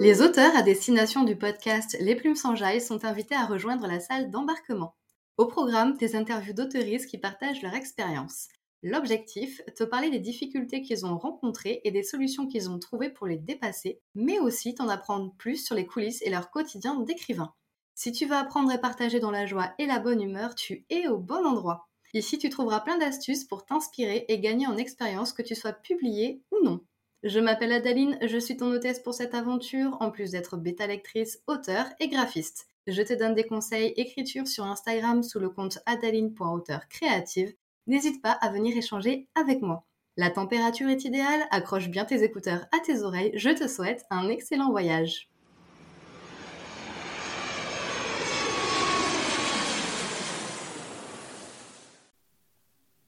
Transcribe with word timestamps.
Les 0.00 0.20
auteurs 0.20 0.56
à 0.56 0.62
destination 0.62 1.22
du 1.22 1.36
podcast 1.36 1.96
Les 2.00 2.16
Plumes 2.16 2.34
sans 2.34 2.56
Jaille 2.56 2.80
sont 2.80 3.04
invités 3.04 3.34
à 3.34 3.46
rejoindre 3.46 3.86
la 3.86 4.00
salle 4.00 4.30
d'embarquement. 4.30 4.96
Au 5.38 5.46
programme, 5.46 5.96
des 5.96 6.16
interviews 6.16 6.52
d'auteuristes 6.52 7.08
qui 7.08 7.16
partagent 7.16 7.62
leur 7.62 7.74
expérience. 7.74 8.48
L'objectif, 8.82 9.62
te 9.76 9.84
parler 9.84 10.10
des 10.10 10.18
difficultés 10.18 10.82
qu'ils 10.82 11.06
ont 11.06 11.16
rencontrées 11.16 11.80
et 11.84 11.90
des 11.90 12.02
solutions 12.02 12.46
qu'ils 12.46 12.68
ont 12.68 12.78
trouvées 12.78 13.08
pour 13.08 13.26
les 13.26 13.38
dépasser, 13.38 14.00
mais 14.14 14.38
aussi 14.40 14.74
t'en 14.74 14.88
apprendre 14.88 15.32
plus 15.38 15.64
sur 15.64 15.74
les 15.74 15.86
coulisses 15.86 16.22
et 16.22 16.30
leur 16.30 16.50
quotidien 16.50 17.00
d'écrivain. 17.00 17.54
Si 17.94 18.10
tu 18.10 18.26
veux 18.26 18.36
apprendre 18.36 18.72
et 18.72 18.80
partager 18.80 19.20
dans 19.20 19.30
la 19.30 19.46
joie 19.46 19.72
et 19.78 19.86
la 19.86 20.00
bonne 20.00 20.20
humeur, 20.20 20.54
tu 20.54 20.84
es 20.90 21.06
au 21.06 21.18
bon 21.18 21.46
endroit. 21.46 21.88
Ici, 22.14 22.38
tu 22.38 22.50
trouveras 22.50 22.80
plein 22.80 22.98
d'astuces 22.98 23.44
pour 23.44 23.64
t'inspirer 23.64 24.24
et 24.28 24.40
gagner 24.40 24.66
en 24.66 24.76
expérience 24.76 25.32
que 25.32 25.42
tu 25.42 25.54
sois 25.54 25.72
publié 25.72 26.42
ou 26.50 26.64
non. 26.64 26.80
Je 27.24 27.40
m'appelle 27.40 27.72
Adaline, 27.72 28.18
je 28.20 28.36
suis 28.36 28.58
ton 28.58 28.70
hôtesse 28.70 29.00
pour 29.00 29.14
cette 29.14 29.34
aventure, 29.34 29.96
en 30.00 30.10
plus 30.10 30.32
d'être 30.32 30.58
bêta 30.58 30.86
lectrice, 30.86 31.42
auteur 31.46 31.86
et 31.98 32.08
graphiste. 32.08 32.66
Je 32.86 33.00
te 33.00 33.14
donne 33.14 33.34
des 33.34 33.46
conseils 33.46 33.94
écriture 33.96 34.46
sur 34.46 34.66
Instagram 34.66 35.22
sous 35.22 35.38
le 35.38 35.48
compte 35.48 35.78
adaline.auteur 35.86 36.86
créative. 36.88 37.54
N'hésite 37.86 38.20
pas 38.20 38.32
à 38.32 38.50
venir 38.50 38.76
échanger 38.76 39.26
avec 39.34 39.62
moi. 39.62 39.86
La 40.18 40.28
température 40.28 40.90
est 40.90 41.06
idéale, 41.06 41.46
accroche 41.50 41.88
bien 41.88 42.04
tes 42.04 42.22
écouteurs 42.22 42.66
à 42.76 42.80
tes 42.80 43.00
oreilles, 43.00 43.32
je 43.32 43.48
te 43.48 43.68
souhaite 43.68 44.04
un 44.10 44.28
excellent 44.28 44.70
voyage. 44.70 45.30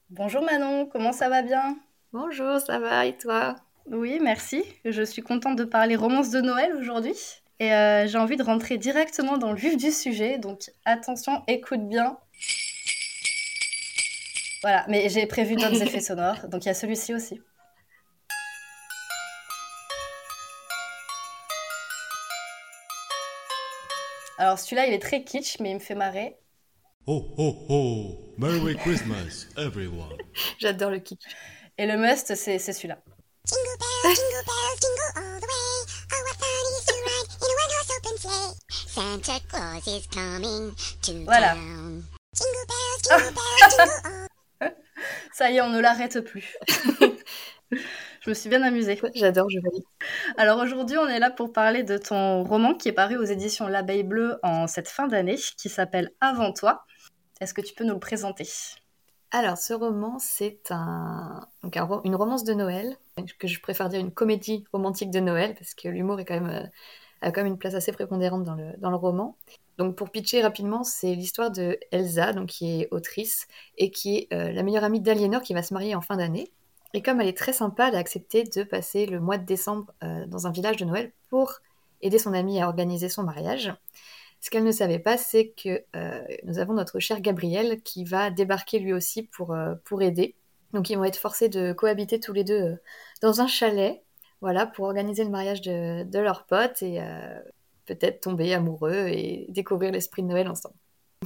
Bonjour 0.09 0.41
Manon, 0.41 0.87
comment 0.87 1.13
ça 1.13 1.29
va 1.29 1.43
bien? 1.43 1.77
Bonjour, 2.13 2.59
ça 2.59 2.79
va 2.79 3.05
et 3.05 3.15
toi? 3.15 3.57
Oui, 3.91 4.19
merci. 4.21 4.63
Je 4.83 5.01
suis 5.01 5.21
contente 5.21 5.55
de 5.55 5.63
parler 5.63 5.95
romance 5.95 6.29
de 6.29 6.41
Noël 6.41 6.73
aujourd'hui. 6.75 7.15
Et 7.59 7.73
euh, 7.73 8.07
j'ai 8.07 8.17
envie 8.17 8.35
de 8.35 8.43
rentrer 8.43 8.77
directement 8.77 9.37
dans 9.37 9.51
le 9.51 9.57
vif 9.57 9.77
du 9.77 9.91
sujet. 9.91 10.37
Donc 10.37 10.69
attention, 10.85 11.43
écoute 11.47 11.87
bien. 11.87 12.17
Voilà, 14.61 14.85
mais 14.89 15.07
j'ai 15.09 15.25
prévu 15.25 15.55
d'autres 15.55 15.81
effets 15.81 16.01
sonores. 16.01 16.47
Donc 16.49 16.65
il 16.65 16.67
y 16.67 16.71
a 16.71 16.73
celui-ci 16.73 17.13
aussi. 17.13 17.39
Alors 24.37 24.59
celui-là, 24.59 24.85
il 24.85 24.93
est 24.93 24.99
très 24.99 25.23
kitsch, 25.23 25.59
mais 25.59 25.71
il 25.71 25.75
me 25.75 25.79
fait 25.79 25.95
marrer. 25.95 26.37
Oh, 27.07 27.25
oh, 27.37 27.65
oh, 27.69 28.33
Merry 28.37 28.75
Christmas, 28.75 29.47
everyone. 29.57 30.17
J'adore 30.59 30.91
le 30.91 30.99
kitsch. 30.99 31.23
Et 31.77 31.85
le 31.87 31.97
must, 31.97 32.35
c'est 32.35 32.59
celui-là. 32.59 32.99
Jingle 33.47 33.77
bells, 33.79 34.17
jingle 34.17 34.43
bells, 34.43 34.77
jingle 34.83 35.11
all 35.15 35.39
the 35.39 35.47
way. 35.47 35.71
Oh, 36.11 36.21
what 36.25 36.35
fun 36.35 36.51
it 36.59 36.75
is 36.75 36.85
to 36.87 36.95
ride 37.07 37.27
in 37.43 37.47
a 37.47 37.55
one-horse 37.63 37.91
open 37.95 38.15
sleigh. 38.19 38.53
Santa 38.67 39.39
Claus 39.47 39.87
is 39.87 40.07
coming 40.07 40.75
to 41.01 41.11
voilà. 41.23 41.53
town. 41.55 42.03
Jingle 42.35 42.65
bells, 42.67 43.01
jingle 43.07 43.31
bells, 43.31 43.71
jingle 43.71 44.17
all. 44.61 44.71
Ça 45.33 45.51
y 45.51 45.57
est, 45.57 45.61
on 45.61 45.69
ne 45.69 45.79
l'arrête 45.79 46.19
plus. 46.21 46.57
je 47.71 48.29
me 48.29 48.33
suis 48.33 48.49
bien 48.49 48.63
amusée. 48.63 48.99
J'adore, 49.15 49.49
je 49.49 49.59
valide. 49.59 49.83
Alors 50.37 50.59
aujourd'hui, 50.59 50.97
on 50.97 51.07
est 51.07 51.19
là 51.19 51.29
pour 51.29 51.53
parler 51.53 51.83
de 51.83 51.97
ton 51.97 52.43
roman 52.43 52.73
qui 52.73 52.89
est 52.89 52.93
paru 52.93 53.15
aux 53.15 53.23
éditions 53.23 53.67
L'Abeille 53.67 54.03
Bleue 54.03 54.39
en 54.43 54.67
cette 54.67 54.89
fin 54.89 55.07
d'année, 55.07 55.37
qui 55.57 55.69
s'appelle 55.69 56.11
Avant 56.19 56.51
toi. 56.51 56.83
Est-ce 57.39 57.53
que 57.53 57.61
tu 57.61 57.73
peux 57.75 57.85
nous 57.85 57.93
le 57.93 57.99
présenter? 57.99 58.49
Alors, 59.31 59.57
ce 59.57 59.73
roman, 59.73 60.19
c'est 60.19 60.71
un, 60.71 61.47
une 62.03 62.15
romance 62.15 62.45
de 62.45 62.53
Noël, 62.53 62.97
que 63.39 63.47
je 63.47 63.59
préfère 63.59 63.89
dire 63.89 63.99
une 63.99 64.11
comédie 64.11 64.63
romantique 64.71 65.11
de 65.11 65.19
Noël, 65.19 65.53
parce 65.55 65.73
que 65.73 65.89
l'humour 65.89 66.19
est 66.19 66.31
euh, 66.31 66.63
a 67.21 67.31
quand 67.31 67.41
même 67.41 67.53
une 67.53 67.57
place 67.57 67.73
assez 67.73 67.91
prépondérante 67.91 68.43
dans 68.43 68.55
le, 68.55 68.73
dans 68.77 68.89
le 68.89 68.95
roman. 68.95 69.35
Donc, 69.77 69.95
pour 69.95 70.11
pitcher 70.11 70.41
rapidement, 70.41 70.83
c'est 70.83 71.13
l'histoire 71.13 71.51
de 71.51 71.77
Elsa, 71.91 72.31
donc, 72.31 72.47
qui 72.47 72.81
est 72.81 72.87
autrice, 72.91 73.47
et 73.77 73.91
qui 73.91 74.17
est 74.17 74.33
euh, 74.33 74.51
la 74.53 74.63
meilleure 74.63 74.85
amie 74.85 75.01
d'Aliénor, 75.01 75.41
qui 75.41 75.53
va 75.53 75.61
se 75.61 75.73
marier 75.73 75.93
en 75.93 76.01
fin 76.01 76.15
d'année. 76.15 76.51
Et 76.93 77.01
comme 77.01 77.19
elle 77.19 77.27
est 77.27 77.37
très 77.37 77.53
sympa, 77.53 77.89
elle 77.89 77.95
a 77.95 77.99
accepté 77.99 78.43
de 78.43 78.63
passer 78.63 79.05
le 79.05 79.19
mois 79.19 79.37
de 79.37 79.45
décembre 79.45 79.93
euh, 80.03 80.25
dans 80.27 80.47
un 80.47 80.51
village 80.51 80.77
de 80.77 80.85
Noël 80.85 81.11
pour 81.29 81.59
aider 82.01 82.17
son 82.17 82.33
amie 82.33 82.61
à 82.61 82.67
organiser 82.67 83.09
son 83.09 83.23
mariage. 83.23 83.73
Ce 84.39 84.49
qu'elle 84.49 84.63
ne 84.63 84.71
savait 84.71 84.99
pas, 84.99 85.17
c'est 85.17 85.49
que 85.49 85.83
euh, 85.95 86.23
nous 86.43 86.59
avons 86.59 86.73
notre 86.73 86.99
cher 86.99 87.21
Gabriel 87.21 87.81
qui 87.81 88.03
va 88.03 88.29
débarquer 88.29 88.79
lui 88.79 88.93
aussi 88.93 89.23
pour, 89.23 89.53
euh, 89.53 89.75
pour 89.83 90.01
aider. 90.01 90.35
Donc 90.73 90.89
ils 90.89 90.97
vont 90.97 91.03
être 91.03 91.17
forcés 91.17 91.49
de 91.49 91.73
cohabiter 91.73 92.19
tous 92.19 92.33
les 92.33 92.43
deux 92.43 92.61
euh, 92.61 92.75
dans 93.21 93.41
un 93.41 93.47
chalet, 93.47 94.03
voilà, 94.41 94.67
pour 94.67 94.85
organiser 94.85 95.23
le 95.23 95.31
mariage 95.31 95.61
de, 95.61 96.03
de 96.03 96.19
leur 96.19 96.45
pote 96.45 96.83
et 96.83 97.01
peut-être 97.87 98.21
tomber 98.21 98.53
amoureux 98.53 99.07
et 99.07 99.47
découvrir 99.49 99.91
l'esprit 99.91 100.21
de 100.21 100.27
Noël 100.27 100.47
ensemble. 100.47 100.75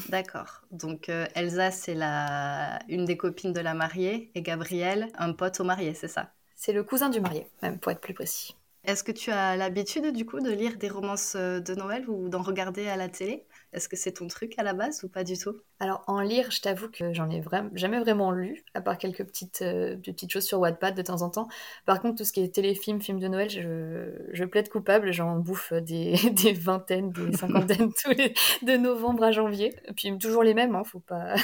D'accord. 0.07 0.61
Donc 0.72 1.09
Elsa, 1.35 1.72
c'est 1.72 1.93
la... 1.93 2.79
une 2.88 3.03
des 3.03 3.17
copines 3.17 3.51
de 3.51 3.59
la 3.59 3.73
mariée 3.73 4.31
et 4.33 4.41
Gabriel, 4.41 5.09
un 5.17 5.33
pote 5.33 5.59
au 5.59 5.66
marié, 5.66 5.93
c'est 5.93 6.07
ça? 6.07 6.31
C'est 6.55 6.72
le 6.72 6.85
cousin 6.85 7.09
du 7.09 7.19
marié, 7.19 7.47
même 7.61 7.79
pour 7.79 7.91
être 7.91 7.99
plus 7.99 8.13
précis. 8.13 8.55
Est-ce 8.83 9.03
que 9.03 9.11
tu 9.11 9.29
as 9.29 9.55
l'habitude 9.55 10.11
du 10.11 10.25
coup 10.25 10.39
de 10.39 10.49
lire 10.49 10.77
des 10.77 10.89
romances 10.89 11.35
euh, 11.35 11.59
de 11.59 11.75
Noël 11.75 12.09
ou 12.09 12.29
d'en 12.29 12.41
regarder 12.41 12.87
à 12.87 12.95
la 12.95 13.09
télé? 13.09 13.45
Est-ce 13.73 13.87
que 13.87 13.95
c'est 13.95 14.13
ton 14.13 14.27
truc 14.27 14.57
à 14.57 14.63
la 14.63 14.73
base 14.73 15.03
ou 15.03 15.07
pas 15.07 15.23
du 15.23 15.37
tout? 15.37 15.55
Alors 15.79 16.03
en 16.07 16.19
lire, 16.19 16.49
je 16.49 16.61
t'avoue 16.61 16.89
que 16.89 17.13
j'en 17.13 17.29
ai 17.29 17.43
jamais 17.75 17.99
vraiment 17.99 18.31
lu, 18.31 18.63
à 18.73 18.81
part 18.81 18.97
quelques 18.97 19.23
petites, 19.23 19.61
euh, 19.61 19.95
petites 19.97 20.31
choses 20.31 20.45
sur 20.45 20.59
Wattpad 20.59 20.95
de 20.95 21.01
temps 21.03 21.21
en 21.21 21.29
temps. 21.29 21.47
Par 21.85 22.01
contre, 22.01 22.17
tout 22.17 22.23
ce 22.23 22.33
qui 22.33 22.41
est 22.41 22.53
téléfilm, 22.53 22.99
film 22.99 23.19
de 23.19 23.27
Noël, 23.27 23.51
je, 23.51 24.09
je 24.33 24.45
plaide 24.45 24.67
coupable, 24.67 25.11
j'en 25.13 25.37
bouffe 25.37 25.73
des, 25.81 26.15
des, 26.31 26.53
vingtaines, 26.53 27.11
des 27.11 27.33
cinquantaines 27.37 27.93
tous 27.93 28.11
les, 28.11 28.33
de 28.63 28.77
novembre 28.77 29.23
à 29.23 29.31
janvier. 29.31 29.75
Et 29.85 29.93
puis 29.93 30.17
toujours 30.17 30.41
les 30.41 30.55
mêmes, 30.55 30.75
hein, 30.75 30.83
faut 30.83 30.99
pas... 30.99 31.35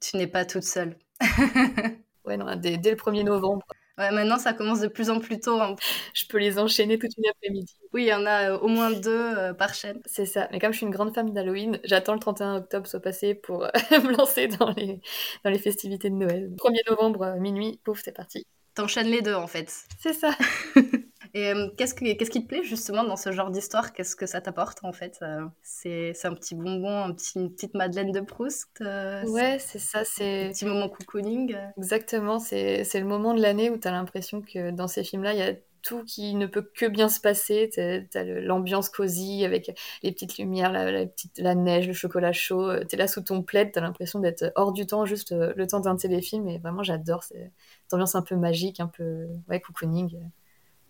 tu 0.00 0.16
n'es 0.16 0.26
pas 0.26 0.46
toute 0.46 0.64
seule. 0.64 0.96
ouais, 2.24 2.38
non, 2.38 2.56
dès, 2.56 2.78
dès 2.78 2.90
le 2.90 2.96
1er 2.96 3.24
novembre. 3.24 3.66
Ouais, 3.98 4.12
maintenant, 4.12 4.38
ça 4.38 4.52
commence 4.52 4.80
de 4.80 4.86
plus 4.86 5.10
en 5.10 5.18
plus 5.18 5.40
tôt. 5.40 5.60
Hein. 5.60 5.74
Je 6.14 6.24
peux 6.26 6.38
les 6.38 6.58
enchaîner 6.58 6.98
toute 6.98 7.16
une 7.18 7.26
après-midi. 7.28 7.74
Oui, 7.92 8.04
il 8.04 8.08
y 8.08 8.14
en 8.14 8.26
a 8.26 8.50
euh, 8.52 8.58
au 8.58 8.68
moins 8.68 8.92
deux 8.92 9.10
euh, 9.10 9.52
par 9.52 9.74
chaîne. 9.74 10.00
C'est 10.06 10.24
ça. 10.26 10.48
Mais 10.52 10.60
comme 10.60 10.72
je 10.72 10.76
suis 10.78 10.86
une 10.86 10.92
grande 10.92 11.12
femme 11.12 11.32
d'Halloween, 11.32 11.80
j'attends 11.82 12.14
le 12.14 12.20
31 12.20 12.56
octobre 12.58 12.86
soit 12.86 13.00
passé 13.00 13.34
pour 13.34 13.64
euh, 13.64 13.70
me 13.90 14.16
lancer 14.16 14.46
dans 14.46 14.70
les, 14.70 15.00
dans 15.44 15.50
les 15.50 15.58
festivités 15.58 16.10
de 16.10 16.14
Noël. 16.14 16.54
1er 16.56 16.88
novembre, 16.88 17.34
minuit, 17.40 17.80
pouf, 17.82 18.00
c'est 18.04 18.12
parti. 18.12 18.46
T'enchaînes 18.74 19.08
les 19.08 19.22
deux, 19.22 19.34
en 19.34 19.48
fait. 19.48 19.68
C'est 19.98 20.12
ça. 20.12 20.30
Et 21.34 21.52
euh, 21.52 21.68
qu'est-ce, 21.76 21.94
qui, 21.94 22.16
qu'est-ce 22.16 22.30
qui 22.30 22.42
te 22.42 22.48
plaît 22.48 22.62
justement 22.62 23.04
dans 23.04 23.16
ce 23.16 23.32
genre 23.32 23.50
d'histoire? 23.50 23.92
Qu'est-ce 23.92 24.16
que 24.16 24.26
ça 24.26 24.40
t'apporte 24.40 24.78
en 24.82 24.92
fait? 24.92 25.18
Euh, 25.22 25.44
c'est, 25.62 26.12
c'est 26.14 26.28
un 26.28 26.34
petit 26.34 26.54
bonbon, 26.54 27.04
un 27.04 27.12
petit, 27.12 27.38
une 27.38 27.52
petite 27.52 27.74
Madeleine 27.74 28.12
de 28.12 28.20
Proust 28.20 28.68
euh, 28.80 29.24
Ouais, 29.24 29.58
c'est, 29.58 29.78
ça. 29.78 30.04
C'est 30.04 30.46
un 30.46 30.50
petit 30.50 30.64
moment 30.64 30.88
cocooning. 30.88 31.56
Exactement. 31.76 32.38
C'est, 32.38 32.84
c'est 32.84 33.00
le 33.00 33.06
moment 33.06 33.34
de 33.34 33.40
l'année 33.40 33.70
où 33.70 33.76
tu 33.76 33.88
as 33.88 33.92
l'impression 33.92 34.42
que 34.42 34.70
dans 34.70 34.88
ces 34.88 35.04
films-là, 35.04 35.32
il 35.32 35.38
y 35.38 35.42
a 35.42 35.54
tout 35.82 36.02
qui 36.04 36.34
ne 36.34 36.46
peut 36.46 36.62
que 36.62 36.86
bien 36.86 37.08
se 37.08 37.20
passer. 37.20 37.70
T'as, 38.10 38.24
l'ambiance 38.24 38.88
cosy 38.88 39.44
avec 39.44 39.70
les 40.02 40.12
petites 40.12 40.38
lumières, 40.38 40.72
la, 40.72 41.06
petite, 41.06 41.38
la 41.38 41.54
neige, 41.54 41.86
le 41.86 41.92
chocolat 41.92 42.32
chaud. 42.32 42.84
T'es 42.84 42.96
là 42.96 43.06
sous 43.06 43.20
ton 43.20 43.42
plaid, 43.42 43.70
t'as 43.72 43.80
l'impression 43.80 44.18
d'être 44.18 44.52
hors 44.56 44.72
du 44.72 44.86
temps, 44.86 45.04
juste 45.04 45.32
le 45.32 45.66
temps 45.66 45.80
d'un 45.80 45.96
téléfilm. 45.96 46.48
Et 46.48 46.58
vraiment, 46.58 46.82
j'adore 46.82 47.22
cette 47.22 47.52
ambiance 47.92 48.14
un 48.16 48.22
peu 48.22 48.34
magique, 48.34 48.80
un 48.80 48.88
peu 48.88 49.28
ouais, 49.48 49.60
cocooning. 49.60 50.18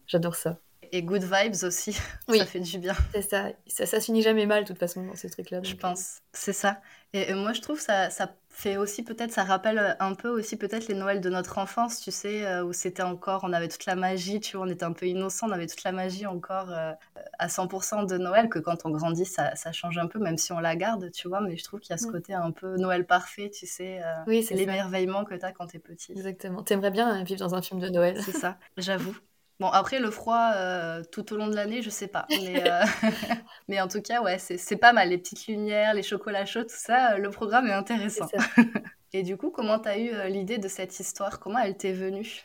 J'adore 0.08 0.34
ça. 0.34 0.58
Et 0.90 1.02
good 1.02 1.22
vibes 1.22 1.64
aussi, 1.64 1.96
oui. 2.28 2.38
ça 2.38 2.46
fait 2.46 2.60
du 2.60 2.78
bien. 2.78 2.94
C'est 3.12 3.22
ça. 3.22 3.48
ça, 3.66 3.86
ça 3.86 4.00
finit 4.00 4.22
jamais 4.22 4.46
mal 4.46 4.62
de 4.62 4.68
toute 4.68 4.78
façon 4.78 5.04
dans 5.04 5.14
ces 5.14 5.28
trucs-là. 5.28 5.60
Je 5.62 5.74
pense, 5.74 6.20
c'est 6.32 6.52
ça. 6.52 6.80
Et, 7.12 7.32
moi 7.34 7.52
je 7.52 7.60
trouve 7.60 7.80
ça, 7.80 8.10
ça 8.10 8.34
fait 8.48 8.76
aussi 8.76 9.02
peut-être, 9.02 9.30
ça 9.30 9.44
rappelle 9.44 9.96
un 10.00 10.14
peu 10.14 10.28
aussi 10.28 10.56
peut-être 10.56 10.88
les 10.88 10.94
Noëls 10.94 11.20
de 11.20 11.30
notre 11.30 11.58
enfance, 11.58 12.00
tu 12.00 12.10
sais, 12.10 12.44
euh, 12.44 12.64
où 12.64 12.72
c'était 12.72 13.02
encore, 13.02 13.42
on 13.44 13.52
avait 13.52 13.68
toute 13.68 13.86
la 13.86 13.96
magie, 13.96 14.40
tu 14.40 14.56
vois, 14.56 14.66
on 14.66 14.68
était 14.68 14.84
un 14.84 14.92
peu 14.92 15.06
innocent, 15.06 15.48
on 15.48 15.52
avait 15.52 15.66
toute 15.66 15.84
la 15.84 15.92
magie 15.92 16.26
encore 16.26 16.70
euh, 16.70 16.92
à 17.38 17.46
100% 17.48 18.06
de 18.06 18.18
Noël, 18.18 18.48
que 18.48 18.58
quand 18.58 18.84
on 18.84 18.90
grandit, 18.90 19.24
ça, 19.24 19.54
ça, 19.56 19.72
change 19.72 19.96
un 19.98 20.06
peu, 20.06 20.18
même 20.18 20.38
si 20.38 20.52
on 20.52 20.58
la 20.58 20.74
garde, 20.74 21.10
tu 21.12 21.28
vois, 21.28 21.40
mais 21.40 21.56
je 21.56 21.64
trouve 21.64 21.80
qu'il 21.80 21.90
y 21.90 21.94
a 21.94 21.98
ce 21.98 22.06
côté 22.06 22.34
un 22.34 22.50
peu 22.50 22.76
Noël 22.76 23.06
parfait, 23.06 23.50
tu 23.50 23.66
sais, 23.66 24.02
euh, 24.02 24.14
oui, 24.26 24.42
c'est 24.42 24.54
l'émerveillement 24.54 25.24
que 25.24 25.34
tu 25.34 25.44
as 25.44 25.52
quand 25.52 25.68
tu 25.68 25.76
es 25.76 25.80
petit. 25.80 26.12
Exactement. 26.12 26.62
T'aimerais 26.62 26.90
bien 26.90 27.22
vivre 27.22 27.40
dans 27.40 27.54
un 27.54 27.62
film 27.62 27.80
de 27.80 27.88
Noël. 27.88 28.20
C'est 28.22 28.32
ça, 28.32 28.58
j'avoue. 28.76 29.16
Bon, 29.60 29.66
après, 29.66 29.98
le 29.98 30.10
froid, 30.10 30.52
euh, 30.54 31.02
tout 31.10 31.32
au 31.32 31.36
long 31.36 31.48
de 31.48 31.56
l'année, 31.56 31.82
je 31.82 31.90
sais 31.90 32.06
pas. 32.06 32.26
Mais, 32.30 32.70
euh, 32.70 32.84
mais 33.68 33.80
en 33.80 33.88
tout 33.88 34.00
cas, 34.00 34.22
ouais, 34.22 34.38
c'est 34.38 34.76
pas 34.76 34.92
mal. 34.92 35.08
Les 35.08 35.18
petites 35.18 35.46
lumières, 35.48 35.94
les 35.94 36.02
chocolats 36.02 36.46
chauds, 36.46 36.62
tout 36.62 36.68
ça, 36.70 37.14
euh, 37.14 37.18
le 37.18 37.30
programme 37.30 37.66
est 37.66 37.72
intéressant. 37.72 38.28
Et 39.12 39.22
du 39.22 39.36
coup, 39.36 39.50
comment 39.50 39.78
tu 39.80 39.88
as 39.88 39.98
eu 39.98 40.30
l'idée 40.30 40.58
de 40.58 40.68
cette 40.68 41.00
histoire? 41.00 41.40
Comment 41.40 41.58
elle 41.60 41.76
t'est 41.76 41.92
venue? 41.92 42.44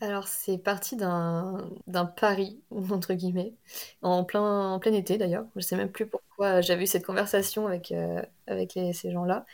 Alors, 0.00 0.28
c'est 0.28 0.58
parti 0.58 0.96
d'un 0.96 2.04
pari, 2.16 2.62
entre 2.70 3.14
guillemets, 3.14 3.52
en 4.00 4.22
plein, 4.22 4.70
en 4.70 4.78
plein 4.78 4.92
été 4.92 5.18
d'ailleurs. 5.18 5.44
Je 5.56 5.60
sais 5.60 5.74
même 5.74 5.90
plus 5.90 6.06
pourquoi 6.06 6.60
j'avais 6.60 6.84
eu 6.84 6.86
cette 6.86 7.04
conversation 7.04 7.66
avec, 7.66 7.92
avec 8.46 8.78
ces 8.92 9.10
gens-là. 9.10 9.44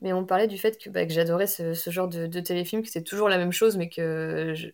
Mais 0.00 0.12
on 0.12 0.24
parlait 0.24 0.46
du 0.46 0.58
fait 0.58 0.80
que, 0.80 0.90
bah, 0.90 1.04
que 1.04 1.12
j'adorais 1.12 1.48
ce, 1.48 1.74
ce, 1.74 1.90
genre 1.90 2.06
de, 2.06 2.28
de 2.28 2.40
téléfilm, 2.40 2.82
que 2.82 2.88
c'est 2.88 3.02
toujours 3.02 3.28
la 3.28 3.36
même 3.36 3.50
chose, 3.50 3.76
mais 3.76 3.88
que 3.88 4.54
je, 4.54 4.68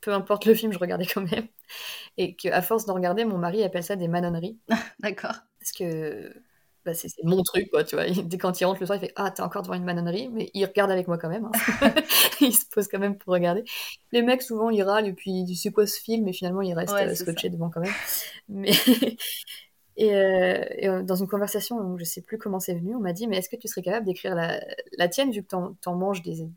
peu 0.00 0.12
importe 0.12 0.46
le 0.46 0.54
film, 0.54 0.72
je 0.72 0.78
regardais 0.78 1.06
quand 1.06 1.22
même. 1.30 1.46
Et 2.16 2.34
qu'à 2.36 2.62
force 2.62 2.86
de 2.86 2.92
regarder, 2.92 3.24
mon 3.24 3.38
mari 3.38 3.62
appelle 3.62 3.84
ça 3.84 3.96
des 3.96 4.08
manonneries. 4.08 4.58
D'accord. 5.00 5.34
Parce 5.58 5.72
que 5.72 6.32
bah, 6.84 6.94
c'est 6.94 7.10
mon 7.24 7.42
truc, 7.42 7.70
quoi, 7.70 7.84
tu 7.84 7.94
vois. 7.94 8.06
Dès 8.08 8.38
quand 8.38 8.58
il 8.58 8.64
rentre 8.64 8.80
le 8.80 8.86
soir, 8.86 8.96
il 8.96 9.06
fait 9.06 9.12
Ah, 9.16 9.30
t'es 9.30 9.42
encore 9.42 9.62
devant 9.62 9.74
une 9.74 9.84
manonnerie, 9.84 10.30
mais 10.30 10.50
il 10.54 10.64
regarde 10.64 10.90
avec 10.90 11.08
moi 11.08 11.18
quand 11.18 11.28
même. 11.28 11.44
Hein. 11.44 11.94
il 12.40 12.54
se 12.54 12.64
pose 12.66 12.88
quand 12.88 12.98
même 12.98 13.18
pour 13.18 13.34
regarder. 13.34 13.64
Les 14.12 14.22
mecs, 14.22 14.42
souvent, 14.42 14.70
ils 14.70 14.82
râlent 14.82 15.06
et 15.06 15.12
puis 15.12 15.30
ils 15.30 15.56
C'est 15.56 15.72
quoi 15.72 15.86
ce 15.86 16.00
film? 16.00 16.26
Et 16.28 16.32
finalement, 16.32 16.62
ils 16.62 16.72
restent 16.72 16.94
Ouais, 16.94 17.08
euh, 17.08 17.14
scotchés 17.14 17.50
devant 17.50 17.68
quand 17.70 17.80
même. 17.80 17.92
Mais. 18.48 18.72
Et, 19.96 20.14
euh, 20.14 20.64
et, 20.78 20.88
euh, 20.88 21.02
dans 21.02 21.16
une 21.16 21.28
conversation, 21.28 21.76
où 21.76 21.98
je 21.98 22.04
sais 22.04 22.22
plus 22.22 22.38
comment 22.38 22.58
c'est 22.58 22.74
venu, 22.74 22.94
on 22.96 23.00
m'a 23.00 23.12
dit 23.12 23.26
Mais 23.26 23.36
est-ce 23.36 23.50
que 23.50 23.56
tu 23.56 23.68
serais 23.68 23.82
capable 23.82 24.06
d'écrire 24.06 24.34
la, 24.34 24.60
la 24.96 25.08
tienne, 25.08 25.30
vu 25.30 25.42
que 25.42 25.48
t'en 25.48 25.74
t'en 25.82 25.94
manges 25.94 26.22
des, 26.22 26.36
des 26.36 26.48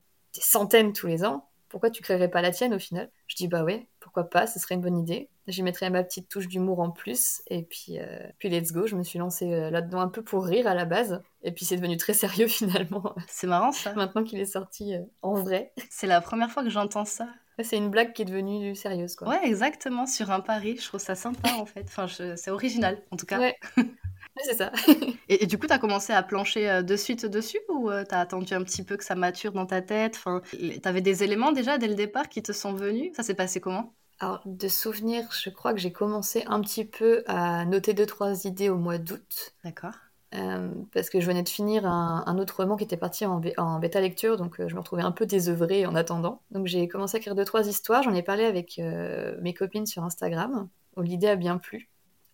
centaines 0.41 0.93
tous 0.93 1.07
les 1.07 1.25
ans? 1.25 1.49
Pourquoi 1.73 1.89
tu 1.89 2.01
créerais 2.01 2.29
pas 2.29 2.41
la 2.41 2.51
tienne 2.51 2.73
au 2.73 2.79
final? 2.79 3.11
Je 3.27 3.35
dis 3.35 3.49
Bah 3.49 3.65
ouais, 3.65 3.89
pourquoi 3.99 4.29
pas, 4.29 4.47
ce 4.47 4.59
serait 4.59 4.75
une 4.75 4.81
bonne 4.81 4.97
idée. 4.97 5.29
J'y 5.47 5.61
mettrais 5.63 5.89
ma 5.89 6.03
petite 6.03 6.29
touche 6.29 6.47
d'humour 6.47 6.79
en 6.79 6.89
plus, 6.91 7.41
et 7.49 7.63
puis, 7.63 7.99
euh, 7.99 8.19
puis 8.39 8.47
let's 8.47 8.71
go. 8.71 8.87
Je 8.87 8.95
me 8.95 9.03
suis 9.03 9.19
lancée 9.19 9.51
euh, 9.51 9.69
là-dedans 9.69 9.99
un 9.99 10.07
peu 10.07 10.23
pour 10.23 10.45
rire 10.45 10.67
à 10.67 10.73
la 10.75 10.85
base, 10.85 11.21
et 11.41 11.51
puis 11.51 11.65
c'est 11.65 11.75
devenu 11.75 11.97
très 11.97 12.13
sérieux 12.13 12.47
finalement, 12.47 13.13
C'est 13.27 13.47
marrant 13.47 13.73
ça. 13.73 13.93
maintenant 13.93 14.23
qu'il 14.23 14.39
est 14.39 14.45
sorti 14.45 14.93
euh, 14.95 15.01
en 15.21 15.33
vrai. 15.33 15.73
C'est 15.89 16.07
la 16.07 16.21
première 16.21 16.49
fois 16.51 16.63
que 16.63 16.69
j'entends 16.69 17.03
ça. 17.05 17.27
C'est 17.61 17.77
une 17.77 17.89
blague 17.89 18.13
qui 18.13 18.21
est 18.23 18.25
devenue 18.25 18.73
sérieuse, 18.75 19.15
quoi. 19.15 19.27
Ouais, 19.27 19.41
exactement, 19.45 20.07
sur 20.07 20.31
un 20.31 20.39
pari. 20.39 20.77
Je 20.79 20.87
trouve 20.87 20.99
ça 21.01 21.15
sympa 21.15 21.49
en 21.59 21.65
fait. 21.65 21.83
Enfin, 21.83 22.07
je- 22.07 22.35
c'est 22.35 22.49
original 22.51 22.97
en 23.11 23.17
tout 23.17 23.25
cas. 23.27 23.39
Ouais. 23.39 23.55
C'est 24.37 24.55
ça. 24.57 24.71
Et, 25.29 25.43
et 25.43 25.47
du 25.47 25.57
coup, 25.57 25.67
t'as 25.67 25.79
commencé 25.79 26.11
à 26.11 26.21
plancher 26.21 26.69
euh, 26.69 26.81
de 26.81 26.95
suite 26.97 27.25
dessus 27.25 27.59
ou 27.69 27.89
euh, 27.89 28.03
t'as 28.07 28.19
attendu 28.19 28.53
un 28.53 28.63
petit 28.63 28.83
peu 28.83 28.97
que 28.97 29.03
ça 29.03 29.15
mature 29.15 29.53
dans 29.53 29.65
ta 29.65 29.81
tête? 29.81 30.15
Enfin, 30.17 30.41
les- 30.51 30.81
t'avais 30.81 31.01
des 31.01 31.23
éléments 31.23 31.51
déjà 31.53 31.77
dès 31.77 31.87
le 31.87 31.95
départ 31.95 32.27
qui 32.29 32.43
te 32.43 32.51
sont 32.51 32.73
venus? 32.73 33.11
Ça 33.15 33.23
s'est 33.23 33.33
passé 33.35 33.61
comment? 33.61 33.93
Alors, 34.19 34.41
de 34.45 34.67
souvenir, 34.67 35.29
je 35.31 35.49
crois 35.49 35.73
que 35.73 35.79
j'ai 35.79 35.91
commencé 35.91 36.43
un 36.47 36.61
petit 36.61 36.85
peu 36.85 37.23
à 37.27 37.65
noter 37.65 37.93
deux, 37.93 38.05
trois 38.05 38.45
idées 38.45 38.69
au 38.69 38.77
mois 38.77 38.97
d'août. 38.97 39.53
D'accord. 39.63 39.93
Euh, 40.33 40.69
parce 40.93 41.09
que 41.11 41.19
je 41.19 41.27
venais 41.27 41.43
de 41.43 41.49
finir 41.49 41.85
un, 41.85 42.23
un 42.25 42.37
autre 42.39 42.57
roman 42.57 42.75
qui 42.75 42.83
était 42.83 42.97
parti 42.97 43.23
en, 43.25 43.39
bêta 43.79 44.01
lecture, 44.01 44.35
donc 44.37 44.59
euh, 44.59 44.67
je 44.67 44.73
me 44.73 44.79
retrouvais 44.79 45.03
un 45.03 45.11
peu 45.11 45.25
désœuvrée 45.27 45.85
en 45.85 45.93
attendant. 45.93 46.41
Donc 46.51 46.65
j'ai 46.65 46.87
commencé 46.87 47.17
à 47.17 47.19
écrire 47.19 47.35
deux, 47.35 47.45
trois 47.45 47.67
histoires, 47.67 48.01
j'en 48.01 48.13
ai 48.15 48.23
parlé 48.23 48.45
avec 48.45 48.79
euh, 48.79 49.37
mes 49.41 49.53
copines 49.53 49.85
sur 49.85 50.03
Instagram, 50.03 50.69
où 50.97 51.01
l'idée 51.01 51.27
a 51.27 51.35
bien 51.35 51.59
plu. 51.59 51.89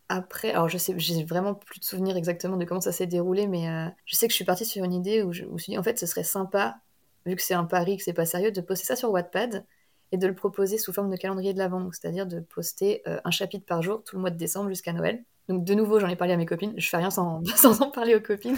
Après, 0.10 0.52
alors 0.52 0.68
je 0.70 0.78
sais, 0.80 0.96
j'ai 0.98 1.24
vraiment 1.24 1.54
plus 1.54 1.80
de 1.80 1.86
souvenirs 1.86 2.18
exactement 2.18 2.58
de 2.58 2.66
comment 2.66 2.82
ça 2.82 2.92
s'est 2.92 3.06
déroulé, 3.06 3.48
mais 3.48 3.70
euh, 3.70 3.88
je 4.06 4.16
sais 4.16 4.26
que 4.28 4.32
je 4.32 4.36
suis 4.36 4.46
partie 4.46 4.66
sur 4.66 4.84
une 4.84 4.94
idée 4.94 5.22
où 5.22 5.32
je, 5.34 5.46
me 5.46 5.58
suis 5.60 5.72
dit, 5.74 5.78
en 5.78 5.84
fait, 5.84 6.00
ce 6.00 6.08
serait 6.08 6.24
sympa, 6.24 6.80
vu 7.28 7.36
que 7.36 7.44
c'est 7.44 7.54
un 7.54 7.66
pari, 7.66 7.98
que 7.98 8.04
c'est 8.04 8.14
pas 8.14 8.26
sérieux, 8.26 8.52
de 8.52 8.62
poster 8.62 8.86
ça 8.88 8.96
sur 8.96 9.12
Wattpad 9.12 9.66
et 10.12 10.18
de 10.18 10.28
le 10.28 10.34
proposer 10.34 10.80
sous 10.80 10.94
forme 10.94 11.12
de 11.12 11.16
calendrier 11.16 11.54
de 11.54 11.60
l'avant, 11.60 11.92
c'est-à-dire 11.92 12.26
de 12.26 12.40
poster 12.40 13.04
euh, 13.08 13.20
un 13.24 13.30
chapitre 13.32 13.66
par 13.68 13.84
jour 13.84 14.04
tout 14.04 14.16
le 14.16 14.22
mois 14.22 14.32
de 14.32 14.38
décembre 14.38 14.70
jusqu'à 14.70 14.94
Noël. 14.94 15.24
Donc 15.50 15.66
de 15.66 15.74
nouveau, 15.74 16.00
j'en 16.00 16.07
ai 16.07 16.16
parlé 16.16 16.34
à 16.34 16.38
mes 16.38 16.46
copines. 16.46 16.74
Je 16.78 16.88
fais 16.88 16.98
rien 16.98 17.10
sans, 17.10 17.44
sans 17.56 17.81
en 17.81 17.90
parler 17.90 18.16
aux 18.16 18.22
copines, 18.22 18.57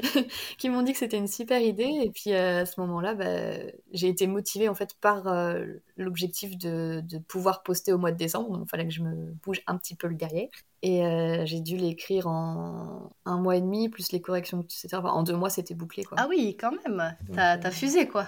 qui 0.58 0.68
m'ont 0.68 0.82
dit 0.82 0.92
que 0.92 0.98
c'était 0.98 1.16
une 1.16 1.28
super 1.28 1.60
idée. 1.62 2.00
Et 2.02 2.10
puis 2.10 2.32
euh, 2.34 2.62
à 2.62 2.66
ce 2.66 2.80
moment-là, 2.80 3.14
bah, 3.14 3.56
j'ai 3.92 4.08
été 4.08 4.26
motivée 4.26 4.68
en 4.68 4.74
fait 4.74 4.94
par 5.00 5.28
euh, 5.28 5.64
l'objectif 5.96 6.58
de, 6.58 7.00
de 7.04 7.18
pouvoir 7.18 7.62
poster 7.62 7.92
au 7.92 7.98
mois 7.98 8.10
de 8.10 8.16
décembre. 8.16 8.50
Donc 8.50 8.64
il 8.66 8.68
fallait 8.68 8.88
que 8.88 8.92
je 8.92 9.02
me 9.02 9.32
bouge 9.44 9.62
un 9.68 9.78
petit 9.78 9.94
peu 9.94 10.08
le 10.08 10.16
derrière. 10.16 10.48
Et 10.82 11.06
euh, 11.06 11.46
j'ai 11.46 11.60
dû 11.60 11.76
l'écrire 11.76 12.26
en 12.26 13.08
un 13.24 13.38
mois 13.38 13.56
et 13.56 13.60
demi, 13.60 13.88
plus 13.88 14.10
les 14.10 14.20
corrections, 14.20 14.62
etc. 14.62 14.88
Enfin, 14.94 15.10
en 15.10 15.22
deux 15.22 15.36
mois, 15.36 15.48
c'était 15.48 15.74
bouclé. 15.74 16.02
Quoi. 16.02 16.18
Ah 16.20 16.26
oui, 16.28 16.56
quand 16.58 16.72
même. 16.72 17.16
T'as 17.32 17.56
euh, 17.56 17.60
t'as 17.62 17.70
fusé 17.70 18.08
quoi. 18.08 18.26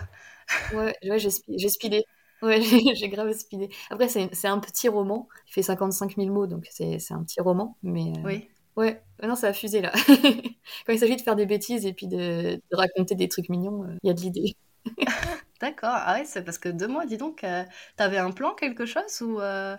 Ouais, 0.72 0.94
ouais 1.02 1.19
j'ai 1.19 1.31
speedé. 1.69 2.05
Ouais, 2.42 2.60
j'ai 2.94 3.08
grave 3.08 3.32
speedé. 3.32 3.70
Après, 3.90 4.08
c'est 4.08 4.46
un 4.48 4.58
petit 4.58 4.88
roman. 4.88 5.28
Il 5.48 5.52
fait 5.52 5.62
55 5.62 6.16
000 6.16 6.28
mots, 6.32 6.46
donc 6.46 6.66
c'est 6.70 6.98
un 7.10 7.22
petit 7.25 7.40
roman. 7.40 7.76
Mais 7.82 8.12
euh, 8.19 8.22
Oui. 8.25 8.48
ouais, 8.76 9.02
Ah 9.20 9.26
non, 9.28 9.34
ça 9.34 9.48
a 9.48 9.52
fusé 9.52 9.81
là. 9.81 9.92
Quand 10.86 10.92
il 10.92 10.98
s'agit 10.98 11.16
de 11.16 11.22
faire 11.22 11.36
des 11.36 11.46
bêtises 11.46 11.86
et 11.86 11.92
puis 11.94 12.06
de, 12.08 12.56
de 12.70 12.76
raconter 12.76 13.14
des 13.14 13.28
trucs 13.28 13.48
mignons, 13.48 13.84
euh, 13.84 13.96
il 14.02 14.08
y 14.08 14.10
a 14.10 14.14
de 14.14 14.20
l'idée. 14.20 14.56
D'accord. 15.60 15.90
Ah 15.94 16.14
ouais, 16.19 16.25
c'est 16.25 16.42
parce 16.44 16.58
que 16.58 16.69
deux 16.69 16.88
mois, 16.88 17.06
dis 17.06 17.16
donc, 17.16 17.44
euh, 17.44 17.64
t'avais 17.96 18.19
un 18.19 18.32
plan, 18.32 18.54
quelque 18.54 18.84
chose 18.86 19.22
ou 19.22 19.40
euh, 19.40 19.76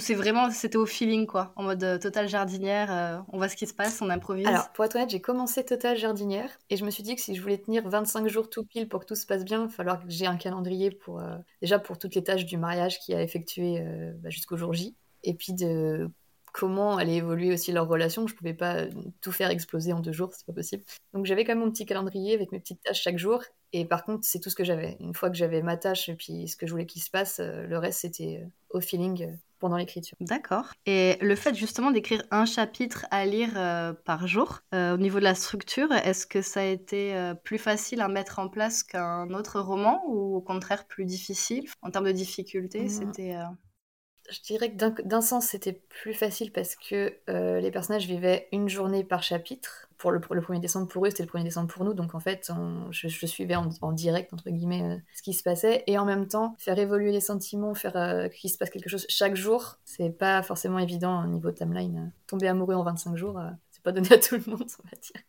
c'est 0.00 0.14
vraiment 0.14 0.50
c'était 0.50 0.76
au 0.78 0.86
feeling 0.86 1.26
quoi, 1.26 1.52
en 1.56 1.62
mode 1.62 1.84
euh, 1.84 1.98
totale 1.98 2.28
jardinière. 2.28 2.90
euh, 2.92 3.20
on 3.28 3.36
voit 3.38 3.48
ce 3.48 3.56
qui 3.56 3.66
se 3.66 3.74
passe, 3.74 4.00
on 4.02 4.10
improvise. 4.10 4.46
Alors, 4.46 4.72
pour 4.72 4.84
être 4.84 4.96
honnête, 4.96 5.10
j'ai 5.10 5.20
commencé 5.20 5.64
Total 5.64 5.96
Jardinière 5.96 6.50
et 6.70 6.76
je 6.76 6.84
me 6.84 6.90
suis 6.90 7.02
dit 7.02 7.14
que 7.14 7.20
si 7.20 7.34
je 7.34 7.42
voulais 7.42 7.58
tenir 7.58 7.88
25 7.88 8.26
jours 8.28 8.48
tout 8.48 8.64
pile 8.64 8.88
pour 8.88 9.00
que 9.00 9.06
tout 9.06 9.14
se 9.14 9.26
passe 9.26 9.44
bien, 9.44 9.60
il 9.62 9.66
va 9.68 9.72
falloir 9.72 10.00
que 10.00 10.08
j'ai 10.10 10.26
un 10.26 10.36
calendrier 10.36 10.90
pour 10.90 11.20
euh, 11.20 11.36
déjà 11.60 11.78
pour 11.78 11.98
toutes 11.98 12.14
les 12.14 12.24
tâches 12.24 12.46
du 12.46 12.56
mariage 12.56 12.98
qui 12.98 13.14
a 13.14 13.22
effectué 13.22 13.82
bah, 14.16 14.30
jusqu'au 14.30 14.56
jour 14.56 14.72
J 14.72 14.96
et 15.22 15.34
puis 15.34 15.52
de 15.52 16.10
comment 16.52 16.96
allait 16.96 17.16
évoluer 17.16 17.52
aussi 17.52 17.72
leur 17.72 17.88
relation. 17.88 18.26
Je 18.26 18.34
pouvais 18.34 18.54
pas 18.54 18.76
euh, 18.76 18.90
tout 19.20 19.32
faire 19.32 19.50
exploser 19.50 19.92
en 19.92 20.00
deux 20.00 20.12
jours, 20.12 20.30
c'est 20.32 20.46
pas 20.46 20.52
possible. 20.52 20.82
Donc 21.14 21.26
j'avais 21.26 21.44
quand 21.44 21.54
même 21.54 21.64
mon 21.64 21.70
petit 21.70 21.86
calendrier 21.86 22.34
avec 22.34 22.52
mes 22.52 22.60
petites 22.60 22.82
tâches 22.82 23.02
chaque 23.02 23.18
jour 23.18 23.42
et 23.72 23.84
par 23.84 24.04
contre, 24.04 24.24
c'est 24.24 24.40
tout 24.40 24.50
ce 24.50 24.56
que 24.56 24.64
j'avais. 24.64 24.96
Une 25.00 25.14
fois 25.14 25.30
que 25.30 25.36
j'avais 25.36 25.62
ma 25.62 25.76
tâche 25.76 26.08
et 26.08 26.14
puis 26.14 26.48
ce 26.48 26.56
que 26.56 26.66
je 26.66 26.72
voulais 26.72 26.86
qu'il 26.86 27.02
se 27.02 27.10
passe, 27.10 27.38
euh, 27.40 27.66
le 27.66 27.78
reste 27.78 28.00
c'était 28.00 28.42
euh, 28.42 28.48
au 28.70 28.80
feeling 28.80 29.36
pendant 29.60 29.76
l'écriture. 29.76 30.16
D'accord. 30.20 30.72
Et 30.86 31.18
le 31.20 31.36
fait 31.36 31.54
justement 31.54 31.90
d'écrire 31.90 32.22
un 32.30 32.46
chapitre 32.46 33.06
à 33.10 33.26
lire 33.26 33.50
euh, 33.56 33.92
par 33.92 34.26
jour, 34.26 34.60
euh, 34.74 34.94
au 34.94 34.96
niveau 34.96 35.18
de 35.18 35.24
la 35.24 35.34
structure, 35.34 35.92
est-ce 35.92 36.26
que 36.26 36.40
ça 36.40 36.60
a 36.60 36.64
été 36.64 37.14
euh, 37.14 37.34
plus 37.34 37.58
facile 37.58 38.00
à 38.00 38.08
mettre 38.08 38.38
en 38.38 38.48
place 38.48 38.82
qu'un 38.82 39.28
autre 39.34 39.60
roman 39.60 40.02
ou 40.08 40.36
au 40.36 40.40
contraire 40.40 40.86
plus 40.86 41.04
difficile? 41.04 41.66
En 41.82 41.90
termes 41.90 42.06
de 42.06 42.12
difficulté, 42.12 42.84
Mm. 42.84 42.88
c'était... 42.88 43.36
Je 44.30 44.40
dirais 44.42 44.70
que 44.72 44.76
d'un- 45.02 45.20
sens, 45.20 45.46
c'était 45.46 45.72
plus 45.72 46.14
facile 46.14 46.52
parce 46.52 46.76
que 46.76 47.14
euh, 47.28 47.58
les 47.60 47.70
personnages 47.72 48.06
vivaient 48.06 48.48
une 48.52 48.68
journée 48.68 49.02
par 49.04 49.22
chapitre. 49.22 49.88
Pour 49.98 50.12
le, 50.12 50.20
pour 50.20 50.34
le 50.34 50.40
1er 50.40 50.60
décembre 50.60 50.88
pour 50.88 51.04
eux, 51.04 51.10
c'était 51.10 51.24
le 51.24 51.28
1er 51.28 51.44
décembre 51.44 51.68
pour 51.68 51.84
nous. 51.84 51.92
Donc 51.94 52.14
en 52.14 52.20
fait, 52.20 52.50
on- 52.56 52.90
je, 52.92 53.08
je 53.08 53.26
suivais 53.26 53.56
en, 53.56 53.68
en 53.82 53.92
direct, 53.92 54.32
entre 54.32 54.48
guillemets, 54.50 54.82
euh, 54.82 54.96
ce 55.14 55.22
qui 55.22 55.34
se 55.34 55.42
passait. 55.42 55.82
Et 55.88 55.98
en 55.98 56.04
même 56.06 56.26
temps, 56.28 56.54
faire 56.58 56.78
évoluer 56.78 57.12
les 57.12 57.20
sentiments, 57.20 57.74
faire 57.74 57.96
euh, 57.96 58.28
qu'il 58.28 58.48
se 58.50 58.56
passe 58.56 58.70
quelque 58.70 58.88
chose 58.88 59.04
chaque 59.08 59.34
jour, 59.36 59.78
c'est 59.84 60.10
pas 60.10 60.42
forcément 60.42 60.78
évident 60.78 61.22
au 61.24 61.26
niveau 61.26 61.50
timeline. 61.50 62.12
Tomber 62.28 62.48
amoureux 62.48 62.74
en 62.76 62.84
25 62.84 63.16
jours, 63.16 63.38
c'est 63.72 63.82
pas 63.82 63.92
donné 63.92 64.10
à 64.12 64.18
tout 64.18 64.36
le 64.36 64.44
monde, 64.50 64.62
on 64.84 64.88
va 64.88 64.96
dire. 65.02 65.22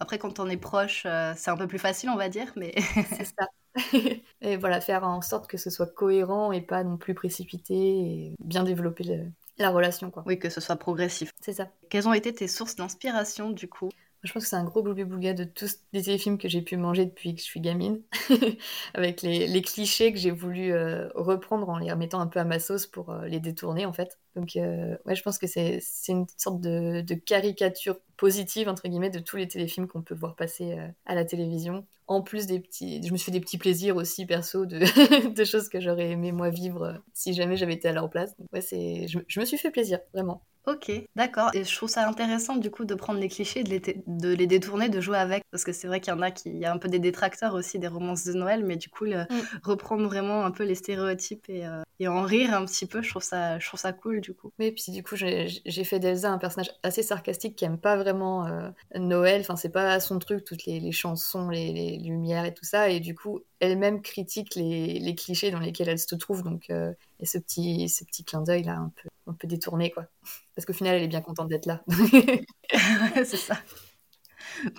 Après, 0.00 0.18
quand 0.18 0.38
on 0.40 0.48
est 0.48 0.56
proche, 0.56 1.02
c'est 1.36 1.50
un 1.50 1.56
peu 1.56 1.66
plus 1.66 1.78
facile, 1.78 2.10
on 2.10 2.16
va 2.16 2.28
dire, 2.28 2.52
mais... 2.56 2.74
C'est 3.16 3.24
ça. 3.24 3.46
et 4.40 4.56
voilà, 4.56 4.80
faire 4.80 5.04
en 5.04 5.22
sorte 5.22 5.46
que 5.48 5.56
ce 5.58 5.70
soit 5.70 5.86
cohérent 5.94 6.52
et 6.52 6.60
pas 6.60 6.84
non 6.84 6.96
plus 6.96 7.14
précipité 7.14 7.74
et 7.74 8.34
bien 8.40 8.64
développer 8.64 9.04
le- 9.04 9.30
la 9.58 9.70
relation, 9.70 10.10
quoi. 10.10 10.22
oui, 10.26 10.38
que 10.38 10.50
ce 10.50 10.60
soit 10.60 10.76
progressif. 10.76 11.30
C'est 11.40 11.52
ça. 11.54 11.68
Quelles 11.88 12.08
ont 12.08 12.12
été 12.12 12.34
tes 12.34 12.48
sources 12.48 12.76
d'inspiration, 12.76 13.50
du 13.50 13.68
coup? 13.68 13.90
Je 14.26 14.32
pense 14.32 14.42
que 14.44 14.48
c'est 14.48 14.56
un 14.56 14.64
gros 14.64 14.82
gloubi-boulga 14.82 15.32
de 15.34 15.44
tous 15.44 15.78
les 15.92 16.02
téléfilms 16.02 16.38
que 16.38 16.48
j'ai 16.48 16.62
pu 16.62 16.76
manger 16.76 17.06
depuis 17.06 17.34
que 17.34 17.40
je 17.40 17.46
suis 17.46 17.60
gamine, 17.60 18.02
avec 18.94 19.22
les, 19.22 19.62
clichés 19.62 20.12
que 20.12 20.18
j'ai 20.18 20.30
voulu 20.30 20.72
euh, 20.72 21.08
reprendre 21.14 21.68
en 21.68 21.78
les 21.78 21.90
remettant 21.90 22.20
un 22.20 22.26
peu 22.26 22.40
à 22.40 22.44
ma 22.44 22.58
sauce 22.58 22.86
pour 22.86 23.10
euh, 23.10 23.26
les 23.26 23.40
détourner 23.40 23.86
en 23.86 23.92
fait. 23.92 24.18
Donc 24.36 24.56
euh, 24.56 24.96
ouais, 25.06 25.14
je 25.14 25.22
pense 25.22 25.38
que 25.38 25.46
c'est 25.46 25.80
une 26.08 26.26
sorte 26.36 26.60
de, 26.60 27.02
caricature 27.14 27.98
positive 28.16 28.68
entre 28.68 28.86
guillemets 28.86 29.10
de 29.10 29.18
tous 29.18 29.36
les 29.36 29.48
téléfilms 29.48 29.88
qu'on 29.88 30.02
peut 30.02 30.14
voir 30.14 30.36
passer 30.36 30.72
euh, 30.72 30.88
à 31.06 31.14
la 31.14 31.24
télévision. 31.24 31.86
En 32.06 32.22
plus 32.22 32.46
des 32.46 32.60
petits, 32.60 33.02
je 33.04 33.12
me 33.12 33.16
suis 33.16 33.26
fait 33.26 33.32
des 33.32 33.40
petits 33.40 33.58
plaisirs 33.58 33.96
aussi 33.96 34.26
perso 34.26 34.66
de, 34.66 34.84
choses 35.44 35.68
que 35.68 35.80
j'aurais 35.80 36.10
aimé 36.10 36.32
moi 36.32 36.50
vivre 36.50 37.02
si 37.14 37.32
jamais 37.32 37.56
j'avais 37.56 37.74
été 37.74 37.88
à 37.88 37.92
leur 37.92 38.10
place. 38.10 38.36
Donc 38.38 38.48
ouais, 38.52 38.60
je 38.60 39.40
me 39.40 39.44
suis 39.44 39.58
fait 39.58 39.70
plaisir 39.70 39.98
vraiment. 40.12 40.42
Ok, 40.66 40.90
d'accord. 41.14 41.50
Et 41.54 41.62
je 41.62 41.76
trouve 41.76 41.88
ça 41.88 42.08
intéressant 42.08 42.56
du 42.56 42.72
coup 42.72 42.84
de 42.84 42.96
prendre 42.96 43.20
les 43.20 43.28
clichés, 43.28 43.62
de 43.62 43.70
les, 43.70 43.80
de 44.08 44.34
les 44.34 44.48
détourner, 44.48 44.88
de 44.88 45.00
jouer 45.00 45.16
avec. 45.16 45.44
Parce 45.52 45.62
que 45.62 45.70
c'est 45.72 45.86
vrai 45.86 46.00
qu'il 46.00 46.12
y 46.12 46.16
en 46.16 46.22
a 46.22 46.32
qui, 46.32 46.48
il 46.50 46.58
y 46.58 46.64
a 46.64 46.72
un 46.72 46.78
peu 46.78 46.88
des 46.88 46.98
détracteurs 46.98 47.54
aussi 47.54 47.78
des 47.78 47.86
romances 47.86 48.24
de 48.24 48.32
Noël, 48.32 48.64
mais 48.64 48.74
du 48.76 48.88
coup, 48.88 49.04
le- 49.04 49.26
Mm. 49.30 49.40
reprendre 49.62 50.04
vraiment 50.06 50.44
un 50.44 50.50
peu 50.50 50.64
les 50.64 50.74
stéréotypes 50.74 51.48
et, 51.48 51.64
euh, 51.64 51.82
et 52.00 52.08
en 52.08 52.22
rire 52.22 52.52
un 52.52 52.64
petit 52.64 52.86
peu, 52.86 53.00
je 53.00 53.10
trouve 53.10 53.22
ça, 53.22 53.60
je 53.60 53.66
trouve 53.68 53.78
ça 53.78 53.92
cool 53.92 54.20
du 54.20 54.34
coup. 54.34 54.50
Oui, 54.58 54.72
puis 54.72 54.90
du 54.92 55.04
coup, 55.04 55.14
j'ai 55.14 55.46
j'ai 55.64 55.84
fait 55.84 56.00
d'Elsa 56.00 56.30
un 56.32 56.38
personnage 56.38 56.72
assez 56.82 57.04
sarcastique 57.04 57.54
qui 57.54 57.64
aime 57.64 57.78
pas 57.78 57.96
vraiment 57.96 58.46
euh, 58.46 58.68
Noël. 58.96 59.42
Enfin, 59.42 59.54
c'est 59.54 59.70
pas 59.70 60.00
son 60.00 60.18
truc, 60.18 60.44
toutes 60.44 60.64
les, 60.66 60.80
les 60.80 60.92
chansons, 60.92 61.48
les, 61.48 61.72
les 61.72 61.98
lumières 61.98 62.44
et 62.44 62.52
tout 62.54 62.64
ça. 62.64 62.88
Et 62.90 62.98
du 62.98 63.14
coup, 63.14 63.40
elle-même 63.60 64.02
critique 64.02 64.54
les, 64.54 64.98
les 64.98 65.14
clichés 65.14 65.50
dans 65.50 65.60
lesquels 65.60 65.88
elle 65.88 65.98
se 65.98 66.14
trouve. 66.14 66.42
Donc, 66.42 66.70
euh, 66.70 66.92
et 67.20 67.26
ce 67.26 67.38
petit, 67.38 67.88
ce 67.88 68.04
petit 68.04 68.24
clin 68.24 68.42
d'œil 68.42 68.64
là, 68.64 68.76
un 68.76 68.92
peu, 68.94 69.08
un 69.26 69.34
peu 69.34 69.46
détourné, 69.46 69.90
quoi. 69.90 70.06
Parce 70.54 70.66
qu'au 70.66 70.72
final, 70.72 70.96
elle 70.96 71.02
est 71.02 71.08
bien 71.08 71.22
contente 71.22 71.48
d'être 71.48 71.66
là. 71.66 71.82
c'est 73.24 73.36
ça. 73.36 73.56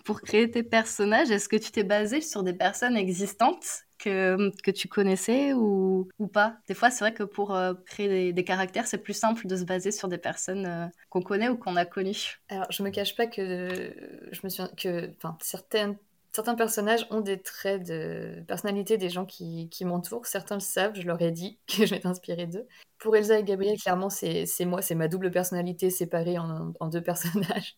Pour 0.05 0.22
créer 0.22 0.50
tes 0.50 0.63
personnages, 0.63 1.31
est-ce 1.31 1.50
que 1.50 1.55
tu 1.55 1.72
t'es 1.72 1.84
basé 1.84 2.22
sur 2.22 2.43
des 2.43 2.53
personnes 2.53 2.98
existantes 2.98 3.84
que, 4.00 4.51
que 4.63 4.72
tu 4.72 4.88
connaissais 4.88 5.53
ou, 5.53 6.07
ou 6.19 6.27
pas? 6.27 6.57
Des 6.67 6.74
fois, 6.74 6.89
c'est 6.89 7.03
vrai 7.03 7.13
que 7.13 7.24
pour 7.24 7.55
euh, 7.55 7.74
créer 7.86 8.07
des, 8.07 8.34
des 8.34 8.43
caractères, 8.43 8.88
c'est 8.88 8.98
plus 8.98 9.13
simple 9.13 9.48
de 9.48 9.55
se 9.55 9.63
baser 9.63 9.91
sur 9.91 10.07
des 10.07 10.17
personnes 10.17 10.65
euh, 10.65 10.88
qu'on 11.10 11.22
connaît 11.22 11.50
ou 11.50 11.57
qu'on 11.57 11.75
a 11.75 11.86
connues. 11.86 12.39
Alors, 12.50 12.72
je 12.72 12.84
me 12.84 12.89
cache 12.89 13.15
pas 13.15 13.27
que 13.27 13.93
je 14.31 14.39
me 14.43 14.50
suis, 14.50 14.63
que, 14.77 15.12
certaines 15.41 15.98
certains 16.38 16.53
personnages 16.53 17.08
ont 17.10 17.22
des 17.22 17.41
traits 17.41 17.88
de 17.88 18.44
personnalité 18.48 19.00
des 19.00 19.10
gens 19.10 19.25
qui, 19.25 19.70
qui 19.70 19.86
m'entourent. 19.86 20.27
Certains 20.27 20.53
le 20.53 20.62
savent, 20.62 20.94
je 20.94 21.01
leur 21.01 21.20
ai 21.20 21.32
dit 21.32 21.58
que 21.67 21.88
je 21.88 21.96
m'étais 21.96 22.08
inspirée 22.08 22.46
d'eux. 22.46 22.67
Pour 23.00 23.15
Elsa 23.15 23.39
et 23.39 23.44
Gabriel, 23.44 23.75
clairement, 23.77 24.12
c'est 24.12 24.46
moi, 24.65 24.84
c'est 24.84 24.94
ma 24.94 25.08
double 25.08 25.32
personnalité 25.32 25.89
séparée 25.89 26.38
en, 26.38 26.88
deux 26.89 27.01
personnages. 27.03 27.75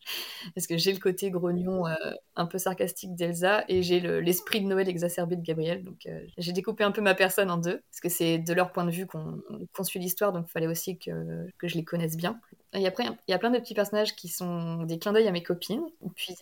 Parce 0.55 0.67
que 0.67 0.77
j'ai 0.77 0.91
le 0.91 0.99
côté 0.99 1.31
grognon 1.31 1.87
euh, 1.87 1.93
un 2.35 2.47
peu 2.47 2.57
sarcastique 2.57 3.15
d'Elsa 3.15 3.63
et 3.69 3.81
j'ai 3.81 4.01
l'esprit 4.01 4.59
de 4.59 4.67
Noël 4.67 4.89
exacerbé 4.89 5.37
de 5.37 5.41
Gabriel. 5.41 5.85
Donc 5.85 6.05
euh, 6.07 6.19
j'ai 6.37 6.51
découpé 6.51 6.83
un 6.83 6.91
peu 6.91 7.01
ma 7.01 7.15
personne 7.15 7.49
en 7.49 7.57
deux, 7.57 7.81
parce 7.91 8.01
que 8.01 8.09
c'est 8.09 8.39
de 8.39 8.53
leur 8.53 8.73
point 8.73 8.83
de 8.83 8.91
vue 8.91 9.07
qu'on 9.07 9.83
suit 9.85 9.99
l'histoire, 9.99 10.33
donc 10.33 10.47
il 10.49 10.51
fallait 10.51 10.67
aussi 10.67 10.97
que, 10.97 11.47
que 11.57 11.69
je 11.69 11.75
les 11.75 11.85
connaisse 11.85 12.17
bien. 12.17 12.41
Et 12.73 12.85
après, 12.85 13.05
il 13.05 13.31
y 13.31 13.33
a 13.33 13.39
plein 13.39 13.51
de 13.51 13.59
petits 13.59 13.73
personnages 13.73 14.17
qui 14.17 14.27
sont 14.27 14.83
des 14.83 14.99
clins 14.99 15.13
d'œil 15.13 15.29
à 15.29 15.31
mes 15.31 15.43
copines. 15.43 15.85
Puis 16.15 16.35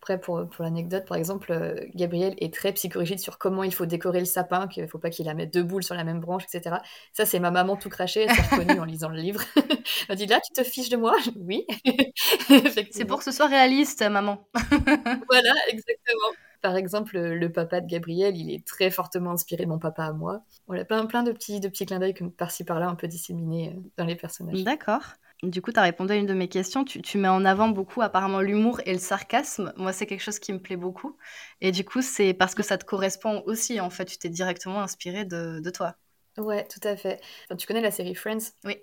après, 0.00 0.20
pour, 0.20 0.48
pour 0.48 0.64
l'anecdote, 0.64 1.06
par 1.06 1.16
exemple, 1.16 1.50
euh, 1.50 1.74
Gabriel 1.94 2.34
est 2.38 2.54
très 2.54 2.72
psychorigide 2.72 3.18
sur 3.18 3.36
comment 3.36 3.64
il 3.64 3.74
faut 3.74 3.84
décorer 3.84 4.20
le 4.20 4.26
sapin, 4.26 4.68
qu'il 4.68 4.84
ne 4.84 4.88
faut 4.88 4.98
pas 4.98 5.10
qu'il 5.10 5.26
la 5.26 5.34
mette 5.34 5.52
deux 5.52 5.64
boules 5.64 5.82
sur 5.82 5.96
la 5.96 6.04
même 6.04 6.20
branche, 6.20 6.44
etc. 6.44 6.76
Ça, 7.12 7.26
c'est 7.26 7.40
ma 7.40 7.50
maman 7.50 7.76
tout 7.76 7.88
craché, 7.88 8.22
elle 8.22 8.30
s'est 8.30 8.42
reconnue 8.42 8.78
en 8.78 8.84
lisant 8.84 9.08
le 9.08 9.18
livre. 9.18 9.42
elle 10.08 10.16
dit, 10.16 10.26
là, 10.26 10.40
tu 10.40 10.52
te 10.52 10.62
fiches 10.62 10.88
de 10.88 10.96
moi? 10.96 11.16
Oui. 11.36 11.66
c'est 12.92 13.04
pour 13.06 13.18
que 13.18 13.24
ce 13.24 13.32
soit 13.32 13.48
réaliste, 13.48 14.08
maman. 14.08 14.48
voilà, 14.54 15.52
exactement. 15.68 16.30
Par 16.62 16.76
exemple, 16.76 17.18
le 17.18 17.52
papa 17.52 17.80
de 17.80 17.86
Gabriel, 17.86 18.36
il 18.36 18.52
est 18.54 18.64
très 18.64 18.90
fortement 18.90 19.32
inspiré 19.32 19.64
de 19.64 19.68
mon 19.68 19.80
papa 19.80 20.04
à 20.04 20.12
moi. 20.12 20.42
Voilà, 20.68 20.84
plein, 20.84 21.06
plein 21.06 21.24
de 21.24 21.32
petits, 21.32 21.58
de 21.58 21.68
petits 21.68 21.86
clins 21.86 21.98
d'œil 21.98 22.14
par-ci 22.36 22.62
par-là, 22.62 22.88
un 22.88 22.94
peu 22.94 23.08
disséminés 23.08 23.74
euh, 23.76 23.80
dans 23.96 24.04
les 24.04 24.16
personnages. 24.16 24.62
D'accord. 24.62 25.02
Du 25.42 25.62
coup, 25.62 25.70
tu 25.70 25.78
as 25.78 25.82
répondu 25.82 26.12
à 26.12 26.16
une 26.16 26.26
de 26.26 26.34
mes 26.34 26.48
questions. 26.48 26.84
Tu, 26.84 27.18
mets 27.18 27.28
en 27.28 27.44
avant 27.44 27.68
beaucoup 27.68 28.02
apparemment 28.02 28.40
l'humour 28.40 28.80
et 28.86 28.92
le 28.92 28.98
sarcasme. 28.98 29.72
Moi, 29.76 29.92
c'est 29.92 30.06
quelque 30.06 30.22
chose 30.22 30.40
qui 30.40 30.52
me 30.52 30.58
plaît 30.58 30.76
beaucoup. 30.76 31.16
Et 31.60 31.70
du 31.70 31.84
coup, 31.84 32.02
c'est 32.02 32.34
parce 32.34 32.56
que 32.56 32.64
ça 32.64 32.76
te 32.76 32.84
correspond 32.84 33.42
aussi. 33.46 33.80
En 33.80 33.90
fait, 33.90 34.04
tu 34.06 34.18
t'es 34.18 34.30
directement 34.30 34.82
inspiré 34.82 35.24
de, 35.24 35.60
de, 35.60 35.70
toi. 35.70 35.94
Ouais, 36.38 36.66
tout 36.66 36.86
à 36.86 36.96
fait. 36.96 37.20
tu 37.56 37.66
connais 37.68 37.80
la 37.80 37.92
série 37.92 38.16
Friends? 38.16 38.52
Oui. 38.64 38.78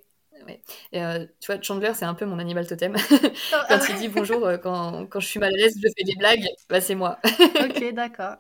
Et 0.91 1.01
euh, 1.01 1.25
tu 1.39 1.51
vois, 1.51 1.62
Chandler, 1.62 1.91
c'est 1.93 2.05
un 2.05 2.13
peu 2.13 2.25
mon 2.25 2.39
animal 2.39 2.67
totem. 2.67 2.95
quand 3.69 3.79
il 3.89 3.95
dit 3.95 4.09
bonjour, 4.09 4.45
euh, 4.45 4.57
quand, 4.57 5.05
quand, 5.07 5.19
je 5.19 5.27
suis 5.27 5.39
mal 5.39 5.51
à 5.53 5.57
l'aise, 5.57 5.75
je 5.81 5.88
fais 5.97 6.03
des 6.03 6.15
blagues, 6.15 6.45
bah, 6.69 6.81
c'est 6.81 6.95
moi. 6.95 7.19
ok, 7.24 7.93
d'accord. 7.93 8.35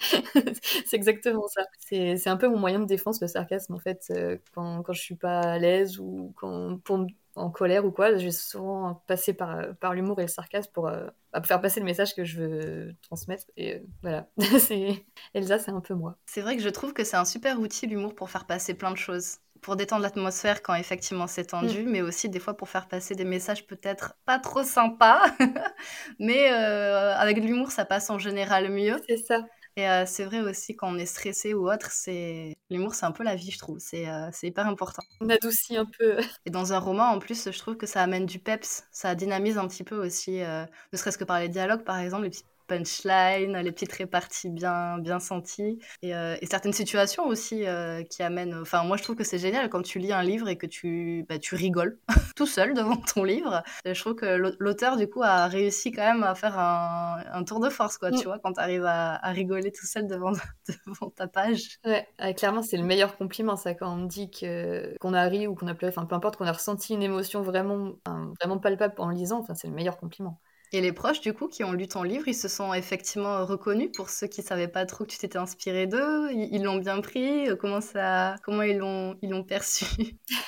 c'est 0.85 0.93
exactement 0.93 1.47
ça. 1.47 1.63
C'est 1.79 2.27
un 2.27 2.37
peu 2.37 2.47
mon 2.47 2.59
moyen 2.59 2.79
de 2.79 2.85
défense, 2.85 3.21
le 3.21 3.27
sarcasme, 3.27 3.73
en 3.73 3.79
fait. 3.79 4.05
Euh, 4.11 4.37
quand, 4.53 4.83
quand 4.83 4.93
je 4.93 5.01
suis 5.01 5.15
pas 5.15 5.39
à 5.39 5.57
l'aise 5.57 5.99
ou 5.99 6.33
quand, 6.35 6.77
pour, 6.83 7.05
en 7.35 7.49
colère 7.49 7.85
ou 7.85 7.91
quoi, 7.91 8.17
j'ai 8.17 8.31
souvent 8.31 9.03
passé 9.07 9.33
par, 9.33 9.75
par 9.79 9.93
l'humour 9.93 10.19
et 10.19 10.23
le 10.23 10.27
sarcasme 10.27 10.71
pour, 10.73 10.89
bah, 11.33 11.43
faire 11.43 11.61
passer 11.61 11.79
le 11.79 11.85
message 11.85 12.15
que 12.15 12.23
je 12.23 12.41
veux 12.41 12.95
transmettre. 13.01 13.45
Et 13.57 13.83
voilà, 14.01 14.27
Elsa, 15.33 15.59
c'est 15.59 15.71
un 15.71 15.81
peu 15.81 15.93
moi. 15.93 16.17
C'est 16.25 16.41
vrai 16.41 16.55
que 16.55 16.61
je 16.61 16.69
trouve 16.69 16.93
que 16.93 17.03
c'est 17.03 17.17
un 17.17 17.25
super 17.25 17.59
outil, 17.59 17.87
l'humour, 17.87 18.15
pour 18.15 18.29
faire 18.29 18.45
passer 18.45 18.73
plein 18.73 18.91
de 18.91 18.97
choses 18.97 19.37
pour 19.65 19.75
détendre 19.75 20.03
l'atmosphère 20.03 20.61
quand 20.61 20.75
effectivement 20.75 21.25
c'est 21.25 21.45
tendu, 21.45 21.81
mm. 21.81 21.89
mais 21.89 22.01
aussi 22.03 22.29
des 22.29 22.39
fois 22.39 22.55
pour 22.55 22.69
faire 22.69 22.87
passer 22.87 23.15
des 23.15 23.25
messages 23.25 23.65
peut-être 23.65 24.15
pas 24.23 24.37
trop 24.37 24.61
sympas, 24.61 25.23
mais 26.19 26.51
euh, 26.51 27.15
avec 27.15 27.37
l'humour 27.37 27.71
ça 27.71 27.83
passe 27.83 28.11
en 28.11 28.19
général 28.19 28.69
mieux. 28.69 29.01
C'est 29.07 29.17
ça. 29.17 29.43
Et 29.77 29.89
euh, 29.89 30.05
c'est 30.05 30.23
vrai 30.23 30.39
aussi 30.39 30.75
quand 30.75 30.93
on 30.93 30.97
est 30.97 31.05
stressé 31.05 31.53
ou 31.53 31.69
autre, 31.69 31.91
c'est 31.91 32.55
l'humour 32.69 32.95
c'est 32.95 33.05
un 33.05 33.11
peu 33.11 33.23
la 33.23 33.35
vie 33.35 33.51
je 33.51 33.57
trouve, 33.57 33.79
c'est 33.79 34.07
euh, 34.07 34.29
hyper 34.41 34.67
important. 34.67 35.03
On 35.19 35.29
adoucit 35.29 35.75
un 35.75 35.85
peu. 35.85 36.17
Et 36.45 36.49
dans 36.49 36.71
un 36.71 36.79
roman 36.79 37.05
en 37.11 37.19
plus 37.19 37.51
je 37.51 37.59
trouve 37.59 37.75
que 37.75 37.85
ça 37.85 38.01
amène 38.01 38.25
du 38.25 38.39
peps, 38.39 38.87
ça 38.91 39.15
dynamise 39.15 39.57
un 39.57 39.67
petit 39.67 39.83
peu 39.83 39.97
aussi, 40.05 40.39
ne 40.39 40.97
serait-ce 40.97 41.17
que 41.17 41.25
par 41.25 41.39
les 41.39 41.49
dialogues 41.49 41.83
par 41.83 41.97
exemple, 41.97 42.23
les 42.23 42.29
petites 42.29 42.54
punchline, 42.67 43.57
les 43.57 43.71
petites 43.71 43.91
réparties 43.91 44.49
bien, 44.49 44.97
bien 44.99 45.19
senties, 45.19 45.79
et, 46.01 46.15
euh, 46.15 46.35
certaines 46.43 46.73
situations 46.73 47.25
aussi 47.27 47.65
euh, 47.65 48.03
qui 48.03 48.23
amènent... 48.23 48.55
Enfin, 48.61 48.83
moi, 48.83 48.97
je 48.97 49.03
trouve 49.03 49.15
que 49.15 49.23
c'est 49.23 49.37
génial 49.37 49.69
quand 49.69 49.81
tu 49.81 49.99
lis 49.99 50.11
un 50.11 50.23
livre 50.23 50.47
et 50.47 50.57
que 50.57 50.65
tu, 50.65 51.25
bah, 51.27 51.39
tu 51.39 51.55
rigoles 51.55 51.97
tout 52.35 52.45
seul 52.45 52.73
devant 52.73 52.97
ton 52.97 53.23
livre. 53.23 53.63
je 53.85 53.99
trouve 53.99 54.15
que 54.15 54.55
l'auteur, 54.59 54.97
du 54.97 55.07
coup, 55.07 55.23
a 55.23 55.47
réussi 55.47 55.91
quand 55.91 56.03
même 56.03 56.23
à 56.23 56.35
faire 56.35 56.57
un, 56.57 57.43
tour 57.45 57.59
de 57.59 57.69
force, 57.69 57.97
quoi, 57.97 58.11
tu 58.11 58.19
mm. 58.19 58.23
vois, 58.23 58.39
quand 58.39 58.53
tu 58.53 58.59
arrives 58.59 58.85
à, 58.85 59.17
rigoler 59.31 59.71
tout 59.71 59.85
seul 59.85 60.07
devant, 60.07 60.31
devant 60.87 61.09
ta 61.09 61.27
page. 61.27 61.79
Ouais, 61.85 62.07
clairement, 62.35 62.61
c'est 62.61 62.77
le 62.77 62.83
meilleur 62.83 63.17
compliment, 63.17 63.55
ça, 63.55 63.73
quand 63.73 63.93
on 63.93 64.05
dit 64.05 64.29
qu'on 64.31 65.13
a 65.13 65.23
ri 65.23 65.47
ou 65.47 65.55
qu'on 65.55 65.67
a 65.67 65.73
pleuré, 65.73 65.93
enfin, 65.95 66.05
peu 66.05 66.15
importe, 66.15 66.37
qu'on 66.37 66.47
a 66.47 66.51
ressenti 66.51 66.93
une 66.93 67.03
émotion 67.03 67.41
vraiment, 67.41 67.93
vraiment 68.41 68.57
palpable 68.59 68.95
en 68.97 69.09
lisant, 69.09 69.39
enfin, 69.39 69.55
c'est 69.55 69.67
le 69.67 69.73
meilleur 69.73 69.97
compliment. 69.97 70.39
Et 70.75 70.81
les 70.81 70.91
proches, 70.91 71.21
du 71.21 71.31
coup, 71.31 71.47
qui 71.47 71.63
ont 71.63 71.71
lu 71.71 71.87
ton 71.87 72.03
livre, 72.03 72.27
ils 72.27 72.35
se 72.35 72.49
sont 72.49 72.73
effectivement 72.73 73.45
reconnus 73.45 73.91
pour 73.95 74.09
ceux 74.09 74.27
qui 74.27 74.41
ne 74.41 74.45
savaient 74.45 74.67
pas 74.67 74.85
trop 74.85 75.05
que 75.05 75.11
tu 75.11 75.17
t'étais 75.17 75.37
inspiré 75.37 75.87
d'eux. 75.87 76.29
Ils 76.33 76.63
l'ont 76.63 76.79
bien 76.79 76.99
pris. 76.99 77.47
Comment, 77.61 77.79
ça... 77.79 78.35
Comment 78.43 78.63
ils 78.63 78.77
l'ont 78.77 79.43
perçu? 79.47 79.85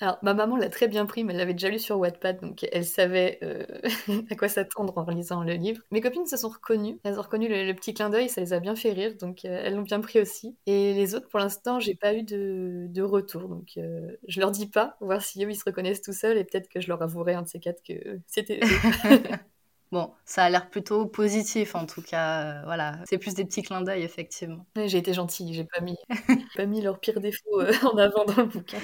Alors, 0.00 0.18
ma 0.22 0.32
maman 0.32 0.56
l'a 0.56 0.68
très 0.68 0.86
bien 0.86 1.06
pris, 1.06 1.24
mais 1.24 1.32
elle 1.32 1.40
l'avait 1.40 1.54
déjà 1.54 1.70
lu 1.70 1.78
sur 1.80 1.98
Wattpad, 1.98 2.40
donc 2.40 2.64
elle 2.70 2.84
savait 2.84 3.38
euh, 3.42 3.64
à 4.30 4.36
quoi 4.36 4.48
s'attendre 4.48 4.96
en 4.96 5.10
lisant 5.10 5.42
le 5.42 5.54
livre. 5.54 5.82
Mes 5.90 6.00
copines 6.00 6.26
se 6.26 6.36
sont 6.36 6.50
reconnues, 6.50 7.00
elles 7.02 7.18
ont 7.18 7.22
reconnu 7.22 7.48
le, 7.48 7.72
petit 7.74 7.94
clin 7.94 8.08
d'œil, 8.08 8.28
ça 8.28 8.40
les 8.40 8.52
a 8.52 8.60
bien 8.60 8.76
fait 8.76 8.92
rire, 8.92 9.16
donc 9.20 9.44
euh, 9.44 9.60
elles 9.64 9.74
l'ont 9.74 9.82
bien 9.82 10.00
pris 10.00 10.20
aussi. 10.20 10.56
Et 10.66 10.94
les 10.94 11.16
autres, 11.16 11.28
pour 11.28 11.40
l'instant, 11.40 11.80
j'ai 11.80 11.96
pas 11.96 12.14
eu 12.14 12.22
de, 12.22 12.86
de 12.88 13.02
retour, 13.02 13.48
donc 13.48 13.72
euh, 13.76 14.16
je 14.28 14.38
leur 14.38 14.52
dis 14.52 14.68
pas, 14.68 14.96
voir 15.00 15.20
si 15.20 15.44
eux 15.44 15.50
ils 15.50 15.56
se 15.56 15.64
reconnaissent 15.64 16.02
tout 16.02 16.12
seuls, 16.12 16.38
et 16.38 16.44
peut-être 16.44 16.68
que 16.68 16.80
je 16.80 16.86
leur 16.86 17.02
avouerai 17.02 17.34
un 17.34 17.42
de 17.42 17.48
ces 17.48 17.58
quatre 17.58 17.82
que 17.82 18.20
c'était 18.28 18.60
Bon, 19.90 20.12
ça 20.26 20.44
a 20.44 20.50
l'air 20.50 20.68
plutôt 20.68 21.06
positif 21.06 21.74
en 21.74 21.86
tout 21.86 22.02
cas. 22.02 22.42
Euh, 22.42 22.62
voilà, 22.64 22.98
c'est 23.08 23.16
plus 23.16 23.34
des 23.34 23.44
petits 23.44 23.62
clins 23.62 23.80
d'œil 23.80 24.02
effectivement. 24.02 24.66
j'ai 24.76 24.98
été 24.98 25.14
gentille, 25.14 25.54
j'ai 25.54 25.64
pas 25.64 25.80
mis, 25.80 25.96
pas 26.56 26.66
mis 26.66 26.82
leurs 26.82 27.00
pires 27.00 27.20
défauts 27.20 27.60
euh, 27.60 27.72
en 27.84 27.96
avant 27.96 28.24
dans 28.26 28.36
le 28.36 28.44
bouquin. 28.44 28.78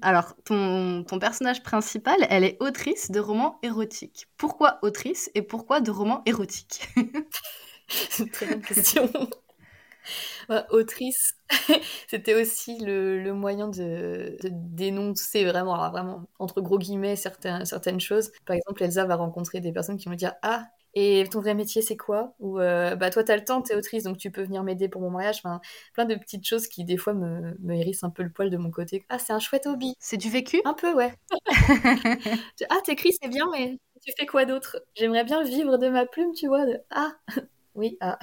Alors, 0.00 0.34
ton, 0.44 1.04
ton 1.04 1.18
personnage 1.18 1.62
principal, 1.62 2.16
elle 2.30 2.44
est 2.44 2.56
autrice 2.60 3.10
de 3.10 3.20
romans 3.20 3.58
érotiques. 3.62 4.26
Pourquoi 4.38 4.78
autrice 4.82 5.30
et 5.34 5.42
pourquoi 5.42 5.80
de 5.80 5.90
romans 5.90 6.22
érotiques? 6.24 6.88
C'est 7.88 8.22
une 8.24 8.30
très 8.30 8.46
bonne 8.46 8.62
question. 8.62 9.10
Bah, 10.48 10.66
autrice, 10.70 11.34
c'était 12.08 12.34
aussi 12.34 12.78
le, 12.78 13.32
moyen 13.32 13.68
de, 13.68 14.36
dénoncer 14.42 15.44
vraiment, 15.44 15.76
vraiment, 15.90 16.24
entre 16.38 16.60
gros 16.60 16.78
guillemets, 16.78 17.16
certaines, 17.16 17.64
certaines 17.64 18.00
choses. 18.00 18.30
Par 18.46 18.56
exemple, 18.56 18.82
Elsa 18.82 19.04
va 19.04 19.16
rencontrer 19.16 19.60
des 19.60 19.72
personnes 19.72 19.98
qui 19.98 20.08
vont 20.08 20.14
dire 20.14 20.34
Ah, 20.42 20.66
et 20.94 21.24
ton 21.30 21.40
vrai 21.40 21.54
métier, 21.54 21.82
c'est 21.82 21.96
quoi? 21.96 22.34
Ou 22.40 22.58
euh, 22.60 22.96
bah 22.96 23.10
toi, 23.10 23.22
t'as 23.22 23.36
le 23.36 23.44
temps, 23.44 23.62
t'es 23.62 23.74
autrice, 23.74 24.04
donc 24.04 24.16
tu 24.16 24.30
peux 24.30 24.42
venir 24.42 24.62
m'aider 24.62 24.88
pour 24.88 25.02
mon 25.02 25.10
mariage. 25.10 25.38
Enfin, 25.44 25.60
plein 25.92 26.06
de 26.06 26.14
petites 26.14 26.46
choses 26.46 26.66
qui, 26.66 26.84
des 26.84 26.96
fois, 26.96 27.14
me, 27.14 27.56
me 27.60 27.74
hérissent 27.74 28.04
un 28.04 28.10
peu 28.10 28.22
le 28.22 28.30
poil 28.30 28.50
de 28.50 28.56
mon 28.56 28.70
côté. 28.70 29.04
Ah, 29.08 29.18
c'est 29.18 29.32
un 29.32 29.38
chouette 29.38 29.66
hobby. 29.66 29.94
C'est 30.00 30.16
du 30.16 30.30
vécu? 30.30 30.60
Un 30.64 30.74
peu, 30.74 30.92
ouais. 30.94 31.14
ah, 32.70 32.78
t'écris, 32.84 33.12
c'est 33.20 33.28
bien, 33.28 33.46
mais 33.52 33.78
tu 34.02 34.12
fais 34.18 34.26
quoi 34.26 34.44
d'autre? 34.44 34.78
J'aimerais 34.96 35.24
bien 35.24 35.42
vivre 35.42 35.76
de 35.78 35.88
ma 35.88 36.06
plume, 36.06 36.32
tu 36.32 36.48
vois. 36.48 36.64
Ah, 36.90 37.12
oui, 37.74 37.96
ah. 38.00 38.18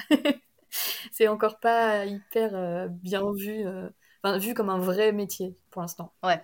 C'est 1.15 1.29
encore 1.29 1.59
pas 1.59 2.05
hyper 2.05 2.55
euh, 2.55 2.87
bien 2.89 3.31
vu, 3.31 3.65
euh, 3.65 3.87
enfin, 4.21 4.37
vu 4.37 4.53
comme 4.53 4.69
un 4.69 4.79
vrai 4.79 5.13
métier 5.13 5.55
pour 5.71 5.81
l'instant. 5.81 6.13
Ouais. 6.23 6.41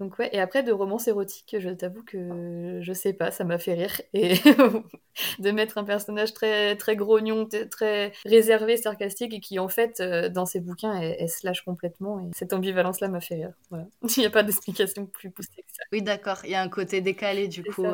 Donc 0.00 0.18
ouais, 0.18 0.28
et 0.32 0.40
après 0.40 0.64
de 0.64 0.72
romances 0.72 1.06
érotiques, 1.06 1.56
je 1.58 1.70
t'avoue 1.70 2.02
que 2.04 2.78
je 2.80 2.92
sais 2.92 3.12
pas, 3.12 3.30
ça 3.30 3.44
m'a 3.44 3.58
fait 3.58 3.74
rire. 3.74 4.00
Et 4.14 4.34
de 5.38 5.50
mettre 5.52 5.78
un 5.78 5.84
personnage 5.84 6.34
très, 6.34 6.76
très 6.76 6.96
grognon, 6.96 7.48
très 7.70 8.12
réservé, 8.24 8.76
sarcastique, 8.76 9.34
et 9.34 9.40
qui 9.40 9.58
en 9.60 9.68
fait, 9.68 10.00
euh, 10.00 10.28
dans 10.28 10.46
ses 10.46 10.60
bouquins, 10.60 11.00
elle, 11.00 11.28
se 11.28 11.46
lâche 11.46 11.62
complètement. 11.62 12.20
Et 12.20 12.30
cette 12.32 12.52
ambivalence-là 12.52 13.08
m'a 13.08 13.20
fait 13.20 13.36
rire. 13.36 13.52
Voilà. 13.70 13.86
Il 14.16 14.20
n'y 14.20 14.26
a 14.26 14.30
pas 14.30 14.44
d'explication 14.44 15.06
plus 15.06 15.30
poussée 15.30 15.62
que 15.62 15.72
ça. 15.72 15.82
Oui, 15.92 16.02
d'accord, 16.02 16.38
il 16.44 16.50
y 16.50 16.54
a 16.54 16.62
un 16.62 16.68
côté 16.68 17.00
décalé 17.00 17.46
du 17.46 17.62
coup. 17.62 17.86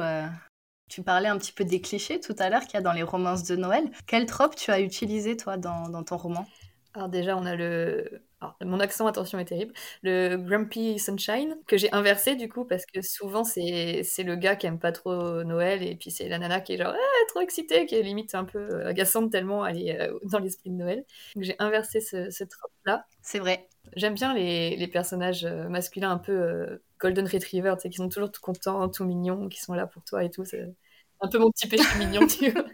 Tu 0.89 1.03
parlais 1.03 1.29
un 1.29 1.39
petit 1.39 1.53
peu 1.53 1.65
des 1.65 1.81
clichés 1.81 2.21
tout 2.21 2.37
à 2.39 2.51
l'heure 2.51 2.63
qu'il 2.63 2.75
y 2.75 2.77
a 2.77 2.83
dans 2.83 2.93
les 2.93 3.03
romances 3.03 3.45
de 3.45 3.57
Noël. 3.57 3.91
Quel 4.07 4.27
trope 4.27 4.55
tu 4.55 4.71
as 4.71 4.81
utilisé, 4.81 5.37
toi, 5.37 5.57
dans, 5.57 6.03
ton 6.05 6.17
roman? 6.17 6.47
Alors 6.95 7.09
déjà, 7.09 7.37
on 7.37 7.47
a 7.47 7.57
le... 7.57 8.23
mon 8.65 8.81
accent, 8.81 9.07
attention, 9.07 9.39
est 9.39 9.45
terrible. 9.45 9.73
Le 10.03 10.37
Grumpy 10.37 10.99
Sunshine, 10.99 11.57
que 11.67 11.77
j'ai 11.77 11.93
inversé, 11.93 12.37
du 12.37 12.49
coup, 12.49 12.65
parce 12.65 12.87
que 12.87 13.03
souvent, 13.03 13.45
c'est 13.45 14.03
le 14.19 14.37
gars 14.37 14.57
qui 14.57 14.67
aime 14.67 14.79
pas 14.79 14.93
trop 14.93 15.43
Noël, 15.45 15.83
et 15.83 15.97
puis 15.97 16.11
c'est 16.11 16.29
la 16.29 16.39
nana 16.39 16.61
qui 16.61 16.75
est 16.75 16.79
genre 16.79 16.95
ah, 16.95 17.25
trop 17.29 17.41
excitée, 17.41 17.87
qui 17.87 17.95
est 17.95 18.03
limite 18.03 18.35
un 18.35 18.45
peu 18.45 18.87
agaçante 18.87 19.31
tellement 19.31 19.65
elle 19.67 19.83
est 19.83 20.01
euh, 20.01 20.19
dans 20.25 20.39
l'esprit 20.39 20.71
de 20.71 20.77
Noël. 20.77 21.05
Donc 21.35 21.45
j'ai 21.45 21.57
inversé 21.59 22.01
ce, 22.01 22.31
ce 22.31 22.45
trope-là. 22.45 23.07
C'est 23.23 23.39
vrai. 23.39 23.69
J'aime 23.97 24.15
bien 24.15 24.35
les, 24.35 24.77
les, 24.77 24.89
personnages 24.89 25.45
euh, 25.45 25.69
masculins 25.69 26.11
un 26.11 26.19
peu 26.19 26.33
euh, 26.33 26.83
Golden 26.99 27.27
Retriever, 27.27 27.75
qui 27.81 27.93
sont 27.93 28.09
toujours 28.09 28.31
tout 28.31 28.41
contents, 28.41 28.89
tout 28.89 29.05
mignons, 29.05 29.49
qui 29.49 29.61
sont 29.61 29.75
là 29.75 29.87
pour 29.87 30.03
toi 30.05 30.25
et 30.25 30.31
tout. 30.31 30.45
C'est 30.45 30.67
un 31.21 31.29
peu 31.29 31.39
mon 31.39 31.51
petit 31.51 31.69
péché 31.69 31.85
mignon, 31.99 32.27
tu 32.27 32.51
vois. 32.51 32.65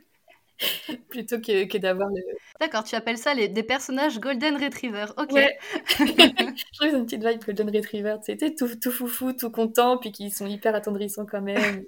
Plutôt 1.09 1.41
que, 1.41 1.65
que 1.67 1.79
d'avoir 1.79 2.09
le. 2.09 2.23
D'accord, 2.61 2.85
tu 2.85 2.95
appelles 2.95 3.19
ça 3.19 3.35
les, 3.35 3.49
des 3.49 3.63
personnages 3.63 4.21
Golden 4.21 4.63
Retriever. 4.63 5.07
Ok. 5.17 5.33
je 5.99 6.79
trouve 6.79 6.95
une 6.95 7.07
petite 7.07 7.25
vibe 7.25 7.45
Golden 7.45 7.75
Retriever. 7.75 8.17
Tu 8.25 8.39
sais, 8.39 8.55
tout, 8.55 8.69
tout 8.77 8.91
foufou, 8.91 9.33
tout 9.33 9.51
content, 9.51 9.99
puis 9.99 10.13
qui 10.13 10.31
sont 10.31 10.47
hyper 10.47 10.75
attendrissants 10.75 11.27
quand 11.27 11.43
même. 11.43 11.85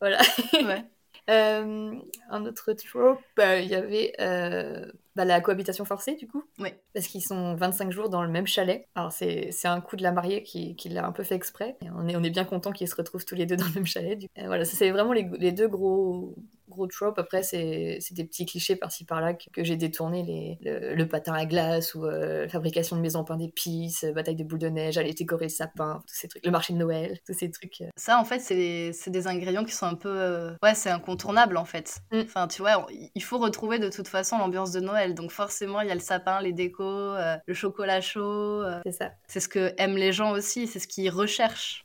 voilà. 0.00 0.18
Ouais. 0.52 0.84
Euh, 1.30 1.92
un 2.30 2.46
autre 2.46 2.72
trope, 2.72 3.20
bah, 3.36 3.58
il 3.58 3.68
y 3.68 3.74
avait 3.74 4.14
euh, 4.18 4.90
bah, 5.18 5.24
la 5.24 5.40
cohabitation 5.40 5.84
forcée, 5.84 6.14
du 6.14 6.26
coup. 6.28 6.44
Oui. 6.60 6.70
Parce 6.94 7.08
qu'ils 7.08 7.22
sont 7.22 7.54
25 7.56 7.90
jours 7.90 8.08
dans 8.08 8.22
le 8.22 8.28
même 8.28 8.46
chalet. 8.46 8.86
Alors, 8.94 9.12
c'est 9.12 9.50
un 9.64 9.80
coup 9.80 9.96
de 9.96 10.02
la 10.04 10.12
mariée 10.12 10.42
qui, 10.44 10.76
qui 10.76 10.88
l'a 10.88 11.04
un 11.04 11.12
peu 11.12 11.24
fait 11.24 11.34
exprès. 11.34 11.76
Et 11.82 11.88
on, 11.94 12.06
est, 12.08 12.16
on 12.16 12.22
est 12.22 12.30
bien 12.30 12.44
content 12.44 12.70
qu'ils 12.72 12.88
se 12.88 12.94
retrouvent 12.94 13.24
tous 13.24 13.34
les 13.34 13.44
deux 13.46 13.56
dans 13.56 13.66
le 13.66 13.72
même 13.74 13.86
chalet. 13.86 14.16
Du... 14.18 14.28
Voilà, 14.46 14.64
c'est 14.64 14.90
vraiment 14.90 15.12
les, 15.12 15.28
les 15.38 15.50
deux 15.52 15.66
gros, 15.68 16.36
gros 16.68 16.86
tropes. 16.86 17.18
Après, 17.18 17.42
c'est 17.42 17.98
des 18.12 18.24
petits 18.24 18.46
clichés 18.46 18.76
par-ci 18.76 19.04
par-là 19.04 19.34
que, 19.34 19.50
que 19.52 19.64
j'ai 19.64 19.76
détournés. 19.76 20.22
Les, 20.22 20.58
le, 20.70 20.94
le 20.94 21.08
patin 21.08 21.32
à 21.34 21.44
glace 21.46 21.94
ou 21.94 22.04
euh, 22.06 22.48
fabrication 22.48 22.94
de 22.96 23.00
maisons 23.00 23.20
en 23.20 23.24
pain 23.24 23.36
d'épices, 23.36 24.04
euh, 24.04 24.12
bataille 24.12 24.36
de 24.36 24.44
boules 24.44 24.58
de 24.60 24.68
neige, 24.68 24.98
aller 24.98 25.12
décorer 25.14 25.46
le 25.46 25.50
sapin, 25.50 26.02
tous 26.06 26.14
ces 26.14 26.28
trucs. 26.28 26.44
Le 26.46 26.50
marché 26.52 26.72
de 26.72 26.78
Noël, 26.78 27.18
tous 27.26 27.32
ces 27.34 27.50
trucs. 27.50 27.80
euh. 27.80 27.88
Ça, 27.96 28.18
en 28.20 28.24
fait, 28.24 28.38
c'est 28.40 28.54
des, 28.54 28.92
des 29.08 29.26
ingrédients 29.26 29.64
qui 29.64 29.72
sont 29.72 29.86
un 29.86 29.94
peu. 29.94 30.08
euh, 30.10 30.52
Ouais, 30.62 30.74
c'est 30.74 30.90
incontournable, 30.90 31.56
en 31.56 31.64
fait. 31.64 31.98
Mm. 32.12 32.20
Enfin, 32.20 32.46
tu 32.48 32.62
vois, 32.62 32.86
il 33.14 33.22
faut 33.22 33.38
retrouver 33.38 33.78
de 33.78 33.88
toute 33.90 34.08
façon 34.08 34.38
l'ambiance 34.38 34.70
de 34.70 34.80
Noël. 34.80 35.07
Donc, 35.14 35.30
forcément, 35.30 35.80
il 35.80 35.88
y 35.88 35.90
a 35.90 35.94
le 35.94 36.00
sapin, 36.00 36.40
les 36.40 36.52
décos, 36.52 36.82
euh, 36.84 37.36
le 37.46 37.54
chocolat 37.54 38.00
chaud. 38.00 38.62
euh, 38.62 38.80
C'est 38.84 38.92
ça. 38.92 39.12
c'est 39.26 39.40
ce 39.40 39.48
que 39.48 39.74
aiment 39.78 39.96
les 39.96 40.12
gens 40.12 40.32
aussi, 40.32 40.66
c'est 40.66 40.78
ce 40.78 40.88
qu'ils 40.88 41.10
recherchent. 41.10 41.84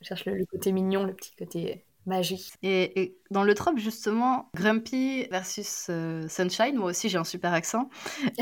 Je 0.00 0.06
cherche 0.08 0.24
le, 0.26 0.34
le 0.36 0.44
côté 0.46 0.72
mignon, 0.72 1.04
le 1.04 1.14
petit 1.14 1.34
côté 1.36 1.84
magie. 2.06 2.50
Et, 2.62 3.00
et 3.00 3.18
dans 3.30 3.42
le 3.42 3.54
trope, 3.54 3.78
justement, 3.78 4.48
Grumpy 4.54 5.26
versus 5.30 5.88
euh, 5.90 6.28
Sunshine, 6.28 6.76
moi 6.76 6.90
aussi 6.90 7.08
j'ai 7.08 7.18
un 7.18 7.24
super 7.24 7.52
accent. 7.52 7.88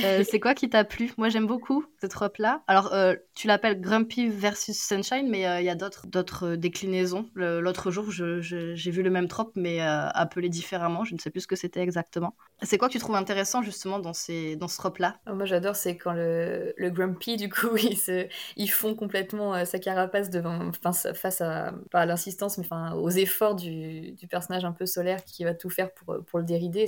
Euh, 0.03 0.23
c'est 0.31 0.41
quoi 0.41 0.55
qui 0.55 0.69
t'a 0.69 0.85
plu? 0.85 1.13
Moi 1.17 1.29
j'aime 1.31 1.47
beaucoup 1.47 1.85
ce 2.01 2.07
trope-là. 2.07 2.63
Alors, 2.67 2.93
euh, 2.93 3.15
tu 3.35 3.47
l'appelles 3.47 3.81
Grumpy 3.81 4.29
versus 4.29 4.77
Sunshine, 4.77 5.29
mais 5.31 5.43
il 5.61 5.65
y 5.65 5.71
a 5.71 5.75
d'autres, 5.75 6.57
déclinaisons. 6.57 7.27
L'autre 7.35 7.91
jour, 7.91 8.11
j'ai 8.11 8.91
vu 8.91 9.03
le 9.03 9.11
même 9.11 9.29
trope, 9.29 9.53
mais 9.55 9.81
appelé 9.81 10.49
différemment. 10.49 11.05
Je 11.05 11.15
ne 11.15 11.19
sais 11.19 11.31
plus 11.31 11.43
ce 11.43 11.47
que 11.47 11.57
c'était 11.57 11.81
exactement. 11.81 12.35
C'est 12.63 12.77
quoi 12.77 12.89
que 12.89 12.93
tu 12.93 12.99
trouves 12.99 13.17
intéressant, 13.17 13.63
justement, 13.63 13.99
dans, 13.99 14.13
ces, 14.13 14.57
dans 14.57 14.69
ce 14.69 14.77
trope-là? 14.77 15.17
Ah, 15.27 15.35
Moi 15.35 15.47
j'adore, 15.47 15.75
c'est 15.75 15.97
quand 15.97 16.13
le, 16.13 16.75
le 16.77 16.91
Grumpy, 16.91 17.37
du 17.37 17.49
coup, 17.49 17.77
il, 17.83 17.97
se, 17.97 18.27
il 18.57 18.69
fond 18.69 18.95
complètement 18.95 19.65
sa 19.65 19.79
carapace 19.79 20.29
devant, 20.31 20.71
face 20.73 21.41
à, 21.41 21.73
pas 21.91 22.01
à 22.01 22.07
l'insistance, 22.07 22.59
mais 22.59 22.65
enfin, 22.65 22.93
aux 22.95 23.11
efforts 23.11 23.52
du, 23.55 24.17
personnage 24.31 24.65
un 24.65 24.73
peu 24.73 24.87
solaire 24.87 25.25
qui 25.25 25.45
va 25.45 25.55
tout 25.55 25.71
faire 25.71 25.93
pour, 25.93 26.39
le 26.39 26.45
dérider. 26.45 26.87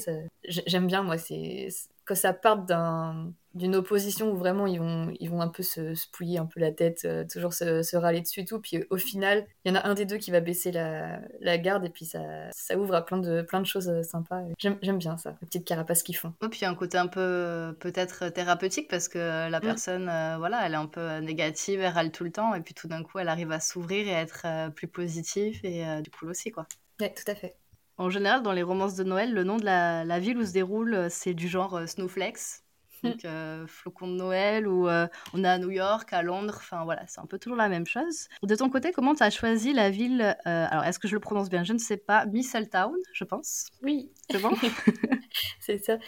J'aime 0.48 0.86
bien, 0.86 1.02
moi, 1.02 1.18
c'est 1.18 1.68
quand 2.04 2.14
ça 2.14 2.32
part 2.32 2.58
d'un- 2.58 3.32
d'une 3.54 3.76
opposition 3.76 4.32
où 4.32 4.36
vraiment 4.36 4.66
ils 4.66 4.80
vont, 4.80 5.12
ils 5.20 5.30
vont 5.30 5.40
un 5.40 5.46
peu 5.48 5.62
se, 5.62 5.94
se 5.94 6.08
pouiller 6.10 6.38
un 6.38 6.46
peu 6.46 6.58
la 6.58 6.72
tête, 6.72 7.02
euh, 7.04 7.24
toujours 7.24 7.52
se, 7.54 7.82
se 7.84 7.96
râler 7.96 8.20
dessus 8.20 8.40
et 8.40 8.44
tout. 8.44 8.60
Puis 8.60 8.78
euh, 8.78 8.86
au 8.90 8.96
final, 8.96 9.46
il 9.64 9.72
y 9.72 9.76
en 9.76 9.80
a 9.80 9.86
un 9.86 9.94
des 9.94 10.04
deux 10.06 10.16
qui 10.16 10.32
va 10.32 10.40
baisser 10.40 10.72
la, 10.72 11.20
la 11.40 11.56
garde 11.56 11.84
et 11.84 11.88
puis 11.88 12.04
ça, 12.04 12.20
ça 12.52 12.76
ouvre 12.76 12.94
à 12.96 13.06
plein 13.06 13.18
de, 13.18 13.42
plein 13.42 13.60
de 13.60 13.66
choses 13.66 13.88
euh, 13.88 14.02
sympas. 14.02 14.42
J'aime 14.58 14.76
j'aime 14.82 14.98
bien 14.98 15.16
ça, 15.16 15.30
la 15.40 15.46
petite 15.46 15.64
carapace 15.64 16.02
qu'ils 16.02 16.16
font. 16.16 16.32
Et 16.42 16.48
puis 16.48 16.60
il 16.60 16.62
y 16.62 16.66
a 16.66 16.70
un 16.70 16.74
côté 16.74 16.98
un 16.98 17.06
peu 17.06 17.76
peut-être 17.78 18.28
thérapeutique 18.30 18.88
parce 18.90 19.06
que 19.08 19.48
la 19.48 19.58
Mm. 19.58 19.62
personne, 19.62 20.08
euh, 20.08 20.36
voilà, 20.38 20.66
elle 20.66 20.72
est 20.72 20.76
un 20.76 20.86
peu 20.86 21.18
négative, 21.20 21.80
elle 21.80 21.92
râle 21.92 22.10
tout 22.10 22.24
le 22.24 22.32
temps, 22.32 22.54
et 22.56 22.60
puis 22.60 22.74
tout 22.74 22.88
d'un 22.88 23.04
coup, 23.04 23.20
elle 23.20 23.28
arrive 23.28 23.52
à 23.52 23.60
s'ouvrir 23.60 24.08
et 24.08 24.14
à 24.16 24.20
être 24.20 24.72
plus 24.74 24.88
positive, 24.88 25.60
et 25.64 25.84
du 26.02 26.10
coup 26.10 26.26
aussi, 26.26 26.50
quoi. 26.50 26.66
Ouais, 27.00 27.14
tout 27.14 27.30
à 27.30 27.34
fait. 27.34 27.56
En 27.96 28.10
général, 28.10 28.42
dans 28.42 28.52
les 28.52 28.62
romances 28.62 28.96
de 28.96 29.04
Noël, 29.04 29.32
le 29.32 29.44
nom 29.44 29.56
de 29.56 29.64
la, 29.64 30.04
la 30.04 30.18
ville 30.18 30.36
où 30.38 30.44
se 30.44 30.52
déroule, 30.52 30.94
euh, 30.94 31.08
c'est 31.10 31.34
du 31.34 31.48
genre 31.48 31.76
euh, 31.76 31.86
Snowflakes, 31.86 32.62
donc 33.04 33.24
euh, 33.24 33.66
flocons 33.66 34.08
de 34.08 34.14
Noël, 34.14 34.66
ou 34.66 34.88
euh, 34.88 35.06
on 35.32 35.44
est 35.44 35.48
à 35.48 35.58
New 35.58 35.70
York, 35.70 36.12
à 36.12 36.22
Londres, 36.22 36.54
enfin 36.56 36.84
voilà, 36.84 37.06
c'est 37.06 37.20
un 37.20 37.26
peu 37.26 37.38
toujours 37.38 37.56
la 37.56 37.68
même 37.68 37.86
chose. 37.86 38.28
De 38.42 38.56
ton 38.56 38.68
côté, 38.68 38.92
comment 38.92 39.14
tu 39.14 39.22
as 39.22 39.30
choisi 39.30 39.72
la 39.72 39.90
ville 39.90 40.22
euh, 40.46 40.66
Alors, 40.70 40.84
est-ce 40.84 40.98
que 40.98 41.06
je 41.08 41.14
le 41.14 41.20
prononce 41.20 41.48
bien? 41.50 41.62
Je 41.62 41.72
ne 41.72 41.78
sais 41.78 41.96
pas. 41.96 42.26
Mistletoe, 42.26 42.96
je 43.12 43.24
pense. 43.24 43.66
Oui, 43.82 44.10
C'est 44.30 44.38
bon? 44.40 44.50
C'est 45.60 45.78
ça. 45.78 45.98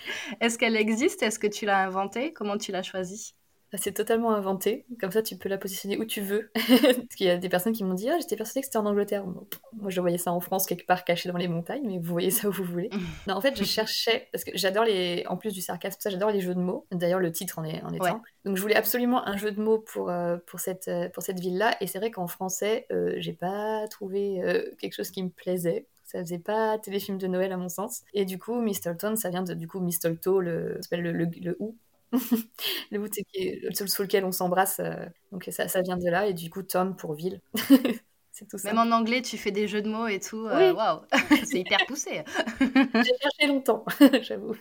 Est-ce 0.41 0.59
qu'elle 0.59 0.77
existe? 0.77 1.23
Est-ce 1.23 1.39
que 1.39 1.47
tu 1.47 1.67
l'as 1.67 1.85
inventée? 1.85 2.33
Comment 2.33 2.59
tu 2.59 2.73
l'as 2.73 2.83
choisie? 2.83 3.35
C'est 3.77 3.93
totalement 3.93 4.33
inventé. 4.35 4.85
Comme 5.01 5.11
ça, 5.13 5.23
tu 5.23 5.37
peux 5.37 5.49
la 5.49 5.59
positionner 5.59 5.99
où 5.99 6.05
tu 6.05 6.21
veux. 6.21 6.51
Parce 6.55 7.15
qu'il 7.17 7.27
y 7.27 7.31
a 7.31 7.37
des 7.37 7.49
personnes 7.49 7.73
qui 7.73 7.85
m'ont 7.85 7.95
dit 7.95 8.09
Ah, 8.11 8.17
j'étais 8.19 8.37
persuadée 8.37 8.61
que 8.61 8.67
c'était 8.67 8.79
en 8.79 8.87
Angleterre. 8.87 9.25
Bon, 9.25 9.47
Moi, 9.75 9.91
je 9.91 10.01
voyais 10.01 10.19
ça 10.19 10.33
en 10.33 10.41
France, 10.41 10.67
quelque 10.67 10.87
part 10.87 11.05
caché 11.05 11.29
dans 11.31 11.39
les 11.39 11.49
montagnes, 11.49 11.83
mais 11.87 11.99
vous 11.99 12.13
voyez 12.13 12.31
ça 12.31 12.49
où 12.49 12.53
vous 12.53 12.65
voulez. 12.65 12.91
non, 13.27 13.35
en 13.35 13.41
fait, 13.41 13.57
je 13.57 13.65
cherchais, 13.65 14.29
parce 14.33 14.45
que 14.45 14.51
j'adore 14.55 14.85
les. 14.85 15.25
En 15.29 15.37
plus 15.37 15.53
du 15.53 15.61
sarcasme, 15.61 15.99
ça, 16.01 16.11
j'adore 16.11 16.31
les 16.31 16.41
jeux 16.41 16.55
de 16.55 16.61
mots. 16.61 16.87
D'ailleurs, 16.93 17.21
le 17.21 17.31
titre 17.33 17.59
en 17.59 17.65
est, 17.65 17.83
en 17.83 17.93
est 17.93 18.01
Ouais. 18.01 18.11
un. 18.11 18.23
Donc, 18.45 18.57
je 18.57 18.63
voulais 18.63 18.77
absolument 18.77 19.27
un 19.27 19.37
jeu 19.37 19.51
de 19.53 19.61
mots 19.61 19.79
pour, 19.79 20.11
euh, 20.11 20.37
pour 20.47 20.61
cette, 20.61 20.89
euh, 20.89 21.09
pour 21.09 21.23
cette 21.23 21.41
ville-là. 21.41 21.77
Et 21.81 21.87
c'est 21.87 21.99
vrai 21.99 22.11
qu'en 22.11 22.27
français, 22.27 22.87
euh, 22.93 23.15
j'ai 23.19 23.33
pas 23.33 23.87
trouvé 23.89 24.43
euh, 24.43 24.63
quelque 24.79 24.95
chose 24.95 25.11
qui 25.11 25.23
me 25.23 25.29
plaisait. 25.31 25.87
Ça 26.05 26.21
faisait 26.21 26.39
pas 26.39 26.79
téléfilm 26.79 27.19
de 27.19 27.27
Noël 27.27 27.51
à 27.53 27.57
mon 27.57 27.69
sens. 27.69 28.03
Et 28.15 28.25
du 28.25 28.39
coup, 28.39 28.61
Mistletoe, 28.61 29.17
ça 29.17 29.29
vient 29.29 29.43
de 29.43 29.55
du 29.55 29.67
coup 29.67 29.81
Mistletoe, 29.81 30.39
le, 30.41 30.79
le, 30.93 31.13
le, 31.13 31.25
le 31.43 31.57
ou. 31.59 31.75
le 32.91 32.99
le 32.99 33.75
sous, 33.75 33.87
sous 33.87 34.03
lequel 34.03 34.25
on 34.25 34.33
s'embrasse. 34.33 34.81
euh, 34.81 34.95
donc 35.33 35.45
ça, 35.51 35.69
ça 35.69 35.83
vient 35.83 35.97
de 35.97 36.09
là. 36.09 36.27
Et 36.27 36.35
du 36.35 36.51
coup, 36.51 36.63
Tom 36.63 36.97
pour 36.97 37.15
ville. 37.15 37.41
c'est 38.33 38.49
tout 38.49 38.59
ça. 38.59 38.73
Même 38.73 38.79
en 38.93 38.97
anglais, 38.97 39.23
tu 39.23 39.39
fais 39.39 39.51
des 39.51 39.67
jeux 39.69 39.83
de 39.83 39.89
mots 39.89 40.07
et 40.07 40.21
tout. 40.21 40.47
euh, 40.47 40.73
Oui. 40.73 40.77
Waouh, 40.77 41.01
c'est 41.45 41.61
hyper 41.61 41.85
poussé. 41.87 42.23
J'ai 42.61 43.13
cherché 43.21 43.47
longtemps, 43.49 43.85
j'avoue. 44.23 44.55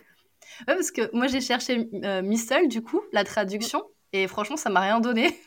Ouais, 0.68 0.74
parce 0.74 0.90
que 0.90 1.10
moi 1.14 1.26
j'ai 1.26 1.40
cherché 1.40 1.88
euh, 2.04 2.22
Mistle, 2.22 2.68
du 2.68 2.82
coup, 2.82 3.02
la 3.12 3.24
traduction, 3.24 3.82
et 4.12 4.26
franchement 4.28 4.56
ça 4.56 4.70
m'a 4.70 4.80
rien 4.80 5.00
donné. 5.00 5.38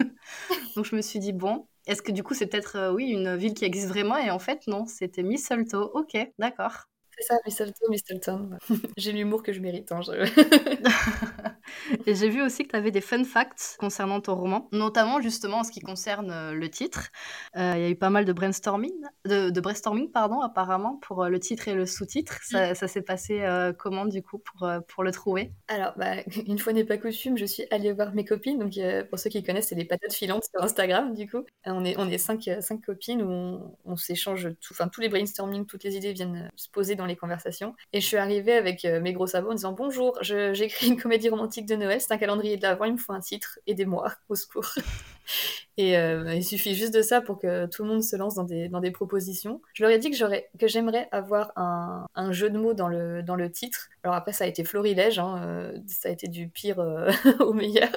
Donc 0.75 0.85
je 0.85 0.95
me 0.95 1.01
suis 1.01 1.19
dit, 1.19 1.33
bon, 1.33 1.67
est-ce 1.87 2.01
que 2.01 2.11
du 2.11 2.23
coup 2.23 2.33
c'est 2.33 2.47
peut-être, 2.47 2.75
euh, 2.77 2.93
oui, 2.93 3.09
une 3.09 3.35
ville 3.35 3.53
qui 3.53 3.65
existe 3.65 3.87
vraiment 3.89 4.17
Et 4.17 4.31
en 4.31 4.39
fait, 4.39 4.67
non, 4.67 4.85
c'était 4.87 5.23
Mistletoe. 5.23 5.91
Ok, 5.93 6.17
d'accord. 6.39 6.85
C'est 7.19 7.25
ça, 7.27 7.37
Mistletoe, 7.45 7.89
Mistletoe. 7.89 8.39
J'ai 8.97 9.11
l'humour 9.11 9.43
que 9.43 9.51
je 9.51 9.59
mérite. 9.59 9.91
hein, 9.91 9.99
je- 10.01 10.11
Et 12.07 12.15
j'ai 12.15 12.29
vu 12.29 12.41
aussi 12.41 12.63
que 12.63 12.69
tu 12.69 12.75
avais 12.75 12.91
des 12.91 13.01
fun 13.01 13.23
facts 13.23 13.75
concernant 13.79 14.21
ton 14.21 14.35
roman, 14.35 14.67
notamment 14.71 15.21
justement 15.21 15.59
en 15.59 15.63
ce 15.63 15.71
qui 15.71 15.81
concerne 15.81 16.31
euh, 16.31 16.53
le 16.53 16.69
titre. 16.69 17.09
Euh, 17.57 17.73
Il 17.75 17.81
y 17.81 17.85
a 17.85 17.89
eu 17.89 17.95
pas 17.95 18.09
mal 18.09 18.25
de 18.25 18.33
brainstorming, 18.33 18.93
de, 19.25 19.49
de 19.49 19.61
brainstorming 19.61 20.11
pardon, 20.11 20.41
apparemment, 20.41 20.97
pour 20.97 21.23
euh, 21.23 21.29
le 21.29 21.39
titre 21.39 21.67
et 21.67 21.73
le 21.73 21.85
sous-titre. 21.85 22.39
Ça, 22.43 22.73
ça 22.75 22.87
s'est 22.87 23.01
passé 23.01 23.41
euh, 23.41 23.73
comment 23.73 24.05
du 24.05 24.23
coup 24.23 24.39
pour, 24.39 24.67
pour 24.87 25.03
le 25.03 25.11
trouver? 25.11 25.51
Alors, 25.67 25.93
bah, 25.97 26.15
une 26.47 26.57
fois 26.59 26.73
n'est 26.73 26.85
pas 26.85 26.97
coutume, 26.97 27.37
je 27.37 27.45
suis 27.45 27.65
allée 27.71 27.91
voir 27.91 28.13
mes 28.13 28.25
copines. 28.25 28.59
Donc, 28.59 28.77
euh, 28.77 29.03
pour 29.03 29.19
ceux 29.19 29.29
qui 29.29 29.43
connaissent, 29.43 29.67
c'est 29.67 29.75
les 29.75 29.85
patates 29.85 30.13
filantes 30.13 30.43
sur 30.53 30.63
Instagram, 30.63 31.13
du 31.13 31.29
coup. 31.29 31.43
On 31.65 31.83
est, 31.85 31.95
on 31.97 32.09
est 32.09 32.17
cinq, 32.17 32.49
cinq 32.61 32.81
copines 32.85 33.21
où 33.21 33.29
on, 33.29 33.75
on 33.85 33.95
s'échange 33.95 34.49
tout, 34.61 34.73
enfin, 34.73 34.87
tous 34.87 35.01
les 35.01 35.09
brainstorming, 35.09 35.65
toutes 35.65 35.83
les 35.83 35.95
idées 35.97 36.13
viennent 36.13 36.49
se 36.55 36.69
poser 36.69 36.95
dans 36.95 37.05
les 37.09 37.17
conversations. 37.17 37.75
Et 37.93 37.99
je 38.01 38.05
suis 38.07 38.17
arrivée 38.17 38.53
avec 38.53 38.85
euh, 38.85 39.01
mes 39.01 39.11
gros 39.13 39.27
sabots 39.27 39.51
en 39.51 39.55
disant 39.55 39.73
Bonjour, 39.73 40.17
je- 40.21 40.53
j'écris 40.53 40.87
une 40.87 40.97
comédie 41.01 41.29
romantique 41.29 41.65
de 41.65 41.75
Noël, 41.75 41.99
c'est 41.99 42.13
un 42.13 42.17
calendrier 42.17 42.55
de 42.57 42.61
l'avant, 42.63 42.85
il 42.85 42.93
me 42.93 42.97
faut 42.97 43.13
un 43.13 43.19
titre, 43.19 43.59
aidez-moi, 43.67 44.13
au 44.29 44.35
secours. 44.35 44.69
Et 45.77 45.97
euh, 45.97 46.33
il 46.33 46.43
suffit 46.43 46.75
juste 46.75 46.93
de 46.93 47.01
ça 47.01 47.21
pour 47.21 47.39
que 47.39 47.65
tout 47.67 47.83
le 47.83 47.89
monde 47.89 48.03
se 48.03 48.15
lance 48.15 48.35
dans 48.35 48.43
des, 48.43 48.67
dans 48.67 48.79
des 48.81 48.91
propositions. 48.91 49.61
Je 49.73 49.83
leur 49.83 49.91
ai 49.91 49.99
dit 49.99 50.09
que, 50.11 50.57
que 50.57 50.67
j'aimerais 50.67 51.07
avoir 51.11 51.51
un, 51.55 52.05
un 52.15 52.31
jeu 52.31 52.49
de 52.49 52.57
mots 52.57 52.73
dans 52.73 52.87
le, 52.87 53.23
dans 53.23 53.35
le 53.35 53.51
titre. 53.51 53.89
Alors 54.03 54.15
après, 54.15 54.33
ça 54.33 54.43
a 54.43 54.47
été 54.47 54.63
florilège, 54.63 55.19
hein, 55.19 55.41
euh, 55.45 55.77
ça 55.87 56.09
a 56.09 56.11
été 56.11 56.27
du 56.27 56.49
pire 56.49 56.79
au 57.39 57.53
meilleur. 57.53 57.89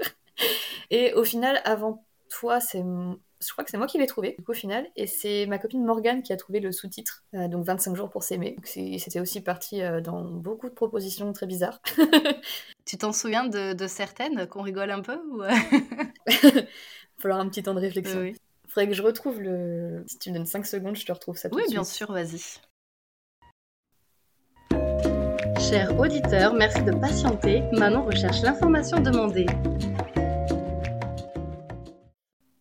Et 0.91 1.13
au 1.15 1.25
final, 1.25 1.61
avant 1.65 2.05
toi, 2.29 2.61
c'est 2.61 2.83
je 3.47 3.53
crois 3.53 3.65
que 3.65 3.71
c'est 3.71 3.77
moi 3.79 3.87
qui 3.87 3.99
l'ai 3.99 4.07
trouvé, 4.07 4.35
du 4.39 4.45
coup, 4.45 4.53
au 4.53 4.55
final, 4.55 4.87
et 4.97 5.07
c'est 5.07 5.47
ma 5.47 5.59
copine 5.59 5.85
Morgane 5.85 6.23
qui 6.23 6.33
a 6.33 6.37
trouvé 6.37 6.61
le 6.61 6.73
sous-titre, 6.73 7.25
euh, 7.35 7.49
donc 7.49 7.65
25 7.65 7.97
jours 7.97 8.09
pour 8.11 8.23
s'aimer. 8.23 8.57
C'était 8.65 9.21
aussi 9.21 9.41
parti 9.41 9.83
euh, 9.83 10.01
dans 10.01 10.23
beaucoup 10.25 10.69
de 10.69 10.75
propositions 10.75 11.33
très 11.33 11.47
bizarres. 11.47 11.81
Tu 12.85 12.99
t'en 12.99 13.13
souviens 13.13 13.45
de, 13.47 13.75
de 13.75 13.87
certaines 13.87 14.47
qu'on 14.49 14.63
rigole 14.63 14.91
un 14.91 15.03
peu 15.03 15.17
ou... 15.31 15.43
euh, 15.43 15.51
Il 16.27 16.51
va 16.53 16.63
falloir 17.19 17.39
un 17.41 17.49
petit 17.49 17.63
temps 17.63 17.75
de 17.75 17.81
réflexion. 17.81 18.19
Oui, 18.21 18.35
Faudrait 18.69 18.89
que 18.89 18.95
je 18.95 19.03
retrouve 19.03 19.41
le. 19.41 20.03
Si 20.09 20.19
tu 20.19 20.31
me 20.31 20.35
donnes 20.37 20.47
5 20.47 20.67
secondes, 20.67 20.97
je 20.97 21.07
te 21.07 21.13
retrouve 21.13 21.37
ça 21.37 21.49
tout 21.49 21.57
Oui, 21.57 21.63
de 21.67 21.71
bien 21.71 21.85
suite. 21.85 21.99
sûr, 21.99 22.13
vas-y. 22.13 22.41
Chers 25.61 25.97
auditeurs, 25.99 26.55
merci 26.55 26.83
de 26.83 26.93
patienter. 26.93 27.63
Manon 27.73 28.05
recherche 28.05 28.43
l'information 28.43 28.99
demandée. 29.01 29.47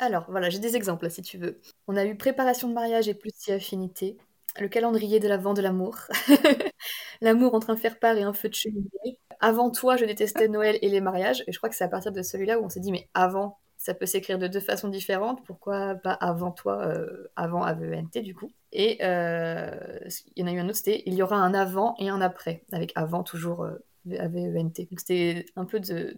Alors, 0.02 0.26
voilà, 0.30 0.50
j'ai 0.50 0.58
des 0.58 0.76
exemples 0.76 1.12
si 1.12 1.22
tu 1.22 1.38
veux. 1.38 1.62
On 1.88 1.96
a 1.96 2.06
eu 2.06 2.18
préparation 2.18 2.68
de 2.68 2.74
mariage 2.74 3.08
et 3.08 3.14
plus 3.14 3.30
si 3.36 3.52
affinité. 3.52 4.18
Le 4.60 4.68
calendrier 4.68 5.20
de 5.20 5.28
l'avant 5.28 5.54
de 5.54 5.62
l'amour. 5.62 5.96
l'amour 7.22 7.54
entre 7.54 7.70
un 7.70 7.78
faire-part 7.78 8.18
et 8.18 8.24
un 8.24 8.34
feu 8.34 8.50
de 8.50 8.56
cheminée. 8.56 9.20
Avant 9.40 9.70
toi, 9.70 9.98
je 9.98 10.06
détestais 10.06 10.48
Noël 10.48 10.80
et 10.82 10.90
les 10.90 11.02
mariages. 11.02 11.44
Et 11.46 11.52
je 11.52 11.58
crois 11.60 11.70
que 11.70 11.76
c'est 11.76 11.84
à 11.84 11.88
partir 11.88 12.12
de 12.12 12.24
celui-là 12.24 12.60
où 12.60 12.66
on 12.66 12.70
s'est 12.70 12.80
dit, 12.80 12.92
mais 12.92 13.10
avant, 13.14 13.60
ça 13.78 13.94
peut 13.94 14.08
s'écrire 14.08 14.40
de 14.40 14.48
deux 14.48 14.60
façons 14.60 14.88
différentes. 14.88 15.46
Pourquoi 15.46 15.94
pas 15.94 16.14
avant 16.14 16.52
toi, 16.52 16.82
euh, 16.88 17.28
avant 17.36 17.62
AVENT 17.62 18.22
du 18.24 18.34
coup 18.34 18.52
Et 18.72 18.98
euh, 19.04 20.00
il 20.36 20.42
y 20.42 20.44
en 20.44 20.48
a 20.48 20.52
eu 20.52 20.60
un 20.60 20.66
autre, 20.66 20.78
c'était 20.78 21.04
il 21.06 21.14
y 21.14 21.22
aura 21.22 21.36
un 21.36 21.54
avant 21.54 21.94
et 22.00 22.10
un 22.10 22.22
après. 22.22 22.64
Avec 22.72 22.92
avant 22.96 23.22
toujours 23.22 23.66
euh, 23.66 23.78
AVENT. 24.18 24.88
Donc 24.90 25.00
c'était 25.00 25.46
un 25.56 25.66
peu 25.66 25.80
de. 25.80 26.18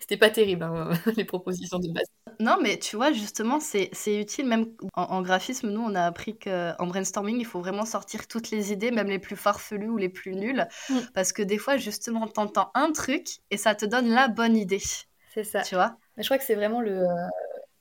C'était 0.00 0.16
pas 0.16 0.30
terrible, 0.30 0.64
hein, 0.64 0.90
les 1.16 1.24
propositions 1.24 1.78
de 1.78 1.88
base. 1.88 2.06
Non, 2.38 2.58
mais 2.60 2.78
tu 2.78 2.96
vois, 2.96 3.12
justement, 3.12 3.60
c'est 3.60 3.90
utile. 4.06 4.46
Même 4.46 4.66
en, 4.94 5.22
graphisme, 5.22 5.70
nous, 5.70 5.80
on 5.80 5.94
a 5.94 6.04
appris 6.04 6.38
qu'en 6.38 6.86
brainstorming, 6.86 7.38
il 7.38 7.46
faut 7.46 7.60
vraiment 7.60 7.84
sortir 7.84 8.26
toutes 8.28 8.50
les 8.50 8.72
idées, 8.72 8.90
même 8.90 9.08
les 9.08 9.18
plus 9.18 9.36
farfelues 9.36 9.88
ou 9.88 9.96
les 9.96 10.08
plus 10.08 10.34
nulles. 10.34 10.66
Mm. 10.88 10.98
Parce 11.14 11.32
que 11.32 11.42
des 11.42 11.58
fois, 11.58 11.76
justement, 11.76 12.26
t'entends 12.26 12.70
un 12.74 12.92
truc 12.92 13.26
et 13.50 13.56
ça 13.56 13.74
te 13.74 13.84
donne 13.84 14.08
la 14.08 14.28
bonne 14.28 14.56
idée. 14.56 14.82
C'est 15.34 15.44
ça. 15.44 15.62
Tu 15.62 15.74
vois? 15.74 15.96
Mais 16.16 16.22
Je 16.22 16.28
crois 16.28 16.38
que 16.38 16.44
c'est 16.44 16.54
vraiment 16.54 16.80
le. 16.80 17.02
Euh, 17.02 17.26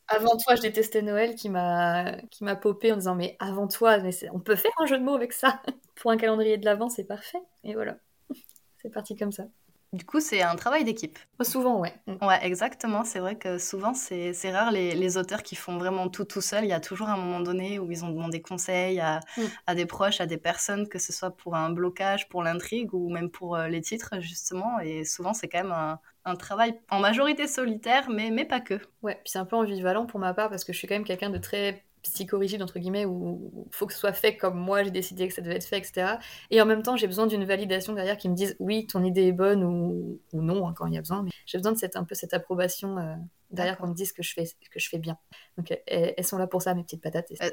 avant 0.08 0.38
toi, 0.38 0.56
je 0.56 0.62
détestais 0.62 1.02
Noël 1.02 1.36
qui 1.36 1.50
m'a 1.50 2.18
qui 2.32 2.44
m'a 2.44 2.56
popé 2.56 2.92
en 2.92 2.96
disant 2.96 3.16
mais 3.16 3.38
avant 3.40 3.68
toi, 3.68 4.00
mais 4.00 4.12
on 4.34 4.40
peut 4.40 4.56
faire 4.56 4.72
un 4.80 4.86
jeu 4.86 4.98
de 4.98 5.04
mots 5.04 5.16
avec 5.16 5.34
ça 5.34 5.62
pour 5.96 6.12
un 6.12 6.18
calendrier 6.18 6.58
de 6.58 6.66
l'avant, 6.66 6.90
c'est 6.90 7.04
parfait. 7.04 7.42
Et 7.64 7.76
voilà, 7.76 7.98
c'est 8.82 8.90
parti 8.90 9.16
comme 9.16 9.32
ça. 9.32 9.46
Du 9.92 10.06
coup, 10.06 10.20
c'est 10.20 10.44
un 10.44 10.56
travail 10.56 10.84
d'équipe. 10.84 11.18
Souvent, 11.42 11.80
ouais. 11.80 11.94
Mm. 12.06 12.26
Ouais, 12.26 12.40
exactement. 12.46 13.04
C'est 13.04 13.18
vrai 13.20 13.38
que 13.38 13.58
souvent, 13.58 13.96
c'est 13.96 14.34
rare 14.52 14.72
les, 14.72 14.94
les, 14.94 15.18
auteurs 15.18 15.42
qui 15.42 15.56
font 15.56 15.80
vraiment 15.80 16.10
tout 16.10 16.26
tout 16.26 16.42
seuls. 16.42 16.64
Il 16.64 16.70
y 16.70 16.74
a 16.74 16.80
toujours 16.80 17.10
un 17.10 17.18
moment 17.18 17.40
donné 17.40 17.80
où 17.80 17.92
ils 17.92 18.06
ont 18.06 18.10
demandé 18.10 18.40
conseil 18.40 19.00
à, 19.00 19.20
mm. 19.38 19.42
à 19.66 19.76
des 19.76 19.88
proches, 19.88 20.22
à 20.22 20.28
des 20.28 20.38
personnes, 20.38 20.88
que 20.88 21.00
ce 21.00 21.12
soit 21.12 21.32
pour 21.32 21.56
un 21.56 21.72
blocage, 21.72 22.30
pour 22.30 22.44
l'intrigue 22.44 22.94
ou 22.94 23.10
même 23.10 23.32
pour 23.32 23.56
euh, 23.56 23.68
les 23.68 23.82
titres, 23.82 24.20
justement. 24.20 24.80
Et 24.80 25.06
souvent, 25.06 25.34
c'est 25.34 25.48
quand 25.48 25.64
même 25.64 25.72
un, 25.72 26.00
un, 26.26 26.36
travail 26.36 26.80
en 26.92 27.00
majorité 27.00 27.48
solitaire, 27.48 28.12
mais, 28.12 28.30
mais 28.30 28.46
pas 28.46 28.60
que. 28.60 28.80
Ouais, 29.02 29.16
puis 29.16 29.32
c'est 29.32 29.40
un 29.40 29.46
peu 29.46 29.56
ambivalent 29.56 30.06
pour 30.06 30.20
ma 30.20 30.36
part 30.36 30.50
parce 30.50 30.64
que 30.64 30.72
je 30.72 30.78
suis 30.78 30.88
quand 30.88 30.96
même 30.96 31.04
quelqu'un 31.04 31.32
de 31.32 31.40
très 31.40 31.84
psychorigide 32.04 32.62
entre 32.62 32.80
guillemets 32.80 33.06
où 33.06 33.68
faut 33.72 33.86
que 33.86 33.94
ce 33.94 34.00
soit 34.00 34.14
fait 34.14 34.38
comme 34.38 34.58
moi 34.58 34.84
j'ai 34.84 34.92
décidé 34.92 35.28
que 35.28 35.34
ça 35.34 35.42
devait 35.42 35.56
être 35.56 35.66
fait 35.66 35.78
etc 35.78 36.16
et 36.52 36.62
en 36.62 36.66
même 36.66 36.84
temps 36.84 36.96
j'ai 36.96 37.08
besoin 37.08 37.28
d'une 37.28 37.46
validation 37.46 37.94
derrière 37.94 38.18
qui 38.18 38.30
me 38.30 38.36
dise 38.36 38.56
oui 38.60 38.88
ton 38.88 39.04
idée 39.04 39.28
est 39.28 39.32
bonne 39.34 39.64
ou, 39.64 40.20
ou 40.34 40.42
non 40.42 40.68
hein, 40.68 40.74
quand 40.76 40.88
il 40.88 40.94
y 40.94 40.98
a 40.98 41.02
besoin 41.02 41.24
mais 41.24 41.32
j'ai 41.46 41.58
besoin 41.58 41.74
de 41.74 41.78
cette 41.78 41.96
un 41.96 42.04
peu 42.04 42.16
cette 42.16 42.34
approbation 42.34 42.98
euh, 42.98 43.16
derrière 43.52 43.78
qu'on 43.78 43.88
me 43.88 43.94
dise 43.94 44.14
que 44.14 44.24
je 44.24 44.34
fais 44.34 44.46
que 44.46 44.80
je 44.80 44.90
fais 44.90 45.00
bien. 45.00 45.18
Donc 45.58 45.78
elles, 45.88 46.24
sont 46.24 46.38
là 46.38 46.48
pour 46.48 46.62
ça 46.62 46.74
mes 46.74 46.84
petites 46.84 47.02
patates. 47.02 47.34
Euh, 47.42 47.50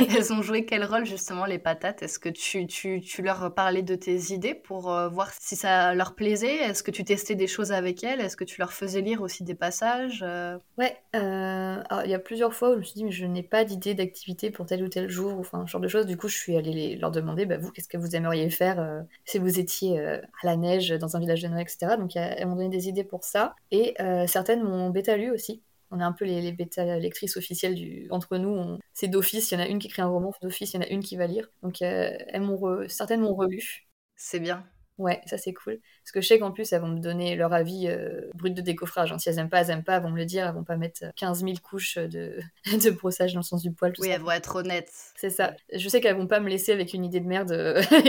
elles 0.16 0.32
ont 0.32 0.42
joué 0.42 0.64
quel 0.64 0.84
rôle 0.84 1.06
justement 1.06 1.44
les 1.44 1.60
patates? 1.60 2.02
Est-ce 2.02 2.18
que 2.18 2.28
tu, 2.28 2.66
tu, 2.66 3.00
tu, 3.00 3.22
leur 3.22 3.54
parlais 3.54 3.82
de 3.82 3.94
tes 3.94 4.32
idées 4.32 4.54
pour 4.54 4.90
euh, 4.90 5.08
voir 5.08 5.30
si 5.38 5.54
ça 5.54 5.94
leur 5.94 6.16
plaisait? 6.16 6.56
Est-ce 6.56 6.82
que 6.82 6.90
tu 6.90 7.04
testais 7.04 7.36
des 7.36 7.46
choses 7.46 7.70
avec 7.70 8.02
elles? 8.02 8.20
Est-ce 8.20 8.36
que 8.36 8.42
tu 8.42 8.58
leur 8.58 8.72
faisais 8.72 9.00
lire 9.00 9.22
aussi 9.22 9.44
des 9.44 9.54
passages 9.54 10.24
euh? 10.26 10.58
Ouais, 10.76 10.96
alors 11.12 12.02
il 12.04 12.10
y 12.10 12.14
a 12.14 12.18
plusieurs 12.18 12.52
fois 12.54 12.70
où 12.70 12.72
je 12.72 12.78
me 12.78 12.82
suis 12.82 12.94
dit 12.94 13.04
mais 13.04 13.12
je 13.12 13.26
n'ai 13.26 13.42
pas 13.44 13.64
d'idée 13.64 13.94
d'activité 13.94 14.50
pour 14.50 14.66
tel 14.66 14.82
ou 14.82 14.88
tel 14.88 15.08
jour 15.08 15.36
ou 15.36 15.40
enfin 15.40 15.64
ce 15.66 15.70
genre 15.70 15.80
de 15.80 15.88
choses. 15.88 16.06
Du 16.06 16.16
coup 16.16 16.26
je 16.26 16.36
suis 16.36 16.56
allée 16.56 16.96
leur 16.96 17.12
demander 17.12 17.46
bah, 17.46 17.58
vous 17.58 17.70
qu'est-ce 17.70 17.88
que 17.88 17.98
vous 17.98 18.16
aimeriez 18.16 18.50
faire 18.50 19.04
si 19.24 19.38
vous 19.38 19.60
étiez 19.60 20.00
à 20.00 20.20
la 20.42 20.56
neige 20.56 20.88
dans 20.90 21.16
un 21.16 21.20
village 21.20 21.42
de 21.42 21.48
Noël 21.48 21.62
etc. 21.62 21.96
Donc 21.96 22.16
elles 22.16 22.46
m'ont 22.48 22.56
donné 22.56 22.70
des 22.70 22.88
idées 22.88 23.04
pour 23.04 23.22
ça 23.22 23.54
et 23.70 23.94
certaines 24.26 24.64
m'ont 24.64 24.90
bêta 24.90 25.09
lu 25.16 25.30
aussi. 25.30 25.62
On 25.90 26.00
est 26.00 26.04
un 26.04 26.12
peu 26.12 26.24
les, 26.24 26.52
bêta 26.52 26.98
lectrices 26.98 27.36
officielles 27.36 27.74
du... 27.74 28.06
entre 28.10 28.36
nous. 28.36 28.78
C'est 28.92 29.08
d'office, 29.08 29.50
il 29.50 29.54
y 29.54 29.56
en 29.56 29.60
a 29.60 29.66
une 29.66 29.78
qui 29.78 29.88
écrit 29.88 30.02
un 30.02 30.08
roman, 30.08 30.32
d'office, 30.42 30.72
il 30.72 30.76
y 30.76 30.78
en 30.78 30.82
a 30.82 30.88
une 30.88 31.02
qui 31.02 31.16
va 31.16 31.26
lire. 31.26 31.50
Donc 31.62 31.82
euh, 31.82 32.16
elles 32.28 32.42
m'ont 32.42 32.88
certaines 32.88 33.20
m'ont 33.22 33.34
relu. 33.34 33.88
C'est 34.16 34.40
bien. 34.40 34.64
Ouais, 35.00 35.18
ça 35.24 35.38
c'est 35.38 35.54
cool. 35.54 35.80
Parce 36.04 36.12
que 36.12 36.20
je 36.20 36.26
sais 36.26 36.38
qu'en 36.38 36.50
plus, 36.50 36.70
elles 36.74 36.82
vont 36.82 36.88
me 36.88 37.00
donner 37.00 37.36
leur 37.36 37.54
avis 37.54 37.88
euh, 37.88 38.28
brut 38.34 38.52
de 38.52 38.60
décoffrage. 38.60 39.12
Hein. 39.12 39.18
Si 39.18 39.30
elles 39.30 39.38
aiment 39.38 39.48
pas, 39.48 39.62
elles 39.62 39.70
aiment 39.70 39.82
pas, 39.82 39.96
elles 39.96 40.02
vont 40.02 40.10
me 40.10 40.18
le 40.18 40.26
dire. 40.26 40.46
Elles 40.46 40.54
vont 40.54 40.62
pas 40.62 40.76
mettre 40.76 41.06
15 41.16 41.40
000 41.40 41.54
couches 41.62 41.96
de, 41.96 42.38
de 42.84 42.90
brossage 42.90 43.32
dans 43.32 43.40
le 43.40 43.44
sens 43.44 43.62
du 43.62 43.72
poil. 43.72 43.94
oui, 43.98 44.08
elles 44.08 44.20
vont 44.20 44.30
être 44.30 44.56
honnêtes. 44.56 44.92
C'est 45.16 45.30
ça. 45.30 45.54
Je 45.72 45.88
sais 45.88 46.02
qu'elles 46.02 46.16
vont 46.16 46.26
pas 46.26 46.40
me 46.40 46.50
laisser 46.50 46.72
avec 46.72 46.92
une 46.92 47.06
idée 47.06 47.20
de 47.20 47.26
merde 47.26 47.52
euh, 47.52 47.82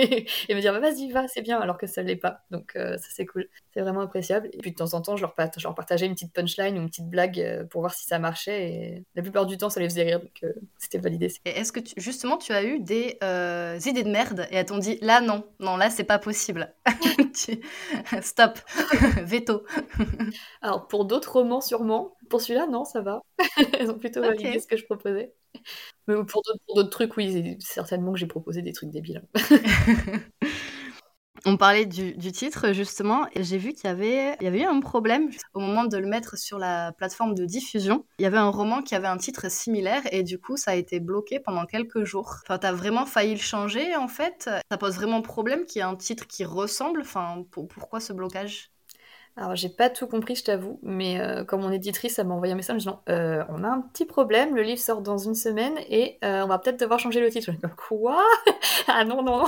et 0.49 0.53
me 0.53 0.59
dire 0.59 0.73
bah, 0.73 0.81
vas-y, 0.81 1.09
va, 1.11 1.29
c'est 1.29 1.41
bien, 1.41 1.61
alors 1.61 1.77
que 1.77 1.87
ça 1.87 2.01
l'est 2.01 2.17
pas. 2.17 2.41
Donc 2.51 2.75
euh, 2.75 2.97
ça 2.97 3.07
c'est 3.09 3.25
cool. 3.25 3.47
C'est 3.73 3.79
vraiment 3.79 4.01
appréciable. 4.01 4.49
Et 4.51 4.57
puis 4.57 4.71
de 4.71 4.75
temps 4.75 4.93
en 4.93 5.01
temps, 5.01 5.15
je 5.15 5.21
leur, 5.21 5.33
je 5.55 5.63
leur 5.63 5.73
partageais 5.73 6.07
une 6.07 6.13
petite 6.13 6.33
punchline 6.33 6.77
ou 6.77 6.81
une 6.81 6.89
petite 6.89 7.07
blague 7.07 7.65
pour 7.69 7.79
voir 7.79 7.93
si 7.93 8.05
ça 8.05 8.19
marchait. 8.19 8.69
Et 8.69 9.03
la 9.15 9.21
plupart 9.21 9.45
du 9.45 9.55
temps, 9.55 9.69
ça 9.69 9.79
les 9.79 9.87
faisait 9.87 10.03
rire. 10.03 10.19
Donc 10.19 10.43
c'était 10.77 10.97
validé. 10.97 11.31
Est-ce 11.45 11.71
que 11.71 11.79
justement, 11.95 12.37
tu 12.37 12.51
as 12.51 12.65
eu 12.65 12.81
des 12.81 13.17
idées 13.85 14.03
de 14.03 14.11
merde 14.11 14.47
et 14.51 14.55
elles 14.55 14.65
t'ont 14.65 14.77
dit 14.77 14.97
là, 15.01 15.21
non, 15.21 15.45
non, 15.61 15.77
là, 15.77 15.89
c'est 15.89 16.03
pas 16.03 16.19
possible 16.19 16.73
Stop, 18.21 18.59
veto. 19.23 19.63
Alors 20.61 20.87
pour 20.87 21.05
d'autres 21.05 21.33
romans 21.33 21.61
sûrement, 21.61 22.15
pour 22.29 22.41
celui-là 22.41 22.67
non 22.67 22.85
ça 22.85 23.01
va. 23.01 23.21
Elles 23.79 23.91
ont 23.91 23.99
plutôt 23.99 24.21
validé 24.21 24.59
ce 24.59 24.67
que 24.67 24.77
je 24.77 24.85
proposais. 24.85 25.33
Mais 26.07 26.15
pour 26.25 26.41
d'autres 26.75 26.89
trucs 26.89 27.15
oui, 27.17 27.57
certainement 27.59 28.13
que 28.13 28.19
j'ai 28.19 28.27
proposé 28.27 28.61
des 28.61 28.73
trucs 28.73 28.89
débiles. 28.89 29.23
On 31.45 31.57
parlait 31.57 31.85
du, 31.85 32.31
titre 32.31 32.71
justement, 32.71 33.25
et 33.33 33.43
j'ai 33.43 33.57
vu 33.57 33.73
qu'il 33.73 33.85
y 33.85 33.87
avait, 33.87 34.35
il 34.39 34.43
y 34.43 34.47
avait 34.47 34.61
eu 34.61 34.65
un 34.65 34.79
problème 34.79 35.29
au 35.53 35.59
moment 35.59 35.85
de 35.85 35.97
le 35.97 36.07
mettre 36.07 36.37
sur 36.37 36.59
la 36.59 36.91
plateforme 36.91 37.33
de 37.33 37.45
diffusion. 37.45 38.05
Il 38.19 38.23
y 38.23 38.25
avait 38.25 38.37
un 38.37 38.49
roman 38.49 38.83
qui 38.83 38.93
avait 38.93 39.07
un 39.07 39.17
titre 39.17 39.49
similaire 39.49 40.01
et 40.11 40.23
du 40.23 40.39
coup 40.39 40.55
ça 40.55 40.71
a 40.71 40.75
été 40.75 40.99
bloqué 40.99 41.39
pendant 41.39 41.65
quelques 41.65 42.03
jours. 42.03 42.35
Enfin, 42.43 42.59
t'as 42.59 42.71
vraiment 42.71 43.05
failli 43.05 43.33
le 43.33 43.39
changer 43.39 43.95
en 43.95 44.07
fait? 44.07 44.49
Ça 44.69 44.77
pose 44.77 44.95
vraiment 44.95 45.21
problème 45.21 45.65
qu'il 45.65 45.79
y 45.79 45.81
ait 45.81 45.87
un 45.87 45.95
titre 45.95 46.27
qui 46.27 46.45
ressemble? 46.45 47.01
Enfin, 47.01 47.43
pourquoi 47.51 47.99
ce 47.99 48.13
blocage? 48.13 48.71
Alors, 49.37 49.55
j'ai 49.55 49.69
pas 49.69 49.89
tout 49.89 50.07
compris, 50.07 50.35
je 50.35 50.43
t'avoue, 50.43 50.79
mais 50.83 51.19
euh, 51.19 51.45
comme 51.45 51.61
mon 51.61 51.71
éditrice, 51.71 52.19
elle 52.19 52.27
m'a 52.27 52.33
envoyé 52.33 52.51
un 52.51 52.57
message 52.57 52.75
en 52.75 52.77
disant 52.77 53.03
euh, 53.09 53.43
On 53.49 53.63
a 53.63 53.69
un 53.69 53.81
petit 53.81 54.05
problème, 54.05 54.55
le 54.55 54.61
livre 54.61 54.81
sort 54.81 55.01
dans 55.01 55.17
une 55.17 55.35
semaine 55.35 55.77
et 55.89 56.19
euh, 56.25 56.43
on 56.43 56.47
va 56.47 56.59
peut-être 56.59 56.79
devoir 56.79 56.99
changer 56.99 57.21
le 57.21 57.29
titre. 57.29 57.51
Je 57.51 57.67
me 57.67 57.73
Quoi? 57.75 58.21
Ah 58.87 59.05
non, 59.05 59.23
non 59.23 59.45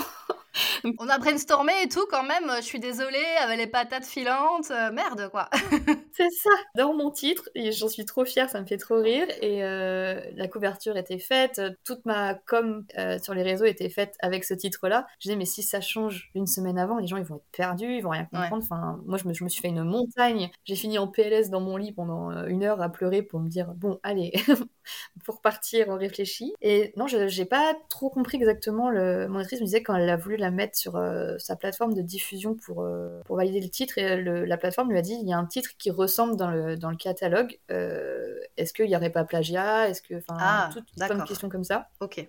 On 1.00 1.10
a 1.10 1.18
brainstormé 1.18 1.74
et 1.84 1.88
tout 1.88 2.06
quand 2.10 2.24
même, 2.24 2.52
je 2.58 2.62
suis 2.62 2.80
désolée, 2.80 3.26
avec 3.42 3.58
les 3.58 3.68
patates 3.68 4.06
filantes, 4.06 4.72
euh, 4.72 4.92
merde 4.92 5.30
quoi. 5.32 5.50
c'est 6.14 6.30
ça, 6.30 6.50
dans 6.76 6.94
mon 6.94 7.12
titre, 7.12 7.50
et 7.56 7.72
j'en 7.72 7.88
suis 7.88 8.06
trop 8.06 8.26
fière, 8.26 8.50
ça 8.50 8.62
me 8.62 8.66
fait 8.66 8.78
trop 8.78 9.02
rire. 9.02 9.28
Et 9.42 9.64
euh, 9.64 10.22
la 10.36 10.48
couverture 10.48 10.98
était 10.98 11.20
faite, 11.20 11.62
toute 11.84 12.06
ma 12.06 12.36
com 12.36 12.86
euh, 12.98 13.20
sur 13.20 13.34
les 13.34 13.44
réseaux 13.44 13.66
était 13.66 13.90
faite 13.90 14.16
avec 14.20 14.44
ce 14.44 14.54
titre-là. 14.54 15.08
Je 15.20 15.30
disais, 15.30 15.36
mais 15.36 15.46
si 15.46 15.64
ça 15.64 15.82
change 15.82 16.32
une 16.36 16.48
semaine 16.48 16.78
avant, 16.78 16.98
les 16.98 17.08
gens 17.08 17.18
ils 17.18 17.24
vont 17.24 17.38
être 17.38 17.52
perdus, 17.52 17.96
ils 17.96 18.02
vont 18.02 18.12
rien 18.12 18.26
comprendre. 18.26 18.64
Enfin, 18.64 19.02
moi 19.06 19.18
je 19.18 19.28
me, 19.28 19.34
je 19.34 19.44
me, 19.44 19.50
suis 19.50 19.62
fait 19.62 19.70
une 19.70 19.84
montagne. 19.84 20.52
J'ai 20.66 20.76
fini 20.76 20.98
en 20.98 21.08
PLS 21.08 21.50
dans 21.50 21.62
mon 21.62 21.78
lit 21.78 21.92
pendant 21.92 22.46
une 22.46 22.64
heure 22.64 22.82
à 22.82 22.90
pleurer 22.90 23.22
pour 23.22 23.40
me 23.40 23.50
dire, 23.50 23.74
bon, 23.76 24.00
allez, 24.04 24.34
pour 25.24 25.42
partir, 25.42 25.88
on 25.90 25.98
réfléchit. 25.98 26.54
Et 26.62 26.94
non, 26.96 27.08
j'ai 27.08 27.46
pas 27.46 27.76
trop 27.90 28.10
compris 28.10 28.38
exactement. 28.38 28.90
Le... 28.90 29.28
Mon 29.28 29.40
actrice 29.40 29.60
me 29.60 29.66
disait 29.66 29.84
quand 29.84 29.96
elle 29.96 30.10
a 30.10 30.18
voulu 30.18 30.38
la 30.38 30.52
mettre 30.52 30.78
sur 30.78 30.96
euh, 30.96 31.38
sa 31.38 31.56
plateforme 31.56 31.94
de 31.94 32.02
diffusion 32.02 32.56
pour, 32.56 32.82
euh, 32.82 33.22
pour 33.26 33.38
valider 33.38 33.62
le 33.62 33.70
titre, 33.70 33.98
et 33.98 34.22
la 34.24 34.58
plateforme 34.58 34.92
lui 34.92 34.98
a 34.98 35.02
dit 35.02 35.18
il 35.22 35.28
y 35.28 35.34
a 35.34 35.38
un 35.38 35.46
titre 35.46 35.72
qui 35.78 35.92
ressemble 35.92 36.36
dans 36.36 36.52
le, 36.52 36.78
dans 36.78 36.90
le 36.90 36.98
catalogue. 36.98 37.60
Euh, 37.72 38.40
est-ce 38.58 38.74
qu'il 38.74 38.88
n'y 38.88 38.96
aurait 38.96 39.12
pas 39.12 39.24
plagiat? 39.24 39.90
Est-ce 39.90 40.02
que. 40.02 40.16
Enfin, 40.16 40.38
ah, 40.40 40.70
toutes 40.74 40.92
plein 40.96 41.18
de 41.18 41.28
questions 41.28 41.50
comme 41.50 41.64
ça. 41.64 41.90
Ok. 42.00 42.26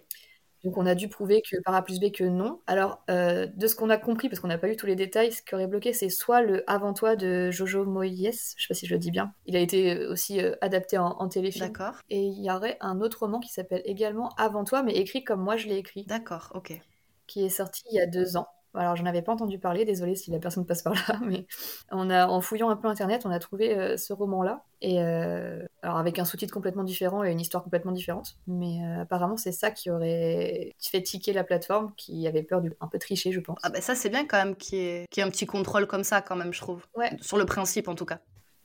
Donc 0.65 0.77
on 0.79 0.87
a 0.87 0.95
dû 0.95 1.09
prouver 1.09 1.43
que 1.43 1.57
par 1.63 1.75
A 1.75 1.83
plus 1.83 2.01
B 2.01 2.11
que 2.11 2.25
non. 2.25 2.61
Alors 2.67 3.03
de 3.09 3.67
ce 3.67 3.75
qu'on 3.75 3.91
a 3.91 3.97
compris, 3.97 4.29
parce 4.29 4.41
qu'on 4.41 4.49
n'a 4.49 4.59
pas 4.59 4.69
eu 4.69 4.77
tous 4.77 4.87
les 4.87 4.97
détails, 4.97 5.33
ce 5.33 5.43
qui 5.43 5.55
aurait 5.55 5.67
bloqué, 5.67 5.93
c'est 5.93 6.09
soit 6.09 6.43
le 6.43 6.69
Avant 6.71 6.95
toi 6.95 7.17
de 7.17 7.51
Jojo 7.51 7.85
Moyes, 7.85 8.55
je 8.57 8.63
sais 8.63 8.69
pas 8.69 8.75
si 8.75 8.87
je 8.87 8.95
le 8.95 8.99
dis 8.99 9.11
bien. 9.11 9.33
Il 9.47 9.57
a 9.57 9.61
été 9.61 10.07
aussi 10.07 10.41
adapté 10.61 10.99
en, 10.99 11.09
en 11.19 11.29
téléfilm. 11.29 11.67
D'accord. 11.69 11.95
Et 12.11 12.21
il 12.21 12.43
y 12.45 12.51
aurait 12.51 12.77
un 12.81 13.01
autre 13.01 13.21
roman 13.21 13.41
qui 13.41 13.53
s'appelle 13.53 13.83
également 13.85 14.31
Avant 14.37 14.65
toi, 14.65 14.83
mais 14.83 14.95
écrit 14.95 15.25
comme 15.25 15.43
moi 15.43 15.57
je 15.57 15.69
l'ai 15.69 15.77
écrit. 15.77 16.05
D'accord, 16.05 16.51
ok 16.55 16.81
qui 17.27 17.45
est 17.45 17.51
sorti 17.51 17.83
il 17.91 17.97
y 17.97 18.01
a 18.01 18.07
deux 18.07 18.37
ans. 18.37 18.47
Alors, 18.75 18.97
j'en 18.97 19.07
avais 19.07 19.23
pas 19.23 19.33
entendu 19.33 19.59
parler, 19.59 19.85
désolée 19.85 20.17
si 20.17 20.31
la 20.31 20.39
personne 20.39 20.67
passe 20.67 20.83
par 20.83 20.95
là, 20.95 21.21
mais 21.25 21.47
on 21.91 22.11
a, 22.11 22.27
en 22.27 22.41
fouillant 22.41 22.71
un 22.71 22.77
peu 22.77 22.89
internet, 22.89 23.23
on 23.25 23.31
a 23.31 23.39
trouvé 23.39 23.77
euh, 23.77 23.97
ce 23.97 24.13
roman-là. 24.13 24.65
Et 24.81 25.01
euh, 25.01 25.65
alors, 25.83 25.99
avec 25.99 26.19
un 26.19 26.25
sous-titre 26.25 26.53
complètement 26.53 26.85
différent 26.85 27.25
et 27.25 27.31
une 27.31 27.41
histoire 27.41 27.63
complètement 27.63 27.93
différente. 27.93 28.37
Mais 28.47 28.85
euh, 28.85 29.03
apparemment, 29.03 29.37
c'est 29.37 29.53
ça 29.53 29.71
qui 29.71 29.91
aurait 29.91 30.73
fait 30.81 31.03
tiquer 31.03 31.33
la 31.33 31.45
plateforme, 31.45 31.93
qui 31.97 32.27
avait 32.27 32.43
peur 32.43 32.61
d'un 32.61 32.89
peu 32.91 32.99
tricher, 32.99 33.33
je 33.33 33.41
pense. 33.41 33.59
Ah, 33.63 33.71
bah 33.71 33.81
ça, 33.81 33.95
c'est 33.95 34.11
bien 34.11 34.27
quand 34.27 34.39
même 34.39 34.57
qu'il 34.57 34.79
y, 34.79 34.83
ait, 34.83 35.23
un 35.23 35.31
petit 35.31 35.47
contrôle 35.47 35.87
comme 35.87 36.05
ça, 36.05 36.21
quand 36.21 36.37
même, 36.37 36.53
je 36.53 36.61
trouve. 36.61 36.85
Ouais. 36.97 37.17
Sur 37.21 37.39
le 37.39 37.47
principe, 37.47 37.89
en 37.89 37.95
tout 37.95 38.07
cas. 38.07 38.19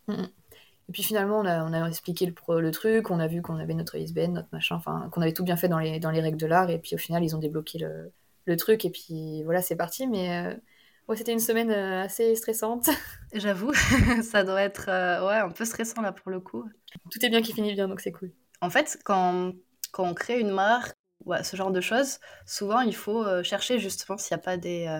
Mm, 0.08 0.14
mm. 0.14 0.30
Et 0.90 0.92
puis 0.92 1.04
finalement, 1.04 1.40
on 1.40 1.46
a, 1.46 1.64
on 1.64 1.72
a 1.72 1.88
expliqué 1.88 2.26
le, 2.26 2.60
le, 2.60 2.72
truc, 2.72 3.12
on 3.12 3.20
a 3.20 3.28
vu 3.28 3.44
qu'on 3.44 3.58
avait 3.58 3.76
notre 3.76 3.96
ISBN, 3.96 4.34
notre 4.34 4.48
machin, 4.52 4.76
enfin, 4.76 5.08
qu'on 5.12 5.22
avait 5.22 5.34
tout 5.34 5.44
bien 5.44 5.56
fait 5.56 5.68
dans 5.68 5.78
les, 5.78 6.00
dans 6.00 6.10
les 6.10 6.20
règles 6.20 6.40
de 6.40 6.48
l'art, 6.48 6.72
et 6.72 6.80
puis 6.80 6.96
au 6.96 6.98
final, 6.98 7.24
ils 7.24 7.36
ont 7.36 7.40
débloqué 7.40 7.78
le, 7.78 8.12
le 8.46 8.56
truc 8.58 8.86
et 8.86 8.90
puis 8.90 9.44
voilà, 9.44 9.62
c'est 9.62 9.76
parti. 9.76 10.08
Mais 10.08 10.46
euh, 10.46 10.54
ouais, 11.08 11.16
c'était 11.16 11.34
une 11.34 11.40
semaine 11.40 11.72
euh, 11.72 12.04
assez 12.04 12.36
stressante. 12.36 12.90
J'avoue, 13.34 13.74
ça 14.24 14.44
doit 14.44 14.62
être 14.62 14.90
euh, 14.90 15.26
ouais, 15.28 15.36
un 15.36 15.50
peu 15.50 15.66
stressant 15.66 16.02
là 16.02 16.12
pour 16.12 16.32
le 16.32 16.40
coup. 16.40 16.70
Tout 17.12 17.24
est 17.26 17.30
bien 17.30 17.42
qui 17.42 17.54
finit 17.54 17.74
bien, 17.74 17.88
donc 17.88 18.02
c'est 18.02 18.12
cool. 18.12 18.32
En 18.62 18.70
fait, 18.70 19.00
quand, 19.06 19.54
quand 19.92 20.04
on 20.04 20.14
crée 20.14 20.40
une 20.40 20.52
marque, 20.52 20.96
ouais, 21.26 21.44
ce 21.44 21.56
genre 21.56 21.72
de 21.72 21.82
choses, 21.82 22.20
souvent 22.46 22.82
il 22.82 22.96
faut 22.96 23.26
chercher 23.44 23.80
justement 23.80 24.18
s'il 24.18 24.36
n'y 24.36 24.42
a 24.42 24.44
pas 24.44 24.58
des, 24.58 25.00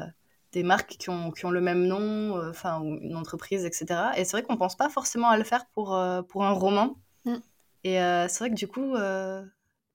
des 0.54 0.64
marques 0.64 0.96
qui 0.98 1.10
ont, 1.10 1.32
qui 1.32 1.46
ont 1.46 1.52
le 1.52 1.60
même 1.60 1.86
nom, 1.86 2.40
enfin, 2.50 2.82
une 2.82 3.18
entreprise, 3.18 3.66
etc. 3.66 4.12
Et 4.16 4.24
c'est 4.24 4.38
vrai 4.38 4.44
qu'on 4.44 4.56
pense 4.56 4.78
pas 4.78 4.90
forcément 4.90 5.30
à 5.30 5.38
le 5.38 5.44
faire 5.44 5.66
pour, 5.74 6.00
pour 6.30 6.46
un 6.46 6.52
roman. 6.52 6.96
Mm. 7.26 7.36
Et 7.84 7.96
c'est 7.96 8.40
vrai 8.40 8.50
que 8.50 8.56
du 8.56 8.68
coup, 8.70 8.96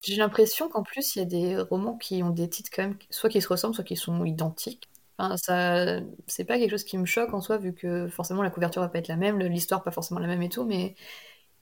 j'ai 0.04 0.16
l'impression 0.16 0.68
qu'en 0.68 0.82
plus, 0.82 1.16
il 1.16 1.18
y 1.20 1.22
a 1.22 1.24
des 1.24 1.58
romans 1.58 1.96
qui 1.96 2.22
ont 2.22 2.30
des 2.30 2.48
titres 2.48 2.70
quand 2.74 2.82
même, 2.82 2.98
soit 3.10 3.30
qui 3.30 3.40
se 3.40 3.48
ressemblent, 3.48 3.74
soit 3.74 3.84
qui 3.84 3.96
sont 3.96 4.24
identiques. 4.24 4.88
Enfin, 5.18 5.36
ça, 5.36 6.00
c'est 6.26 6.44
pas 6.44 6.58
quelque 6.58 6.70
chose 6.70 6.84
qui 6.84 6.98
me 6.98 7.06
choque 7.06 7.34
en 7.34 7.40
soi, 7.40 7.58
vu 7.58 7.72
que 7.74 8.08
forcément 8.08 8.42
la 8.42 8.50
couverture 8.50 8.82
va 8.82 8.88
pas 8.88 8.98
être 8.98 9.08
la 9.08 9.16
même, 9.16 9.38
l'histoire 9.38 9.82
pas 9.84 9.92
forcément 9.92 10.20
la 10.20 10.26
même 10.26 10.42
et 10.42 10.48
tout, 10.48 10.64
mais 10.64 10.94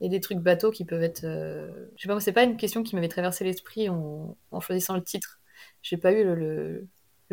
et 0.01 0.09
des 0.09 0.21
trucs 0.21 0.39
bateaux 0.39 0.71
qui 0.71 0.85
peuvent 0.85 1.03
être. 1.03 1.23
Je 1.97 2.03
sais 2.03 2.09
pas, 2.09 2.21
c'est 2.21 2.33
pas 2.33 2.45
une 2.45 2.57
question 2.57 2.83
qui 2.83 2.95
m'avait 2.97 3.09
traversé 3.09 3.45
l'esprit 3.45 3.89
en, 3.89 4.37
choisissant 4.61 4.95
le 4.97 5.05
titre. 5.05 5.41
J'ai 5.83 5.97
pas 5.97 6.13
eu 6.13 6.25
le 6.25 6.89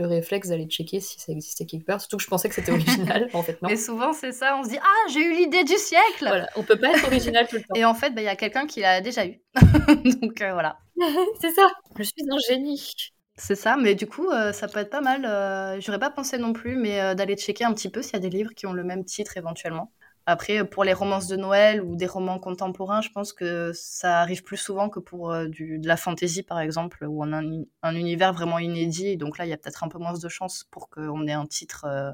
réflexe 0.05 0.49
d'aller 0.49 0.65
checker 0.65 0.99
si 0.99 1.19
ça 1.19 1.31
existait 1.31 1.65
quelque 1.65 1.85
part. 1.85 1.99
Surtout 1.99 2.17
que 2.17 2.23
je 2.23 2.27
pensais 2.27 2.49
que 2.49 2.55
c'était 2.55 2.71
original, 2.71 3.29
en 3.33 3.43
fait 3.43 3.61
non. 3.61 3.69
Et 3.69 3.75
souvent 3.75 4.13
c'est 4.13 4.31
ça, 4.31 4.57
on 4.57 4.63
se 4.63 4.69
dit 4.69 4.79
ah 4.81 5.11
j'ai 5.11 5.21
eu 5.21 5.35
l'idée 5.35 5.63
du 5.63 5.75
siècle. 5.75 6.25
Voilà, 6.27 6.47
on 6.55 6.63
peut 6.63 6.77
pas 6.77 6.91
être 6.91 7.05
original 7.05 7.47
tout 7.47 7.57
le 7.57 7.61
temps. 7.63 7.75
Et 7.75 7.85
en 7.85 7.93
fait, 7.93 8.11
bah, 8.11 8.21
il 8.21 8.25
y 8.25 8.29
a 8.29 8.35
quelqu'un 8.35 8.67
qui 8.67 8.81
l'a 8.81 9.01
déjà 9.01 9.25
eu. 9.25 9.39
Donc 10.21 10.41
euh, 10.41 10.53
voilà. 10.53 10.77
c'est 11.41 11.51
ça. 11.51 11.67
Je 11.97 12.03
suis 12.03 12.23
un 12.29 12.37
génie. 12.47 12.93
C'est 13.35 13.55
ça, 13.55 13.77
mais 13.77 13.95
du 13.95 14.05
coup, 14.05 14.29
euh, 14.29 14.51
ça 14.51 14.67
peut 14.67 14.79
être 14.79 14.89
pas 14.89 15.01
mal. 15.01 15.25
Euh, 15.25 15.79
j'aurais 15.79 15.99
pas 15.99 16.09
pensé 16.09 16.37
non 16.37 16.51
plus, 16.51 16.75
mais 16.75 17.15
d'aller 17.15 17.37
checker 17.37 17.63
un 17.63 17.73
petit 17.73 17.89
peu 17.89 18.01
s'il 18.01 18.13
y 18.13 18.17
a 18.17 18.19
des 18.19 18.29
livres 18.29 18.51
qui 18.53 18.65
ont 18.65 18.73
le 18.73 18.83
même 18.83 19.05
titre 19.05 19.37
éventuellement. 19.37 19.91
Après, 20.29 20.63
pour 20.63 20.83
les 20.83 20.93
romances 20.93 21.25
de 21.25 21.35
Noël 21.35 21.81
ou 21.81 21.95
des 21.95 22.05
romans 22.05 22.37
contemporains, 22.37 23.01
je 23.01 23.09
pense 23.09 23.33
que 23.33 23.71
ça 23.73 24.19
arrive 24.19 24.43
plus 24.43 24.57
souvent 24.57 24.87
que 24.87 24.99
pour 24.99 25.31
euh, 25.31 25.47
du, 25.47 25.79
de 25.79 25.87
la 25.87 25.97
fantasy, 25.97 26.43
par 26.43 26.59
exemple, 26.59 27.03
où 27.03 27.23
on 27.23 27.33
a 27.33 27.41
un, 27.81 27.95
univers 27.95 28.31
vraiment 28.31 28.59
inédit. 28.59 29.17
Donc 29.17 29.39
là, 29.39 29.47
il 29.47 29.49
y 29.49 29.53
a 29.53 29.57
peut-être 29.57 29.83
un 29.83 29.87
peu 29.87 29.97
moins 29.97 30.13
de 30.13 30.29
chances 30.29 30.67
pour 30.69 30.91
qu'on 30.91 31.25
ait 31.25 31.33
un 31.33 31.47
titre 31.47 31.85
euh, 31.85 32.11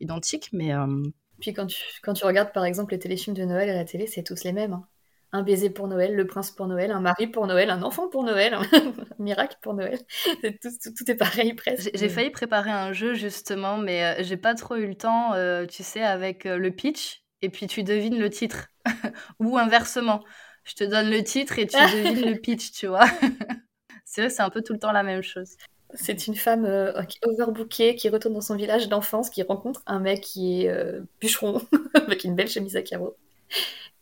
identique. 0.00 0.48
Mais, 0.52 0.74
euh, 0.74 1.04
Puis 1.40 1.52
quand 1.52 1.66
tu, 1.66 1.80
quand 2.02 2.14
tu 2.14 2.24
regardes, 2.24 2.52
par 2.52 2.64
exemple, 2.64 2.92
les 2.92 2.98
téléfilms 2.98 3.36
de 3.36 3.44
Noël 3.44 3.70
à 3.70 3.74
la 3.74 3.84
télé, 3.84 4.08
c'est 4.08 4.24
tous 4.24 4.42
les 4.42 4.52
mêmes. 4.52 4.72
Hein. 4.72 4.88
Un 5.30 5.44
baiser 5.44 5.70
pour 5.70 5.86
Noël, 5.86 6.16
le 6.16 6.26
prince 6.26 6.50
pour 6.50 6.66
Noël, 6.66 6.90
un 6.90 7.00
mari 7.00 7.28
pour 7.28 7.46
Noël, 7.46 7.70
un 7.70 7.82
enfant 7.82 8.08
pour 8.08 8.24
Noël, 8.24 8.54
un 8.72 9.22
miracle 9.22 9.58
pour 9.62 9.74
Noël. 9.74 10.00
Tout, 10.42 10.92
tout, 10.96 11.08
est 11.08 11.14
pareil 11.14 11.54
presque. 11.54 11.88
J'ai 11.94 12.08
failli 12.08 12.30
préparer 12.30 12.72
un 12.72 12.92
jeu 12.92 13.14
justement, 13.14 13.78
mais 13.78 14.24
j'ai 14.24 14.36
pas 14.36 14.56
trop 14.56 14.74
eu 14.74 14.88
le 14.88 14.96
temps, 14.96 15.34
tu 15.68 15.84
sais, 15.84 16.02
avec 16.02 16.42
le 16.42 16.70
pitch 16.72 17.23
et 17.44 17.50
puis 17.50 17.66
tu 17.66 17.82
devines 17.82 18.18
le 18.18 18.30
titre. 18.30 18.68
Ou 19.38 19.58
inversement, 19.58 20.24
je 20.64 20.74
te 20.74 20.84
donne 20.84 21.10
le 21.10 21.22
titre 21.22 21.58
et 21.58 21.66
tu 21.66 21.76
devines 21.94 22.24
le 22.24 22.36
pitch, 22.36 22.72
tu 22.72 22.86
vois. 22.86 23.06
c'est 24.04 24.22
vrai, 24.22 24.30
c'est 24.30 24.42
un 24.42 24.50
peu 24.50 24.62
tout 24.62 24.72
le 24.72 24.78
temps 24.78 24.92
la 24.92 25.02
même 25.02 25.22
chose. 25.22 25.56
C'est 25.96 26.26
une 26.26 26.34
femme 26.34 26.64
euh, 26.64 26.92
overbookée 27.22 27.94
qui 27.94 28.08
retourne 28.08 28.34
dans 28.34 28.40
son 28.40 28.56
village 28.56 28.88
d'enfance, 28.88 29.30
qui 29.30 29.42
rencontre 29.44 29.82
un 29.86 30.00
mec 30.00 30.22
qui 30.22 30.62
est 30.62 30.68
euh, 30.68 31.02
bûcheron, 31.20 31.62
avec 31.94 32.24
une 32.24 32.34
belle 32.34 32.48
chemise 32.48 32.76
à 32.76 32.82
carreaux. 32.82 33.16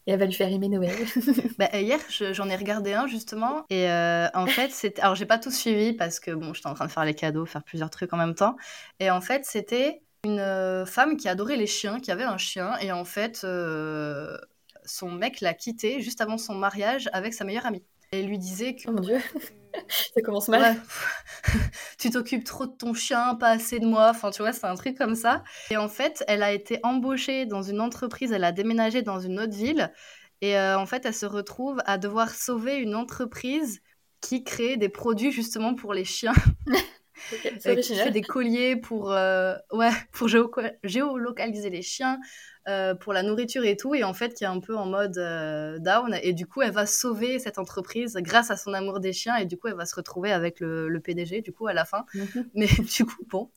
Et 0.07 0.13
elle 0.13 0.19
va 0.19 0.25
lui 0.25 0.33
faire 0.33 0.51
aimer 0.51 0.69
Noël. 0.69 0.97
bah, 1.59 1.69
hier, 1.75 1.99
j'en 2.09 2.49
ai 2.49 2.57
regardé 2.57 2.95
un 2.95 3.07
justement. 3.07 3.67
Et 3.69 3.89
euh, 3.91 4.27
en 4.35 4.47
fait, 4.47 4.71
c'était. 4.71 5.03
Alors, 5.03 5.15
j'ai 5.15 5.27
pas 5.27 5.39
tout 5.39 5.51
suivi 5.51 5.93
parce 5.93 6.19
que 6.19 6.31
bon, 6.33 6.55
j'étais 6.55 6.69
en 6.69 6.75
train 6.75 6.87
de 6.87 6.91
faire 6.91 7.05
les 7.05 7.15
cadeaux, 7.15 7.45
faire 7.45 7.63
plusieurs 7.63 7.91
trucs 7.91 8.13
en 8.13 8.17
même 8.17 8.35
temps. 8.35 8.57
Et 8.99 9.11
en 9.11 9.21
fait, 9.21 9.45
c'était 9.45 10.01
une 10.25 10.39
euh, 10.39 10.87
femme 10.87 11.17
qui 11.17 11.29
adorait 11.29 11.57
les 11.57 11.67
chiens, 11.67 12.01
qui 12.01 12.11
avait 12.11 12.23
un 12.23 12.39
chien, 12.39 12.77
et 12.81 12.93
en 12.93 13.05
fait, 13.05 13.43
euh, 13.45 14.37
son 14.85 15.11
mec 15.11 15.41
l'a 15.41 15.55
quitté 15.55 16.01
juste 16.01 16.21
avant 16.21 16.39
son 16.39 16.55
mariage 16.55 17.09
avec 17.13 17.35
sa 17.35 17.45
meilleure 17.45 17.67
amie. 17.67 17.83
Et 18.13 18.23
lui 18.23 18.39
disait 18.39 18.75
que. 18.75 18.83
Oh 18.89 18.93
mon 18.93 19.01
dieu, 19.01 19.19
ça 19.89 20.21
commence 20.23 20.49
mal. 20.49 20.77
tu 21.99 22.11
t'occupes 22.11 22.45
trop 22.45 22.67
de 22.67 22.73
ton 22.73 22.95
chien, 22.95 23.35
pas 23.35 23.51
assez 23.51 23.81
de 23.81 23.87
moi. 23.87 24.11
Enfin, 24.11 24.31
tu 24.31 24.43
vois, 24.43 24.53
c'est 24.53 24.67
un 24.67 24.75
truc 24.75 24.97
comme 24.97 25.15
ça. 25.15 25.43
Et 25.71 25.77
en 25.77 25.89
fait, 25.89 26.23
elle 26.29 26.43
a 26.43 26.53
été 26.53 26.79
embauchée 26.83 27.47
dans 27.47 27.63
une 27.63 27.81
entreprise, 27.81 28.33
elle 28.33 28.45
a 28.45 28.53
déménagé 28.53 29.03
dans 29.03 29.19
une 29.19 29.41
autre 29.41 29.55
ville. 29.55 29.93
Et 30.41 30.57
euh, 30.57 30.79
en 30.79 30.87
fait, 30.87 31.07
elle 31.07 31.15
se 31.15 31.27
retrouve 31.27 31.81
à 31.87 31.99
devoir 31.99 32.31
sauver 32.31 32.77
une 32.77 32.95
entreprise 32.95 33.81
qui 34.21 34.45
crée 34.45 34.77
des 34.77 34.89
produits 34.89 35.33
justement 35.33 35.75
pour 35.75 35.95
les 35.95 36.05
chiens. 36.05 36.35
Euh, 37.67 37.77
qui 37.77 37.95
fait 37.95 38.11
des 38.11 38.23
colliers 38.23 38.77
pour, 38.77 39.13
euh, 39.13 39.55
ouais, 39.73 39.91
pour 40.13 40.29
géolocaliser 40.29 41.71
les 41.71 41.83
chiens, 41.83 42.19
euh, 42.69 42.95
pour 42.95 43.13
la 43.13 43.23
nourriture 43.23 43.65
et 43.65 43.77
tout, 43.77 43.95
et 43.95 44.05
en 44.05 44.15
fait 44.15 44.35
qui 44.35 44.45
est 44.45 44.49
un 44.49 44.61
peu 44.61 44.77
en 44.77 44.87
mode 44.87 45.19
down, 45.81 46.19
et 46.23 46.33
du 46.33 46.47
coup 46.47 46.63
elle 46.63 46.73
va 46.73 46.87
sauver 46.87 47.39
cette 47.39 47.59
entreprise 47.59 48.17
grâce 48.21 48.51
à 48.51 48.57
son 48.57 48.75
amour 48.75 49.01
des 49.01 49.13
chiens, 49.13 49.37
et 49.37 49.47
du 49.47 49.57
coup 49.57 49.69
elle 49.69 49.77
va 49.77 49.87
se 49.87 49.95
retrouver 49.95 50.33
avec 50.33 50.61
le, 50.61 51.01
PDG, 51.01 51.43
du 51.43 51.53
coup 51.53 51.67
à 51.67 51.73
la 51.73 51.85
fin. 51.85 52.05
Mhm. 52.15 52.51
Mais 52.55 52.67
du 52.97 53.05
coup, 53.05 53.25
bon, 53.29 53.51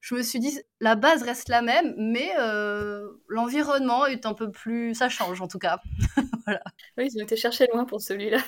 je 0.00 0.14
me 0.14 0.22
suis 0.22 0.38
dit, 0.38 0.60
la 0.80 0.94
base 0.94 1.22
reste 1.22 1.48
la 1.48 1.62
même, 1.62 1.94
mais 1.98 2.30
l'environnement 3.28 4.06
est 4.06 4.24
un 4.24 4.34
peu 4.34 4.50
plus... 4.50 4.94
Ça 4.94 5.08
change 5.08 5.40
en 5.40 5.48
tout 5.48 5.58
cas. 5.58 5.80
voilà. 6.44 6.62
Oui, 6.96 7.08
ils 7.12 7.20
ont 7.20 7.24
été 7.24 7.34
chercher 7.34 7.66
loin 7.72 7.84
pour 7.84 8.00
celui-là. 8.00 8.38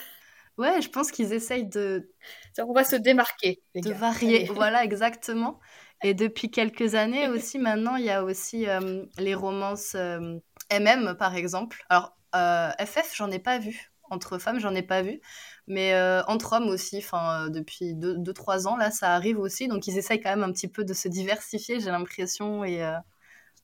Ouais, 0.59 0.83
je 0.83 0.88
pense 0.88 1.12
qu'ils 1.12 1.33
essayent 1.33 1.68
de. 1.68 2.12
On 2.59 2.73
va 2.73 2.83
se 2.85 2.97
démarquer. 2.97 3.62
de 3.77 3.92
varier. 3.92 4.44
Voilà, 4.47 4.85
exactement. 4.85 5.61
Et 6.03 6.14
depuis 6.14 6.51
quelques 6.51 6.94
années 6.94 7.29
aussi, 7.29 7.59
maintenant, 7.59 7.97
il 7.97 8.05
y 8.05 8.11
a 8.11 8.25
aussi 8.25 8.68
euh, 8.68 9.05
les 9.18 9.35
romances 9.35 9.94
MM, 9.94 11.09
euh, 11.09 11.14
par 11.14 11.35
exemple. 11.37 11.85
Alors, 11.88 12.16
FF, 12.33 12.99
euh, 12.99 13.14
j'en 13.14 13.31
ai 13.31 13.38
pas 13.38 13.59
vu. 13.59 13.92
Entre 14.11 14.38
femmes, 14.38 14.59
j'en 14.59 14.75
ai 14.75 14.83
pas 14.83 15.03
vu. 15.03 15.21
Mais 15.66 15.94
entre 16.29 16.55
hommes 16.55 16.68
aussi, 16.68 16.97
enfin, 16.99 17.51
depuis 17.51 17.94
2-3 17.94 18.66
ans, 18.66 18.77
là, 18.77 18.90
ça 18.90 19.14
arrive 19.14 19.38
aussi. 19.38 19.68
Donc, 19.68 19.87
ils 19.87 19.99
essayent 19.99 20.21
quand 20.21 20.31
même 20.31 20.42
un 20.42 20.53
petit 20.53 20.68
peu 20.68 20.83
de 20.83 20.94
se 20.94 21.09
diversifier, 21.09 21.79
j'ai 21.79 21.90
l'impression, 21.90 22.64
et 22.64 22.79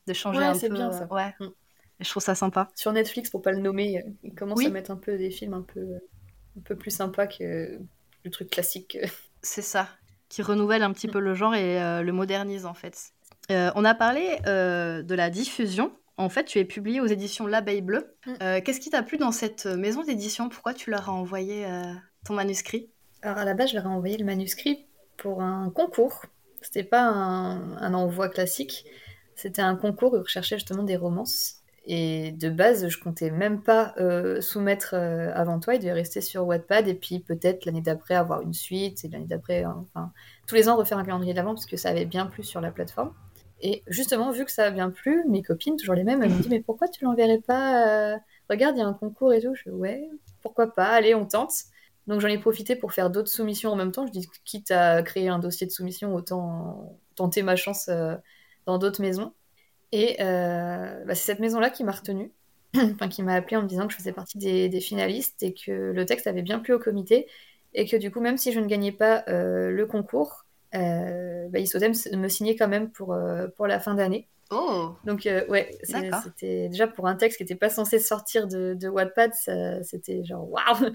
de 0.06 0.12
changer 0.12 0.40
ouais, 0.40 0.44
un 0.44 0.52
peu. 0.52 0.58
c'est 0.58 0.68
bien 0.68 0.92
ça. 0.92 1.06
Ouais. 1.10 1.34
Mm. 1.40 1.46
je 2.00 2.10
trouve 2.10 2.22
ça 2.22 2.34
sympa. 2.34 2.68
Sur 2.74 2.92
Netflix, 2.92 3.30
pour 3.30 3.40
pas 3.40 3.52
le 3.52 3.60
nommer, 3.60 4.04
ils 4.22 4.34
commencent 4.34 4.66
à 4.66 4.68
mettre 4.68 4.90
un 4.90 4.98
peu 4.98 5.16
des 5.16 5.30
films 5.30 5.54
un 5.54 5.62
peu 5.62 5.80
un 6.56 6.60
peu 6.60 6.76
plus 6.76 6.90
sympa 6.90 7.26
que 7.26 7.78
le 8.24 8.30
truc 8.30 8.50
classique. 8.50 8.98
C'est 9.42 9.62
ça, 9.62 9.88
qui 10.28 10.42
renouvelle 10.42 10.82
un 10.82 10.92
petit 10.92 11.08
peu 11.08 11.20
le 11.20 11.34
genre 11.34 11.54
et 11.54 11.80
euh, 11.80 12.02
le 12.02 12.12
modernise 12.12 12.66
en 12.66 12.74
fait. 12.74 13.12
Euh, 13.50 13.70
on 13.74 13.84
a 13.84 13.94
parlé 13.94 14.38
euh, 14.46 15.02
de 15.02 15.14
la 15.14 15.30
diffusion. 15.30 15.92
En 16.16 16.28
fait, 16.28 16.44
tu 16.44 16.58
es 16.58 16.64
publié 16.64 17.00
aux 17.00 17.06
éditions 17.06 17.46
L'Abeille 17.46 17.82
Bleue. 17.82 18.16
Mm. 18.26 18.60
Qu'est-ce 18.62 18.80
qui 18.80 18.90
t'a 18.90 19.02
plu 19.02 19.18
dans 19.18 19.32
cette 19.32 19.66
maison 19.66 20.02
d'édition? 20.02 20.48
Pourquoi 20.48 20.72
tu 20.72 20.90
leur 20.90 21.08
as 21.08 21.12
envoyé 21.12 21.66
ton 22.24 22.34
manuscrit? 22.34 22.88
Alors 23.22 23.38
à 23.38 23.44
la 23.44 23.54
base, 23.54 23.70
je 23.70 23.74
leur 23.74 23.84
ai 23.84 23.88
envoyé 23.88 24.16
le 24.16 24.24
manuscrit 24.24 24.86
pour 25.16 25.42
un 25.42 25.70
concours. 25.70 26.24
C'était 26.62 26.84
pas 26.84 27.02
un, 27.02 27.76
un 27.78 27.94
envoi 27.94 28.28
classique. 28.28 28.84
C'était 29.34 29.62
un 29.62 29.74
concours 29.74 30.12
où 30.12 30.16
ils 30.16 30.22
recherchaient 30.22 30.56
justement 30.56 30.84
des 30.84 30.96
romances. 30.96 31.63
Et 31.86 32.32
de 32.32 32.48
base, 32.48 32.88
je 32.88 32.98
comptais 32.98 33.30
même 33.30 33.60
pas 33.60 33.94
euh, 33.98 34.40
soumettre 34.40 34.94
euh, 34.94 35.30
avant 35.34 35.60
toi. 35.60 35.74
Il 35.74 35.80
devait 35.80 35.92
rester 35.92 36.22
sur 36.22 36.46
Wattpad 36.46 36.88
et 36.88 36.94
puis 36.94 37.20
peut-être 37.20 37.66
l'année 37.66 37.82
d'après 37.82 38.14
avoir 38.14 38.40
une 38.40 38.54
suite 38.54 39.04
et 39.04 39.08
l'année 39.08 39.26
d'après, 39.26 39.66
enfin, 39.66 40.10
tous 40.46 40.54
les 40.54 40.68
ans 40.70 40.76
refaire 40.76 40.96
un 40.96 41.04
calendrier 41.04 41.34
d'avant 41.34 41.52
parce 41.52 41.66
que 41.66 41.76
ça 41.76 41.90
avait 41.90 42.06
bien 42.06 42.24
plu 42.26 42.42
sur 42.42 42.62
la 42.62 42.70
plateforme. 42.70 43.12
Et 43.60 43.82
justement, 43.86 44.30
vu 44.30 44.46
que 44.46 44.50
ça 44.50 44.64
a 44.64 44.70
bien 44.70 44.90
plu, 44.90 45.24
mes 45.28 45.42
copines, 45.42 45.76
toujours 45.76 45.94
les 45.94 46.04
mêmes, 46.04 46.22
elles 46.22 46.30
me 46.30 46.36
disent 46.36 46.48
Mais 46.50 46.60
pourquoi 46.60 46.88
tu 46.88 47.04
l'enverrais 47.04 47.40
pas 47.40 48.12
euh, 48.14 48.16
Regarde, 48.48 48.76
il 48.76 48.80
y 48.80 48.82
a 48.82 48.86
un 48.86 48.94
concours 48.94 49.34
et 49.34 49.42
tout. 49.42 49.54
Je 49.54 49.64
dis 49.64 49.70
Ouais, 49.70 50.08
pourquoi 50.40 50.72
pas 50.72 50.86
Allez, 50.86 51.14
on 51.14 51.26
tente. 51.26 51.52
Donc 52.06 52.20
j'en 52.20 52.28
ai 52.28 52.38
profité 52.38 52.76
pour 52.76 52.92
faire 52.94 53.10
d'autres 53.10 53.30
soumissions 53.30 53.70
en 53.70 53.76
même 53.76 53.92
temps. 53.92 54.06
Je 54.06 54.12
dis 54.12 54.26
Quitte 54.44 54.70
à 54.70 55.02
créer 55.02 55.28
un 55.28 55.38
dossier 55.38 55.66
de 55.66 55.72
soumission, 55.72 56.14
autant 56.14 56.98
tenter 57.14 57.42
ma 57.42 57.56
chance 57.56 57.90
dans 58.66 58.78
d'autres 58.78 59.00
maisons. 59.02 59.32
Et 59.92 60.16
euh, 60.20 61.04
bah, 61.04 61.14
c'est 61.14 61.24
cette 61.26 61.40
maison-là 61.40 61.70
qui 61.70 61.84
m'a 61.84 61.92
retenue, 61.92 62.32
enfin 62.76 63.08
qui 63.08 63.22
m'a 63.22 63.34
appelé 63.34 63.56
en 63.56 63.62
me 63.62 63.68
disant 63.68 63.86
que 63.86 63.92
je 63.92 63.98
faisais 63.98 64.12
partie 64.12 64.38
des, 64.38 64.80
finalistes 64.80 65.42
et 65.42 65.54
que 65.54 65.70
le 65.70 66.06
texte 66.06 66.26
avait 66.26 66.42
bien 66.42 66.58
plu 66.58 66.74
au 66.74 66.78
comité 66.78 67.26
et 67.74 67.86
que 67.86 67.96
du 67.96 68.10
coup, 68.10 68.20
même 68.20 68.36
si 68.36 68.52
je 68.52 68.60
ne 68.60 68.66
gagnais 68.66 68.92
pas 68.92 69.24
euh, 69.28 69.70
le 69.70 69.86
concours, 69.86 70.44
euh, 70.74 71.48
bah, 71.48 71.58
ils 71.58 71.66
souhaitaient 71.66 71.90
me, 72.16 72.28
signer 72.28 72.56
quand 72.56 72.68
même 72.68 72.90
pour, 72.90 73.16
pour 73.56 73.66
la 73.66 73.80
fin 73.80 73.94
d'année. 73.94 74.28
Oh 74.50 74.94
Donc, 75.04 75.28
ouais, 75.48 75.70
c'était 75.82 76.68
déjà 76.68 76.86
pour 76.86 77.06
un 77.06 77.16
texte 77.16 77.38
qui 77.38 77.44
n'était 77.44 77.54
pas 77.54 77.70
censé 77.70 77.98
sortir 77.98 78.46
de, 78.46 78.74
de 78.74 78.88
Wattpad, 78.88 79.32
c'était 79.82 80.24
genre 80.24 80.48
waouh, 80.50 80.92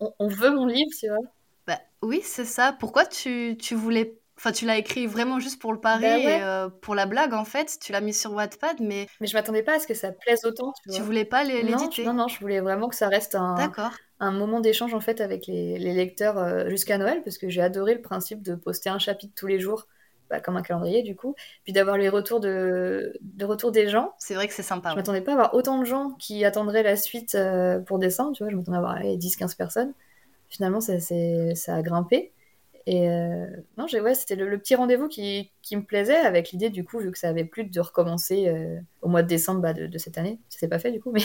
on, 0.18 0.28
veut 0.28 0.50
mon 0.50 0.66
livre, 0.66 0.90
tu 0.98 1.08
vois. 1.08 1.18
Bah, 1.66 1.80
oui, 2.00 2.20
c'est 2.22 2.44
ça. 2.44 2.74
Pourquoi 2.78 3.04
tu, 3.04 3.56
tu 3.58 3.74
voulais 3.74 4.18
Enfin, 4.38 4.52
tu 4.52 4.66
l'as 4.66 4.76
écrit 4.76 5.06
vraiment 5.06 5.40
juste 5.40 5.60
pour 5.60 5.72
le 5.72 5.80
pari 5.80 6.02
bah 6.02 6.18
et 6.18 6.42
euh, 6.42 6.68
pour 6.68 6.94
la 6.94 7.06
blague, 7.06 7.32
en 7.32 7.44
fait. 7.44 7.78
Tu 7.80 7.92
l'as 7.92 8.02
mis 8.02 8.12
sur 8.12 8.32
Wattpad, 8.34 8.80
mais... 8.80 9.06
Mais 9.20 9.26
je 9.26 9.34
m'attendais 9.34 9.62
pas 9.62 9.76
à 9.76 9.78
ce 9.78 9.86
que 9.86 9.94
ça 9.94 10.12
plaise 10.12 10.44
autant, 10.44 10.72
tu, 10.82 10.90
tu 10.90 11.02
voulais 11.02 11.24
pas 11.24 11.42
l'éditer 11.42 12.04
non, 12.04 12.12
non, 12.12 12.28
je 12.28 12.38
voulais 12.40 12.60
vraiment 12.60 12.88
que 12.88 12.96
ça 12.96 13.08
reste 13.08 13.34
un, 13.34 13.56
un 14.20 14.30
moment 14.32 14.60
d'échange, 14.60 14.92
en 14.92 15.00
fait, 15.00 15.20
avec 15.22 15.46
les, 15.46 15.78
les 15.78 15.94
lecteurs 15.94 16.38
euh, 16.38 16.68
jusqu'à 16.68 16.98
Noël, 16.98 17.22
parce 17.24 17.38
que 17.38 17.48
j'ai 17.48 17.62
adoré 17.62 17.94
le 17.94 18.02
principe 18.02 18.42
de 18.42 18.54
poster 18.54 18.90
un 18.90 18.98
chapitre 18.98 19.32
tous 19.34 19.46
les 19.46 19.58
jours, 19.58 19.86
bah, 20.28 20.40
comme 20.40 20.56
un 20.56 20.62
calendrier, 20.62 21.02
du 21.02 21.16
coup, 21.16 21.34
puis 21.64 21.72
d'avoir 21.72 21.96
les 21.96 22.08
retours, 22.10 22.40
de, 22.40 23.16
de 23.22 23.44
retour 23.46 23.72
des 23.72 23.88
gens. 23.88 24.12
C'est 24.18 24.34
vrai 24.34 24.48
que 24.48 24.52
c'est 24.54 24.62
sympa. 24.62 24.90
Je 24.90 24.96
m'attendais 24.96 25.22
pas 25.22 25.30
à 25.32 25.34
avoir 25.34 25.54
autant 25.54 25.78
de 25.78 25.84
gens 25.84 26.10
qui 26.18 26.44
attendraient 26.44 26.82
la 26.82 26.96
suite 26.96 27.34
euh, 27.36 27.78
pour 27.78 27.98
décembre, 27.98 28.32
tu 28.36 28.42
vois. 28.42 28.50
Je 28.50 28.56
m'attendais 28.56 28.76
à 28.76 28.80
avoir 28.80 28.98
10-15 29.16 29.56
personnes. 29.56 29.94
Finalement, 30.48 30.80
ça, 30.80 31.00
ça 31.00 31.74
a 31.74 31.82
grimpé. 31.82 32.32
Et 32.86 33.10
euh, 33.10 33.46
non, 33.76 33.86
ouais, 33.86 34.14
c'était 34.14 34.36
le, 34.36 34.58
petit 34.58 34.76
rendez-vous 34.76 35.08
qui, 35.08 35.50
qui, 35.60 35.76
me 35.76 35.82
plaisait 35.82 36.16
avec 36.16 36.52
l'idée, 36.52 36.70
du 36.70 36.84
coup, 36.84 37.00
vu 37.00 37.10
que 37.10 37.18
ça 37.18 37.28
avait 37.28 37.44
plus 37.44 37.64
de 37.64 37.80
recommencer 37.80 38.46
euh, 38.48 38.78
au 39.02 39.08
mois 39.08 39.24
de 39.24 39.28
décembre 39.28 39.60
bah, 39.60 39.72
de, 39.72 39.98
cette 39.98 40.18
année. 40.18 40.38
Ça 40.48 40.60
s'est 40.60 40.68
pas 40.68 40.78
fait, 40.78 40.92
du 40.92 41.00
coup, 41.00 41.10
mais, 41.12 41.22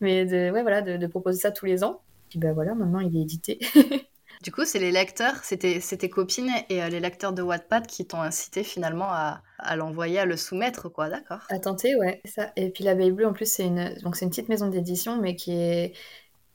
mais 0.00 0.24
de, 0.24 0.50
ouais, 0.50 0.62
voilà, 0.62 0.80
de, 0.80 1.06
proposer 1.06 1.40
ça 1.40 1.50
tous 1.50 1.66
les 1.66 1.84
ans. 1.84 2.00
Puis 2.30 2.40
bah 2.40 2.52
voilà, 2.52 2.74
maintenant 2.74 2.98
il 2.98 3.16
est 3.16 3.22
édité. 3.22 3.60
Du 4.42 4.52
coup, 4.52 4.66
c'est 4.66 4.78
les 4.78 4.92
lecteurs, 4.92 5.36
c'était 5.42 5.80
tes 5.80 6.10
copines 6.10 6.50
et 6.68 6.82
euh, 6.82 6.88
les 6.90 7.00
lecteurs 7.00 7.32
de 7.32 7.40
Wattpad 7.40 7.86
qui 7.86 8.06
t'ont 8.06 8.20
incité 8.20 8.62
finalement 8.62 9.08
à, 9.08 9.42
à 9.58 9.76
l'envoyer, 9.76 10.18
à 10.18 10.26
le 10.26 10.36
soumettre, 10.36 10.90
quoi, 10.90 11.08
d'accord? 11.08 11.40
À 11.48 11.58
tenter, 11.58 11.96
ouais, 11.96 12.20
ça. 12.26 12.52
Et 12.54 12.68
puis 12.68 12.84
l'Abeille 12.84 13.12
Bleue, 13.12 13.26
en 13.26 13.32
plus, 13.32 13.50
c'est 13.50 13.64
une, 13.64 13.94
donc 14.02 14.14
c'est 14.14 14.26
une 14.26 14.30
petite 14.30 14.50
maison 14.50 14.68
d'édition, 14.68 15.20
mais 15.20 15.36
qui 15.36 15.52
est 15.52 15.94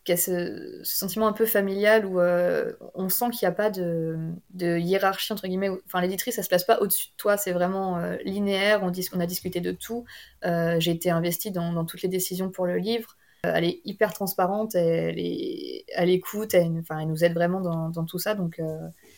qui 0.03 0.11
a 0.11 0.17
ce, 0.17 0.79
sentiment 0.83 1.27
un 1.27 1.33
peu 1.33 1.45
familial 1.45 2.05
où 2.05 2.19
euh, 2.19 2.73
on 2.95 3.09
sent 3.09 3.29
qu'il 3.31 3.47
n'y 3.47 3.51
a 3.51 3.55
pas 3.55 3.69
de, 3.69 4.17
de, 4.51 4.77
hiérarchie 4.77 5.31
entre 5.31 5.47
guillemets. 5.47 5.69
Enfin, 5.85 6.01
l'éditrice, 6.01 6.37
elle 6.37 6.43
se 6.43 6.49
place 6.49 6.63
pas 6.63 6.79
au-dessus 6.79 7.09
de 7.09 7.15
toi, 7.17 7.37
c'est 7.37 7.51
vraiment 7.51 7.97
euh, 7.97 8.17
linéaire. 8.23 8.81
On, 8.83 8.91
on, 9.13 9.19
a 9.19 9.25
discuté 9.25 9.61
de 9.61 9.71
tout. 9.71 10.05
Euh, 10.45 10.79
j'ai 10.79 10.91
été 10.91 11.11
investie 11.11 11.51
dans, 11.51 11.71
dans, 11.73 11.85
toutes 11.85 12.01
les 12.01 12.09
décisions 12.09 12.49
pour 12.49 12.65
le 12.65 12.77
livre. 12.77 13.15
elle 13.43 13.63
est 13.63 13.81
hyper 13.85 14.13
transparente, 14.13 14.75
elle, 14.75 15.19
est, 15.19 15.85
elle 15.95 16.09
écoute, 16.09 16.53
elle, 16.53 16.71
enfin, 16.79 16.99
elle 16.99 17.07
nous 17.07 17.23
aide 17.23 17.33
vraiment 17.33 17.61
dans, 17.61 17.89
dans 17.89 18.05
tout 18.05 18.19
ça. 18.19 18.33
Donc, 18.33 18.59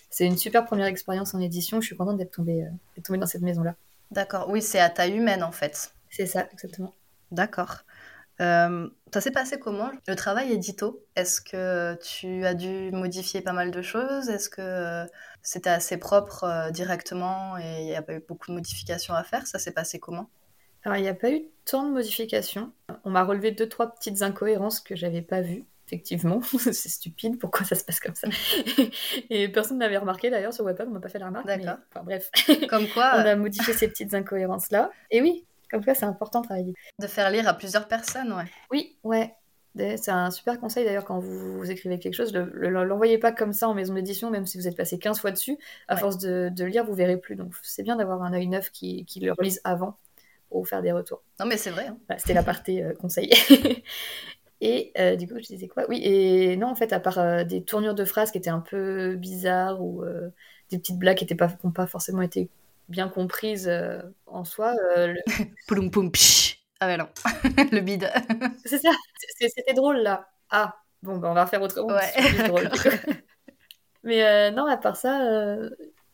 c'est 0.10 0.26
une 0.26 0.38
super 0.38 0.66
première 0.66 0.88
expérience 0.88 1.34
en 1.34 1.40
édition. 1.40 1.80
Je 1.80 1.88
suis 1.88 1.96
contente 1.96 2.18
d'être 2.18 2.32
tombée, 2.32 2.66
tombée 3.04 3.20
dans 3.20 3.28
cette 3.28 3.42
maison-là. 3.42 3.76
D'accord, 4.12 4.50
oui, 4.50 4.62
c'est 4.62 4.80
à 4.80 4.90
taille 4.90 5.16
humaine 5.16 5.44
en 5.44 5.52
fait. 5.52 5.94
C'est 6.10 6.28
ça, 6.28 6.48
exactement. 6.52 6.94
D'accord. 7.32 7.84
Euh, 8.42 8.90
ça 9.14 9.22
s'est 9.22 9.32
passé 9.32 9.60
comment? 9.60 9.92
Le 10.08 10.16
travail 10.16 10.52
édito, 10.52 11.06
est-ce 11.16 11.40
que 11.40 11.96
tu 12.02 12.46
as 12.46 12.54
dû 12.54 12.92
modifier 12.92 13.42
pas 13.42 13.54
mal 13.54 13.72
de 13.72 13.82
choses? 13.82 14.30
Est-ce 14.30 14.50
que 14.50 15.06
c'était 15.42 15.70
assez 15.70 15.98
propre 15.98 16.44
euh, 16.46 16.72
directement 16.72 17.58
et 17.58 17.82
il 17.82 17.86
n'y 17.86 17.96
a 17.96 18.02
pas 18.02 18.14
eu 18.14 18.24
beaucoup 18.28 18.48
de 18.48 18.56
modifications 18.56 19.14
à 19.14 19.24
faire? 19.24 19.46
Ça 19.46 19.60
s'est 19.60 19.74
passé 19.74 20.00
comment? 20.00 20.30
Alors, 20.84 20.98
il 20.98 21.02
n'y 21.02 21.10
a 21.10 21.14
pas 21.14 21.32
eu 21.32 21.44
tant 21.66 21.88
de 21.88 21.94
modifications. 21.94 22.74
On 23.06 23.10
m'a 23.10 23.24
relevé 23.24 23.52
deux, 23.52 23.70
trois 23.70 23.94
petites 23.94 24.22
incohérences 24.22 24.80
que 24.80 24.96
j'avais 24.96 25.22
pas 25.22 25.42
vues. 25.42 25.66
Effectivement, 25.88 26.42
c'est 26.60 26.74
stupide, 26.74 27.40
pourquoi 27.40 27.66
ça 27.66 27.76
se 27.76 27.84
passe 27.84 28.00
comme 28.00 28.16
ça? 28.16 28.28
Et 29.30 29.48
personne 29.50 29.78
n'avait 29.78 29.98
remarqué 29.98 30.30
d'ailleurs 30.30 30.54
sur 30.54 30.66
Wattpad, 30.66 30.88
on 30.88 30.92
m'a 30.92 31.00
pas 31.00 31.10
fait 31.10 31.20
la 31.20 31.28
remarque. 31.28 31.46
D'accord. 31.46 31.78
Enfin 31.92 32.04
bref. 32.04 32.32
Comme 32.70 32.88
quoi 32.88 33.14
On 33.18 33.20
a 33.20 33.36
modifié 33.36 33.74
ces 33.74 33.88
petites 33.88 34.14
incohérences-là. 34.14 34.90
Et 35.12 35.22
oui, 35.22 35.46
comme 35.74 35.84
quoi, 35.84 35.96
c'est 35.96 36.06
important 36.06 36.42
de 36.42 36.46
travailler. 36.46 36.74
De 37.00 37.08
faire 37.08 37.32
lire 37.32 37.48
à 37.48 37.56
plusieurs 37.56 37.88
personnes, 37.88 38.32
ouais. 38.32 38.46
Oui, 38.72 38.96
ouais. 39.04 39.34
C'est 39.76 40.10
un 40.10 40.30
super 40.30 40.60
conseil 40.60 40.86
d'ailleurs 40.86 41.04
quand 41.04 41.18
vous, 41.18 41.72
écrivez 41.72 41.98
quelque 41.98 42.14
chose. 42.14 42.32
Ne 42.32 42.68
l'envoyez 42.68 43.18
pas 43.18 43.32
comme 43.32 43.54
ça 43.54 43.68
en 43.68 43.74
maison 43.74 43.96
d'édition, 43.96 44.30
même 44.30 44.46
si 44.46 44.60
vous 44.60 44.68
êtes 44.68 44.78
passé 44.78 45.00
15 45.00 45.20
fois 45.20 45.32
dessus. 45.32 45.58
À 45.88 45.98
force 45.98 46.20
de, 46.20 46.64
lire, 46.64 46.86
vous 46.86 46.94
verrez 46.94 47.18
plus. 47.18 47.36
Donc 47.36 47.56
c'est 47.64 47.82
bien 47.82 47.96
d'avoir 47.96 48.22
un 48.22 48.34
œil 48.34 48.46
neuf 48.46 48.70
qui, 48.70 49.04
le 49.20 49.32
relise 49.32 49.62
avant 49.64 49.98
pour 50.50 50.60
vous 50.60 50.66
faire 50.66 50.84
des 50.84 50.92
retours. 50.92 51.24
Non 51.40 51.48
mais 51.48 51.58
c'est 51.58 51.72
vrai. 51.72 51.88
Hein. 51.88 51.98
C'était 52.20 52.36
la 52.36 52.44
partie 52.44 52.84
euh, 52.84 52.94
conseil. 52.94 53.32
et 54.62 54.92
euh, 55.00 55.16
du 55.16 55.28
coup, 55.28 55.40
je 55.40 55.48
disais 55.48 55.68
quoi? 55.68 55.86
Oui, 55.90 56.02
et 56.04 56.56
non, 56.56 56.68
en 56.68 56.76
fait, 56.76 56.94
à 56.94 57.00
part 57.00 57.18
euh, 57.18 57.44
des 57.44 57.64
tournures 57.64 57.96
de 57.96 58.06
phrases 58.06 58.30
qui 58.30 58.38
étaient 58.38 58.52
un 58.52 58.60
peu 58.60 59.16
bizarres 59.16 59.82
ou 59.82 60.04
des 60.70 60.78
petites 60.78 61.00
blagues 61.00 61.18
qui 61.18 61.26
n'ont 61.26 61.36
pas, 61.36 61.50
pas 61.74 61.88
forcément 61.88 62.22
été 62.22 62.52
bien 62.94 63.10
comprise 63.10 63.68
euh, 63.68 64.00
en 64.28 64.46
soi. 64.46 64.74
Euh, 64.96 65.08
le... 65.08 65.90
poum 65.92 66.12
Ah 66.80 66.88
ouais, 66.88 66.98
non. 66.98 67.10
le 67.72 67.80
bide. 67.82 68.10
c'est 68.66 68.78
ça. 68.78 68.92
C'était 69.40 69.74
drôle, 69.74 69.98
là. 69.98 70.30
Ah, 70.50 70.76
bon, 71.02 71.18
ben 71.18 71.32
on 71.32 71.34
va 71.34 71.48
faire 71.48 71.62
autrement. 71.62 71.94
Ouais. 71.94 72.48
drôle. 72.48 72.70
Mais 74.04 74.24
euh, 74.24 74.52
non, 74.52 74.68
à 74.68 74.78
part 74.78 74.96
ça, 74.96 75.20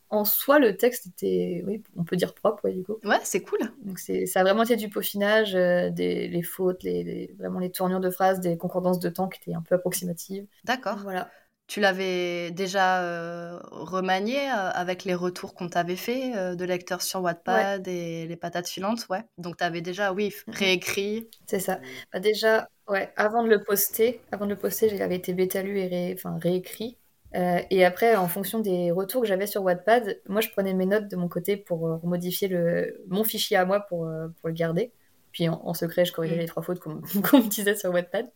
en 0.10 0.24
soi, 0.24 0.60
le 0.60 0.78
texte 0.78 1.08
était, 1.08 1.64
oui, 1.68 1.84
on 1.98 2.04
peut 2.04 2.16
dire 2.16 2.34
propre, 2.34 2.64
ouais, 2.64 2.74
du 2.74 2.84
coup. 2.84 2.98
Ouais, 3.04 3.20
c'est 3.24 3.42
cool. 3.42 3.60
Donc 3.84 4.00
ça 4.00 4.40
a 4.40 4.44
vraiment 4.44 4.64
été 4.64 4.78
du 4.78 4.90
peaufinage, 4.90 5.54
des 5.54 6.28
les 6.30 6.44
fautes, 6.44 6.84
les, 6.84 7.36
vraiment 7.38 7.60
les 7.60 7.72
tournures 7.72 8.00
de 8.00 8.10
phrases, 8.10 8.40
des 8.40 8.58
concordances 8.58 9.00
de 9.00 9.10
temps 9.10 9.28
qui 9.28 9.42
étaient 9.42 9.56
un 9.56 9.62
peu 9.62 9.76
approximatives. 9.76 10.48
D'accord. 10.64 11.00
Voilà. 11.04 11.30
Tu 11.70 11.82
l'avais 11.82 12.50
déjà 12.50 13.04
euh, 13.04 13.60
remanié 13.70 14.40
euh, 14.40 14.72
avec 14.72 15.04
les 15.04 15.14
retours 15.14 15.54
qu'on 15.54 15.70
t'avait 15.70 15.96
fait 15.96 16.36
euh, 16.36 16.56
de 16.56 16.66
lecteurs 16.66 17.04
sur 17.04 17.22
Wattpad 17.22 17.88
et 17.88 18.26
les 18.26 18.36
patates 18.36 18.68
filantes, 18.68 19.06
ouais. 19.12 19.22
Donc 19.38 19.58
tu 19.58 19.64
avais 19.64 19.82
déjà, 19.82 20.12
oui, 20.12 20.34
mhm. 20.48 20.54
réécrit. 20.56 21.30
C'est 21.46 21.60
ça. 21.60 21.80
Bah, 22.12 22.20
déjà, 22.20 22.68
ouais, 22.88 23.14
avant 23.18 23.44
de 23.44 23.50
le 23.50 23.64
poster, 23.64 24.20
avant 24.32 24.46
de 24.46 24.50
le 24.50 24.56
poster, 24.56 24.90
j'avais 24.98 25.16
été 25.16 25.32
bêta 25.34 25.62
lu 25.62 25.78
et 25.78 26.16
enfin, 26.18 26.40
réécrit. 26.42 26.98
et 27.36 27.86
après, 27.86 28.16
en 28.16 28.28
fonction 28.28 28.60
des 28.60 28.90
retours 28.90 29.22
que 29.22 29.28
j'avais 29.28 29.46
sur 29.46 29.62
Wattpad, 29.62 30.22
moi 30.28 30.42
je 30.42 30.50
prenais 30.50 30.74
mes 30.74 30.88
notes 30.88 31.08
de 31.08 31.16
mon 31.18 31.28
côté 31.28 31.56
pour 31.56 32.04
modifier 32.04 32.48
le, 32.48 33.00
mon 33.10 33.24
fichier 33.24 33.58
à 33.58 33.66
moi 33.66 33.82
pour, 33.82 34.10
pour 34.40 34.50
le 34.50 34.56
garder. 34.56 34.92
Puis 35.32 35.48
en, 35.48 35.76
secret, 35.76 36.04
je 36.06 36.14
corrigeais 36.14 36.36
mm. 36.36 36.40
les 36.40 36.48
trois 36.48 36.64
fautes 36.64 36.80
qu'on 36.80 36.96
me 37.04 37.48
disait 37.48 37.76
sur 37.76 37.92
Wattpad. 37.92 38.28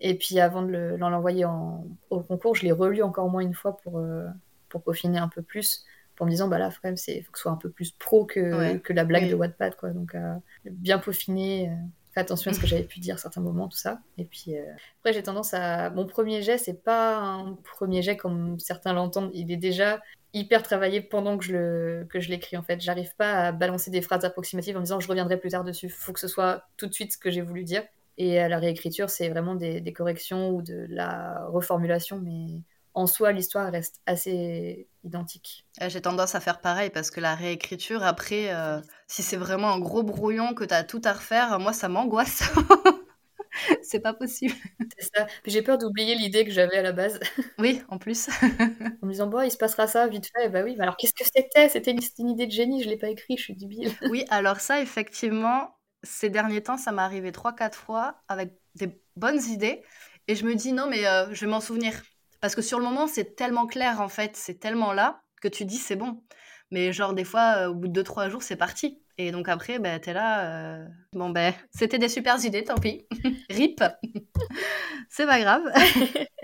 Et 0.00 0.14
puis 0.14 0.40
avant 0.40 0.62
de 0.62 0.96
l'envoyer 0.96 1.44
au 1.44 2.20
concours, 2.20 2.54
je 2.54 2.64
l'ai 2.64 2.72
relu 2.72 3.02
encore 3.02 3.28
moins 3.28 3.42
une 3.42 3.54
fois 3.54 3.76
pour, 3.76 3.98
euh, 3.98 4.26
pour 4.68 4.82
peaufiner 4.82 5.18
un 5.18 5.28
peu 5.28 5.42
plus, 5.42 5.84
pour 6.16 6.26
me 6.26 6.30
disant, 6.30 6.48
bah 6.48 6.58
là, 6.58 6.70
il 6.70 7.22
faut 7.22 7.32
que 7.32 7.38
ce 7.38 7.42
soit 7.42 7.52
un 7.52 7.56
peu 7.56 7.70
plus 7.70 7.92
pro 7.92 8.24
que, 8.24 8.78
que 8.78 8.92
la 8.92 9.04
blague 9.04 9.28
de 9.28 9.34
Wattpad. 9.34 9.76
Quoi. 9.76 9.90
Donc, 9.90 10.14
euh, 10.14 10.34
bien 10.64 10.98
peaufiner, 10.98 11.68
euh, 11.68 11.74
faire 12.14 12.22
attention 12.22 12.50
à 12.50 12.54
ce 12.54 12.60
que 12.60 12.66
j'avais 12.66 12.84
pu 12.84 13.00
dire 13.00 13.16
à 13.16 13.18
certains 13.18 13.42
moments, 13.42 13.68
tout 13.68 13.76
ça. 13.76 14.00
Et 14.16 14.24
puis, 14.24 14.54
après, 15.00 15.12
j'ai 15.12 15.22
tendance 15.22 15.52
à. 15.52 15.90
Mon 15.90 16.06
premier 16.06 16.40
jet, 16.40 16.56
c'est 16.56 16.82
pas 16.82 17.18
un 17.18 17.54
premier 17.76 18.00
jet 18.00 18.16
comme 18.16 18.58
certains 18.58 18.94
l'entendent. 18.94 19.30
Il 19.34 19.52
est 19.52 19.58
déjà 19.58 20.00
hyper 20.32 20.62
travaillé 20.62 21.00
pendant 21.02 21.36
que 21.36 21.44
je 21.44 21.52
le 21.52 22.06
que 22.08 22.20
je 22.20 22.30
l'écris 22.30 22.56
en 22.56 22.62
fait. 22.62 22.80
J'arrive 22.80 23.14
pas 23.16 23.48
à 23.48 23.52
balancer 23.52 23.90
des 23.90 24.00
phrases 24.00 24.24
approximatives 24.24 24.76
en 24.76 24.80
me 24.80 24.84
disant 24.84 25.00
je 25.00 25.08
reviendrai 25.08 25.36
plus 25.38 25.50
tard 25.50 25.64
dessus. 25.64 25.88
Faut 25.88 26.12
que 26.12 26.20
ce 26.20 26.28
soit 26.28 26.62
tout 26.76 26.86
de 26.86 26.92
suite 26.92 27.12
ce 27.12 27.18
que 27.18 27.30
j'ai 27.30 27.42
voulu 27.42 27.64
dire. 27.64 27.82
Et 28.22 28.38
à 28.38 28.50
la 28.50 28.58
réécriture, 28.58 29.08
c'est 29.08 29.30
vraiment 29.30 29.54
des, 29.54 29.92
corrections 29.94 30.50
ou 30.50 30.60
de 30.60 30.84
la 30.90 31.46
reformulation, 31.46 32.20
mais 32.22 32.48
en 32.92 33.06
soi, 33.06 33.32
l'histoire 33.32 33.72
reste 33.72 34.02
assez 34.04 34.88
identique. 35.04 35.64
J'ai 35.80 36.02
tendance 36.02 36.34
à 36.34 36.40
faire 36.40 36.60
pareil 36.60 36.90
parce 36.90 37.10
que 37.10 37.18
la 37.18 37.34
réécriture, 37.34 38.02
après, 38.02 38.54
euh, 38.54 38.78
si 39.06 39.22
c'est 39.22 39.38
vraiment 39.38 39.70
un 39.70 39.80
gros 39.80 40.02
brouillon 40.02 40.52
que 40.52 40.64
tu 40.64 40.74
as 40.74 40.84
tout 40.84 41.00
à 41.04 41.14
refaire, 41.14 41.58
moi, 41.60 41.72
ça 41.72 41.88
m'angoisse. 41.88 42.42
c'est 43.82 44.00
pas 44.00 44.12
possible. 44.12 44.52
C'est 44.98 45.08
ça. 45.16 45.26
Puis 45.42 45.50
j'ai 45.52 45.62
peur 45.62 45.78
d'oublier 45.78 46.14
l'idée 46.14 46.44
que 46.44 46.50
j'avais 46.50 46.76
à 46.76 46.82
la 46.82 46.92
base. 46.92 47.18
Oui, 47.58 47.80
en 47.88 47.96
plus. 47.96 48.28
en 49.02 49.06
me 49.06 49.12
disant, 49.12 49.28
bon, 49.28 49.40
il 49.40 49.50
se 49.50 49.56
passera 49.56 49.86
ça 49.86 50.06
vite 50.08 50.30
fait. 50.36 50.50
bah 50.50 50.60
oui, 50.62 50.74
mais 50.76 50.82
alors 50.82 50.98
qu'est-ce 50.98 51.14
que 51.14 51.24
c'était? 51.24 51.70
C'était 51.70 51.92
une, 51.92 52.28
idée 52.28 52.46
de 52.46 52.52
génie, 52.52 52.82
je 52.82 52.90
l'ai 52.90 52.98
pas 52.98 53.08
écrit, 53.08 53.38
je 53.38 53.44
suis 53.44 53.54
débile. 53.54 53.90
oui, 54.10 54.26
alors 54.28 54.60
ça, 54.60 54.82
effectivement, 54.82 55.74
ces 56.02 56.30
derniers 56.30 56.62
temps, 56.62 56.76
ça 56.76 56.92
m'est 56.92 57.02
arrivé 57.02 57.30
3-4 57.30 57.74
fois 57.74 58.22
avec 58.28 58.52
des 58.74 59.00
bonnes 59.16 59.42
idées. 59.42 59.82
Et 60.28 60.34
je 60.34 60.44
me 60.44 60.54
dis, 60.54 60.72
non, 60.72 60.86
mais 60.88 61.06
euh, 61.06 61.32
je 61.32 61.44
vais 61.44 61.50
m'en 61.50 61.60
souvenir. 61.60 62.02
Parce 62.40 62.54
que 62.54 62.62
sur 62.62 62.78
le 62.78 62.84
moment, 62.84 63.06
c'est 63.06 63.36
tellement 63.36 63.66
clair, 63.66 64.00
en 64.00 64.08
fait, 64.08 64.36
c'est 64.36 64.60
tellement 64.60 64.92
là 64.92 65.22
que 65.42 65.48
tu 65.48 65.64
dis, 65.64 65.76
c'est 65.76 65.96
bon. 65.96 66.22
Mais 66.70 66.92
genre, 66.92 67.14
des 67.14 67.24
fois, 67.24 67.56
euh, 67.56 67.68
au 67.68 67.74
bout 67.74 67.88
de 67.88 68.02
2-3 68.02 68.30
jours, 68.30 68.42
c'est 68.42 68.56
parti. 68.56 69.02
Et 69.18 69.32
donc 69.32 69.48
après, 69.48 69.78
ben, 69.78 70.00
t'es 70.00 70.12
là. 70.12 70.44
Euh, 70.46 70.86
bon, 71.12 71.30
ben, 71.30 71.52
c'était 71.70 71.98
des 71.98 72.08
super 72.08 72.42
idées, 72.44 72.64
tant 72.64 72.76
pis. 72.76 73.06
Rip. 73.50 73.82
c'est 75.08 75.26
pas 75.26 75.40
grave. 75.40 75.62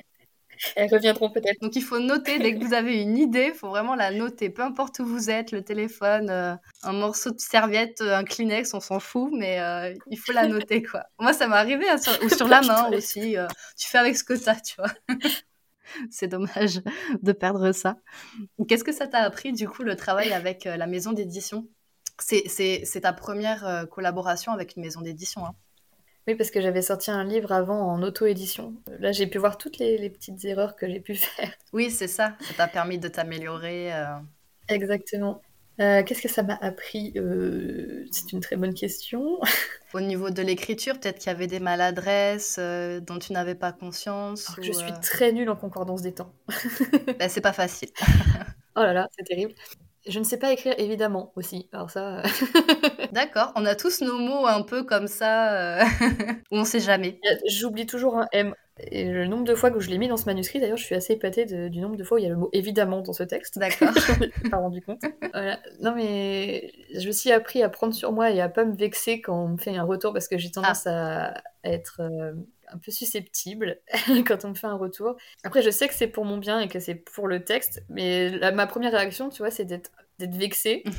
Elles 0.76 0.92
reviendront 0.92 1.30
peut-être. 1.30 1.60
Donc 1.60 1.76
il 1.76 1.82
faut 1.82 1.98
noter 1.98 2.38
dès 2.38 2.54
que 2.54 2.64
vous 2.64 2.74
avez 2.74 3.00
une 3.00 3.16
idée, 3.16 3.50
il 3.52 3.54
faut 3.54 3.68
vraiment 3.68 3.94
la 3.94 4.10
noter, 4.10 4.50
peu 4.50 4.62
importe 4.62 4.98
où 4.98 5.06
vous 5.06 5.30
êtes, 5.30 5.52
le 5.52 5.62
téléphone, 5.62 6.30
euh, 6.30 6.54
un 6.82 6.92
morceau 6.92 7.30
de 7.30 7.40
serviette, 7.40 8.00
euh, 8.00 8.16
un 8.16 8.24
Kleenex, 8.24 8.74
on 8.74 8.80
s'en 8.80 9.00
fout, 9.00 9.30
mais 9.32 9.60
euh, 9.60 9.94
il 10.10 10.18
faut 10.18 10.32
la 10.32 10.46
noter 10.46 10.82
quoi. 10.82 11.04
Moi 11.18 11.32
ça 11.32 11.46
m'est 11.48 11.56
arrivé, 11.56 11.88
hein, 11.88 11.96
ou 12.24 12.28
sur 12.28 12.48
la 12.48 12.62
main 12.62 12.90
aussi. 12.90 13.36
tu 13.78 13.88
fais 13.88 13.98
avec 13.98 14.16
ce 14.16 14.24
que 14.24 14.34
tu 14.34 14.48
as, 14.48 14.60
tu 14.60 14.76
vois. 14.76 14.90
C'est 16.10 16.28
dommage 16.28 16.80
de 17.22 17.32
perdre 17.32 17.70
ça. 17.72 17.96
Qu'est-ce 18.68 18.84
que 18.84 18.92
ça 18.92 19.06
t'a 19.06 19.20
appris 19.20 19.52
du 19.52 19.68
coup 19.68 19.82
le 19.82 19.94
travail 19.94 20.32
avec 20.32 20.64
la 20.64 20.86
maison 20.86 21.12
d'édition? 21.12 21.68
C'est 22.18 23.00
ta 23.02 23.12
première 23.12 23.86
collaboration 23.90 24.52
avec 24.52 24.76
une 24.76 24.82
maison 24.82 25.00
d'édition. 25.00 25.46
Hein? 25.46 25.54
Oui, 26.26 26.34
parce 26.34 26.50
que 26.50 26.60
j'avais 26.60 26.82
sorti 26.82 27.10
un 27.10 27.22
livre 27.22 27.52
avant 27.52 27.80
en 27.80 28.02
auto-édition. 28.02 28.74
Là, 28.98 29.12
j'ai 29.12 29.28
pu 29.28 29.38
voir 29.38 29.58
toutes 29.58 29.78
les, 29.78 30.10
petites 30.10 30.44
erreurs 30.44 30.74
que 30.74 30.88
j'ai 30.88 31.00
pu 31.00 31.14
faire. 31.14 31.52
Oui, 31.72 31.90
c'est 31.90 32.08
ça. 32.08 32.36
Ça 32.40 32.54
t'a 32.56 32.66
permis 32.66 32.98
de 32.98 33.08
t'améliorer. 33.08 33.94
Euh. 33.94 34.16
Exactement. 34.68 35.40
Euh, 35.78 36.02
qu'est-ce 36.02 36.22
que 36.22 36.28
ça 36.28 36.42
m'a 36.42 36.56
appris 36.56 37.12
euh, 37.16 38.06
C'est 38.10 38.32
une 38.32 38.40
très 38.40 38.56
bonne 38.56 38.74
question. 38.74 39.38
Au 39.94 40.00
niveau 40.00 40.30
de 40.30 40.42
l'écriture, 40.42 40.98
peut-être 40.98 41.18
qu'il 41.18 41.30
y 41.30 41.34
avait 41.34 41.46
des 41.46 41.60
maladresses 41.60 42.58
dont 42.58 43.18
tu 43.18 43.32
n'avais 43.32 43.54
pas 43.54 43.72
conscience. 43.72 44.50
Je 44.60 44.72
suis 44.72 44.92
très 45.02 45.32
nulle 45.32 45.48
en 45.48 45.56
concordance 45.56 46.02
des 46.02 46.12
temps. 46.12 46.32
ben, 47.18 47.28
c'est 47.28 47.40
pas 47.40 47.52
facile. 47.52 47.90
oh 48.74 48.80
là 48.80 48.92
là, 48.92 49.08
c'est 49.16 49.24
terrible. 49.24 49.54
Je 50.06 50.18
ne 50.18 50.24
sais 50.24 50.38
pas 50.38 50.52
écrire 50.52 50.74
évidemment 50.78 51.32
aussi. 51.36 51.68
Alors 51.72 51.90
ça. 51.90 52.18
Euh, 52.18 52.22
D'accord, 53.12 53.52
on 53.56 53.64
a 53.66 53.74
tous 53.74 54.02
nos 54.02 54.18
mots 54.18 54.46
un 54.46 54.62
peu 54.62 54.84
comme 54.84 55.06
ça, 55.06 55.80
euh, 55.80 55.84
où 56.50 56.58
on 56.58 56.64
sait 56.64 56.80
jamais. 56.80 57.20
J'oublie 57.46 57.86
toujours 57.86 58.18
un 58.18 58.26
M. 58.32 58.54
Et 58.78 59.06
le 59.06 59.26
nombre 59.26 59.44
de 59.44 59.54
fois 59.54 59.70
que 59.70 59.80
je 59.80 59.88
l'ai 59.88 59.96
mis 59.96 60.06
dans 60.06 60.18
ce 60.18 60.26
manuscrit, 60.26 60.60
d'ailleurs, 60.60 60.76
je 60.76 60.84
suis 60.84 60.94
assez 60.94 61.14
épatée 61.14 61.46
du 61.46 61.80
nombre 61.80 61.96
de 61.96 62.04
fois 62.04 62.16
où 62.16 62.18
il 62.18 62.24
y 62.24 62.26
a 62.26 62.30
le 62.30 62.36
mot 62.36 62.50
évidemment 62.52 63.00
dans 63.00 63.14
ce 63.14 63.22
texte. 63.22 63.58
D'accord. 63.58 63.88
je 63.94 64.12
m'en 64.44 64.50
pas 64.50 64.56
rendu 64.58 64.82
compte. 64.82 65.02
Non, 65.80 65.94
mais 65.94 66.72
je 66.94 67.06
me 67.06 67.12
suis 67.12 67.32
appris 67.32 67.62
à 67.62 67.70
prendre 67.70 67.94
sur 67.94 68.12
moi 68.12 68.30
et 68.30 68.40
à 68.40 68.48
pas 68.48 68.64
me 68.64 68.76
vexer 68.76 69.22
quand 69.22 69.44
on 69.44 69.48
me 69.48 69.56
fait 69.56 69.76
un 69.76 69.84
retour 69.84 70.12
parce 70.12 70.28
que 70.28 70.36
j'ai 70.36 70.50
tendance 70.50 70.86
ah. 70.86 71.32
à 71.32 71.42
être. 71.64 72.00
Euh, 72.00 72.32
un 72.76 72.78
peu 72.78 72.92
susceptible 72.92 73.80
quand 74.26 74.44
on 74.44 74.50
me 74.50 74.54
fait 74.54 74.66
un 74.66 74.76
retour. 74.76 75.16
Après, 75.42 75.62
je 75.62 75.70
sais 75.70 75.88
que 75.88 75.94
c'est 75.94 76.08
pour 76.08 76.24
mon 76.24 76.38
bien 76.38 76.60
et 76.60 76.68
que 76.68 76.78
c'est 76.78 76.94
pour 76.94 77.26
le 77.26 77.44
texte, 77.44 77.82
mais 77.88 78.38
ma 78.52 78.66
première 78.66 78.92
réaction, 78.92 79.28
tu 79.30 79.38
vois, 79.38 79.50
c'est 79.50 79.64
d'être 79.64 79.90
vexée. 80.18 80.84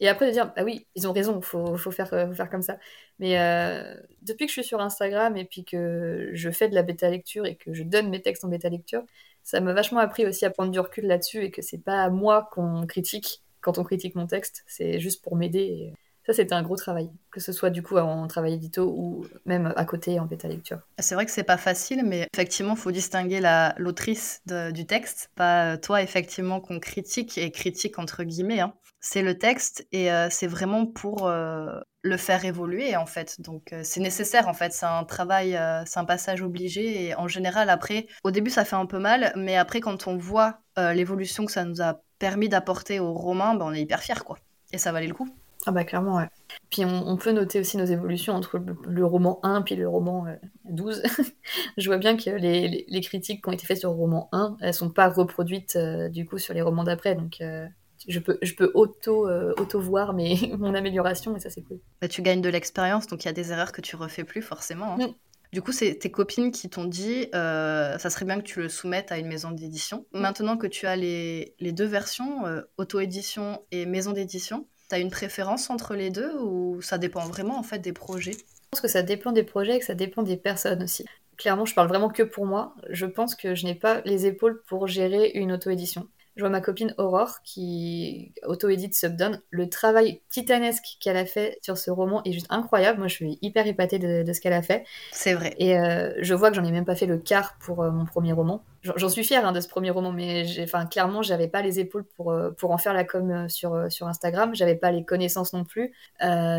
Et 0.00 0.08
après 0.08 0.28
de 0.28 0.30
dire, 0.30 0.52
ah 0.54 0.62
oui, 0.62 0.86
ils 0.94 1.08
ont 1.08 1.12
raison, 1.12 1.40
il 1.40 1.44
faut, 1.44 1.76
faut, 1.76 1.90
faire, 1.90 2.08
faut 2.08 2.32
faire 2.32 2.50
comme 2.50 2.62
ça. 2.62 2.78
Mais 3.18 3.36
euh, 3.40 3.96
depuis 4.22 4.46
que 4.46 4.52
je 4.52 4.60
suis 4.60 4.68
sur 4.68 4.80
Instagram 4.80 5.36
et 5.36 5.44
puis 5.44 5.64
que 5.64 6.30
je 6.34 6.50
fais 6.50 6.68
de 6.68 6.74
la 6.76 6.84
bêta 6.84 7.10
lecture 7.10 7.46
et 7.46 7.56
que 7.56 7.74
je 7.74 7.82
donne 7.82 8.08
mes 8.08 8.22
textes 8.22 8.44
en 8.44 8.48
bêta 8.48 8.68
lecture, 8.68 9.02
ça 9.42 9.60
m'a 9.60 9.72
vachement 9.72 9.98
appris 9.98 10.24
aussi 10.24 10.44
à 10.44 10.50
prendre 10.50 10.70
du 10.70 10.78
recul 10.78 11.04
là-dessus 11.04 11.42
et 11.42 11.50
que 11.50 11.62
c'est 11.62 11.82
pas 11.82 12.10
moi 12.10 12.48
qu'on 12.52 12.86
critique 12.86 13.42
quand 13.60 13.78
on 13.78 13.84
critique 13.84 14.14
mon 14.14 14.26
texte, 14.26 14.64
c'est 14.66 15.00
juste 15.00 15.22
pour 15.22 15.36
m'aider. 15.36 15.92
Ça, 16.28 16.34
c'était 16.34 16.52
un 16.52 16.62
gros 16.62 16.76
travail, 16.76 17.08
que 17.30 17.40
ce 17.40 17.52
soit 17.52 17.70
du 17.70 17.82
coup 17.82 17.96
en 17.96 18.26
travail 18.28 18.52
édito 18.52 18.92
ou 18.94 19.24
même 19.46 19.72
à 19.76 19.86
côté 19.86 20.20
en 20.20 20.26
bêta 20.26 20.46
lecture. 20.46 20.78
C'est 20.98 21.14
vrai 21.14 21.24
que 21.24 21.30
c'est 21.30 21.42
pas 21.42 21.56
facile, 21.56 22.04
mais 22.04 22.28
effectivement, 22.34 22.74
il 22.74 22.78
faut 22.78 22.92
distinguer 22.92 23.40
l'autrice 23.78 24.42
du 24.44 24.84
texte, 24.84 25.30
pas 25.36 25.78
toi 25.78 26.02
effectivement 26.02 26.60
qu'on 26.60 26.80
critique 26.80 27.38
et 27.38 27.50
critique 27.50 27.98
entre 27.98 28.24
guillemets. 28.24 28.60
Hein. 28.60 28.74
C'est 29.00 29.22
le 29.22 29.38
texte 29.38 29.88
et 29.90 30.12
euh, 30.12 30.28
c'est 30.30 30.46
vraiment 30.46 30.84
pour 30.84 31.28
euh, 31.28 31.80
le 32.02 32.16
faire 32.18 32.44
évoluer 32.44 32.94
en 32.94 33.06
fait. 33.06 33.40
Donc 33.40 33.72
euh, 33.72 33.80
c'est 33.82 34.00
nécessaire 34.00 34.48
en 34.48 34.54
fait, 34.54 34.74
c'est 34.74 34.84
un 34.84 35.04
travail, 35.04 35.58
c'est 35.86 35.98
un 35.98 36.04
passage 36.04 36.42
obligé 36.42 37.06
et 37.06 37.14
en 37.14 37.26
général 37.26 37.70
après, 37.70 38.06
au 38.22 38.30
début 38.30 38.50
ça 38.50 38.66
fait 38.66 38.76
un 38.76 38.84
peu 38.84 38.98
mal, 38.98 39.32
mais 39.34 39.56
après 39.56 39.80
quand 39.80 40.06
on 40.06 40.18
voit 40.18 40.58
l'évolution 40.76 41.46
que 41.46 41.52
ça 41.52 41.64
nous 41.64 41.80
a 41.80 42.02
permis 42.18 42.50
d'apporter 42.50 43.00
au 43.00 43.14
roman, 43.14 43.54
ben, 43.54 43.64
on 43.64 43.72
est 43.72 43.80
hyper 43.80 44.02
fiers 44.02 44.22
quoi. 44.26 44.36
Et 44.74 44.78
ça 44.78 44.92
valait 44.92 45.06
le 45.06 45.14
coup. 45.14 45.30
Ah 45.66 45.72
bah 45.72 45.84
clairement, 45.84 46.16
ouais. 46.16 46.28
Puis 46.70 46.84
on, 46.84 47.16
peut 47.16 47.32
noter 47.32 47.60
aussi 47.60 47.76
nos 47.76 47.84
évolutions 47.84 48.34
entre 48.34 48.58
le, 48.86 49.04
roman 49.04 49.40
1 49.42 49.62
puis 49.62 49.74
le 49.74 49.88
roman 49.88 50.26
12. 50.64 51.02
Euh, 51.04 51.24
je 51.76 51.88
vois 51.88 51.98
bien 51.98 52.16
que 52.16 52.30
les, 52.30 52.86
les, 52.86 53.00
critiques 53.00 53.42
qui 53.42 53.48
ont 53.48 53.52
été 53.52 53.66
faites 53.66 53.78
sur 53.78 53.90
le 53.90 53.96
roman 53.96 54.28
1, 54.32 54.56
elles 54.60 54.74
sont 54.74 54.90
pas 54.90 55.08
reproduites 55.08 55.76
euh, 55.76 56.08
du 56.08 56.26
coup 56.26 56.38
sur 56.38 56.54
les 56.54 56.62
romans 56.62 56.84
d'après, 56.84 57.14
donc 57.14 57.40
euh, 57.40 57.66
je 58.06 58.20
peux, 58.20 58.38
je 58.42 58.54
peux 58.54 58.70
auto, 58.74 59.28
auto 59.28 59.80
voir 59.80 60.12
mes, 60.12 60.36
mon 60.58 60.74
amélioration 60.74 61.36
et 61.36 61.40
ça 61.40 61.50
c'est 61.50 61.62
cool. 61.62 61.80
Bah, 62.00 62.08
tu 62.08 62.22
gagnes 62.22 62.42
de 62.42 62.48
l'expérience, 62.48 63.06
donc 63.06 63.24
il 63.24 63.26
y 63.26 63.30
a 63.30 63.34
des 63.34 63.50
erreurs 63.50 63.72
que 63.72 63.80
tu 63.80 63.96
refais 63.96 64.24
plus 64.24 64.42
forcément. 64.42 64.94
Hein. 64.94 65.08
Mm. 65.08 65.14
Du 65.54 65.62
coup, 65.62 65.72
c'est 65.72 65.94
tes 65.94 66.10
copines 66.10 66.52
qui 66.52 66.68
t'ont 66.68 66.84
dit 66.84 67.28
ça 67.32 68.10
serait 68.10 68.26
bien 68.26 68.36
que 68.36 68.44
tu 68.44 68.60
le 68.60 68.68
soumettes 68.68 69.10
à 69.12 69.18
une 69.18 69.28
maison 69.28 69.50
d'édition. 69.50 70.06
Mm. 70.12 70.20
Maintenant 70.20 70.56
que 70.56 70.66
tu 70.66 70.86
as 70.86 70.94
les, 70.94 71.54
les 71.58 71.72
deux 71.72 71.86
versions, 71.86 72.42
auto-édition 72.76 73.62
et 73.72 73.86
maison 73.86 74.12
d'édition, 74.12 74.66
T'as 74.88 75.00
une 75.00 75.10
préférence 75.10 75.70
entre 75.70 75.94
les 75.94 76.10
deux 76.10 76.38
ou 76.40 76.82
ça 76.82 76.98
dépend 76.98 77.26
vraiment 77.26 77.58
en 77.58 77.62
fait 77.62 77.78
des 77.78 77.92
projets? 77.94 78.32
Je 78.32 78.68
pense 78.70 78.80
que 78.80 78.88
ça 78.88 79.02
dépend 79.02 79.32
des 79.32 79.44
projets 79.44 79.76
et 79.76 79.78
que 79.78 79.84
ça 79.84 79.94
dépend 79.94 80.22
des 80.22 80.36
personnes 80.36 80.82
aussi. 80.82 81.04
Clairement, 81.38 81.64
je 81.64 81.74
parle 81.74 81.88
vraiment 81.88 82.10
que 82.10 82.22
pour 82.22 82.44
moi. 82.44 82.74
Je 82.90 83.06
pense 83.06 83.34
que 83.34 83.54
je 83.54 83.64
n'ai 83.64 83.74
pas 83.74 84.02
les 84.02 84.26
épaules 84.26 84.62
pour 84.64 84.86
gérer 84.88 85.30
une 85.34 85.52
auto-édition. 85.52 86.06
Je 86.38 86.44
vois 86.44 86.50
ma 86.50 86.60
copine 86.60 86.94
Aurore 86.98 87.42
qui 87.42 88.32
auto-édite 88.46 88.94
Subdone. 88.94 89.42
Le 89.50 89.68
travail 89.68 90.20
titanesque 90.28 90.84
qu'elle 91.00 91.16
a 91.16 91.26
fait 91.26 91.58
sur 91.62 91.76
ce 91.76 91.90
roman 91.90 92.22
est 92.24 92.30
juste 92.30 92.46
incroyable. 92.48 93.00
Moi, 93.00 93.08
je 93.08 93.14
suis 93.14 93.38
hyper 93.42 93.66
épatée 93.66 93.98
de, 93.98 94.32
ce 94.32 94.40
qu'elle 94.40 94.52
a 94.52 94.62
fait. 94.62 94.84
C'est 95.10 95.34
vrai. 95.34 95.56
Et 95.58 95.76
euh, 95.76 96.14
je 96.20 96.34
vois 96.34 96.50
que 96.50 96.56
j'en 96.56 96.62
ai 96.62 96.70
même 96.70 96.84
pas 96.84 96.94
fait 96.94 97.06
le 97.06 97.18
quart 97.18 97.58
pour 97.58 97.82
euh, 97.82 97.90
mon 97.90 98.04
premier 98.04 98.32
roman. 98.32 98.62
J'en 98.84 99.08
suis 99.08 99.24
fière 99.24 99.44
hein, 99.44 99.50
de 99.50 99.58
ce 99.58 99.66
premier 99.66 99.90
roman, 99.90 100.12
mais 100.12 100.46
enfin, 100.62 100.86
clairement, 100.86 101.22
j'avais 101.22 101.48
pas 101.48 101.60
les 101.60 101.80
épaules 101.80 102.04
pour, 102.04 102.30
euh, 102.30 102.52
pour 102.52 102.70
en 102.70 102.78
faire 102.78 102.94
la 102.94 103.02
com 103.02 103.48
sur, 103.48 103.90
sur 103.90 104.06
Instagram. 104.06 104.54
J'avais 104.54 104.76
pas 104.76 104.92
les 104.92 105.04
connaissances 105.04 105.52
non 105.52 105.64
plus. 105.64 105.92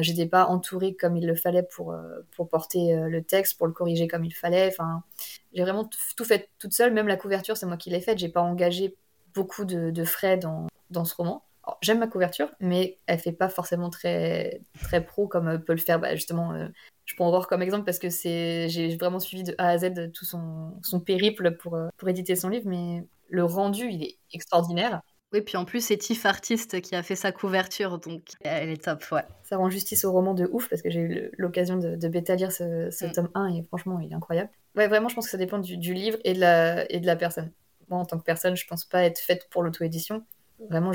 J'étais 0.02 0.26
pas 0.26 0.48
entourée 0.48 0.94
comme 0.94 1.16
il 1.16 1.26
le 1.26 1.36
fallait 1.36 1.64
pour, 1.64 1.96
pour 2.36 2.50
porter 2.50 2.94
le 2.98 3.24
texte, 3.24 3.58
pour 3.58 3.66
le 3.66 3.72
corriger 3.72 4.10
comme 4.10 4.26
il 4.26 4.34
fallait. 4.34 4.68
Enfin, 4.68 5.04
j'ai 5.54 5.62
vraiment 5.64 5.90
tout 6.18 6.26
fait 6.26 6.50
toute 6.60 6.74
seule. 6.74 6.92
Même 6.92 7.08
la 7.08 7.16
couverture, 7.16 7.56
c'est 7.56 7.66
moi 7.66 7.78
qui 7.78 7.90
l'ai 7.90 8.02
faite. 8.02 8.20
J'ai 8.20 8.28
pas 8.28 8.42
engagé 8.42 8.98
beaucoup 9.40 9.64
de, 9.64 10.04
frais 10.04 10.38
dans, 10.38 10.68
dans, 10.90 11.06
ce 11.06 11.16
roman. 11.16 11.44
J'aime 11.82 12.00
ma 12.00 12.08
couverture, 12.08 12.50
mais 12.60 12.98
elle 13.06 13.20
fait 13.20 13.32
pas 13.32 13.48
forcément 13.48 13.90
très, 13.90 14.62
très 14.82 15.06
pro 15.06 15.28
comme 15.28 15.64
peut 15.64 15.74
le 15.74 15.80
faire 15.80 16.00
bah, 16.00 16.16
justement. 16.16 16.52
Euh, 16.54 16.68
je 17.06 17.16
peux 17.16 17.24
en 17.24 17.30
voir 17.30 17.48
comme 17.48 17.62
exemple 17.62 17.86
parce 17.86 18.00
que 18.00 18.10
c'est 18.10 18.70
j'ai 18.70 18.96
vraiment 18.98 19.20
suivi 19.20 19.44
de 19.44 19.56
A 19.58 19.70
à 19.70 19.78
Z 19.78 20.12
tout 20.14 20.26
son, 20.26 20.74
son 20.84 21.00
périple 21.00 21.56
pour, 21.58 21.76
euh, 21.76 21.88
pour 21.98 22.10
éditer 22.10 22.36
son 22.36 22.50
livre, 22.50 22.68
mais 22.68 23.08
le 23.30 23.44
rendu, 23.46 23.88
il 23.90 24.04
est 24.04 24.18
extraordinaire. 24.34 25.02
Oui, 25.32 25.42
puis 25.42 25.58
en 25.58 25.66
plus, 25.66 25.86
c'est 25.86 25.98
Tiff 25.98 26.26
Artiste 26.26 26.82
qui 26.82 26.96
a 26.96 27.04
fait 27.04 27.16
sa 27.16 27.32
couverture, 27.32 28.00
donc 28.00 28.32
elle 28.42 28.70
est 28.70 28.84
top, 28.84 29.04
ouais. 29.12 29.24
Ça 29.44 29.58
rend 29.58 29.70
justice 29.70 30.04
au 30.04 30.12
roman 30.12 30.34
de 30.34 30.50
ouf, 30.52 30.68
parce 30.70 30.82
que 30.82 30.90
j'ai 30.90 31.02
eu 31.02 31.32
l'occasion 31.38 31.78
de, 31.78 31.96
de 31.96 32.08
bêta-lire 32.08 32.52
ce, 32.52 32.90
ce 32.90 33.06
mm. 33.06 33.12
tome 33.12 33.30
1, 33.36 33.54
et 33.54 33.64
franchement, 33.64 34.00
il 34.00 34.12
est 34.12 34.16
incroyable. 34.16 34.50
Ouais, 34.76 34.88
vraiment, 34.88 35.08
je 35.08 35.14
pense 35.14 35.26
que 35.26 35.32
ça 35.32 35.38
dépend 35.38 35.60
du, 35.60 35.78
du 35.78 35.94
livre 35.94 36.18
et 36.24 36.34
de, 36.34 36.40
la, 36.40 36.92
et 36.92 37.00
de 37.00 37.06
la 37.06 37.16
personne 37.16 37.52
moi, 37.90 38.00
en 38.00 38.06
tant 38.06 38.18
que 38.18 38.24
personne, 38.24 38.56
je 38.56 38.68
pense 38.68 38.86
pas 38.86 39.04
être 39.04 39.20
faite 39.20 39.48
pour 39.50 39.64
l'auto-édition. 39.64 40.24
Vraiment, 40.70 40.92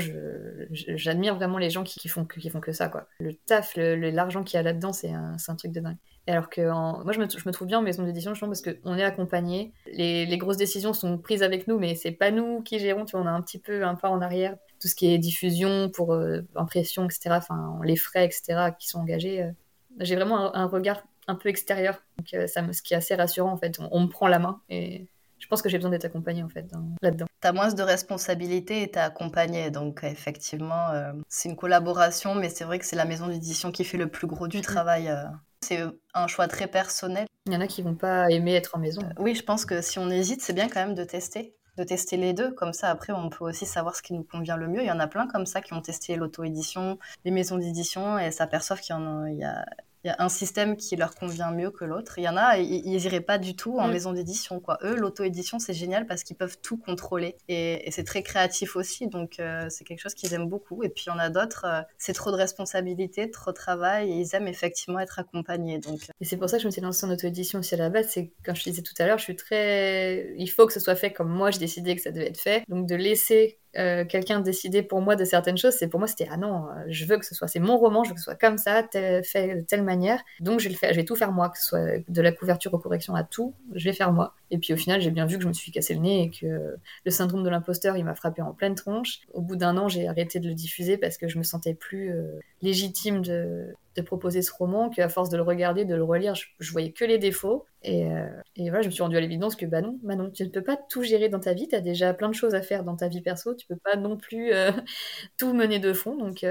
j'admire 0.69 1.35
vraiment 1.35 1.57
les 1.57 1.71
gens 1.71 1.83
qui, 1.83 2.07
font, 2.07 2.23
qui 2.25 2.49
font 2.49 2.59
que 2.59 2.71
ça. 2.71 2.87
Quoi. 2.87 3.07
Le 3.19 3.33
taf, 3.33 3.73
l'argent 3.75 4.43
qu'il 4.43 4.57
y 4.57 4.59
a 4.59 4.63
là-dedans, 4.63 4.93
c'est 4.93 5.11
un, 5.11 5.37
un, 5.47 5.55
truc 5.55 5.71
de 5.71 5.79
dingue. 5.79 5.97
Et 6.27 6.31
alors 6.31 6.49
que 6.49 6.61
moi, 6.61 7.11
je 7.13 7.19
me, 7.19 7.27
je 7.27 7.47
me, 7.47 7.51
trouve 7.51 7.67
bien 7.67 7.79
en 7.79 7.81
maison 7.81 8.03
d'édition, 8.03 8.35
je 8.35 8.45
pense, 8.45 8.61
parce 8.61 8.77
qu'on 8.77 8.95
est 8.95 9.03
accompagné. 9.03 9.73
Les, 9.91 10.27
les, 10.27 10.37
grosses 10.37 10.57
décisions 10.57 10.93
sont 10.93 11.17
prises 11.17 11.41
avec 11.41 11.67
nous, 11.67 11.79
mais 11.79 11.95
c'est 11.95 12.11
pas 12.11 12.29
nous 12.29 12.61
qui 12.61 12.77
gérons. 12.77 13.05
Tu 13.05 13.15
on 13.15 13.25
a 13.25 13.31
un 13.31 13.41
petit 13.41 13.57
peu 13.57 13.83
un 13.83 13.95
pas 13.95 14.09
en 14.09 14.21
arrière. 14.21 14.55
Tout 14.79 14.87
ce 14.87 14.95
qui 14.95 15.11
est 15.11 15.17
diffusion, 15.17 15.89
pour 15.89 16.13
euh, 16.13 16.41
impression, 16.55 17.05
etc. 17.05 17.31
Enfin, 17.31 17.79
les 17.83 17.95
frais, 17.95 18.25
etc. 18.25 18.71
qui 18.77 18.87
sont 18.87 18.99
engagés. 18.99 19.43
Euh, 19.43 19.51
j'ai 19.99 20.15
vraiment 20.15 20.55
un, 20.55 20.65
regard 20.65 21.03
un 21.27 21.35
peu 21.35 21.49
extérieur, 21.49 22.03
donc, 22.17 22.33
euh, 22.33 22.45
ça 22.45 22.61
me, 22.61 22.71
ce 22.71 22.83
qui 22.83 22.93
est 22.93 22.97
assez 22.97 23.15
rassurant 23.15 23.51
en 23.51 23.57
fait. 23.57 23.79
On, 23.79 23.87
on 23.91 24.01
me 24.01 24.07
prend 24.07 24.27
la 24.27 24.39
main 24.39 24.61
et 24.69 25.07
je 25.39 25.47
pense 25.47 25.61
que 25.61 25.69
j'ai 25.69 25.77
besoin 25.77 25.91
d'être 25.91 26.05
accompagnée 26.05 26.43
en 26.43 26.49
fait 26.49 26.65
là-dedans. 27.01 27.25
Tu 27.41 27.47
as 27.47 27.51
moins 27.51 27.71
de 27.71 27.83
responsabilités 27.83 28.81
et 28.81 28.91
tu 28.91 28.97
es 28.97 29.01
accompagnée. 29.01 29.69
Donc 29.69 30.03
effectivement, 30.03 30.89
euh, 30.91 31.13
c'est 31.27 31.49
une 31.49 31.55
collaboration, 31.55 32.35
mais 32.35 32.49
c'est 32.49 32.63
vrai 32.63 32.79
que 32.79 32.85
c'est 32.85 32.95
la 32.95 33.05
maison 33.05 33.27
d'édition 33.27 33.71
qui 33.71 33.83
fait 33.83 33.97
le 33.97 34.07
plus 34.07 34.27
gros 34.27 34.47
du 34.47 34.61
travail. 34.61 35.09
Euh. 35.09 35.23
C'est 35.61 35.81
un 36.13 36.27
choix 36.27 36.47
très 36.47 36.67
personnel. 36.67 37.27
Il 37.47 37.53
y 37.53 37.57
en 37.57 37.61
a 37.61 37.67
qui 37.67 37.81
vont 37.81 37.95
pas 37.95 38.29
aimer 38.29 38.55
être 38.55 38.75
en 38.75 38.79
maison. 38.79 39.01
Euh, 39.01 39.13
oui, 39.21 39.35
je 39.35 39.43
pense 39.43 39.65
que 39.65 39.81
si 39.81 39.99
on 39.99 40.09
hésite, 40.09 40.41
c'est 40.41 40.53
bien 40.53 40.67
quand 40.67 40.79
même 40.79 40.95
de 40.95 41.03
tester 41.03 41.55
de 41.77 41.83
tester 41.83 42.15
les 42.15 42.33
deux. 42.33 42.51
Comme 42.51 42.71
ça, 42.73 42.89
après, 42.89 43.11
on 43.11 43.29
peut 43.29 43.43
aussi 43.43 43.65
savoir 43.65 43.95
ce 43.95 44.01
qui 44.01 44.13
nous 44.13 44.23
convient 44.23 44.55
le 44.55 44.67
mieux. 44.67 44.81
Il 44.81 44.87
y 44.87 44.91
en 44.91 44.99
a 44.99 45.07
plein 45.07 45.27
comme 45.27 45.45
ça 45.45 45.61
qui 45.61 45.73
ont 45.73 45.81
testé 45.81 46.15
l'auto-édition, 46.15 46.99
les 47.25 47.31
maisons 47.31 47.57
d'édition, 47.57 48.17
et 48.17 48.31
s'aperçoivent 48.31 48.79
qu'il 48.79 48.95
y, 48.95 48.97
en 48.97 49.23
a, 49.23 49.29
il 49.29 49.37
y, 49.37 49.43
a, 49.43 49.65
il 50.05 50.09
y 50.09 50.11
a 50.11 50.17
un 50.19 50.29
système 50.29 50.77
qui 50.77 50.95
leur 50.95 51.15
convient 51.15 51.49
mieux 51.49 51.71
que 51.71 51.83
l'autre. 51.83 52.19
Il 52.19 52.25
y 52.25 52.29
en 52.29 52.37
a, 52.37 52.59
ils 52.59 52.95
n'iraient 52.95 53.21
pas 53.21 53.39
du 53.39 53.55
tout 53.55 53.79
en 53.79 53.87
mm. 53.87 53.91
maison 53.91 54.13
d'édition. 54.13 54.59
quoi. 54.59 54.77
Eux, 54.83 54.95
l'auto-édition, 54.95 55.57
c'est 55.57 55.73
génial 55.73 56.05
parce 56.05 56.23
qu'ils 56.23 56.35
peuvent 56.35 56.59
tout 56.61 56.77
contrôler. 56.77 57.35
Et, 57.47 57.89
c'est 57.89 58.03
très 58.03 58.21
créatif 58.21 58.75
aussi, 58.75 59.07
donc 59.07 59.39
euh, 59.39 59.65
c'est 59.69 59.83
quelque 59.83 60.01
chose 60.01 60.13
qu'ils 60.13 60.31
aiment 60.35 60.47
beaucoup. 60.47 60.83
Et 60.83 60.89
puis 60.89 61.05
il 61.07 61.09
y 61.09 61.11
en 61.11 61.17
a 61.17 61.29
d'autres, 61.29 61.65
euh, 61.65 61.81
c'est 61.97 62.13
trop 62.13 62.29
de 62.29 62.35
responsabilité, 62.35 63.31
trop 63.31 63.49
de 63.49 63.55
travail, 63.55 64.11
et 64.11 64.15
ils 64.19 64.35
aiment 64.35 64.47
effectivement 64.47 64.99
être 64.99 65.17
accompagnés. 65.17 65.79
Donc. 65.79 66.01
Euh. 66.03 66.13
Et 66.21 66.25
c'est 66.25 66.37
pour 66.37 66.49
ça 66.49 66.57
que 66.57 66.61
je 66.61 66.67
me 66.67 66.71
suis 66.71 66.81
lancée 66.81 67.07
en 67.07 67.09
auto-édition 67.09 67.59
aussi 67.59 67.73
à 67.73 67.77
la 67.79 67.89
base. 67.89 68.09
C'est 68.09 68.31
quand 68.43 68.53
je 68.53 68.63
disais 68.63 68.83
tout 68.83 68.93
à 68.99 69.07
l'heure, 69.07 69.17
je 69.17 69.23
suis 69.23 69.35
très... 69.35 70.35
Il 70.37 70.47
faut 70.47 70.67
que 70.67 70.73
ce 70.73 70.79
soit 70.79 70.95
fait 70.95 71.13
comme 71.13 71.29
moi, 71.29 71.49
je 71.49 71.57
décidais 71.57 71.95
que 71.95 72.03
ça 72.03 72.11
devait 72.11 72.27
être 72.27 72.39
fait. 72.39 72.63
Donc 72.67 72.85
de 72.85 72.95
laisser 72.95 73.57
euh, 73.77 74.05
quelqu'un 74.05 74.39
décider 74.39 74.83
pour 74.83 75.01
moi 75.01 75.15
de 75.15 75.25
certaines 75.25 75.57
choses, 75.57 75.73
c'est 75.73 75.87
pour 75.87 75.99
moi 75.99 76.07
c'était 76.07 76.27
ah 76.31 76.37
non, 76.37 76.67
euh, 76.67 76.83
je 76.87 77.05
veux 77.05 77.17
que 77.17 77.25
ce 77.25 77.35
soit, 77.35 77.47
c'est 77.47 77.59
mon 77.59 77.77
roman, 77.77 78.03
je 78.03 78.09
veux 78.09 78.15
que 78.15 78.19
ce 78.19 78.25
soit 78.25 78.35
comme 78.35 78.57
ça, 78.57 78.83
fait 78.91 79.55
de 79.55 79.61
telle 79.61 79.83
manière, 79.83 80.21
donc 80.39 80.59
je, 80.59 80.69
le 80.69 80.75
fais, 80.75 80.93
je 80.93 80.95
vais 80.99 81.05
tout 81.05 81.15
faire 81.15 81.31
moi, 81.31 81.49
que 81.49 81.57
ce 81.57 81.65
soit 81.65 82.03
de 82.07 82.21
la 82.21 82.31
couverture 82.31 82.73
aux 82.73 82.79
corrections 82.79 83.15
à 83.15 83.23
tout, 83.23 83.53
je 83.73 83.83
vais 83.85 83.93
faire 83.93 84.11
moi. 84.11 84.33
Et 84.51 84.57
puis 84.57 84.73
au 84.73 84.77
final, 84.77 85.01
j'ai 85.01 85.11
bien 85.11 85.25
vu 85.25 85.37
que 85.37 85.43
je 85.43 85.47
me 85.47 85.53
suis 85.53 85.71
cassé 85.71 85.93
le 85.93 86.01
nez 86.01 86.23
et 86.23 86.29
que 86.29 86.75
le 87.03 87.11
syndrome 87.11 87.43
de 87.43 87.49
l'imposteur, 87.49 87.97
il 87.97 88.05
m'a 88.05 88.15
frappé 88.15 88.41
en 88.41 88.53
pleine 88.53 88.75
tronche. 88.75 89.21
Au 89.33 89.41
bout 89.41 89.55
d'un 89.55 89.77
an, 89.77 89.87
j'ai 89.87 90.07
arrêté 90.07 90.39
de 90.39 90.47
le 90.47 90.53
diffuser 90.53 90.97
parce 90.97 91.17
que 91.17 91.27
je 91.27 91.37
me 91.37 91.43
sentais 91.43 91.73
plus 91.73 92.11
euh, 92.11 92.39
légitime 92.61 93.21
de, 93.21 93.75
de, 93.95 94.01
proposer 94.01 94.41
ce 94.41 94.51
roman, 94.53 94.89
qu'à 94.89 95.09
force 95.09 95.29
de 95.29 95.37
le 95.37 95.43
regarder, 95.43 95.85
de 95.85 95.95
le 95.95 96.03
relire, 96.03 96.35
je, 96.35 96.71
voyais 96.71 96.91
que 96.91 97.05
les 97.05 97.17
défauts. 97.17 97.65
Et, 97.81 98.11
euh, 98.11 98.27
et, 98.55 98.69
voilà, 98.69 98.81
je 98.81 98.87
me 98.87 98.91
suis 98.91 99.03
rendu 99.03 99.17
à 99.17 99.21
l'évidence 99.21 99.55
que 99.55 99.65
bah 99.65 99.81
non, 99.81 99.99
bah 100.03 100.15
tu 100.33 100.43
ne 100.43 100.49
peux 100.49 100.63
pas 100.63 100.77
tout 100.77 101.03
gérer 101.03 101.29
dans 101.29 101.39
ta 101.39 101.53
vie, 101.53 101.67
tu 101.67 101.75
as 101.75 101.81
déjà 101.81 102.13
plein 102.13 102.29
de 102.29 102.33
choses 102.33 102.55
à 102.55 102.61
faire 102.61 102.83
dans 102.83 102.95
ta 102.95 103.07
vie 103.07 103.21
perso, 103.21 103.55
tu 103.55 103.67
peux 103.67 103.77
pas 103.77 103.95
non 103.95 104.17
plus 104.17 104.53
euh, 104.53 104.71
tout 105.37 105.53
mener 105.53 105.79
de 105.79 105.93
fond. 105.93 106.15
Donc 106.15 106.45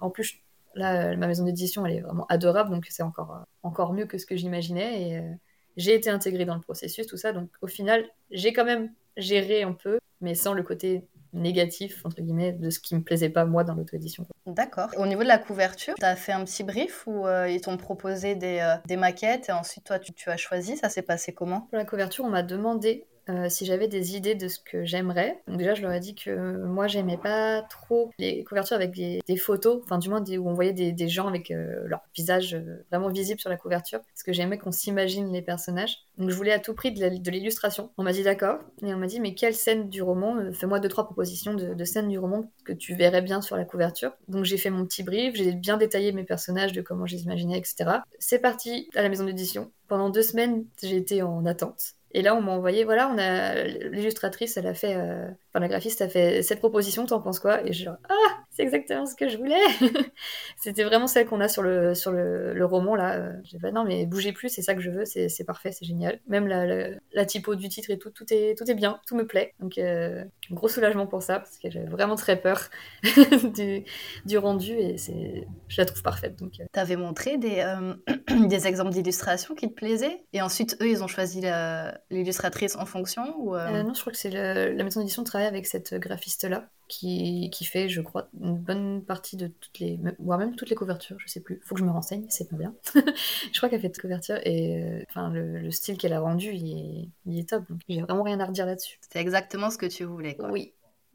en 0.00 0.10
plus, 0.10 0.38
là, 0.74 1.16
ma 1.16 1.26
maison 1.26 1.44
d'édition, 1.44 1.84
elle 1.86 1.96
est 1.96 2.00
vraiment 2.00 2.26
adorable, 2.28 2.70
donc 2.70 2.86
c'est 2.88 3.02
encore, 3.02 3.44
encore 3.62 3.92
mieux 3.92 4.06
que 4.06 4.18
ce 4.18 4.26
que 4.26 4.36
j'imaginais. 4.36 5.02
Et 5.02 5.22
j'ai 5.76 5.94
été 5.94 6.10
intégrée 6.10 6.44
dans 6.44 6.56
le 6.56 6.60
processus, 6.60 7.06
tout 7.06 7.16
ça. 7.16 7.32
Donc 7.32 7.50
au 7.62 7.66
final, 7.66 8.04
j'ai 8.30 8.52
quand 8.52 8.64
même 8.64 8.92
géré 9.16 9.62
un 9.62 9.72
peu, 9.72 9.98
mais 10.20 10.34
sans 10.34 10.54
le 10.54 10.62
côté 10.62 11.06
négatif, 11.32 12.04
entre 12.04 12.20
guillemets, 12.20 12.52
de 12.52 12.70
ce 12.70 12.80
qui 12.80 12.94
me 12.94 13.02
plaisait 13.02 13.28
pas 13.28 13.44
moi 13.44 13.64
dans 13.64 13.74
l'auto-édition. 13.74 14.26
D'accord. 14.46 14.90
Au 14.96 15.06
niveau 15.06 15.22
de 15.22 15.28
la 15.28 15.38
couverture, 15.38 15.94
tu 15.98 16.04
as 16.04 16.16
fait 16.16 16.32
un 16.32 16.44
petit 16.44 16.64
brief 16.64 17.06
ou 17.06 17.26
euh, 17.26 17.48
ils 17.48 17.60
t'ont 17.60 17.76
proposé 17.76 18.34
des, 18.34 18.60
euh, 18.60 18.76
des, 18.86 18.96
maquettes 18.96 19.48
et 19.48 19.52
ensuite 19.52 19.84
toi 19.84 19.98
tu, 19.98 20.12
tu 20.12 20.30
as 20.30 20.36
choisi 20.36 20.76
Ça 20.76 20.88
s'est 20.88 21.02
passé 21.02 21.32
comment? 21.32 21.62
Pour 21.62 21.78
la 21.78 21.84
couverture, 21.84 22.24
on 22.24 22.30
m'a 22.30 22.42
demandé 22.42 23.06
euh, 23.28 23.48
si 23.48 23.66
j'avais 23.66 23.88
des 23.88 24.16
idées 24.16 24.34
de 24.34 24.48
ce 24.48 24.58
que 24.58 24.84
j'aimerais. 24.84 25.42
Donc 25.46 25.58
déjà, 25.58 25.74
je 25.74 25.82
leur 25.82 25.92
ai 25.92 26.00
dit 26.00 26.14
que 26.14 26.64
moi, 26.64 26.86
j'aimais 26.86 27.16
pas 27.16 27.62
trop 27.62 28.10
les 28.18 28.44
couvertures 28.44 28.76
avec 28.76 28.92
des, 28.92 29.36
photos, 29.36 29.80
enfin 29.84 29.98
du 29.98 30.08
moins 30.08 30.22
où 30.22 30.48
on 30.48 30.54
voyait 30.54 30.72
des, 30.72 31.08
gens 31.08 31.28
avec 31.28 31.50
euh, 31.50 31.84
leur 31.86 32.00
visage 32.14 32.54
euh, 32.54 32.84
vraiment 32.90 33.08
visible 33.08 33.40
sur 33.40 33.50
la 33.50 33.56
couverture, 33.56 34.00
parce 34.00 34.22
que 34.22 34.32
j'aimais 34.32 34.58
qu'on 34.58 34.72
s'imagine 34.72 35.32
les 35.32 35.42
personnages. 35.42 35.98
Donc 36.18 36.30
je 36.30 36.34
voulais 36.34 36.52
à 36.52 36.58
tout 36.58 36.74
prix 36.74 36.92
de 36.92 37.30
l'illustration. 37.30 37.90
On 37.98 38.02
m'a 38.02 38.12
dit 38.12 38.22
d'accord, 38.22 38.58
et 38.82 38.92
on 38.92 38.96
m'a 38.96 39.06
dit 39.06 39.20
mais 39.20 39.34
quelle 39.34 39.54
scène 39.54 39.88
du 39.88 40.02
roman 40.02 40.52
Fais-moi 40.52 40.80
deux 40.80 40.88
trois 40.88 41.04
propositions 41.04 41.54
de, 41.54 41.74
de 41.74 41.84
scènes 41.84 42.08
du 42.08 42.18
roman 42.18 42.50
que 42.64 42.72
tu 42.72 42.94
verrais 42.94 43.22
bien 43.22 43.40
sur 43.40 43.56
la 43.56 43.64
couverture. 43.64 44.12
Donc 44.26 44.44
j'ai 44.44 44.56
fait 44.56 44.70
mon 44.70 44.84
petit 44.84 45.02
brief, 45.02 45.34
j'ai 45.34 45.52
bien 45.52 45.76
détaillé 45.76 46.12
mes 46.12 46.24
personnages, 46.24 46.72
de 46.72 46.82
comment 46.82 47.06
je 47.06 47.16
les 47.16 47.22
imaginais, 47.22 47.58
etc. 47.58 48.00
C'est 48.18 48.40
parti 48.40 48.88
à 48.94 49.02
la 49.02 49.08
maison 49.08 49.24
d'édition. 49.24 49.70
Pendant 49.88 50.10
deux 50.10 50.22
semaines, 50.22 50.66
j'ai 50.82 50.96
été 50.96 51.22
en 51.22 51.46
attente. 51.46 51.94
Et 52.12 52.22
là, 52.22 52.34
on 52.34 52.40
m'a 52.42 52.52
envoyé, 52.52 52.84
voilà, 52.84 53.08
on 53.10 53.18
a 53.18 53.64
l'illustratrice, 53.64 54.56
elle 54.56 54.66
a 54.66 54.74
fait, 54.74 54.96
euh, 54.96 55.30
enfin 55.58 55.60
la 55.60 55.68
graphiste 55.68 56.02
a 56.02 56.08
fait 56.08 56.42
cette 56.42 56.60
proposition, 56.60 57.04
t'en 57.06 57.20
penses 57.20 57.40
quoi? 57.40 57.66
Et 57.66 57.72
je 57.72 57.84
genre, 57.84 57.96
ah, 58.08 58.38
c'est 58.50 58.62
exactement 58.62 59.06
ce 59.06 59.14
que 59.14 59.28
je 59.28 59.36
voulais. 59.36 59.60
C'était 60.56 60.84
vraiment 60.84 61.06
celle 61.06 61.26
qu'on 61.26 61.40
a 61.40 61.48
sur 61.48 61.62
le 61.62 61.94
sur 61.94 62.12
le, 62.12 62.54
le 62.54 62.64
roman 62.64 62.94
là. 62.94 63.16
Euh, 63.16 63.32
j'ai 63.44 63.58
dit, 63.58 63.72
non 63.72 63.84
mais 63.84 64.06
bougez 64.06 64.32
plus, 64.32 64.48
c'est 64.48 64.62
ça 64.62 64.74
que 64.74 64.80
je 64.80 64.90
veux, 64.90 65.04
c'est 65.04 65.44
parfait, 65.44 65.72
c'est 65.72 65.84
génial. 65.84 66.20
Même 66.28 66.46
la, 66.46 66.90
la, 67.12 67.24
typo 67.24 67.54
du 67.54 67.68
titre 67.68 67.90
et 67.90 67.98
tout, 67.98 68.10
tout 68.10 68.26
est 68.30 68.56
tout 68.56 68.70
est 68.70 68.74
bien, 68.74 69.00
tout 69.06 69.16
me 69.16 69.26
plaît. 69.26 69.54
Donc 69.60 69.78
euh, 69.78 70.24
gros 70.50 70.68
soulagement 70.68 71.06
pour 71.06 71.22
ça 71.22 71.40
parce 71.40 71.58
que 71.58 71.70
j'avais 71.70 71.86
vraiment 71.86 72.16
très 72.16 72.40
peur 72.40 72.68
du, 73.54 73.84
du, 74.24 74.38
rendu 74.38 74.72
et 74.72 74.96
c'est, 74.96 75.46
je 75.68 75.80
la 75.80 75.84
trouve 75.84 76.02
parfaite. 76.02 76.36
Donc. 76.36 76.52
T'avais 76.72 76.96
montré 76.96 77.36
des 77.38 77.64
des 78.48 78.66
exemples 78.66 78.90
d'illustrations 78.90 79.54
qui 79.54 79.68
te 79.68 79.74
plaisaient 79.74 80.24
et 80.32 80.42
ensuite 80.42 80.76
eux 80.80 80.88
ils 80.88 81.02
ont 81.02 81.08
choisi 81.08 81.40
la 81.40 81.98
l'illustratrice 82.10 82.76
en 82.76 82.86
fonction 82.86 83.34
ou 83.38 83.54
euh, 83.54 83.66
euh, 83.68 83.82
Non, 83.82 83.94
je 83.94 84.00
crois 84.00 84.12
que 84.12 84.18
c'est 84.18 84.30
la 84.30 84.84
maison 84.84 85.00
d'édition 85.00 85.22
de 85.22 85.26
travail 85.26 85.46
avec 85.48 85.66
cette 85.66 85.94
graphiste-là 85.94 86.68
qui, 86.88 87.50
qui, 87.50 87.64
fait, 87.64 87.88
je 87.88 88.00
crois, 88.00 88.28
une 88.40 88.56
bonne 88.56 89.02
partie 89.02 89.36
de 89.36 89.48
toutes 89.48 89.78
les. 89.78 89.98
voire 90.18 90.38
même 90.38 90.56
toutes 90.56 90.70
les 90.70 90.76
couvertures, 90.76 91.18
je 91.18 91.28
sais 91.28 91.40
plus. 91.40 91.60
Faut 91.64 91.74
que 91.74 91.80
je 91.80 91.84
me 91.84 91.90
renseigne, 91.90 92.24
c'est 92.28 92.48
pas 92.48 92.56
bien. 92.56 92.74
je 92.94 93.56
crois 93.58 93.68
qu'elle 93.68 93.80
fait 93.80 93.94
les 93.94 94.00
couvertures 94.00 94.38
et 94.44 94.82
euh, 94.82 95.04
enfin, 95.08 95.30
le, 95.30 95.70
style 95.70 95.98
qu'elle 95.98 96.12
a 96.12 96.20
rendu, 96.20 96.50
il 96.52 96.72
est, 96.72 97.08
il 97.26 97.38
est 97.38 97.48
top. 97.48 97.64
Donc 97.68 97.80
j'ai 97.88 98.00
vraiment 98.00 98.22
rien 98.22 98.40
à 98.40 98.46
redire 98.46 98.66
là-dessus. 98.66 98.98
C'est 99.10 99.18
exactement 99.18 99.70
ce 99.70 99.78
que 99.78 99.86
tu 99.86 100.04
voulais, 100.04 100.34
quoi. 100.34 100.50
Oui, 100.50 100.72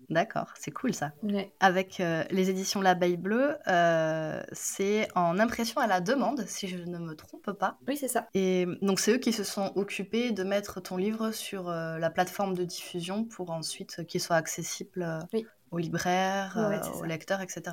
D'accord, 0.10 0.54
c'est 0.60 0.72
cool 0.72 0.94
ça. 0.94 1.12
Avec 1.60 2.00
euh, 2.00 2.24
les 2.30 2.50
éditions 2.50 2.82
L'Abeille 2.82 3.18
Bleue, 3.18 3.56
euh, 3.68 4.42
c'est 4.52 5.08
en 5.16 5.40
impression 5.40 5.82
à 5.82 5.88
la 5.88 6.02
demande, 6.02 6.46
si 6.48 6.68
je 6.68 6.78
ne 6.78 6.98
me 6.98 7.16
trompe 7.16 7.52
pas. 7.52 7.78
Oui, 7.88 7.98
c'est 7.98 8.08
ça. 8.08 8.28
Et 8.34 8.68
donc, 8.82 9.00
c'est 9.00 9.14
eux 9.14 9.18
qui 9.18 9.34
se 9.34 9.44
sont 9.44 9.72
occupés 9.76 10.32
de 10.32 10.44
mettre 10.44 10.82
ton 10.82 10.98
livre 10.98 11.32
sur 11.32 11.70
euh, 11.70 11.98
la 11.98 12.10
plateforme 12.10 12.54
de 12.54 12.64
diffusion 12.64 13.24
pour 13.26 13.52
ensuite 13.52 14.06
qu'il 14.08 14.22
soit 14.22 14.36
accessible 14.36 15.20
aux 15.72 15.78
libraires, 15.80 16.72
aux 17.02 17.06
lecteurs, 17.06 17.42
etc. 17.42 17.64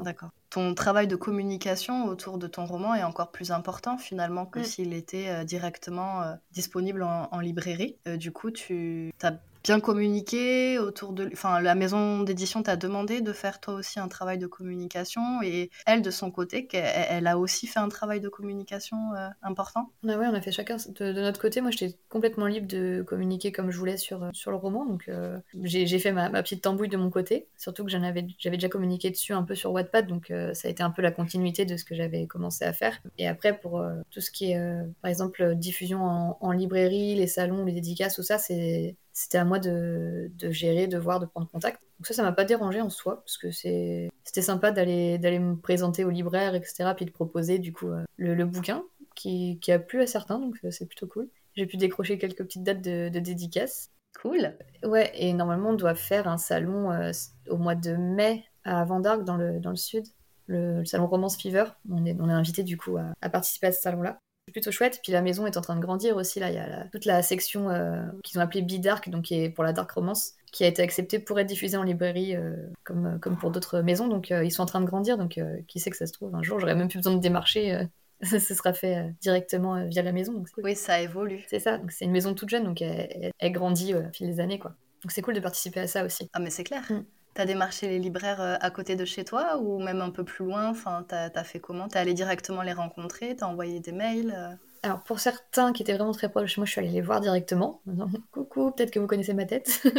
D'accord. 0.00 0.30
Ton 0.48 0.74
travail 0.74 1.06
de 1.06 1.16
communication 1.16 2.06
autour 2.06 2.38
de 2.38 2.46
ton 2.46 2.64
roman 2.64 2.94
est 2.94 3.02
encore 3.02 3.30
plus 3.30 3.52
important 3.52 3.98
finalement 3.98 4.46
que 4.46 4.60
mm. 4.60 4.64
s'il 4.64 4.94
était 4.94 5.44
directement 5.44 6.38
disponible 6.52 7.02
en, 7.02 7.28
en 7.30 7.40
librairie. 7.40 7.98
du 8.06 8.32
coup, 8.32 8.50
tu 8.50 9.12
as 9.22 9.34
bien 9.62 9.80
communiquer 9.80 10.78
autour 10.78 11.12
de... 11.12 11.28
Enfin, 11.32 11.60
la 11.60 11.74
maison 11.74 12.22
d'édition 12.22 12.62
t'a 12.62 12.76
demandé 12.76 13.20
de 13.20 13.32
faire 13.32 13.60
toi 13.60 13.74
aussi 13.74 14.00
un 14.00 14.08
travail 14.08 14.38
de 14.38 14.46
communication 14.46 15.42
et 15.42 15.70
elle, 15.86 16.02
de 16.02 16.10
son 16.10 16.30
côté, 16.30 16.68
elle, 16.72 17.26
a 17.26 17.38
aussi 17.38 17.66
fait 17.66 17.80
un 17.80 17.88
travail 17.88 18.20
de 18.20 18.28
communication 18.28 18.96
euh, 19.16 19.28
important? 19.42 19.92
Oui, 20.02 20.12
on 20.14 20.34
a 20.34 20.40
fait 20.40 20.52
chacun 20.52 20.76
de, 20.76 21.12
notre 21.12 21.40
côté. 21.40 21.60
Moi, 21.60 21.70
j'étais 21.70 21.96
complètement 22.08 22.46
libre 22.46 22.66
de 22.66 23.02
communiquer 23.06 23.52
comme 23.52 23.70
je 23.70 23.78
voulais 23.78 23.96
sur, 23.96 24.22
euh, 24.22 24.30
sur 24.32 24.50
le 24.50 24.56
roman. 24.56 24.86
Donc, 24.86 25.04
euh, 25.08 25.38
j'ai 25.62 25.98
fait 25.98 26.12
ma, 26.12 26.30
petite 26.42 26.62
tambouille 26.62 26.88
de 26.88 26.96
mon 26.96 27.10
côté. 27.10 27.48
Surtout 27.56 27.84
que 27.84 27.90
j'avais 27.90 28.22
déjà 28.22 28.68
communiqué 28.68 29.10
dessus 29.10 29.32
un 29.32 29.42
peu 29.42 29.54
sur 29.54 29.72
Wattpad. 29.72 30.06
Donc, 30.06 30.32
ça 30.54 30.68
a 30.68 30.70
été 30.70 30.82
un 30.82 30.90
peu 30.90 31.02
la 31.02 31.10
continuité 31.10 31.64
de 31.64 31.76
ce 31.76 31.84
que 31.84 31.94
j'avais 31.94 32.26
commencé 32.26 32.64
à 32.64 32.72
faire. 32.72 33.00
Et 33.18 33.28
après, 33.28 33.58
pour 33.58 33.84
tout 34.10 34.20
ce 34.20 34.30
qui 34.30 34.52
est, 34.52 34.58
par 35.02 35.10
exemple, 35.10 35.54
diffusion 35.56 36.36
en 36.40 36.52
librairie, 36.52 37.14
les 37.14 37.26
salons, 37.26 37.64
les 37.64 37.72
dédicaces, 37.72 38.16
tout 38.16 38.22
ça, 38.22 38.38
c'est 38.38 38.96
c'était 39.12 39.38
à 39.38 39.44
moi 39.44 39.58
de, 39.58 40.30
gérer, 40.50 40.86
de 40.86 40.98
voir, 40.98 41.20
de 41.20 41.26
prendre 41.26 41.48
contact. 41.48 41.82
Donc 41.98 42.06
ça, 42.06 42.14
ça 42.14 42.22
m'a 42.22 42.32
pas 42.32 42.44
dérangé 42.44 42.80
en 42.80 42.90
soi, 42.90 43.16
parce 43.20 43.36
que 43.36 43.50
c'était 43.50 44.10
sympa 44.42 44.70
d'aller 44.72 45.38
me 45.38 45.56
présenter 45.56 46.04
au 46.04 46.10
libraire, 46.10 46.54
etc., 46.54 46.92
puis 46.96 47.04
de 47.04 47.10
proposer 47.10 47.58
du 47.58 47.72
coup 47.72 47.88
euh, 47.88 48.04
le, 48.16 48.44
bouquin 48.44 48.82
qui, 49.14 49.58
a 49.68 49.78
plu 49.78 50.00
à 50.02 50.06
certains, 50.06 50.38
donc 50.38 50.56
euh, 50.64 50.70
c'est 50.70 50.86
plutôt 50.86 51.06
cool. 51.06 51.28
J'ai 51.54 51.66
pu 51.66 51.76
décrocher 51.76 52.18
quelques 52.18 52.44
petites 52.44 52.62
dates 52.62 52.82
de, 52.82 53.08
dédicaces. 53.08 53.90
Cool. 54.20 54.56
Ouais, 54.84 55.10
et 55.14 55.32
normalement, 55.32 55.70
on 55.70 55.74
doit 55.74 55.94
faire 55.94 56.28
un 56.28 56.38
salon 56.38 56.90
euh, 56.90 57.10
au 57.48 57.56
mois 57.56 57.74
de 57.74 57.96
mai 57.96 58.44
à 58.64 58.84
Vendargue, 58.84 59.24
dans 59.24 59.36
le, 59.36 59.60
dans 59.60 59.70
le 59.70 59.76
sud, 59.76 60.04
le, 60.46 60.84
salon 60.84 61.06
Romance 61.06 61.36
Fever. 61.36 61.64
On 61.90 62.04
est, 62.04 62.16
on 62.20 62.28
est 62.28 62.32
invité 62.32 62.62
du 62.62 62.76
coup 62.76 62.96
à 62.96 63.30
participer 63.30 63.68
à 63.68 63.72
ce 63.72 63.80
salon-là 63.80 64.20
plutôt 64.50 64.70
chouette. 64.70 65.00
Puis 65.02 65.12
la 65.12 65.22
maison 65.22 65.46
est 65.46 65.56
en 65.56 65.60
train 65.60 65.76
de 65.76 65.80
grandir 65.80 66.16
aussi. 66.16 66.40
Là, 66.40 66.50
il 66.50 66.54
y 66.54 66.58
a 66.58 66.84
toute 66.92 67.04
la 67.04 67.22
section 67.22 67.70
euh, 67.70 68.02
qu'ils 68.22 68.38
ont 68.38 68.42
appelée 68.42 68.62
Bidark, 68.62 69.08
donc 69.08 69.24
qui 69.24 69.34
est 69.34 69.50
pour 69.50 69.64
la 69.64 69.72
dark 69.72 69.90
romance, 69.90 70.34
qui 70.52 70.64
a 70.64 70.66
été 70.66 70.82
acceptée 70.82 71.18
pour 71.18 71.38
être 71.38 71.46
diffusée 71.46 71.76
en 71.76 71.82
librairie 71.82 72.36
euh, 72.36 72.56
comme, 72.84 73.18
comme 73.20 73.36
pour 73.36 73.50
d'autres 73.50 73.80
maisons. 73.80 74.08
Donc 74.08 74.30
euh, 74.30 74.44
ils 74.44 74.50
sont 74.50 74.62
en 74.62 74.66
train 74.66 74.80
de 74.80 74.86
grandir. 74.86 75.18
Donc 75.18 75.40
qui 75.68 75.80
sait 75.80 75.90
que 75.90 75.96
ça 75.96 76.06
se 76.06 76.12
trouve 76.12 76.34
un 76.34 76.42
jour, 76.42 76.60
j'aurais 76.60 76.74
même 76.74 76.88
plus 76.88 76.98
besoin 76.98 77.14
de 77.14 77.20
démarcher. 77.20 77.86
ce 78.22 78.38
sera 78.38 78.72
fait 78.72 79.14
directement 79.20 79.86
via 79.86 80.02
la 80.02 80.12
maison. 80.12 80.32
Donc 80.32 80.48
Oui, 80.58 80.76
ça 80.76 81.00
évolue. 81.00 81.44
C'est 81.48 81.60
ça. 81.60 81.80
C'est 81.88 82.04
une 82.04 82.10
maison 82.10 82.34
toute 82.34 82.50
jeune, 82.50 82.64
donc 82.64 82.82
elle, 82.82 83.52
grandit 83.52 83.94
au 83.94 84.02
fil 84.12 84.26
des 84.26 84.40
années, 84.40 84.58
quoi. 84.58 84.74
Donc 85.02 85.12
c'est 85.12 85.22
cool 85.22 85.34
de 85.34 85.40
participer 85.40 85.80
à 85.80 85.86
ça 85.86 86.04
aussi. 86.04 86.28
Ah 86.34 86.40
mais 86.40 86.50
c'est 86.50 86.64
clair. 86.64 86.82
Mm. 86.90 87.04
T'as 87.34 87.44
démarché 87.44 87.88
les 87.88 87.98
libraires 87.98 88.40
euh, 88.40 88.56
à 88.60 88.70
côté 88.70 88.94
de 88.96 89.04
chez 89.04 89.24
toi 89.24 89.58
ou 89.58 89.80
même 89.80 90.00
un 90.00 90.10
peu 90.10 90.24
plus 90.24 90.44
loin? 90.44 90.68
Enfin, 90.68 91.04
t'as 91.08 91.28
as 91.34 91.44
fait 91.44 91.58
comment? 91.60 91.88
T'es 91.88 91.98
allé 91.98 92.14
directement 92.14 92.62
les 92.62 92.72
rencontrer? 92.72 93.34
T'as 93.36 93.46
envoyé 93.46 93.80
des 93.80 93.90
mails 93.92 94.32
euh? 94.36 94.54
Alors 94.82 95.02
pour 95.02 95.20
certains 95.20 95.72
qui 95.72 95.82
étaient 95.82 95.94
vraiment 95.94 96.12
très 96.12 96.30
proches 96.30 96.44
de 96.44 96.46
chez 96.48 96.60
moi, 96.60 96.66
je 96.66 96.72
suis 96.72 96.80
allée 96.80 96.90
les 96.90 97.00
voir 97.00 97.20
directement. 97.20 97.82
Coucou, 98.32 98.70
peut-être 98.70 98.90
que 98.90 98.98
vous 98.98 99.06
connaissez 99.06 99.34
ma 99.34 99.46
tête. 99.46 99.82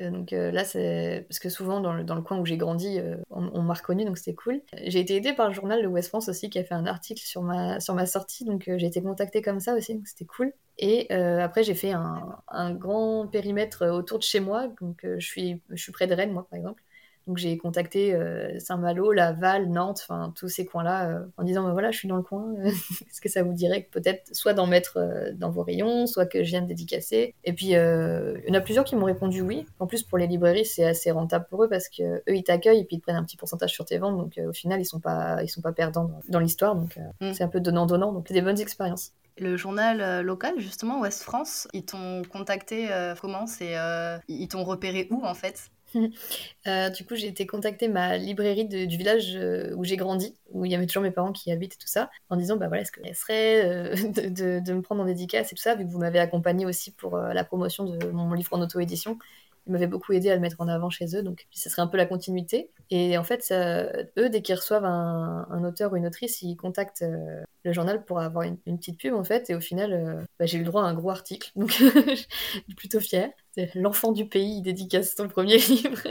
Euh, 0.00 0.10
donc 0.10 0.30
là, 0.30 0.64
c'est 0.64 1.26
parce 1.28 1.38
que 1.38 1.50
souvent 1.50 1.80
dans 1.80 1.92
le, 1.92 2.04
dans 2.04 2.14
le 2.14 2.22
coin 2.22 2.38
où 2.38 2.46
j'ai 2.46 2.56
grandi, 2.56 2.98
on, 3.28 3.60
m'a 3.60 3.74
reconnu, 3.74 4.04
donc 4.06 4.16
c'était 4.16 4.34
cool. 4.34 4.62
J'ai 4.86 5.00
été 5.00 5.16
aidée 5.16 5.34
par 5.34 5.48
le 5.48 5.54
journal 5.54 5.82
de 5.82 5.86
West 5.86 6.08
France 6.08 6.28
aussi 6.30 6.48
qui 6.48 6.58
a 6.58 6.64
fait 6.64 6.74
un 6.74 6.86
article 6.86 7.20
sur 7.20 7.42
ma, 7.42 7.80
sur 7.80 7.94
ma 7.94 8.06
sortie, 8.06 8.44
donc 8.44 8.64
j'ai 8.64 8.86
été 8.86 9.02
contactée 9.02 9.42
comme 9.42 9.60
ça 9.60 9.74
aussi, 9.74 9.94
donc 9.94 10.06
c'était 10.06 10.24
cool. 10.24 10.54
Et 10.82 11.06
euh, 11.12 11.40
après, 11.40 11.62
j'ai 11.62 11.74
fait 11.74 11.92
un, 11.92 12.38
un, 12.48 12.72
grand 12.72 13.26
périmètre 13.26 13.86
autour 13.86 14.18
de 14.18 14.24
chez 14.24 14.40
moi. 14.40 14.68
Donc, 14.80 15.04
euh, 15.04 15.16
je, 15.18 15.26
suis, 15.26 15.60
je 15.68 15.82
suis 15.82 15.92
près 15.92 16.06
de 16.06 16.14
Rennes, 16.14 16.32
moi, 16.32 16.46
par 16.50 16.58
exemple. 16.58 16.82
Donc, 17.30 17.38
j'ai 17.38 17.56
contacté 17.58 18.12
euh, 18.12 18.58
Saint-Malo, 18.58 19.12
Laval, 19.12 19.68
Nantes, 19.68 20.00
enfin, 20.02 20.32
tous 20.34 20.48
ces 20.48 20.64
coins-là, 20.64 21.22
en 21.36 21.44
disant 21.44 21.62
bah, 21.62 21.70
voilà, 21.70 21.92
je 21.92 21.98
suis 21.98 22.08
dans 22.08 22.16
le 22.16 22.22
coin. 22.22 22.52
Est-ce 22.64 23.20
que 23.20 23.28
ça 23.28 23.44
vous 23.44 23.52
dirait 23.52 23.88
peut-être 23.92 24.34
soit 24.34 24.52
d'en 24.52 24.66
mettre 24.66 24.98
dans 25.36 25.50
vos 25.50 25.62
rayons, 25.62 26.08
soit 26.08 26.26
que 26.26 26.42
je 26.42 26.50
vienne 26.50 26.66
dédicacer? 26.66 27.36
Et 27.44 27.52
puis, 27.52 27.66
il 27.66 28.42
y 28.48 28.50
en 28.50 28.54
a 28.54 28.60
plusieurs 28.60 28.84
qui 28.84 28.96
m'ont 28.96 29.06
répondu 29.06 29.42
oui. 29.42 29.64
En 29.78 29.86
plus, 29.86 30.02
pour 30.02 30.18
les 30.18 30.26
librairies, 30.26 30.66
c'est 30.66 30.84
assez 30.84 31.12
rentable 31.12 31.46
pour 31.48 31.62
eux 31.62 31.68
parce 31.68 31.88
qu'eux, 31.88 32.20
ils 32.26 32.42
t'accueillent 32.42 32.80
et 32.80 32.84
puis 32.84 32.96
ils 32.96 32.98
te 32.98 33.04
prennent 33.04 33.16
un 33.16 33.24
petit 33.24 33.36
pourcentage 33.36 33.70
sur 33.70 33.84
tes 33.84 33.98
ventes. 33.98 34.16
Donc, 34.16 34.40
au 34.44 34.52
final, 34.52 34.80
ils 34.80 34.86
sont 34.86 35.00
pas, 35.00 35.40
ils 35.44 35.48
sont 35.48 35.62
pas 35.62 35.72
perdants 35.72 36.04
dans, 36.04 36.20
dans 36.28 36.40
l'histoire. 36.40 36.74
Donc, 36.74 36.98
mm. 37.20 37.32
c'est 37.32 37.44
un 37.44 37.48
peu 37.48 37.60
donnant-donnant. 37.60 38.12
Donc, 38.12 38.26
c'est 38.26 38.34
des 38.34 38.42
bonnes 38.42 38.60
expériences 38.60 39.12
le 39.40 39.56
journal 39.56 40.00
euh, 40.00 40.22
local, 40.22 40.54
justement, 40.58 41.00
Ouest 41.00 41.22
France, 41.22 41.66
ils 41.72 41.84
t'ont 41.84 42.22
contacté 42.30 42.92
euh, 42.92 43.14
comment? 43.20 43.46
C'est 43.46 43.76
euh, 43.76 44.18
Ils 44.28 44.48
t'ont 44.48 44.64
repéré 44.64 45.08
où, 45.10 45.24
en 45.24 45.34
fait? 45.34 45.70
du 46.96 47.04
coup, 47.04 47.14
j'ai 47.14 47.28
été 47.28 47.46
contacter 47.46 47.88
ma 47.88 48.16
librairie 48.16 48.66
du 48.66 48.96
village 48.96 49.38
où 49.76 49.84
j'ai 49.84 49.96
grandi, 49.96 50.34
où 50.52 50.64
il 50.64 50.72
y 50.72 50.74
avait 50.74 50.86
toujours 50.86 51.02
mes 51.02 51.10
parents 51.10 51.32
qui 51.32 51.50
habitent 51.50 51.74
et 51.74 51.78
tout 51.78 51.88
ça, 51.88 52.10
en 52.28 52.36
disant 52.36 52.56
bah 52.56 52.68
voilà, 52.68 52.82
est-ce 52.82 52.92
que 52.92 53.00
serait 53.14 53.94
de, 54.30 54.60
de, 54.60 54.72
me 54.72 54.82
prendre 54.82 55.02
en 55.02 55.06
dédicace 55.06 55.52
et 55.52 55.54
tout 55.54 55.62
ça, 55.62 55.74
vu 55.74 55.84
que 55.84 55.90
vous 55.90 55.98
m'avez 55.98 56.18
accompagné 56.18 56.66
aussi 56.66 56.92
pour 56.92 57.16
la 57.16 57.44
promotion 57.44 57.84
de 57.84 58.10
mon 58.10 58.32
livre 58.32 58.52
en 58.52 58.60
auto-édition 58.60 59.18
ils 59.66 59.72
m'avaient 59.72 59.86
beaucoup 59.86 60.12
aidé 60.12 60.30
à 60.30 60.34
le 60.34 60.40
mettre 60.40 60.60
en 60.60 60.68
avant 60.68 60.90
chez 60.90 61.16
eux, 61.16 61.22
donc 61.22 61.46
ce 61.50 61.68
serait 61.68 61.82
un 61.82 61.86
peu 61.86 61.96
la 61.96 62.06
continuité. 62.06 62.70
Et 62.90 63.16
en 63.18 63.24
fait, 63.24 63.52
eux, 63.52 64.28
dès 64.30 64.42
qu'ils 64.42 64.54
reçoivent 64.54 64.84
un, 64.84 65.64
auteur 65.64 65.92
ou 65.92 65.96
une 65.96 66.06
autrice, 66.06 66.42
ils 66.42 66.56
contactent 66.56 67.02
euh, 67.02 67.42
le 67.64 67.72
journal 67.72 68.04
pour 68.04 68.20
avoir 68.20 68.44
une, 68.44 68.56
petite 68.56 68.98
pub, 68.98 69.14
en 69.14 69.24
fait, 69.24 69.50
et 69.50 69.54
au 69.54 69.60
final, 69.60 69.92
euh, 69.92 70.24
bah, 70.38 70.46
j'ai 70.46 70.58
eu 70.58 70.64
droit 70.64 70.82
à 70.82 70.86
un 70.86 70.94
gros 70.94 71.10
article, 71.10 71.50
donc 71.56 71.70
je 71.78 72.14
suis 72.14 72.74
plutôt 72.76 73.00
fière. 73.00 73.30
L'enfant 73.74 74.12
du 74.12 74.26
pays 74.26 74.62
dédicace 74.62 75.14
ton 75.14 75.28
premier 75.28 75.58
livre 75.68 76.02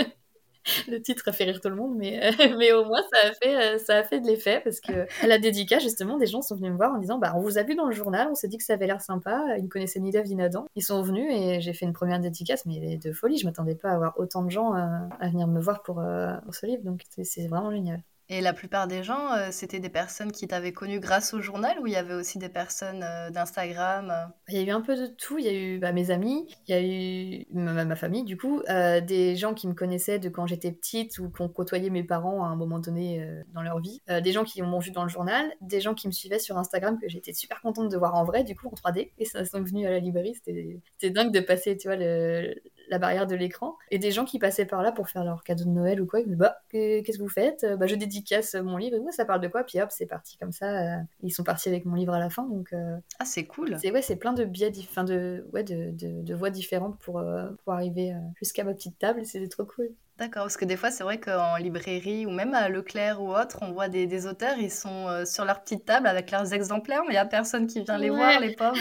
le 0.88 1.02
titre 1.02 1.28
a 1.28 1.32
fait 1.32 1.46
rire 1.46 1.62
tout 1.62 1.70
le 1.70 1.76
monde, 1.76 1.96
mais, 1.98 2.24
euh, 2.24 2.32
mais 2.58 2.72
au 2.74 2.86
moins 2.86 3.02
ça 3.12 3.30
a 3.30 3.34
fait, 3.34 3.56
euh, 3.56 3.78
ça 3.78 3.98
a 3.98 4.04
fait 4.04 4.20
de 4.20 4.28
l'effet 4.28 4.62
parce 4.64 4.80
que 4.80 5.08
à 5.24 5.28
la 5.28 5.38
dédicace, 5.38 5.84
justement, 5.84 6.18
des 6.18 6.28
gens 6.28 6.42
sont 6.42 6.56
venus 6.56 6.72
me 6.72 6.78
voir 6.78 6.94
en 6.94 6.98
disant 6.98 7.18
bah, 7.18 7.34
On 7.36 7.42
vous 7.42 7.58
a 7.58 7.64
vu 7.64 7.76
dans 7.76 7.86
le 7.86 7.94
journal, 7.94 8.28
on 8.30 8.36
s'est 8.36 8.48
dit 8.48 8.58
que 8.58 8.64
ça 8.64 8.74
avait 8.74 8.88
l'air 8.88 9.02
sympa. 9.02 9.44
Ils 9.58 9.64
ne 9.64 9.70
connaissaient 9.70 10.00
ni 10.00 10.12
Dave 10.12 10.26
ni 10.26 10.36
Nadan. 10.36 10.66
Ils 10.76 10.84
sont 10.84 11.02
venus 11.02 11.32
et 11.32 11.62
j'ai 11.62 11.74
fait 11.74 11.86
une 11.86 11.94
première 11.94 12.20
dédicace, 12.20 12.66
mais 12.66 12.98
de 12.98 13.12
folie. 13.12 13.38
Je 13.38 13.46
m'attendais 13.46 13.76
pas 13.76 13.90
à 13.90 13.96
avoir 13.96 14.20
autant 14.20 14.44
de 14.44 14.50
gens 14.50 14.76
euh, 14.76 14.88
à 15.20 15.30
venir 15.30 15.48
me 15.48 15.60
voir 15.60 15.82
pour, 15.84 16.04
pour 16.44 16.56
ce 16.56 16.66
livre, 16.66 16.84
donc 16.84 17.04
c'est 17.24 17.48
vraiment 17.48 17.72
génial. 17.72 18.02
Et 18.32 18.42
la 18.42 18.54
plupart 18.54 18.88
des 18.88 19.02
gens, 19.02 19.34
euh, 19.34 19.48
c'était 19.50 19.80
des 19.80 19.90
personnes 19.90 20.32
qui 20.32 20.48
t'avaient 20.48 20.72
connu 20.72 21.00
grâce 21.00 21.34
au 21.34 21.42
journal 21.42 21.80
ou 21.80 21.88
il 21.88 21.94
y 21.94 21.96
avait 21.96 22.14
aussi 22.14 22.38
des 22.38 22.48
personnes 22.48 23.02
euh, 23.04 23.32
d'Instagram 23.32 24.12
euh 24.12 24.26
Il 24.50 24.56
y 24.56 24.60
a 24.60 24.62
eu 24.62 24.70
un 24.70 24.82
peu 24.82 24.96
de 24.96 25.08
tout. 25.08 25.40
Il 25.40 25.46
y 25.46 25.50
a 25.50 25.54
eu 25.54 25.80
bah, 25.80 25.92
mes 25.94 26.12
amis, 26.12 26.46
il 26.68 26.72
y 26.72 26.78
a 26.78 26.82
eu 26.82 27.48
ma, 27.52 27.96
famille, 27.96 28.24
du 28.24 28.38
coup, 28.38 28.62
des 28.68 29.36
gens 29.36 29.56
qui 29.56 29.68
me 29.68 29.74
connaissaient 29.74 30.20
de 30.20 30.30
quand 30.30 30.46
j'étais 30.46 30.72
petite 30.72 31.18
ou 31.18 31.32
qui 31.32 31.42
ont 31.42 31.50
côtoyé 31.50 31.90
mes 31.90 32.04
parents 32.04 32.44
à 32.44 32.50
un 32.50 32.56
moment 32.56 32.80
donné 32.80 33.28
dans 33.54 33.64
leur 33.64 33.80
vie, 33.80 34.02
des 34.08 34.32
gens 34.32 34.44
qui 34.44 34.62
m'ont 34.62 34.80
vu 34.80 34.92
dans 34.92 35.04
le 35.04 35.10
journal, 35.10 35.52
des 35.62 35.82
gens 35.82 35.96
qui 35.96 36.08
me 36.08 36.12
suivaient 36.12 36.40
sur 36.40 36.58
Instagram 36.58 37.00
que 37.02 37.10
j'étais 37.10 37.34
super 37.34 37.62
contente 37.62 37.90
de 37.90 37.98
voir 37.98 38.16
en 38.16 38.24
vrai, 38.24 38.44
du 38.44 38.56
coup, 38.56 38.68
en 38.68 38.74
3D. 38.74 39.12
Et 39.18 39.26
ça 39.26 39.44
sont 39.44 39.64
venus 39.64 39.88
à 39.88 39.90
la 39.90 40.00
librairie. 40.00 40.36
C'était 40.36 41.10
dingue 41.10 41.32
de 41.32 41.40
passer, 41.40 41.76
tu 41.78 41.88
vois, 41.88 41.98
le, 41.98 42.54
la 42.90 43.00
barrière 43.00 43.28
de 43.28 43.36
l'écran. 43.36 43.78
Et 43.92 44.00
des 44.00 44.12
gens 44.12 44.26
qui 44.26 44.40
passaient 44.40 44.66
par 44.66 44.82
là 44.82 44.92
pour 44.92 45.10
faire 45.10 45.24
leur 45.24 45.44
cadeau 45.44 45.64
de 45.66 45.70
Noël 45.70 46.02
ou 46.02 46.06
quoi. 46.06 46.20
Ils 46.20 46.24
me 46.24 46.30
disaient, 46.30 46.38
bah, 46.40 46.58
que- 46.70 47.02
qu'est-ce 47.02 47.18
que 47.18 47.24
vous 47.24 47.30
faites? 47.30 47.66
Bah, 47.78 47.88
je 47.88 47.96
dédicace 47.96 48.56
mon 48.56 48.78
livre. 48.78 48.98
Et 48.98 49.00
moi, 49.00 49.12
ça 49.12 49.26
parle 49.26 49.42
de 49.42 49.48
quoi? 49.48 49.64
Puis 49.64 49.80
hop, 49.82 49.90
c'est 49.92 50.06
parti 50.08 50.38
comme 50.38 50.52
ça. 50.52 50.98
euh, 50.98 51.02
Ils 51.24 51.32
sont 51.32 51.44
partis 51.44 51.70
avec 51.70 51.86
mon 51.86 51.96
livre 51.96 52.14
à 52.14 52.20
la 52.20 52.30
fin. 52.30 52.44
Donc, 52.44 52.74
euh, 52.74 52.98
Ah, 53.20 53.26
c'est 53.26 53.46
cool. 53.46 53.78
c'est 53.80 53.92
ouais, 53.92 54.02
c'est 54.02 54.16
plein 54.18 54.34
de 54.34 54.44
biais, 54.46 54.72
enfin 54.90 55.04
de, 55.04 55.46
ouais, 55.54 55.64
de, 55.64 55.92
de, 55.92 56.22
de 56.24 56.34
voies 56.36 56.50
différentes 56.50 56.98
pour, 57.00 57.20
euh, 57.20 57.48
pour 57.64 57.74
arriver 57.74 58.14
euh, 58.14 58.18
jusqu'à 58.40 58.64
ma 58.64 58.74
petite 58.74 58.98
table. 59.00 59.26
C'est 59.26 59.48
trop 59.48 59.66
cool. 59.66 59.90
D'accord, 60.18 60.44
parce 60.44 60.58
que 60.58 60.66
des 60.66 60.76
fois, 60.76 60.92
c'est 60.92 61.04
vrai 61.06 61.18
qu'en 61.18 61.56
librairie 61.56 62.26
ou 62.26 62.30
même 62.32 62.54
à 62.54 62.68
Leclerc 62.68 63.22
ou 63.22 63.34
autre, 63.34 63.60
on 63.62 63.72
voit 63.72 63.88
des, 63.88 64.06
des 64.06 64.28
auteurs, 64.28 64.58
ils 64.58 64.70
sont 64.72 65.08
euh, 65.08 65.24
sur 65.24 65.46
leur 65.46 65.62
petite 65.64 65.86
table 65.86 66.08
avec 66.08 66.30
leurs 66.32 66.52
exemplaires, 66.54 67.04
mais 67.04 67.12
il 67.12 67.12
n'y 67.12 67.18
a 67.18 67.26
personne 67.26 67.68
qui 67.68 67.82
vient 67.84 67.98
les 67.98 68.10
Ouais. 68.10 68.18
voir, 68.18 68.40
les 68.42 68.54
pauvres. 68.54 68.76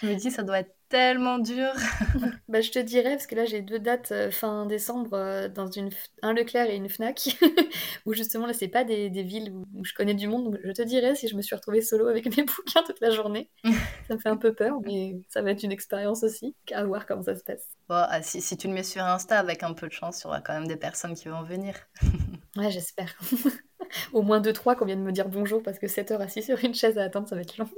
Je 0.00 0.06
me 0.06 0.14
dis, 0.14 0.30
ça 0.30 0.42
doit 0.42 0.60
être 0.60 0.74
tellement 0.88 1.38
dur. 1.38 1.72
Bah, 2.48 2.60
je 2.60 2.70
te 2.70 2.78
dirais, 2.78 3.10
parce 3.10 3.26
que 3.26 3.34
là 3.34 3.44
j'ai 3.44 3.60
deux 3.60 3.80
dates 3.80 4.12
euh, 4.12 4.30
fin 4.30 4.66
décembre 4.66 5.14
euh, 5.14 5.48
dans 5.48 5.68
une, 5.68 5.88
F- 5.88 6.10
un 6.22 6.32
Leclerc 6.32 6.70
et 6.70 6.76
une 6.76 6.88
Fnac, 6.88 7.36
où 8.06 8.12
justement 8.14 8.46
là 8.46 8.52
c'est 8.52 8.68
pas 8.68 8.84
des, 8.84 9.10
des 9.10 9.24
villes 9.24 9.50
où, 9.52 9.64
où 9.74 9.84
je 9.84 9.92
connais 9.94 10.14
du 10.14 10.28
monde, 10.28 10.44
donc 10.44 10.58
je 10.62 10.70
te 10.70 10.82
dirais 10.82 11.16
si 11.16 11.26
je 11.26 11.34
me 11.36 11.42
suis 11.42 11.56
retrouvée 11.56 11.82
solo 11.82 12.06
avec 12.06 12.26
mes 12.36 12.44
bouquins 12.44 12.84
toute 12.84 13.00
la 13.00 13.10
journée. 13.10 13.50
ça 14.08 14.14
me 14.14 14.20
fait 14.20 14.28
un 14.28 14.36
peu 14.36 14.54
peur, 14.54 14.80
mais 14.84 15.16
ça 15.28 15.42
va 15.42 15.50
être 15.50 15.64
une 15.64 15.72
expérience 15.72 16.22
aussi, 16.22 16.54
à 16.72 16.84
voir 16.84 17.06
comment 17.06 17.22
ça 17.22 17.34
se 17.34 17.42
passe. 17.42 17.66
Bon, 17.88 17.96
ah, 18.08 18.22
si, 18.22 18.40
si 18.40 18.56
tu 18.56 18.68
le 18.68 18.74
mets 18.74 18.84
sur 18.84 19.02
Insta, 19.04 19.38
avec 19.40 19.62
un 19.64 19.72
peu 19.74 19.88
de 19.88 19.92
chance, 19.92 20.20
il 20.20 20.24
y 20.24 20.26
aura 20.28 20.40
quand 20.40 20.52
même 20.54 20.68
des 20.68 20.76
personnes 20.76 21.14
qui 21.14 21.28
vont 21.28 21.42
venir. 21.42 21.74
Ouais, 22.56 22.70
j'espère. 22.70 23.14
Au 24.12 24.22
moins 24.22 24.40
deux, 24.40 24.52
trois 24.52 24.74
qu'on 24.76 24.84
vienne 24.86 25.02
me 25.02 25.12
dire 25.12 25.28
bonjour, 25.28 25.62
parce 25.62 25.78
que 25.78 25.86
7 25.88 26.10
heures 26.10 26.20
assis 26.20 26.42
sur 26.42 26.62
une 26.64 26.74
chaise 26.74 26.98
à 26.98 27.04
attendre, 27.04 27.28
ça 27.28 27.36
va 27.36 27.42
être 27.42 27.56
long. 27.58 27.68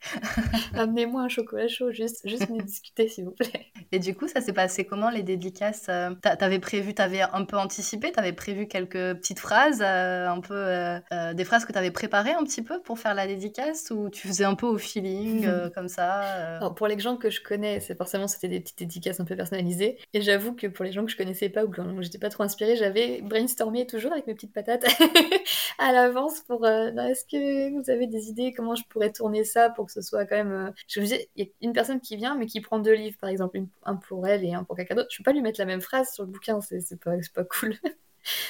Amenez-moi 0.74 1.22
un 1.22 1.28
chocolat 1.28 1.68
chaud, 1.68 1.90
juste, 1.92 2.20
juste 2.24 2.46
venez 2.48 2.62
discuter 2.62 3.08
s'il 3.08 3.24
vous 3.24 3.32
plaît. 3.32 3.66
Et 3.92 3.98
du 3.98 4.14
coup, 4.14 4.28
ça 4.28 4.40
s'est 4.40 4.52
passé 4.52 4.84
comment 4.84 5.10
les 5.10 5.22
dédicaces 5.22 5.86
euh, 5.88 6.10
t'a- 6.22 6.36
T'avais 6.36 6.58
prévu, 6.58 6.94
t'avais 6.94 7.22
un 7.22 7.44
peu 7.44 7.56
anticipé, 7.56 8.12
t'avais 8.12 8.32
prévu 8.32 8.68
quelques 8.68 9.14
petites 9.18 9.38
phrases, 9.40 9.82
euh, 9.82 10.28
un 10.28 10.40
peu 10.40 10.54
euh, 10.54 11.34
des 11.34 11.44
phrases 11.44 11.64
que 11.64 11.72
t'avais 11.72 11.90
préparées 11.90 12.32
un 12.32 12.44
petit 12.44 12.62
peu 12.62 12.80
pour 12.80 12.98
faire 12.98 13.14
la 13.14 13.26
dédicace 13.26 13.90
ou 13.90 14.08
tu 14.10 14.28
faisais 14.28 14.44
un 14.44 14.54
peu 14.54 14.66
au 14.66 14.78
feeling 14.78 15.46
euh, 15.46 15.68
comme 15.74 15.88
ça 15.88 16.22
euh 16.22 16.56
Alors, 16.58 16.74
pour 16.74 16.86
les 16.86 16.98
gens 16.98 17.16
que 17.16 17.30
je 17.30 17.40
connais, 17.42 17.80
c'est 17.80 17.96
forcément 17.96 18.28
c'était 18.28 18.48
des 18.48 18.60
petites 18.60 18.78
dédicaces 18.78 19.20
un 19.20 19.24
peu 19.24 19.36
personnalisées. 19.36 19.98
Et 20.14 20.20
j'avoue 20.20 20.54
que 20.54 20.66
pour 20.66 20.84
les 20.84 20.92
gens 20.92 21.04
que 21.04 21.10
je 21.10 21.16
connaissais 21.16 21.48
pas 21.48 21.64
ou 21.64 21.68
que 21.70 21.82
j'étais 22.00 22.18
pas 22.18 22.30
trop 22.30 22.44
inspirée, 22.44 22.76
j'avais 22.76 23.20
brainstormé 23.22 23.86
toujours 23.86 24.12
avec 24.12 24.26
mes 24.26 24.34
petites 24.34 24.52
patates 24.52 24.86
à 25.78 25.92
l'avance 25.92 26.40
pour 26.40 26.66
est-ce 26.66 27.24
que 27.24 27.72
vous 27.72 27.90
avez 27.90 28.06
des 28.06 28.28
idées 28.28 28.52
comment 28.56 28.74
je 28.74 28.84
pourrais 28.88 29.12
tourner 29.12 29.44
ça 29.44 29.70
pour 29.70 29.87
que 29.88 29.92
ce 29.94 30.02
soit 30.02 30.26
quand 30.26 30.36
même. 30.36 30.52
euh, 30.52 30.70
Je 30.88 31.00
me 31.00 31.04
disais, 31.06 31.28
il 31.36 31.46
y 31.46 31.48
a 31.48 31.52
une 31.62 31.72
personne 31.72 32.00
qui 32.00 32.16
vient 32.16 32.36
mais 32.36 32.46
qui 32.46 32.60
prend 32.60 32.78
deux 32.78 32.94
livres 32.94 33.18
par 33.20 33.30
exemple, 33.30 33.56
une- 33.58 33.68
un 33.84 33.96
pour 33.96 34.26
elle 34.28 34.44
et 34.44 34.54
un 34.54 34.64
pour 34.64 34.76
quelqu'un 34.76 34.94
d'autre. 34.94 35.08
Je 35.12 35.18
peux 35.18 35.24
pas 35.24 35.32
lui 35.32 35.42
mettre 35.42 35.60
la 35.60 35.66
même 35.66 35.80
phrase 35.80 36.12
sur 36.14 36.24
le 36.24 36.30
bouquin, 36.30 36.60
c'est 36.60 36.80
c'est 36.80 37.00
pas, 37.00 37.20
c'est 37.22 37.32
pas 37.32 37.44
cool. 37.44 37.74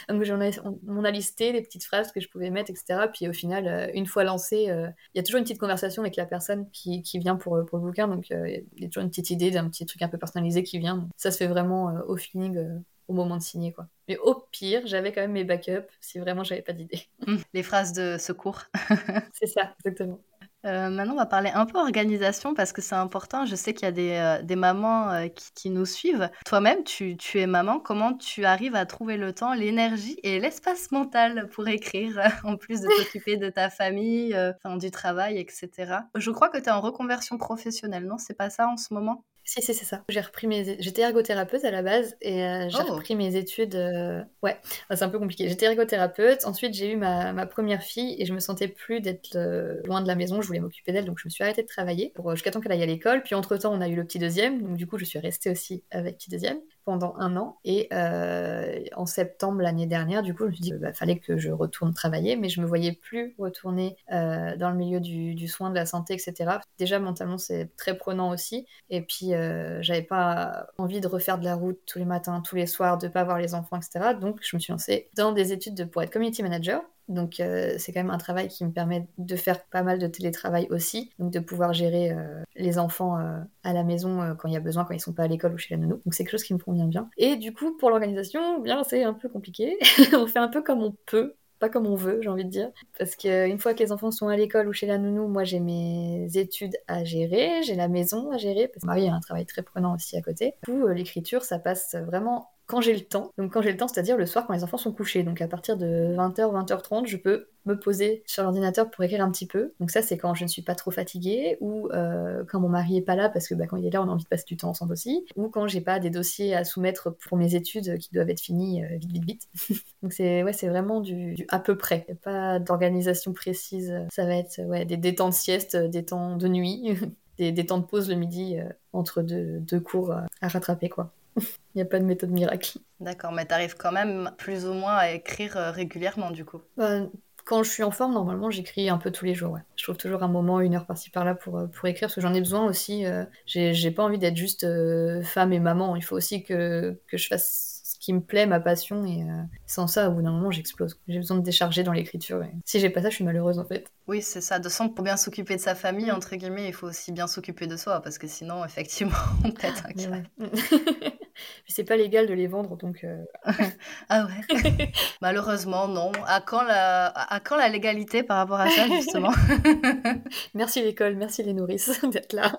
Donc 0.09 0.23
j'en 0.25 0.41
ai, 0.41 0.51
on, 0.65 0.79
on 0.89 1.05
a 1.05 1.11
listé 1.11 1.53
les 1.53 1.63
petites 1.63 1.85
phrases 1.85 2.11
que 2.13 2.21
je 2.21 2.29
pouvais 2.29 2.51
mettre, 2.51 2.71
etc. 2.71 3.09
Puis 3.09 3.29
au 3.29 3.33
final, 3.33 3.69
euh, 3.69 3.89
une 3.95 4.07
fois 4.07 4.25
lancé, 4.25 4.71
euh, 4.71 4.89
il 5.15 5.19
y 5.19 5.21
a 5.21 5.23
toujours 5.23 5.39
une 5.39 5.45
petite 5.45 5.59
conversation 5.61 6.03
avec 6.03 6.17
la 6.17 6.27
personne 6.27 6.69
qui, 6.73 7.03
qui 7.03 7.19
vient 7.19 7.37
pour, 7.37 7.65
pour 7.67 7.79
le 7.79 7.85
bouquin. 7.85 8.09
Donc 8.09 8.31
euh, 8.33 8.49
il 8.77 8.83
y 8.83 8.87
a 8.87 8.89
toujours 8.89 9.03
une 9.05 9.11
petite 9.11 9.31
idée 9.31 9.51
d'un 9.51 9.69
petit 9.69 9.87
truc 9.87 10.03
un 10.03 10.09
peu 10.09 10.19
personnalisé 10.19 10.63
qui 10.63 10.79
vient. 10.79 10.97
Donc, 10.97 11.09
ça 11.17 11.31
se 11.31 11.37
fait 11.39 11.47
vraiment 11.47 11.93
au 12.07 12.17
feeling, 12.17 12.83
au 13.09 13.13
moment 13.13 13.37
de 13.37 13.43
signer. 13.43 13.73
quoi. 13.73 13.87
Mais 14.09 14.19
au 14.19 14.35
pire, 14.51 14.83
j'avais 14.87 15.13
quand 15.13 15.21
même 15.21 15.33
mes 15.33 15.45
backups 15.45 15.87
si 16.01 16.19
vraiment 16.19 16.45
j'avais 16.45 16.63
pas 16.63 16.73
d'idée. 16.73 17.03
Les 17.55 17.63
phrases 17.63 17.93
de 17.93 18.17
secours. 18.19 18.63
C'est 19.33 19.47
ça, 19.47 19.75
exactement. 19.85 20.21
Euh, 20.65 20.91
maintenant, 20.91 21.15
on 21.15 21.17
va 21.17 21.27
parler 21.27 21.51
un 21.55 21.67
peu 21.67 21.79
organisation 21.79 22.55
parce 22.55 22.73
que 22.73 22.83
c'est 22.83 22.95
important. 22.95 23.47
Je 23.47 23.55
sais 23.55 23.75
qu'il 23.75 23.85
y 23.85 23.89
a 23.89 23.93
des, 23.93 24.13
euh, 24.13 24.43
des 24.43 24.57
mamans 24.57 25.11
euh, 25.11 25.29
qui, 25.55 25.71
nous 25.71 25.87
suivent. 25.87 26.31
Toi-même, 26.45 26.83
tu, 26.85 27.17
tu 27.17 27.39
es 27.39 27.47
maman. 27.47 27.79
Comment 27.79 28.15
tu 28.15 28.45
arrives 28.45 28.75
à 28.75 28.87
trouver 28.87 29.17
le 29.17 29.33
temps, 29.33 29.55
l'énergie 29.55 30.19
et 30.23 30.41
l'espace 30.41 30.91
mental 30.91 31.49
pour 31.51 31.69
écrire, 31.69 32.21
en 32.45 32.57
plus 32.57 32.81
de 32.81 32.89
t'occuper 32.89 33.37
de 33.37 33.51
ta 33.51 33.71
famille, 33.71 34.37
du 34.77 34.91
travail, 34.91 35.39
etc. 35.39 35.71
Je 36.15 36.31
crois 36.31 36.49
que 36.49 36.59
tu 36.59 36.65
es 36.65 36.71
en 36.71 36.81
reconversion 36.81 37.39
professionnelle, 37.39 38.07
non? 38.07 38.19
C'est 38.19 38.37
pas 38.37 38.51
ça 38.51 38.69
en 38.69 38.77
ce 38.77 38.93
moment? 38.93 39.25
Si, 39.51 39.63
si, 39.63 39.73
c'est 39.73 39.87
ça. 39.87 40.05
J'ai 40.11 40.21
repris 40.21 40.47
mes... 40.47 40.77
J'étais 40.79 41.01
ergothérapeute 41.01 41.65
à 41.65 41.71
la 41.71 41.81
base 41.81 42.17
et 42.21 42.45
euh, 42.45 42.69
j'ai 42.69 42.77
Oh. 42.87 42.93
repris 42.93 43.17
mes 43.17 43.35
études. 43.35 43.77
euh, 43.77 44.23
Ouais, 44.43 44.59
Enfin, 44.85 44.97
c'est 44.97 45.05
un 45.05 45.09
peu 45.09 45.19
compliqué. 45.19 45.49
J'étais 45.49 45.65
ergothérapeute. 45.65 46.45
Ensuite, 46.45 46.75
j'ai 46.75 46.93
eu 46.93 46.97
ma, 46.97 47.33
ma 47.33 47.47
première 47.47 47.83
fille 47.83 48.15
et 48.19 48.27
je 48.27 48.35
me 48.35 48.41
sentais 48.41 48.69
plus 48.69 49.01
d'être 49.01 49.37
euh, 49.37 49.81
loin 49.87 50.03
de 50.03 50.07
la 50.07 50.17
maison. 50.17 50.43
Je 50.43 50.47
voulais 50.47 50.61
m'occuper 50.61 50.93
d'elle, 50.93 51.07
donc 51.07 51.19
je 51.19 51.27
me 51.27 51.31
suis 51.31 51.43
arrêtée 51.45 51.63
de 51.63 51.67
travailler 51.67 52.13
pour, 52.15 52.31
jusqu'à 52.33 52.51
temps 52.51 52.61
qu'elle 52.61 52.73
aille 52.73 52.83
à 52.83 52.87
l'école. 52.87 53.23
Puis 53.23 53.35
entre-temps, 53.35 53.73
on 53.73 53.81
a 53.81 53.89
eu 53.89 53.95
le 53.97 54.05
petit 54.05 54.19
deuxième. 54.19 54.61
Donc 54.61 54.77
du 54.77 54.87
coup, 54.87 54.99
je 54.99 55.07
suis 55.07 55.19
restée 55.19 55.51
aussi 55.51 55.83
avec 55.91 56.19
petit 56.19 56.29
deuxième 56.29 56.59
pendant 56.89 57.15
un 57.19 57.37
an. 57.37 57.59
Et 57.67 57.87
euh, 57.93 58.83
en 58.97 59.05
septembre 59.05 59.61
l'année 59.61 59.87
dernière, 59.87 60.23
du 60.23 60.33
coup, 60.33 60.45
je 60.45 60.49
me 60.49 60.53
suis 60.53 60.63
dit, 60.63 60.73
bah, 60.73 60.95
fallait 60.95 61.19
que 61.19 61.37
je 61.37 61.51
retourne 61.51 61.93
travailler, 61.93 62.35
mais 62.35 62.49
je 62.49 62.63
me 62.63 62.67
voyais 62.67 62.93
plus 62.93 63.35
retourner 63.37 63.99
euh, 64.11 64.57
dans 64.57 64.71
le 64.71 64.77
milieu 64.77 64.99
du, 64.99 65.35
du 65.35 65.49
soin, 65.49 65.69
de 65.69 65.75
la 65.75 65.85
santé, 65.85 66.15
etc. 66.15 66.61
Déjà, 66.79 66.99
mentalement, 66.99 67.37
c'est 67.37 67.77
très 67.77 67.95
prenant 67.95 68.31
aussi. 68.31 68.67
Et 68.89 69.03
puis, 69.03 69.35
euh, 69.35 69.83
j'avais 69.83 70.01
pas 70.01 70.69
envie 70.79 71.03
de 71.03 71.09
refaire 71.09 71.37
de 71.37 71.45
la 71.45 71.57
route 71.57 71.79
tous 71.85 71.99
les 71.99 72.07
matins, 72.07 72.41
tous 72.41 72.57
les 72.57 72.67
soirs, 72.67 72.97
de 72.97 73.09
pas 73.09 73.23
voir 73.23 73.37
les 73.39 73.55
enfants, 73.55 73.77
etc. 73.77 74.15
Donc, 74.19 74.39
je 74.41 74.57
me 74.57 74.59
suis 74.59 74.73
lancée 74.73 75.11
dans 75.15 75.33
des 75.33 75.53
études 75.53 75.75
de, 75.75 75.85
pour 75.85 76.03
être 76.03 76.11
community 76.11 76.43
manager. 76.43 76.81
Donc, 77.09 77.41
euh, 77.41 77.75
c'est 77.79 77.93
quand 77.93 78.01
même 78.01 78.11
un 78.11 78.19
travail 78.19 78.49
qui 78.49 78.65
me 78.65 78.71
permet 78.71 79.07
de 79.17 79.37
faire 79.37 79.65
pas 79.67 79.83
mal 79.83 79.99
de 79.99 80.07
télétravail 80.07 80.67
aussi. 80.71 81.11
Donc, 81.19 81.33
de 81.33 81.41
pouvoir 81.41 81.73
gérer 81.73 82.11
euh, 82.11 82.43
les 82.57 82.79
enfants 82.79 83.19
euh, 83.19 83.39
à 83.63 83.73
la 83.73 83.83
maison 83.85 84.37
quand 84.39 84.49
il 84.49 84.55
y 84.55 84.57
a 84.57 84.61
besoin, 84.61 84.85
quand 84.85 84.95
ils 84.95 85.01
sont 85.01 85.13
pas 85.13 85.25
à 85.25 85.29
l'école 85.29 85.55
ou 85.55 85.59
chez 85.59 85.75
la 85.75 85.81
nounou. 85.81 86.01
Donc, 86.05 86.15
c'est 86.15 86.25
quelque 86.25 86.33
chose 86.33 86.45
qui 86.45 86.55
me 86.55 86.59
convient 86.59 86.87
bien. 86.87 87.09
Et 87.17 87.37
du 87.37 87.53
coup, 87.53 87.77
pour 87.79 87.91
l'organisation, 87.91 88.61
bien, 88.61 88.85
c'est 88.85 89.03
un 89.05 89.15
peu 89.15 89.29
compliqué. 89.29 89.79
on 90.13 90.27
fait 90.27 90.39
un 90.39 90.49
peu 90.49 90.63
comme 90.63 90.83
on 90.83 90.95
peut 91.07 91.35
pas 91.59 91.69
comme 91.69 91.89
on 91.89 91.97
veut, 91.97 92.21
j'ai 92.23 92.29
envie 92.29 92.45
de 92.45 92.51
dire. 92.51 92.71
Parce 93.01 93.17
qu'une 93.17 93.59
fois 93.59 93.75
que 93.75 93.81
les 93.81 93.91
enfants 93.91 94.13
sont 94.13 94.29
à 94.29 94.37
l'école 94.37 94.69
ou 94.69 94.73
chez 94.73 94.87
la 94.87 94.97
nounou, 94.97 95.27
moi 95.27 95.43
j'ai 95.43 95.59
mes 95.59 96.29
études 96.37 96.77
à 96.87 97.03
gérer, 97.03 97.65
j'ai 97.65 97.75
la 97.75 97.89
maison 97.89 98.31
à 98.31 98.39
gérer, 98.39 98.69
parce 98.69 98.83
que 98.83 98.87
mon 98.87 98.93
mari 98.95 99.09
a 99.09 99.15
un 99.15 99.19
travail 99.19 99.45
très 99.45 99.63
prenant 99.63 99.97
aussi 99.97 100.17
à 100.17 100.23
côté. 100.23 100.55
Du 100.65 100.73
coup, 100.73 100.87
l'écriture, 100.87 101.43
ça 101.43 101.59
passe 101.59 101.97
vraiment 101.97 102.51
quand 102.69 102.83
j'ai 102.83 102.95
le 102.95 103.01
temps. 103.01 103.33
Donc 103.39 103.53
quand 103.53 103.63
j'ai 103.63 103.73
le 103.73 103.79
temps, 103.79 103.89
c'est-à-dire 103.89 104.17
le 104.17 104.27
soir 104.27 104.47
quand 104.47 104.53
les 104.53 104.63
enfants 104.63 104.77
sont 104.77 104.93
couchés. 104.93 105.23
Donc 105.23 105.41
à 105.41 105.49
partir 105.49 105.77
de 105.79 106.15
20h, 106.15 106.67
20h30, 106.67 107.07
je 107.07 107.17
peux 107.17 107.49
me 107.65 107.79
poser 107.79 108.23
sur 108.27 108.43
l'ordinateur 108.43 108.91
pour 108.91 109.03
écrire 109.03 109.25
un 109.25 109.31
petit 109.31 109.47
peu. 109.47 109.73
Donc 109.81 109.91
ça, 109.91 110.03
c'est 110.03 110.19
quand 110.19 110.35
je 110.35 110.45
ne 110.45 110.49
suis 110.49 110.61
pas 110.61 110.75
trop 110.75 110.91
fatiguée 110.91 111.57
ou 111.61 111.89
euh, 111.93 112.45
quand 112.47 112.61
mon 112.61 112.69
mari 112.69 112.99
est 112.99 113.03
pas 113.03 113.17
là, 113.17 113.31
parce 113.31 113.49
que 113.49 113.55
bah, 113.55 113.67
quand 113.67 113.79
il 113.79 113.87
est 113.87 113.91
là, 113.91 114.03
on 114.03 114.09
a 114.09 114.13
envie 114.13 114.25
de 114.25 114.29
passer 114.29 114.45
du 114.47 114.59
temps 114.59 114.69
ensemble 114.69 114.93
aussi. 114.93 115.25
Ou 115.37 115.49
quand 115.49 115.67
j'ai 115.67 115.81
pas 115.81 115.99
des 115.99 116.11
dossiers 116.11 116.55
à 116.55 116.65
soumettre 116.65 117.17
pour 117.17 117.39
mes 117.39 117.55
études 117.55 117.97
qui 117.99 118.11
doivent 118.13 118.29
être 118.29 118.41
finis 118.41 118.85
euh, 118.85 118.99
vite, 118.99 119.13
vite, 119.13 119.25
vite. 119.25 119.49
Donc 120.03 120.13
c'est 120.13 120.43
ouais, 120.43 120.53
c'est 120.53 120.69
vraiment 120.69 121.01
du, 121.01 121.47
à 121.49 121.61
peu 121.61 121.79
près. 121.79 122.05
Y 122.07 122.13
a 122.13 122.15
pas 122.17 122.59
d'organisation 122.59 123.33
précise. 123.33 123.95
Ça 124.13 124.27
va 124.27 124.37
être 124.37 124.61
ouais, 124.67 124.85
des, 124.85 124.99
des 124.99 125.15
temps 125.15 125.31
de 125.31 125.35
sieste, 125.35 125.75
des 125.75 126.05
temps 126.05 126.37
de 126.37 126.49
nuit, 126.49 126.99
des, 127.39 127.51
des 127.51 127.65
temps 127.65 127.79
de 127.79 127.87
pause 127.87 128.11
le 128.11 128.17
midi 128.17 128.59
euh, 128.59 128.69
entre 128.93 129.23
deux, 129.23 129.59
deux 129.61 129.81
cours 129.81 130.13
à 130.13 130.49
rattraper 130.49 130.91
quoi. 130.91 131.15
Il 131.75 131.77
n'y 131.79 131.83
a 131.83 131.87
pas 131.87 131.99
de 132.01 132.05
méthode 132.05 132.31
miracle. 132.31 132.79
D'accord, 133.01 133.33
mais 133.33 133.47
tu 133.47 133.55
arrives 133.55 133.77
quand 133.77 133.93
même 133.93 134.33
plus 134.39 134.67
ou 134.67 134.73
moins 134.73 134.97
à 134.97 135.11
écrire 135.11 135.57
euh, 135.57 135.71
régulièrement 135.71 136.31
du 136.31 136.45
coup. 136.45 136.61
Bah, 136.77 137.03
quand 137.45 137.63
je 137.63 137.71
suis 137.71 137.83
en 137.83 137.91
forme, 137.91 138.13
normalement, 138.13 138.51
j'écris 138.51 138.91
un 138.91 138.99
peu 138.99 139.11
tous 139.11 139.25
les 139.25 139.35
jours. 139.35 139.53
ouais. 139.53 139.61
Je 139.77 139.83
trouve 139.85 139.97
toujours 139.97 140.23
un 140.23 140.29
moment, 140.29 140.61
une 140.61 140.75
heure 140.75 140.85
par-ci 140.87 141.09
par-là 141.11 141.35
pour, 141.35 141.59
euh, 141.59 141.67
pour 141.67 141.89
écrire, 141.89 142.09
parce 142.09 142.15
que 142.17 142.21
j'en 142.21 142.35
ai 142.35 142.41
besoin 142.41 142.67
aussi. 142.67 143.07
euh, 143.07 143.25
j'ai 143.47 143.91
pas 143.91 144.03
envie 144.03 144.19
d'être 144.19 144.37
juste 144.37 144.65
euh, 144.65 145.23
femme 145.23 145.53
et 145.55 145.61
maman. 145.61 145.97
Il 145.97 146.03
faut 146.05 146.15
aussi 146.17 146.43
que, 146.43 147.01
que 147.07 147.17
je 147.17 147.27
fasse 147.29 147.81
ce 147.85 147.99
qui 147.99 148.13
me 148.13 148.21
plaît, 148.21 148.45
ma 148.47 148.61
passion, 148.61 149.05
et 149.07 149.23
euh, 149.23 149.43
sans 149.67 149.87
ça, 149.87 150.11
au 150.11 150.13
bout 150.13 150.23
d'un 150.23 150.31
moment, 150.33 150.51
j'explose. 150.51 151.01
J'ai 151.09 151.17
besoin 151.19 151.39
de 151.39 151.43
décharger 151.43 151.83
dans 151.85 151.93
l'écriture. 151.93 152.43
et 152.43 152.51
Si 152.67 152.81
j'ai 152.81 152.91
pas 152.91 153.01
ça, 153.01 153.09
je 153.09 153.15
suis 153.15 153.25
malheureuse 153.25 153.59
en 153.59 153.65
fait. 153.65 153.91
Oui, 154.09 154.21
c'est 154.21 154.43
ça. 154.43 154.59
De 154.59 154.69
sens, 154.69 154.95
pour 154.95 155.03
bien 155.03 155.17
s'occuper 155.17 155.57
de 155.57 155.61
sa 155.61 155.75
famille, 155.75 156.13
entre 156.13 156.37
guillemets, 156.37 156.69
il 156.69 156.75
faut 156.75 156.87
aussi 156.87 157.13
bien 157.13 157.27
s'occuper 157.27 157.67
de 157.67 157.77
soi, 157.79 158.01
parce 158.03 158.19
que 158.19 158.27
sinon, 158.27 158.63
effectivement, 158.65 159.17
on 159.45 159.51
pète 159.53 159.83
un 159.87 159.93
câble. 159.93 160.29
c'est 161.67 161.85
pas 161.85 161.97
légal 161.97 162.27
de 162.27 162.35
les 162.35 162.47
vendre, 162.47 162.77
donc. 162.77 163.05
euh, 163.05 163.23
Ah 164.09 164.27
ouais. 164.27 164.93
Malheureusement, 165.21 165.89
non. 165.89 166.13
À 166.27 166.41
quand 166.41 166.63
la, 166.63 167.07
à 167.07 167.41
quand 167.41 167.57
la 167.57 167.69
légalité 167.69 168.23
par 168.23 168.39
rapport 168.39 168.61
à 168.61 168.69
ça, 168.71 168.87
justement? 168.89 169.33
Merci 170.55 170.83
l'école, 170.83 171.17
merci 171.17 171.43
les 171.43 171.53
nourrices 171.53 172.01
d'être 172.05 172.33
là. 172.33 172.59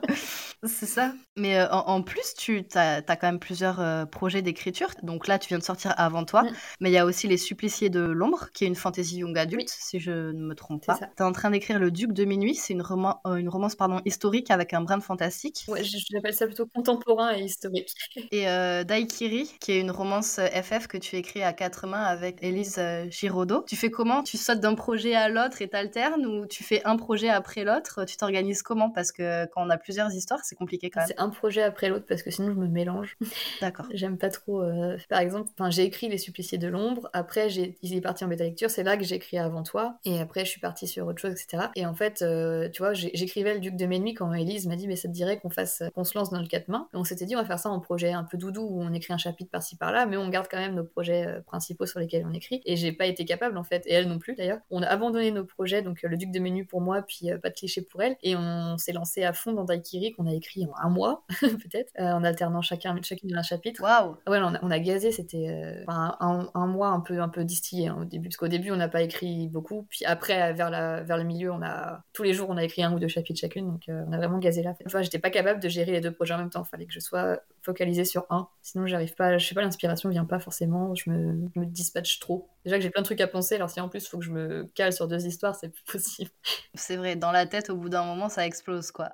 C'est 0.63 0.85
ça. 0.85 1.13
Mais 1.37 1.57
euh, 1.59 1.69
en, 1.71 1.87
en 1.95 2.01
plus, 2.01 2.33
tu 2.37 2.65
as, 2.75 3.01
quand 3.01 3.23
même 3.23 3.39
plusieurs 3.39 3.79
euh, 3.79 4.05
projets 4.05 4.41
d'écriture. 4.41 4.89
Donc 5.03 5.27
là, 5.27 5.39
tu 5.39 5.47
viens 5.47 5.57
de 5.59 5.63
sortir 5.63 5.93
avant 5.97 6.25
toi. 6.25 6.43
Mm. 6.43 6.49
Mais 6.81 6.89
il 6.89 6.93
y 6.93 6.97
a 6.97 7.05
aussi 7.05 7.27
Les 7.27 7.37
Suppliciés 7.37 7.89
de 7.89 8.01
l'Ombre, 8.01 8.49
qui 8.53 8.65
est 8.65 8.67
une 8.67 8.75
fantasy 8.75 9.17
young 9.17 9.37
adulte, 9.37 9.69
si 9.69 9.99
je 9.99 10.11
ne 10.31 10.45
me 10.45 10.55
trompe 10.55 10.85
pas. 10.85 10.97
Tu 10.97 11.05
es 11.19 11.21
en 11.21 11.31
train 11.31 11.49
d'écrire 11.51 11.79
Le 11.79 11.91
Duc 11.91 12.11
de 12.13 12.25
Minuit. 12.25 12.55
C'est 12.55 12.73
une, 12.73 12.81
roman- 12.81 13.21
une 13.25 13.49
romance 13.49 13.75
pardon, 13.75 14.01
historique 14.05 14.51
avec 14.51 14.73
un 14.73 14.81
brin 14.81 14.97
de 14.97 15.03
fantastique. 15.03 15.65
Ouais, 15.67 15.83
je- 15.83 15.97
j'appelle 16.11 16.33
ça 16.33 16.45
plutôt 16.45 16.65
contemporain 16.67 17.33
et 17.35 17.41
historique. 17.43 17.93
Et 18.31 18.47
euh, 18.47 18.68
Daikiri, 18.83 19.51
qui 19.59 19.71
est 19.73 19.79
une 19.79 19.91
romance 19.91 20.39
euh, 20.39 20.47
FF 20.47 20.87
que 20.87 20.97
tu 20.97 21.15
écris 21.15 21.43
à 21.43 21.53
quatre 21.53 21.87
mains 21.87 22.03
avec 22.03 22.41
Élise 22.43 22.75
euh, 22.79 23.05
Giraudot. 23.09 23.63
Tu 23.67 23.75
fais 23.75 23.89
comment? 23.91 24.23
Tu 24.23 24.37
sautes 24.37 24.59
d'un 24.59 24.75
projet 24.75 25.15
à 25.15 25.29
l'autre 25.29 25.61
et 25.61 25.67
t'alternes 25.67 26.25
ou 26.25 26.45
tu 26.45 26.63
fais 26.63 26.81
un 26.85 26.95
projet 26.95 27.29
après 27.29 27.63
l'autre? 27.63 28.05
Tu 28.05 28.17
t'organises 28.17 28.61
comment? 28.61 28.89
Parce 28.89 29.11
que 29.11 29.45
quand 29.47 29.65
on 29.65 29.69
a 29.69 29.77
plusieurs 29.77 30.13
histoires, 30.13 30.39
c'est 30.43 30.55
compliqué 30.55 30.89
quand 30.89 31.01
même. 31.01 31.07
C'est 31.07 31.19
un 31.19 31.29
projet 31.29 31.61
après 31.63 31.89
l'autre 31.89 32.05
parce 32.07 32.23
que 32.23 32.31
sinon 32.31 32.49
je 32.49 32.59
me 32.59 32.67
mélange. 32.67 33.17
D'accord. 33.61 33.85
J'aime 33.93 34.17
pas 34.17 34.29
trop. 34.29 34.61
euh, 34.61 34.97
Par 35.09 35.19
exemple, 35.19 35.49
j'ai 35.69 35.83
écrit 35.83 36.09
Les 36.09 36.17
Suppliciés 36.17 36.57
de 36.57 36.67
l'ombre. 36.67 37.09
Après, 37.13 37.49
j'ai... 37.49 37.77
il 37.81 37.95
est 37.95 38.01
parti 38.01 38.23
en 38.23 38.27
bêta 38.27 38.43
lecture. 38.43 38.69
C'est 38.69 38.83
là 38.83 38.97
que 38.97 39.03
j'ai 39.03 39.15
écrit 39.15 39.37
Avant 39.37 39.63
toi. 39.63 39.97
Et 40.05 40.19
après, 40.19 40.45
je 40.45 40.49
suis 40.51 40.59
partie 40.61 40.87
sur 40.87 41.07
autre 41.07 41.21
chose, 41.21 41.31
etc. 41.31 41.67
Et 41.75 41.85
en 41.85 41.93
fait, 41.93 42.21
euh, 42.21 42.69
tu 42.69 42.81
vois, 42.81 42.93
j'écrivais 42.93 43.53
Le 43.53 43.59
Duc 43.59 43.75
de 43.75 43.85
Mes 43.85 43.99
Nuits 43.99 44.13
quand 44.13 44.33
Élise 44.33 44.67
m'a 44.67 44.75
dit, 44.75 44.87
mais 44.87 44.95
ça 44.95 45.07
te 45.07 45.13
dirait 45.13 45.39
qu'on 45.39 45.49
fasse, 45.49 45.83
qu'on 45.95 46.03
se 46.03 46.17
lance 46.17 46.29
dans 46.29 46.39
le 46.41 46.47
quatre 46.47 46.67
mains? 46.67 46.87
Et 46.93 46.97
on 46.97 47.03
s'était 47.03 47.25
dit, 47.25 47.35
on 47.35 47.39
va 47.39 47.45
faire 47.45 47.59
ça 47.59 47.69
en 47.69 47.79
projet 47.79 48.11
un 48.11 48.23
peu 48.23 48.37
doudou 48.37 48.58
où 48.59 48.81
on 48.81 48.93
écrit 48.93 49.13
un 49.13 49.17
chapitre 49.17 49.49
par-ci 49.51 49.75
par-là, 49.75 50.05
mais 50.05 50.17
on 50.17 50.29
garde 50.29 50.47
quand 50.49 50.57
même 50.57 50.75
nos 50.75 50.83
projets 50.83 51.25
euh, 51.25 51.41
principaux 51.41 51.85
sur 51.85 51.99
lesquels 51.99 52.25
on 52.27 52.33
écrit. 52.33 52.61
Et 52.65 52.75
j'ai 52.75 52.91
pas 52.91 53.05
été 53.05 53.25
capable, 53.25 53.57
en 53.57 53.63
fait, 53.63 53.83
et 53.85 53.93
elle 53.93 54.07
non 54.07 54.19
plus 54.19 54.35
d'ailleurs. 54.35 54.59
On 54.69 54.81
a 54.81 54.87
abandonné 54.87 55.31
nos 55.31 55.45
projets, 55.45 55.81
donc 55.81 56.03
euh, 56.03 56.07
Le 56.07 56.17
Duc 56.17 56.31
de 56.31 56.39
Mes 56.39 56.51
Nuits 56.51 56.65
pour 56.65 56.81
moi, 56.81 57.01
puis 57.01 57.31
euh, 57.31 57.37
Pas 57.37 57.49
de 57.49 57.55
cliché 57.55 57.81
pour 57.81 58.01
elle. 58.01 58.17
Et 58.23 58.35
on 58.35 58.77
s'est 58.77 58.93
lancé 58.93 59.23
à 59.23 59.33
fond 59.33 59.53
dans 59.53 59.63
Daikiri 59.63 60.13
qu'on 60.13 60.27
a 60.27 60.33
écrit 60.33 60.65
en 60.65 60.73
un 60.79 60.89
mois, 60.89 61.23
peut-être, 61.39 61.91
euh, 61.99 62.11
en 62.11 62.23
alternant 62.23 62.61
chacun, 62.61 62.95
chacune 63.01 63.35
un 63.35 63.43
chapitre. 63.43 63.81
Waouh 63.81 64.15
Ouais, 64.27 64.39
on 64.41 64.53
a, 64.53 64.59
on 64.61 64.71
a 64.71 64.79
gazé, 64.79 65.11
c'était 65.11 65.49
euh, 65.49 65.83
un, 65.87 66.49
un 66.53 66.67
mois 66.67 66.89
un 66.89 66.99
peu, 66.99 67.21
un 67.21 67.29
peu 67.29 67.43
distillé 67.43 67.87
hein, 67.87 67.97
au 68.01 68.05
début, 68.05 68.29
parce 68.29 68.37
qu'au 68.37 68.47
début 68.47 68.71
on 68.71 68.75
n'a 68.75 68.89
pas 68.89 69.01
écrit 69.01 69.47
beaucoup, 69.47 69.85
puis 69.89 70.05
après 70.05 70.53
vers, 70.53 70.69
la, 70.69 71.01
vers 71.01 71.17
le 71.17 71.23
milieu, 71.23 71.51
on 71.51 71.61
a 71.61 72.03
tous 72.13 72.23
les 72.23 72.33
jours 72.33 72.49
on 72.49 72.57
a 72.57 72.63
écrit 72.63 72.83
un 72.83 72.93
ou 72.93 72.99
deux 72.99 73.07
chapitres 73.07 73.39
chacune, 73.39 73.67
donc 73.67 73.89
euh, 73.89 74.03
on 74.07 74.13
a 74.13 74.17
vraiment 74.17 74.39
gazé 74.39 74.63
là. 74.63 74.73
Enfin, 74.85 75.01
j'étais 75.01 75.19
pas 75.19 75.29
capable 75.29 75.59
de 75.59 75.69
gérer 75.69 75.91
les 75.91 76.01
deux 76.01 76.11
projets 76.11 76.33
en 76.33 76.39
même 76.39 76.49
temps, 76.49 76.63
fallait 76.63 76.85
que 76.85 76.93
je 76.93 76.99
sois 76.99 77.39
focalisée 77.69 78.05
sur 78.05 78.25
un, 78.29 78.47
sinon 78.61 78.87
j'arrive 78.87 79.13
pas, 79.13 79.37
je 79.37 79.47
sais 79.47 79.55
pas, 79.55 79.61
l'inspiration 79.61 80.09
vient 80.09 80.25
pas 80.25 80.39
forcément, 80.39 80.95
je 80.95 81.09
me, 81.09 81.47
je 81.53 81.59
me 81.59 81.65
dispatche 81.65 82.19
trop. 82.19 82.49
Déjà 82.65 82.77
que 82.77 82.83
j'ai 82.83 82.89
plein 82.89 83.01
de 83.01 83.05
trucs 83.05 83.21
à 83.21 83.27
penser, 83.27 83.55
alors 83.55 83.69
si 83.69 83.79
en 83.79 83.89
plus 83.89 84.03
il 84.05 84.09
faut 84.09 84.17
que 84.17 84.25
je 84.25 84.31
me 84.31 84.63
cale 84.73 84.91
sur 84.93 85.07
deux 85.07 85.25
histoires, 85.27 85.55
c'est 85.55 85.69
plus 85.69 85.83
possible. 85.83 86.31
C'est 86.73 86.97
vrai, 86.97 87.15
dans 87.15 87.31
la 87.31 87.45
tête, 87.45 87.69
au 87.69 87.75
bout 87.77 87.89
d'un 87.89 88.03
moment, 88.03 88.29
ça 88.29 88.45
explose, 88.45 88.91
quoi. 88.91 89.09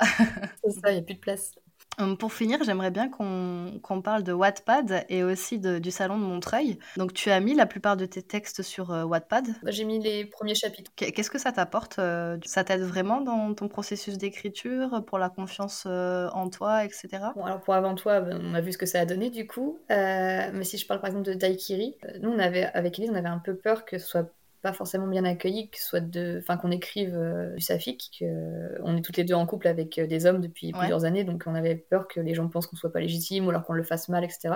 C'est 0.64 0.72
ça, 0.72 0.92
il 0.92 0.96
y 0.96 1.00
a 1.00 1.02
plus 1.02 1.16
de 1.16 1.20
place. 1.20 1.54
Hum, 1.98 2.18
Pour 2.18 2.34
finir, 2.34 2.62
j'aimerais 2.64 2.92
bien 2.92 3.10
qu'on 3.10 4.02
parle 4.04 4.24
de 4.24 4.34
Wattpad 4.34 5.06
et 5.10 5.24
aussi 5.24 5.60
de- 5.60 5.80
du 5.80 5.92
salon 5.92 6.18
de 6.18 6.24
Montreuil. 6.24 6.78
Donc, 6.98 7.14
tu 7.14 7.30
as 7.32 7.40
mis 7.40 7.54
la 7.56 7.66
plupart 7.66 7.96
de 7.96 8.06
tes 8.06 8.22
textes 8.22 8.62
sur 8.64 8.92
euh, 8.92 9.04
Wattpad. 9.04 9.48
Moi, 9.62 9.72
J'ai 9.72 9.86
mis 9.86 10.00
les 10.00 10.26
premiers 10.26 10.56
chapitres. 10.56 10.92
Qu'est- 10.96 11.12
Qu'est-ce 11.12 11.30
que 11.32 11.40
ça 11.40 11.52
t'apporte 11.52 12.00
euh, 12.00 12.38
Ça 12.46 12.64
t'aide 12.64 12.82
vraiment 12.82 13.22
dans 13.22 13.54
ton 13.54 13.68
processus 13.68 14.18
d'écriture, 14.18 15.04
pour 15.06 15.18
la 15.20 15.30
confiance 15.30 15.86
euh, 15.88 16.30
en 16.34 16.50
toi, 16.50 16.84
etc. 16.86 17.32
Bon, 17.36 17.46
alors 17.46 17.62
pour 17.62 17.74
avant 17.74 17.96
toi, 17.96 18.20
ben, 18.22 18.40
on 18.44 18.54
a 18.54 18.62
vu 18.62 18.74
ce 18.74 18.78
que 18.78 18.86
ça 18.86 19.00
a 19.00 19.06
donné 19.06 19.30
du 19.30 19.48
coup. 19.48 19.80
Euh, 19.92 20.50
mais 20.54 20.64
si 20.64 20.78
je 20.78 20.86
parle 20.86 21.00
par 21.00 21.10
exemple 21.10 21.26
de 21.28 21.34
Daikiri, 21.34 21.96
euh, 22.06 22.20
nous 22.22 22.30
on 22.30 22.40
avait 22.40 22.66
avec 22.74 23.00
Elise, 23.00 23.12
on 23.12 23.16
avait 23.16 23.28
un 23.30 23.40
peu 23.40 23.56
peur 23.56 23.86
que 23.86 23.98
ce 23.98 24.06
soit 24.06 24.30
pas 24.66 24.74
forcément 24.74 25.06
bien 25.08 25.26
accueilli, 25.26 25.70
que 25.70 25.80
soit 25.80 26.00
de, 26.00 26.40
enfin 26.42 26.58
qu'on 26.58 26.72
écrive 26.72 27.16
euh, 27.16 27.54
du 27.54 27.62
saphique, 27.62 28.18
que 28.20 28.26
euh, 28.26 28.80
on 28.84 28.98
est 28.98 29.02
toutes 29.02 29.18
les 29.18 29.24
deux 29.24 29.36
en 29.36 29.46
couple 29.46 29.68
avec 29.68 30.00
euh, 30.00 30.08
des 30.08 30.26
hommes 30.26 30.42
depuis 30.42 30.74
Ouais. 30.74 30.80
plusieurs 30.80 31.06
années, 31.06 31.24
donc 31.24 31.44
on 31.46 31.54
avait 31.54 31.76
peur 31.76 32.08
que 32.08 32.20
les 32.20 32.34
gens 32.34 32.50
pensent 32.50 32.66
qu'on 32.66 32.76
soit 32.76 32.92
pas 32.92 33.00
légitime 33.00 33.46
ou 33.46 33.52
alors 33.52 33.64
qu'on 33.64 33.74
le 33.74 33.84
fasse 33.84 34.10
mal, 34.10 34.24
etc. 34.24 34.56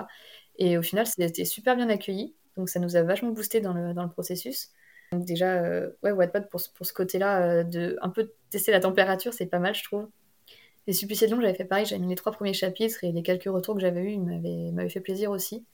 Et 0.58 0.76
au 0.76 0.82
final, 0.82 1.06
c'était 1.06 1.44
super 1.44 1.76
bien 1.76 1.88
accueilli, 1.88 2.34
donc 2.56 2.68
ça 2.68 2.80
nous 2.80 2.96
a 2.96 3.02
vachement 3.04 3.30
boosté 3.30 3.60
dans 3.60 3.72
le, 3.72 3.94
dans 3.94 4.02
le 4.02 4.10
processus. 4.10 4.70
Donc 5.12 5.24
déjà, 5.24 5.62
euh, 5.62 5.90
ouais, 6.02 6.10
Wattpad 6.10 6.48
pour, 6.48 6.60
pour 6.74 6.86
ce 6.86 6.92
côté-là, 6.92 7.62
de 7.62 7.96
un 8.02 8.08
peu 8.10 8.32
tester 8.50 8.72
la 8.72 8.80
température, 8.80 9.32
c'est 9.32 9.46
pas 9.46 9.60
mal, 9.60 9.74
je 9.76 9.84
trouve. 9.84 10.08
Les 10.88 10.92
Suppliciés 10.92 11.28
de 11.28 11.32
l'ombre, 11.32 11.44
j'avais 11.44 11.56
fait 11.56 11.64
pareil, 11.64 11.86
j'avais 11.86 12.00
mis 12.02 12.08
les 12.08 12.16
trois 12.16 12.32
premiers 12.32 12.52
chapitres 12.54 13.04
et 13.04 13.12
les 13.12 13.22
quelques 13.22 13.44
retours 13.44 13.74
que 13.76 13.80
j'avais 13.80 14.02
eus, 14.02 14.12
ils 14.14 14.72
m'avaient 14.72 14.88
fait 14.88 15.00
plaisir 15.00 15.30
aussi. 15.30 15.64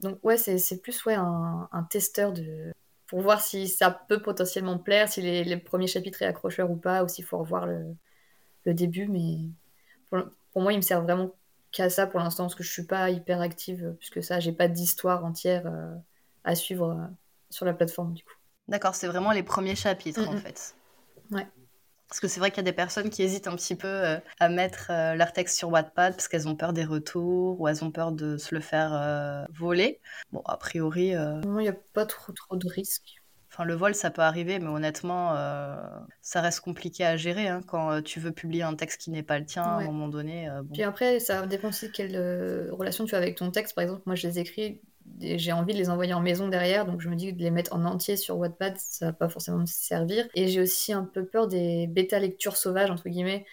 Donc 0.00 0.18
ouais, 0.24 0.36
c'est 0.38 0.56
c'est 0.58 0.80
plus 0.80 1.04
ouais, 1.04 1.14
un, 1.14 1.68
un 1.70 1.82
testeur 1.84 2.32
de... 2.32 2.72
pour 3.12 3.22
voir 3.22 3.42
si 3.42 3.68
ça 3.68 3.92
peut 3.92 4.22
potentiellement 4.22 4.76
me 4.78 4.82
plaire, 4.82 5.08
si 5.10 5.22
les, 5.22 5.44
les 5.44 5.58
premiers 5.58 5.86
chapitres 5.86 6.22
est 6.22 6.26
accrocheur 6.26 6.72
ou 6.72 6.76
pas, 6.78 7.04
ou 7.04 7.08
s'il 7.08 7.26
faut 7.26 7.38
revoir 7.38 7.66
le, 7.66 7.84
le 8.64 8.74
début. 8.74 9.08
Mais 9.08 9.38
pour, 10.10 10.20
pour 10.52 10.62
moi, 10.62 10.72
il 10.72 10.78
me 10.78 10.82
sert 10.82 11.02
vraiment 11.02 11.32
qu'à 11.72 11.90
ça 11.90 12.06
pour 12.06 12.20
l'instant, 12.20 12.44
parce 12.44 12.54
que 12.56 12.64
je 12.64 12.70
suis 12.72 12.86
pas 12.86 13.10
hyper 13.10 13.40
active, 13.42 13.96
puisque 13.98 14.22
ça, 14.22 14.40
j'ai 14.40 14.52
pas 14.52 14.68
d'histoire 14.68 15.24
entière 15.24 15.66
euh, 15.66 15.94
à 16.44 16.54
suivre 16.54 16.90
euh, 16.92 17.06
sur 17.50 17.66
la 17.66 17.74
plateforme 17.74 18.14
du 18.14 18.24
coup. 18.24 18.34
D'accord, 18.68 18.94
c'est 18.94 19.08
vraiment 19.08 19.32
les 19.32 19.42
premiers 19.42 19.76
chapitres, 19.76 20.28
en 20.28 20.32
Mhm. 20.32 20.40
fait. 20.40 20.74
Ouais. 21.30 21.46
Parce 22.12 22.20
que 22.20 22.28
c'est 22.28 22.40
vrai 22.40 22.50
qu'il 22.50 22.58
y 22.58 22.60
a 22.60 22.70
des 22.70 22.76
personnes 22.76 23.08
qui 23.08 23.22
hésitent 23.22 23.48
un 23.48 23.56
petit 23.56 23.74
peu 23.74 23.88
euh, 23.88 24.18
à 24.38 24.50
mettre 24.50 24.88
euh, 24.90 25.14
leur 25.14 25.32
texte 25.32 25.56
sur 25.56 25.70
Wattpad 25.70 26.12
parce 26.12 26.28
qu'elles 26.28 26.46
ont 26.46 26.54
peur 26.54 26.74
des 26.74 26.84
retours 26.84 27.58
ou 27.58 27.68
elles 27.68 27.82
ont 27.82 27.90
peur 27.90 28.12
de 28.12 28.36
se 28.36 28.54
le 28.54 28.60
faire 28.60 28.92
euh, 28.92 29.46
voler. 29.54 29.98
Bon, 30.30 30.42
a 30.44 30.58
priori, 30.58 31.14
moi, 31.14 31.62
il 31.62 31.64
n'y 31.64 31.68
a 31.70 31.76
pas 31.94 32.04
trop, 32.04 32.32
trop 32.32 32.56
de 32.56 32.68
risques. 32.68 33.22
enfin, 33.50 33.64
le 33.64 33.72
vol, 33.72 33.94
ça 33.94 34.10
peut 34.10 34.20
arriver, 34.20 34.58
mais 34.58 34.68
honnêtement, 34.68 35.34
ça 36.20 36.42
reste 36.42 36.60
compliqué 36.60 37.02
à 37.06 37.16
gérer 37.16 37.48
hein, 37.48 37.62
quand 37.66 38.02
tu 38.02 38.20
veux 38.20 38.32
publier 38.32 38.62
un 38.62 38.74
texte 38.74 39.00
qui 39.00 39.10
n'est 39.10 39.22
pas 39.22 39.38
le 39.38 39.46
tien 39.46 39.62
à 39.62 39.78
un 39.78 39.84
moment 39.84 40.08
donné. 40.08 40.50
bon. 40.64 40.74
Puis 40.74 40.82
après, 40.82 41.18
ça 41.18 41.46
dépend 41.46 41.68
aussi 41.68 41.86
de 41.86 41.92
quelle 41.92 42.70
relation 42.72 43.06
tu 43.06 43.14
as 43.14 43.18
avec 43.18 43.36
ton 43.36 43.50
texte. 43.50 43.74
Par 43.74 43.84
exemple, 43.84 44.02
moi, 44.04 44.16
je 44.16 44.28
les 44.28 44.38
écris 44.38 44.82
j'ai 45.20 45.52
envie 45.52 45.72
de 45.72 45.78
les 45.78 45.90
envoyer 45.90 46.14
en 46.14 46.20
maison 46.20 46.48
derrière, 46.48 46.84
donc 46.86 47.00
je 47.00 47.08
me 47.08 47.16
dis 47.16 47.32
que 47.32 47.38
de 47.38 47.42
les 47.42 47.50
mettre 47.50 47.74
en 47.74 47.84
entier 47.84 48.16
sur 48.16 48.36
Wattpad, 48.38 48.76
ça 48.78 49.06
va 49.06 49.12
pas 49.12 49.28
forcément 49.28 49.58
me 49.58 49.66
servir. 49.66 50.28
Et 50.34 50.48
j'ai 50.48 50.60
aussi 50.60 50.92
un 50.92 51.04
peu 51.04 51.24
peur 51.24 51.48
des 51.48 51.86
bêta 51.86 52.18
lectures 52.18 52.56
sauvages, 52.56 52.90
entre 52.90 53.08
guillemets, 53.08 53.44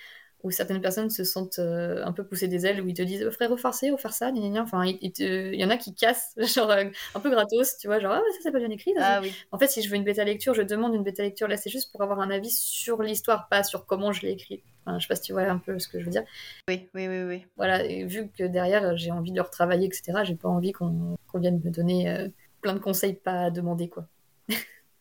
où 0.43 0.51
certaines 0.51 0.81
personnes 0.81 1.09
se 1.09 1.23
sentent 1.23 1.59
euh, 1.59 2.03
un 2.05 2.11
peu 2.13 2.23
poussées 2.23 2.47
des 2.47 2.65
ailes, 2.65 2.81
où 2.81 2.87
ils 2.87 2.93
te 2.93 3.01
disent 3.01 3.23
oh, 3.27 3.31
faudrait 3.31 3.47
refarcer, 3.47 3.91
refaire 3.91 4.13
ça, 4.13 4.31
gna 4.31 4.39
gna 4.41 4.49
gna. 4.49 4.61
Enfin, 4.63 4.85
il, 4.85 4.97
il 5.01 5.11
te- 5.11 5.51
il 5.53 5.59
y 5.59 5.65
en 5.65 5.69
a 5.69 5.77
qui 5.77 5.93
cassent, 5.93 6.33
genre 6.55 6.69
euh, 6.71 6.85
un 7.15 7.19
peu 7.19 7.29
gratos, 7.29 7.77
tu 7.77 7.87
vois, 7.87 7.99
genre 7.99 8.13
ah, 8.13 8.21
ça 8.31 8.37
c'est 8.43 8.51
pas 8.51 8.59
bien 8.59 8.69
écrit. 8.69 8.93
ça, 8.97 9.17
Ah 9.17 9.21
oui, 9.21 9.31
en 9.51 9.57
fait, 9.59 9.67
si 9.67 9.81
je 9.81 9.89
veux 9.89 9.95
une 9.95 10.03
bêta 10.03 10.23
lecture, 10.23 10.53
je 10.53 10.61
demande 10.61 10.95
une 10.95 11.03
bêta 11.03 11.23
lecture. 11.23 11.47
Là, 11.47 11.57
c'est 11.57 11.69
juste 11.69 11.91
pour 11.91 12.01
avoir 12.01 12.19
un 12.21 12.29
avis 12.31 12.51
sur 12.51 13.01
l'histoire, 13.01 13.47
pas 13.49 13.63
sur 13.63 13.85
comment 13.85 14.11
je 14.11 14.21
l'ai 14.21 14.31
écrite. 14.31 14.63
Enfin, 14.85 14.97
je 14.97 15.03
sais 15.03 15.09
pas 15.09 15.15
si 15.15 15.23
tu 15.23 15.33
vois 15.33 15.43
un 15.43 15.57
peu 15.57 15.77
ce 15.77 15.87
que 15.87 15.99
je 15.99 16.05
veux 16.05 16.11
dire. 16.11 16.23
oui, 16.69 16.89
oui, 16.93 17.07
oui, 17.07 17.23
oui. 17.23 17.45
Voilà, 17.57 17.83
et 17.83 18.05
vu 18.05 18.29
que 18.29 18.43
derrière, 18.43 18.95
j'ai 18.97 19.11
envie 19.11 19.31
de 19.31 19.35
le 19.35 19.41
retravailler, 19.41 19.87
etc., 19.87 20.23
j'ai 20.23 20.35
pas 20.35 20.47
envie 20.49 20.71
qu'on 20.71 21.17
vienne 21.35 21.59
me 21.63 21.69
donner 21.69 22.09
euh, 22.09 22.29
plein 22.61 22.73
de 22.73 22.79
conseils 22.79 23.13
pas 23.13 23.43
à 23.45 23.51
demander, 23.51 23.89
quoi. 23.89 24.07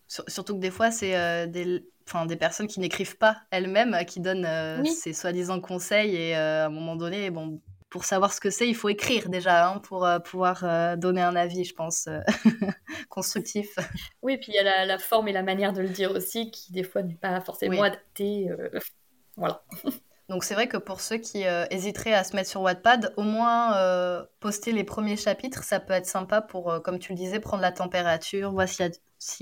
Sur- 0.07 0.25
surtout 0.29 0.55
que 0.55 0.61
des 0.61 0.71
fois, 0.71 0.91
c'est 0.91 1.47
des, 1.49 1.85
enfin, 2.09 2.27
des 2.27 2.37
personnes 2.37 2.67
qui 2.67 2.81
n'écrivent 2.81 3.19
pas 3.19 3.37
elles-mêmes 3.51 3.95
euh, 3.95 4.05
qui 4.05 4.21
donnent 4.21 4.47
euh, 4.47 4.81
Oui. 4.83 4.91
ces 4.93 5.13
soi-disant 5.13 5.61
conseils. 5.61 6.17
Et 6.17 6.37
euh, 6.37 6.65
à 6.65 6.67
un 6.67 6.71
moment 6.71 6.97
donné, 6.97 7.31
bon, 7.31 7.61
pour 7.91 8.05
savoir 8.05 8.33
ce 8.33 8.41
que 8.41 8.51
c'est, 8.51 8.69
il 8.69 8.75
faut 8.75 8.89
écrire 8.89 9.29
déjà 9.29 9.69
hein, 9.69 9.79
pour 9.79 10.05
euh, 10.07 10.19
pouvoir 10.19 10.97
donner 10.99 11.23
un 11.23 11.37
avis, 11.37 11.65
je 11.65 11.75
pense, 11.75 12.09
constructif. 13.09 13.79
Oui, 14.23 14.39
puis 14.39 14.53
il 14.53 14.55
y 14.55 14.59
a 14.59 14.63
la, 14.63 14.85
la 14.87 14.99
forme 14.99 15.29
et 15.29 15.33
la 15.33 15.43
manière 15.43 15.73
de 15.73 15.83
le 15.83 15.89
dire 15.89 16.11
aussi, 16.13 16.51
qui 16.51 16.73
des 16.73 16.85
fois 16.85 17.03
n'est 17.03 17.15
pas 17.15 17.41
forcément 17.41 17.81
Oui. 17.81 17.87
adaptée. 17.87 18.49
Voilà. 19.37 19.63
Donc 20.29 20.45
c'est 20.45 20.55
vrai 20.55 20.69
que 20.69 20.77
pour 20.77 21.01
ceux 21.01 21.17
qui 21.17 21.47
euh, 21.47 21.65
hésiteraient 21.71 22.13
à 22.13 22.23
se 22.23 22.37
mettre 22.37 22.51
sur 22.51 22.61
Wattpad, 22.61 23.15
au 23.17 23.23
moins 23.23 23.77
euh, 23.79 24.23
poster 24.41 24.73
les 24.73 24.85
premiers 24.85 25.17
chapitres, 25.17 25.65
ça 25.65 25.81
peut 25.81 25.95
être 25.95 26.07
sympa 26.07 26.43
pour, 26.43 26.71
euh, 26.71 26.81
comme 26.81 26.99
tu 26.99 27.13
le 27.13 27.17
disais, 27.19 27.41
prendre 27.41 27.63
la 27.63 27.73
température, 27.73 28.53
voir 28.53 28.69
s'il 28.69 28.85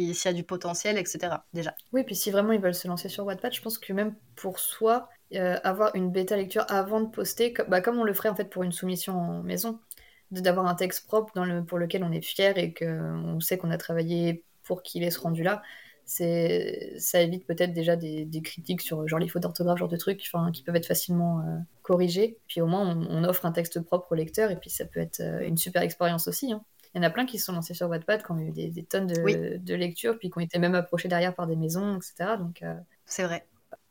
y, 0.09 0.29
a- 0.29 0.33
du 0.33 0.45
potentiel, 0.45 0.97
etc. 0.97 1.45
Déjà. 1.53 1.75
Oui, 1.93 2.05
puis 2.05 2.15
si 2.15 2.31
vraiment 2.31 2.53
ils 2.53 2.61
veulent 2.61 2.75
se 2.75 2.87
lancer 2.87 3.09
sur 3.09 3.25
Wattpad, 3.27 3.53
je 3.53 3.61
pense 3.61 3.79
que 3.79 3.93
même 3.93 4.15
pour 4.37 4.61
soi, 4.61 5.09
avoir 5.65 5.95
une 5.97 6.11
bêta 6.13 6.37
lecture 6.37 6.65
avant 6.69 7.01
de 7.01 7.07
poster, 7.11 7.53
bah, 7.69 7.81
comme 7.81 7.99
on 7.99 8.05
le 8.05 8.15
ferait 8.15 8.29
en 8.29 8.37
fait 8.37 8.49
pour 8.49 8.63
une 8.63 8.71
soumission 8.73 9.15
en 9.19 9.43
maison, 9.43 9.81
d'avoir 10.31 10.67
un 10.67 10.75
texte 10.77 11.07
propre 11.07 11.33
pour 11.67 11.79
lequel 11.79 12.05
on 12.05 12.13
est 12.13 12.21
fier 12.23 12.57
et 12.59 12.73
qu'on 12.75 13.41
sait 13.41 13.59
qu'on 13.59 13.71
a 13.71 13.79
travaillé 13.79 14.45
pour 14.65 14.83
qu'il 14.83 15.03
ait 15.05 15.11
ce 15.11 15.21
rendu-là, 15.21 15.63
ça 16.07 17.21
évite 17.21 17.47
peut-être 17.47 17.73
déjà 17.73 17.97
des, 17.97 18.25
des 18.25 18.41
critiques 18.41 18.81
sur 18.81 19.07
genre 19.09 19.19
les 19.19 19.29
fautes 19.29 19.43
d'orthographe, 19.43 19.79
genre 19.79 19.89
de 19.89 19.97
trucs 19.97 20.19
qui 20.19 20.63
peuvent 20.63 20.77
être 20.77 20.87
facilement 20.87 21.41
euh, 21.41 21.59
corrigés. 21.83 22.39
Puis 22.47 22.61
au 22.61 22.67
moins, 22.67 22.97
on, 22.97 23.07
on 23.11 23.25
offre 23.25 23.45
un 23.45 23.53
texte 23.53 23.81
propre 23.81 24.13
au 24.13 24.15
lecteur 24.15 24.51
et 24.51 24.57
puis 24.57 24.71
ça 24.71 24.85
peut 24.85 25.01
être 25.01 25.21
euh, 25.21 25.41
une 25.47 25.57
super 25.57 25.83
expérience 25.83 26.29
aussi. 26.29 26.53
hein. 26.53 26.63
Il 26.95 26.99
y 26.99 27.05
en 27.05 27.09
a 27.09 27.11
plein 27.11 27.27
qui 27.27 27.39
se 27.39 27.45
sont 27.47 27.53
lancés 27.53 27.75
sur 27.75 27.89
Wattpad, 27.91 28.23
qui 28.25 28.31
ont 28.33 28.39
eu 28.39 28.53
des, 28.53 28.69
des 28.71 28.83
tonnes 28.85 29.07
de, 29.07 29.21
Oui. 29.21 29.37
de 29.59 29.75
lectures, 29.75 30.19
puis 30.19 30.31
qui 30.31 30.39
ont 30.39 30.41
été 30.41 30.59
même 30.59 30.75
approchés 30.75 31.09
derrière 31.09 31.35
par 31.35 31.47
des 31.47 31.57
maisons, 31.57 31.97
etc. 31.97 32.39
Donc, 32.39 32.63
euh, 32.63 32.75
C'est 33.05 33.25
vrai. 33.25 33.45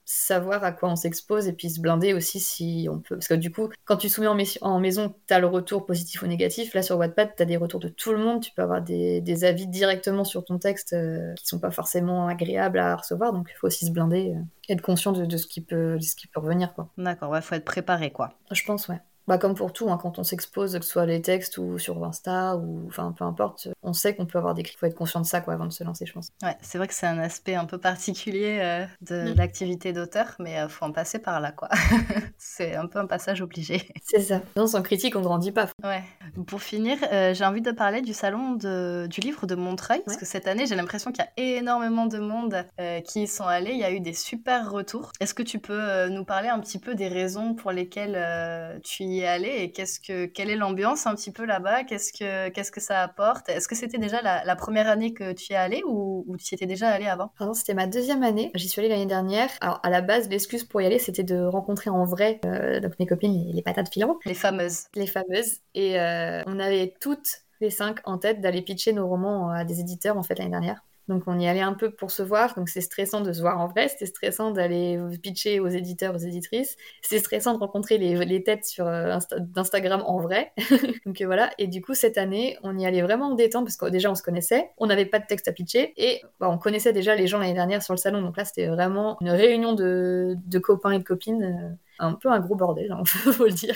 Savoir 0.06 0.64
à 0.64 0.72
quoi 0.72 0.90
on 0.90 0.96
s'expose 0.96 1.48
et 1.48 1.54
puis 1.54 1.70
se 1.70 1.82
blinder 1.82 2.14
aussi 2.14 2.40
si 2.40 2.88
on 2.90 3.00
peut. 3.00 3.16
Parce 3.16 3.28
que 3.28 3.34
du 3.34 3.52
coup, 3.52 3.70
quand 3.86 3.98
tu 3.98 4.08
soumets 4.08 4.28
en, 4.28 4.38
en 4.62 4.80
maison, 4.80 5.14
tu 5.28 5.34
as 5.34 5.40
le 5.40 5.48
retour 5.48 5.86
positif 5.86 6.22
ou 6.22 6.28
négatif. 6.28 6.74
Là, 6.74 6.84
sur 6.84 6.98
Wattpad, 6.98 7.36
tu 7.36 7.44
as 7.44 7.46
des 7.46 7.58
retours 7.58 7.80
de 7.80 7.90
tout 7.90 8.12
le 8.12 8.20
monde. 8.20 8.42
Tu 8.42 8.52
peux 8.52 8.62
avoir 8.62 8.82
des, 8.82 9.44
avis 9.44 9.68
directement 9.68 10.24
sur 10.24 10.46
ton 10.46 10.60
texte 10.60 10.94
euh, 10.94 11.34
qui 11.34 11.48
sont 11.48 11.60
pas 11.60 11.72
forcément 11.72 12.28
agréables 12.28 12.80
à 12.80 12.96
recevoir. 12.96 13.34
Donc, 13.34 13.50
il 13.52 13.58
faut 13.58 13.68
aussi 13.68 13.86
se 13.86 13.92
blinder, 13.92 14.36
euh, 14.36 14.74
être 14.74 14.82
conscient 14.82 15.12
de, 15.12 15.38
ce 15.38 15.48
qui 15.48 15.62
peut, 15.62 15.98
de 15.98 16.04
ce 16.04 16.16
qui 16.16 16.28
peut 16.28 16.40
revenir. 16.40 16.74
D'accord, 16.98 17.36
il 17.36 17.42
faut 17.42 17.56
être 17.56 17.66
préparé, 17.66 18.12
quoi. 18.12 18.34
Je 18.52 18.64
pense, 18.64 18.88
ouais 18.88 19.02
bah, 19.28 19.38
comme 19.38 19.56
pour 19.56 19.74
tout, 19.74 19.90
hein, 19.90 19.98
quand 20.00 20.20
on 20.20 20.24
s'expose, 20.24 20.78
que 20.78 20.86
ce 20.86 20.92
soit 20.92 21.06
les 21.06 21.22
textes 21.22 21.58
ou 21.58 21.80
sur 21.80 22.04
Insta, 22.04 22.58
ou 22.58 22.86
enfin 22.88 23.12
peu 23.18 23.24
importe, 23.24 23.70
on 23.82 23.94
sait 23.94 24.16
qu'on 24.16 24.26
peut 24.26 24.38
avoir 24.38 24.54
des 24.54 24.62
critiques. 24.62 24.76
Il 24.76 24.80
faut 24.80 24.86
être 24.88 24.96
conscient 24.96 25.22
de 25.22 25.26
ça 25.26 25.42
quoi, 25.42 25.54
avant 25.54 25.66
de 25.66 25.72
se 25.72 25.84
lancer, 25.84 26.06
je 26.06 26.14
pense. 26.14 26.32
Ouais, 26.44 26.56
c'est 26.62 26.78
vrai 26.78 26.88
que 26.88 26.94
c'est 26.94 27.08
un 27.08 27.18
aspect 27.18 27.56
un 27.56 27.66
peu 27.66 27.78
particulier 27.78 28.60
euh, 28.62 28.86
de 29.02 29.32
mm. 29.32 29.36
l'activité 29.36 29.94
d'auteur, 29.94 30.36
mais 30.40 30.54
il 30.54 30.58
euh, 30.58 30.68
faut 30.68 30.86
en 30.86 30.92
passer 30.92 31.20
par 31.20 31.40
là, 31.40 31.52
quoi. 31.52 31.70
c'est 32.38 32.76
un 32.76 32.88
peu 32.88 33.00
un 33.00 33.08
passage 33.08 33.42
obligé. 33.42 33.88
C'est 34.04 34.20
ça. 34.20 34.42
Non, 34.58 34.68
sans 34.68 34.82
critique, 34.82 35.16
on 35.16 35.22
grandit 35.22 35.52
pas. 35.52 35.70
Ouais. 35.84 36.04
Pour 36.46 36.62
finir, 36.62 36.98
euh, 37.12 37.34
j'ai 37.34 37.46
envie 37.46 37.62
de 37.62 37.72
parler 37.72 38.02
du 38.02 38.14
salon 38.14 38.52
de, 38.52 39.08
du 39.10 39.22
livre 39.22 39.48
de 39.48 39.56
Montreuil, 39.56 40.02
parce 40.06 40.18
que 40.18 40.26
cette 40.26 40.48
année, 40.48 40.66
j'ai 40.68 40.76
l'impression 40.76 41.12
qu'il 41.12 41.24
y 41.24 41.42
a 41.56 41.58
énormément 41.58 42.06
de 42.06 42.20
monde 42.20 42.66
qui 43.06 43.24
y 43.24 43.28
sont 43.28 43.46
allés. 43.46 43.72
Il 43.72 43.80
y 43.80 43.84
a 43.84 43.92
eu 43.92 44.00
des 44.00 44.14
super 44.14 44.70
retours. 44.70 45.12
Est-ce 45.20 45.34
que 45.34 45.44
tu 45.44 45.60
peux 45.60 46.08
nous 46.10 46.26
parler 46.26 46.50
un 46.50 46.60
petit 46.60 46.80
peu 46.80 46.96
des 46.96 47.08
raisons 47.08 47.56
pour 47.56 47.72
lesquelles 47.72 48.82
tu 48.84 49.04
y 49.04 49.15
es 49.20 49.28
allé 49.28 49.50
et 49.50 49.72
qu'est-ce 49.72 50.00
que, 50.00 50.26
quelle 50.26 50.50
est 50.50 50.56
l'ambiance 50.56 51.08
un 51.08 51.16
petit 51.16 51.32
peu 51.32 51.46
là-bas? 51.46 51.84
Qu'est-ce 51.84 52.14
que, 52.14 52.50
qu'est-ce 52.50 52.72
que 52.72 52.80
ça 52.80 53.02
apporte? 53.02 53.50
Est-ce 53.50 53.68
que 53.68 53.76
c'était 53.76 53.98
déjà 53.98 54.22
la, 54.22 54.56
première 54.56 54.88
année 54.88 55.14
que 55.14 55.34
tu 55.34 55.52
y 55.52 55.54
es 55.54 55.58
allé 55.58 55.84
ou, 55.86 56.26
tu 56.38 56.54
y 56.54 56.56
étais 56.56 56.66
déjà 56.66 56.90
allé 56.90 57.08
avant? 57.08 57.32
Pardon, 57.38 57.54
c'était 57.54 57.74
ma 57.74 57.88
deuxième 57.88 58.24
année. 58.24 58.52
J'y 58.56 58.70
suis 58.70 58.80
allée 58.80 58.90
l'année 58.90 59.06
dernière. 59.06 59.50
Alors, 59.62 59.80
à 59.84 59.90
la 59.90 60.02
base, 60.02 60.30
l'excuse 60.30 60.64
pour 60.64 60.82
y 60.82 60.86
aller, 60.86 61.00
c'était 61.00 61.24
de 61.24 61.44
rencontrer 61.44 61.90
en 61.90 62.06
vrai 62.06 62.40
euh, 62.46 62.80
donc 62.80 62.98
mes 63.00 63.06
copines, 63.06 63.34
les, 63.34 63.54
les 63.54 63.62
patates 63.62 63.92
filantes. 63.92 64.18
Les 64.26 64.34
fameuses. 64.34 64.86
Les 64.96 65.08
fameuses. 65.08 65.60
Et 65.74 66.00
euh, 66.00 66.44
on 66.46 66.60
avait 66.60 66.94
toutes 67.00 67.42
les 67.62 67.70
cinq 67.70 68.00
en 68.06 68.18
tête 68.18 68.42
d'aller 68.42 68.62
pitcher 68.62 68.94
nos 68.94 69.08
romans 69.08 69.50
à 69.50 69.64
des 69.64 69.80
éditeurs 69.80 70.18
en 70.18 70.24
fait 70.24 70.38
l'année 70.38 70.52
dernière. 70.52 70.84
Donc 71.08 71.24
on 71.28 71.40
y 71.40 71.48
allait 71.48 71.62
un 71.62 71.74
peu 71.74 71.92
pour 71.92 72.10
se 72.10 72.24
voir, 72.24 72.56
donc 72.56 72.68
c'est 72.68 72.82
stressant 72.82 73.22
de 73.22 73.32
se 73.32 73.42
voir 73.42 73.60
en 73.60 73.68
vrai, 73.68 73.88
c'était 73.88 74.08
stressant 74.08 74.52
d'aller 74.52 75.00
pitcher 75.22 75.60
aux 75.60 75.68
éditeurs, 75.68 76.16
aux 76.16 76.20
éditrices, 76.20 76.78
c'est 77.02 77.20
stressant 77.20 77.54
de 77.54 77.60
rencontrer 77.60 78.00
les, 78.00 78.44
têtes 78.44 78.66
sur 78.66 78.88
euh, 78.88 79.16
d'Instagram 79.38 80.04
en 80.06 80.20
vrai. 80.20 80.52
donc 81.06 81.22
euh, 81.22 81.26
voilà, 81.26 81.52
et 81.60 81.68
du 81.68 81.82
coup 81.82 81.94
cette 81.94 82.18
année 82.18 82.58
on 82.64 82.78
y 82.78 82.88
allait 82.88 83.04
vraiment 83.04 83.28
en 83.28 83.36
détente 83.36 83.66
parce 83.66 83.78
que 83.78 83.86
déjà 83.86 84.10
on 84.10 84.16
se 84.16 84.24
connaissait, 84.24 84.72
on 84.78 84.88
n'avait 84.88 85.06
pas 85.06 85.20
de 85.20 85.26
texte 85.26 85.48
à 85.48 85.52
pitcher. 85.52 85.94
Et 85.98 86.24
bah, 86.40 86.50
on 86.50 86.58
connaissait 86.58 86.94
déjà 86.94 87.16
les 87.16 87.28
gens 87.28 87.38
l'année 87.38 87.54
dernière 87.54 87.84
sur 87.84 87.94
le 87.94 88.00
salon, 88.00 88.22
donc 88.22 88.36
là 88.36 88.46
c'était 88.46 88.68
vraiment 88.68 89.18
une 89.22 89.30
réunion 89.30 89.74
de, 89.74 90.36
copains 90.60 90.92
et 90.92 91.00
de 91.00 91.04
copines, 91.04 91.44
euh, 91.44 91.76
un 92.00 92.14
peu 92.14 92.30
un 92.30 92.40
gros 92.40 92.56
bordel, 92.56 92.88
il 92.90 92.92
hein, 92.92 93.04
faut 93.06 93.46
le 93.46 93.52
dire. 93.52 93.76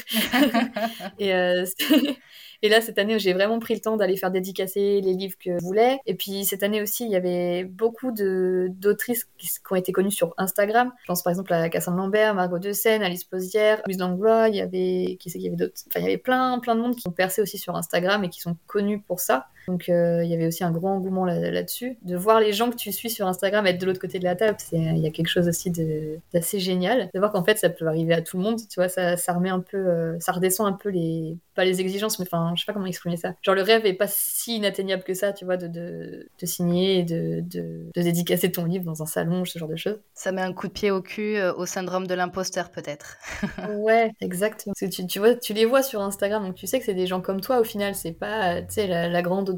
et 1.20 1.32
et 2.62 2.68
là, 2.70 2.82
cette 2.82 2.98
année, 2.98 3.18
j'ai 3.20 3.34
vraiment 3.34 3.60
pris 3.60 3.74
le 3.74 3.80
temps 3.80 3.96
d'aller 3.96 4.18
faire 4.18 4.32
dédicacer 4.32 5.00
les 5.00 5.14
livres 5.14 5.38
que 5.40 5.58
je 5.58 5.64
voulais. 5.64 6.00
Et 6.06 6.16
puis, 6.16 6.44
cette 6.44 6.62
année 6.62 6.82
aussi, 6.82 7.06
il 7.06 7.12
y 7.12 7.16
avait 7.16 7.64
beaucoup 7.64 8.12
d'autrices 8.12 9.26
qui, 9.38 9.48
qui, 9.48 9.60
ont 9.72 9.76
été 9.76 9.94
connues 9.94 10.12
sur 10.12 10.34
Instagram. 10.38 10.92
Je 11.04 11.08
pense 11.08 11.24
par 11.24 11.32
exemple 11.32 11.54
à 11.54 11.70
Cassandre 11.70 11.98
Lambert, 11.98 12.36
Margot 12.36 12.60
De 12.60 12.70
Alice 13.02 13.24
Posière, 13.24 13.82
Louise 13.86 14.00
Langlois. 14.00 14.50
Il 14.50 14.56
y 14.56 14.62
avait, 14.62 15.18
qui 15.20 15.30
c'est 15.30 15.38
qu'il 15.38 15.46
y 15.46 15.48
avait 15.48 15.56
d'autres? 15.56 15.82
Enfin, 15.88 16.02
il 16.02 16.04
y 16.04 16.08
avait 16.08 16.18
plein, 16.18 16.60
plein 16.60 16.76
de 16.76 16.82
monde 16.82 16.96
qui 16.96 17.08
ont 17.08 17.12
percé 17.12 17.42
aussi 17.42 17.58
sur 17.58 17.76
Instagram 17.76 18.24
et 18.26 18.30
qui 18.30 18.42
sont 18.42 18.58
connus 18.68 19.00
pour 19.00 19.22
ça. 19.22 19.48
Donc 19.70 19.88
euh, 19.88 20.24
il 20.24 20.32
y 20.32 20.34
avait 20.34 20.48
aussi 20.48 20.64
un 20.64 20.72
grand 20.72 20.96
engouement 20.96 21.26
là-dessus. 21.26 21.98
de 22.02 22.16
voir 22.16 22.40
les 22.40 22.54
gens 22.54 22.72
que 22.72 22.76
tu 22.76 22.92
suis 22.92 23.12
sur 23.12 23.28
Instagram 23.28 23.68
être 23.68 23.80
de 23.80 23.86
l'autre 23.86 24.00
côté 24.00 24.18
de 24.18 24.24
la 24.24 24.36
table, 24.36 24.58
il 24.72 24.98
y 24.98 25.06
a 25.06 25.12
quelque 25.12 25.28
chose 25.28 25.48
aussi 25.48 25.70
d'assez 26.34 26.60
génial. 26.60 27.08
De 27.14 27.20
voir 27.20 27.32
qu'en 27.32 27.44
fait 27.44 27.60
ça 27.60 27.70
peut 27.70 27.86
arriver 27.86 28.16
à 28.16 28.24
tout 28.24 28.38
le 28.38 28.44
monde, 28.44 28.58
tu 28.58 28.76
vois, 28.78 28.90
ça, 28.90 29.16
ça 29.16 29.32
remet 29.32 29.50
un 29.50 29.60
peu, 29.60 29.78
euh, 29.78 30.20
ça 30.20 30.32
redescend 30.32 30.68
un 30.68 30.74
peu 30.74 30.90
les, 30.90 31.38
pas 31.54 31.66
les 31.66 31.82
exigences, 31.82 32.18
mais 32.18 32.26
enfin, 32.26 32.54
je 32.56 32.62
sais 32.62 32.66
pas 32.66 32.74
comment 32.74 32.88
exprimer 32.88 33.16
ça. 33.16 33.36
Genre 33.44 33.54
le 33.54 33.62
rêve 33.62 33.86
est 33.86 33.94
pas 33.94 34.08
si 34.08 34.56
inatteignable 34.56 35.04
que 35.04 35.14
ça, 35.14 35.34
tu 35.34 35.46
vois, 35.46 35.58
de, 35.58 35.68
de, 35.68 36.28
de 36.40 36.46
signer, 36.48 37.04
de, 37.04 37.42
de, 37.42 37.92
de, 37.94 38.02
dédicacer 38.02 38.52
ton 38.52 38.66
livre 38.66 38.86
dans 38.86 39.04
un 39.04 39.06
salon, 39.06 39.46
ce 39.46 39.60
genre 39.60 39.70
de 39.70 39.76
choses. 39.76 40.00
Ça 40.16 40.32
met 40.32 40.42
un 40.42 40.54
coup 40.54 40.68
de 40.68 40.74
pied 40.74 40.90
au 40.90 41.04
cul 41.04 41.36
euh, 41.38 41.54
au 41.54 41.68
syndrome 41.68 42.08
de 42.08 42.16
l'imposteur 42.16 42.72
peut-être. 42.72 43.18
ouais, 43.78 44.12
exactement. 44.20 44.74
Parce 44.74 44.92
que 44.92 44.96
tu, 44.96 45.06
tu, 45.06 45.20
vois, 45.20 45.36
tu 45.36 45.54
les 45.54 45.66
vois 45.66 45.84
sur 45.84 46.02
Instagram, 46.02 46.44
donc 46.44 46.56
tu 46.56 46.66
sais 46.66 46.80
que 46.80 46.86
c'est 46.86 46.96
des 46.96 47.06
gens 47.06 47.22
comme 47.22 47.40
toi 47.40 47.60
au 47.60 47.64
final, 47.64 47.94
c'est 47.94 48.14
pas, 48.14 48.64
tu 48.64 48.68
sais, 48.70 48.88
la, 48.88 49.08
la 49.08 49.22
grande 49.22 49.50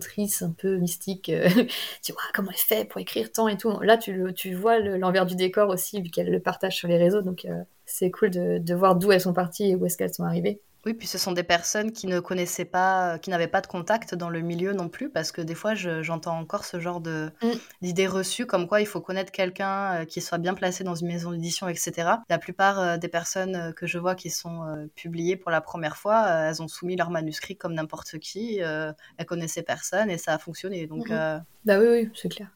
un 0.42 0.52
peu 0.52 0.78
mystique. 0.78 1.30
Euh, 1.30 1.48
tu 2.04 2.12
vois 2.12 2.22
comment 2.34 2.52
elle 2.52 2.58
fait 2.58 2.86
pour 2.86 3.00
écrire 3.02 3.32
tant 3.32 3.48
et 3.48 3.58
tout. 3.58 3.80
Là, 3.82 3.98
tu, 3.98 4.34
tu 4.36 4.54
vois 4.54 4.80
l'envers 4.80 5.26
du 5.26 5.36
décor 5.36 5.70
aussi, 5.70 6.02
vu 6.02 6.10
qu'elle 6.10 6.32
le 6.32 6.40
partage 6.40 6.78
sur 6.78 6.88
les 6.88 6.98
réseaux. 6.98 7.22
Donc, 7.22 7.46
euh, 7.46 7.64
c'est 7.86 8.12
cool 8.12 8.30
de, 8.30 8.58
de 8.58 8.76
voir 8.76 8.96
d'où 8.96 9.12
elles 9.12 9.22
sont 9.22 9.34
parties 9.34 9.72
et 9.72 9.76
où 9.76 9.86
est-ce 9.86 9.98
qu'elles 9.98 10.14
sont 10.14 10.24
arrivées. 10.24 10.62
Oui, 10.86 10.96
puis 10.96 11.06
ce 11.06 11.20
sont 11.20 11.32
des 11.32 11.44
personnes 11.44 11.92
qui 11.92 12.08
ne 12.08 12.20
connaissaient 12.20 12.66
pas, 12.66 13.20
qui 13.20 13.30
n'avaient 13.30 13.48
pas 13.48 13.62
de 13.62 13.68
contact 13.68 14.16
dans 14.16 14.30
le 14.30 14.42
milieu 14.42 14.74
non 14.74 14.90
plus, 14.90 15.12
parce 15.12 15.32
que 15.32 15.42
des 15.42 15.54
fois, 15.54 15.76
j'entends 15.76 16.38
encore 16.40 16.66
ce 16.66 16.80
genre 16.80 17.02
de 17.02 17.32
mm. 17.44 17.52
d'idées 17.84 18.08
reçues, 18.08 18.48
comme 18.48 18.68
quoi 18.68 18.82
il 18.82 18.88
faut 18.88 19.00
connaître 19.00 19.32
quelqu'un 19.32 20.02
euh, 20.02 20.06
qui 20.06 20.22
soit 20.22 20.40
bien 20.40 20.56
placé 20.56 20.84
dans 20.84 20.96
une 20.96 21.08
maison 21.08 21.32
d'édition, 21.32 21.68
etc. 21.68 22.10
La 22.30 22.40
plupart 22.40 22.80
euh, 22.80 22.98
des 22.98 23.10
personnes 23.10 23.56
euh, 23.56 23.72
que 23.72 23.86
je 23.86 24.00
vois 24.00 24.16
qui 24.16 24.32
sont 24.32 24.90
publiées 24.96 25.36
pour 25.36 25.52
la 25.52 25.62
première 25.62 25.98
fois, 25.98 26.28
elles 26.28 26.62
ont 26.64 26.68
soumis 26.68 26.96
leur 26.96 27.12
manuscrit 27.12 27.56
comme 27.56 27.74
n'importe 27.74 28.18
qui, 28.18 28.58
elles 28.58 29.26
connaissaient 29.28 29.64
personne 29.64 30.10
et 30.10 30.18
ça 30.18 30.34
a 30.34 30.38
fonctionné. 30.38 30.88
Donc, 30.88 31.10
bah 31.10 31.44
oui, 31.80 31.86
oui, 31.88 32.10
c'est 32.16 32.30
clair. 32.30 32.48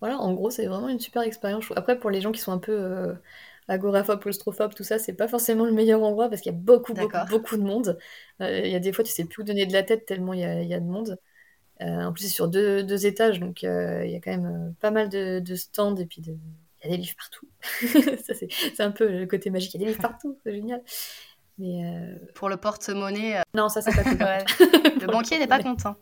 Voilà, 0.00 0.18
en 0.18 0.32
gros, 0.32 0.50
c'est 0.50 0.66
vraiment 0.66 0.88
une 0.88 1.00
super 1.00 1.22
expérience. 1.22 1.66
Après, 1.76 1.98
pour 1.98 2.10
les 2.10 2.20
gens 2.20 2.32
qui 2.32 2.40
sont 2.40 2.52
un 2.52 2.58
peu 2.58 3.14
agoraphobe, 3.68 4.20
claustrophobe, 4.20 4.74
tout 4.74 4.84
ça, 4.84 4.98
c'est 4.98 5.14
pas 5.14 5.28
forcément 5.28 5.64
le 5.64 5.72
meilleur 5.72 6.02
endroit 6.02 6.28
parce 6.28 6.40
qu'il 6.40 6.52
y 6.52 6.54
a 6.54 6.58
beaucoup, 6.58 6.94
beaucoup, 6.94 7.16
beaucoup 7.30 7.56
de 7.56 7.62
monde. 7.62 7.98
Euh, 8.40 8.60
il 8.64 8.70
y 8.70 8.74
a 8.74 8.80
des 8.80 8.92
fois, 8.92 9.04
tu 9.04 9.12
sais 9.12 9.24
plus 9.24 9.42
où 9.42 9.44
donner 9.44 9.66
de 9.66 9.72
la 9.72 9.82
tête 9.82 10.06
tellement 10.06 10.32
il 10.32 10.40
y 10.40 10.44
a, 10.44 10.62
y 10.62 10.74
a 10.74 10.80
de 10.80 10.86
monde. 10.86 11.18
Euh, 11.80 12.04
en 12.04 12.12
plus, 12.12 12.24
c'est 12.24 12.30
sur 12.30 12.48
deux, 12.48 12.82
deux 12.82 13.06
étages, 13.06 13.40
donc 13.40 13.64
euh, 13.64 14.04
il 14.04 14.12
y 14.12 14.16
a 14.16 14.20
quand 14.20 14.30
même 14.30 14.74
pas 14.80 14.90
mal 14.90 15.08
de, 15.08 15.40
de 15.40 15.54
stands 15.54 15.96
et 15.96 16.06
puis 16.06 16.22
il 16.22 16.28
y 16.28 16.86
a 16.86 16.90
des 16.90 16.96
livres 16.96 17.16
partout. 17.16 17.48
c'est 18.36 18.80
un 18.80 18.90
peu 18.90 19.08
le 19.08 19.26
côté 19.26 19.50
magique. 19.50 19.74
Il 19.74 19.80
y 19.80 19.84
a 19.84 19.86
des 19.86 19.92
livres 19.92 20.02
partout, 20.08 20.38
c'est 20.44 20.52
génial. 20.52 20.82
Mais 21.58 21.82
Pour 22.34 22.48
le 22.48 22.56
porte-monnaie. 22.56 23.40
Non, 23.54 23.68
ça, 23.68 23.80
c'est 23.80 23.94
pas 23.94 24.02
cool. 24.02 24.18
le 25.00 25.06
banquier 25.06 25.38
n'est 25.38 25.46
pas 25.46 25.62
content. 25.62 25.96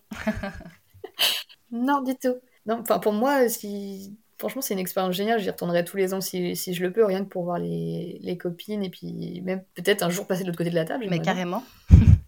non, 1.70 2.00
du 2.02 2.16
tout. 2.16 2.36
Non, 2.64 2.80
enfin, 2.80 2.98
pour 2.98 3.12
moi, 3.12 3.48
si 3.48 4.16
franchement, 4.42 4.62
c'est 4.62 4.74
une 4.74 4.80
expérience 4.80 5.14
géniale. 5.14 5.40
J'y 5.40 5.50
retournerai 5.50 5.84
tous 5.84 5.96
les 5.96 6.14
ans 6.14 6.20
si, 6.20 6.54
si, 6.56 6.74
je 6.74 6.82
le 6.82 6.92
peux, 6.92 7.04
rien 7.04 7.24
que 7.24 7.28
pour 7.28 7.44
voir 7.44 7.58
les, 7.58 8.18
les 8.20 8.36
copines 8.36 8.82
et 8.82 8.90
puis 8.90 9.40
même 9.42 9.64
peut-être 9.74 10.02
un 10.02 10.10
jour 10.10 10.26
passer 10.26 10.42
de 10.42 10.48
l'autre 10.48 10.58
côté 10.58 10.70
de 10.70 10.74
la 10.74 10.84
table. 10.84 11.06
Mais 11.08 11.20
carrément. 11.20 11.64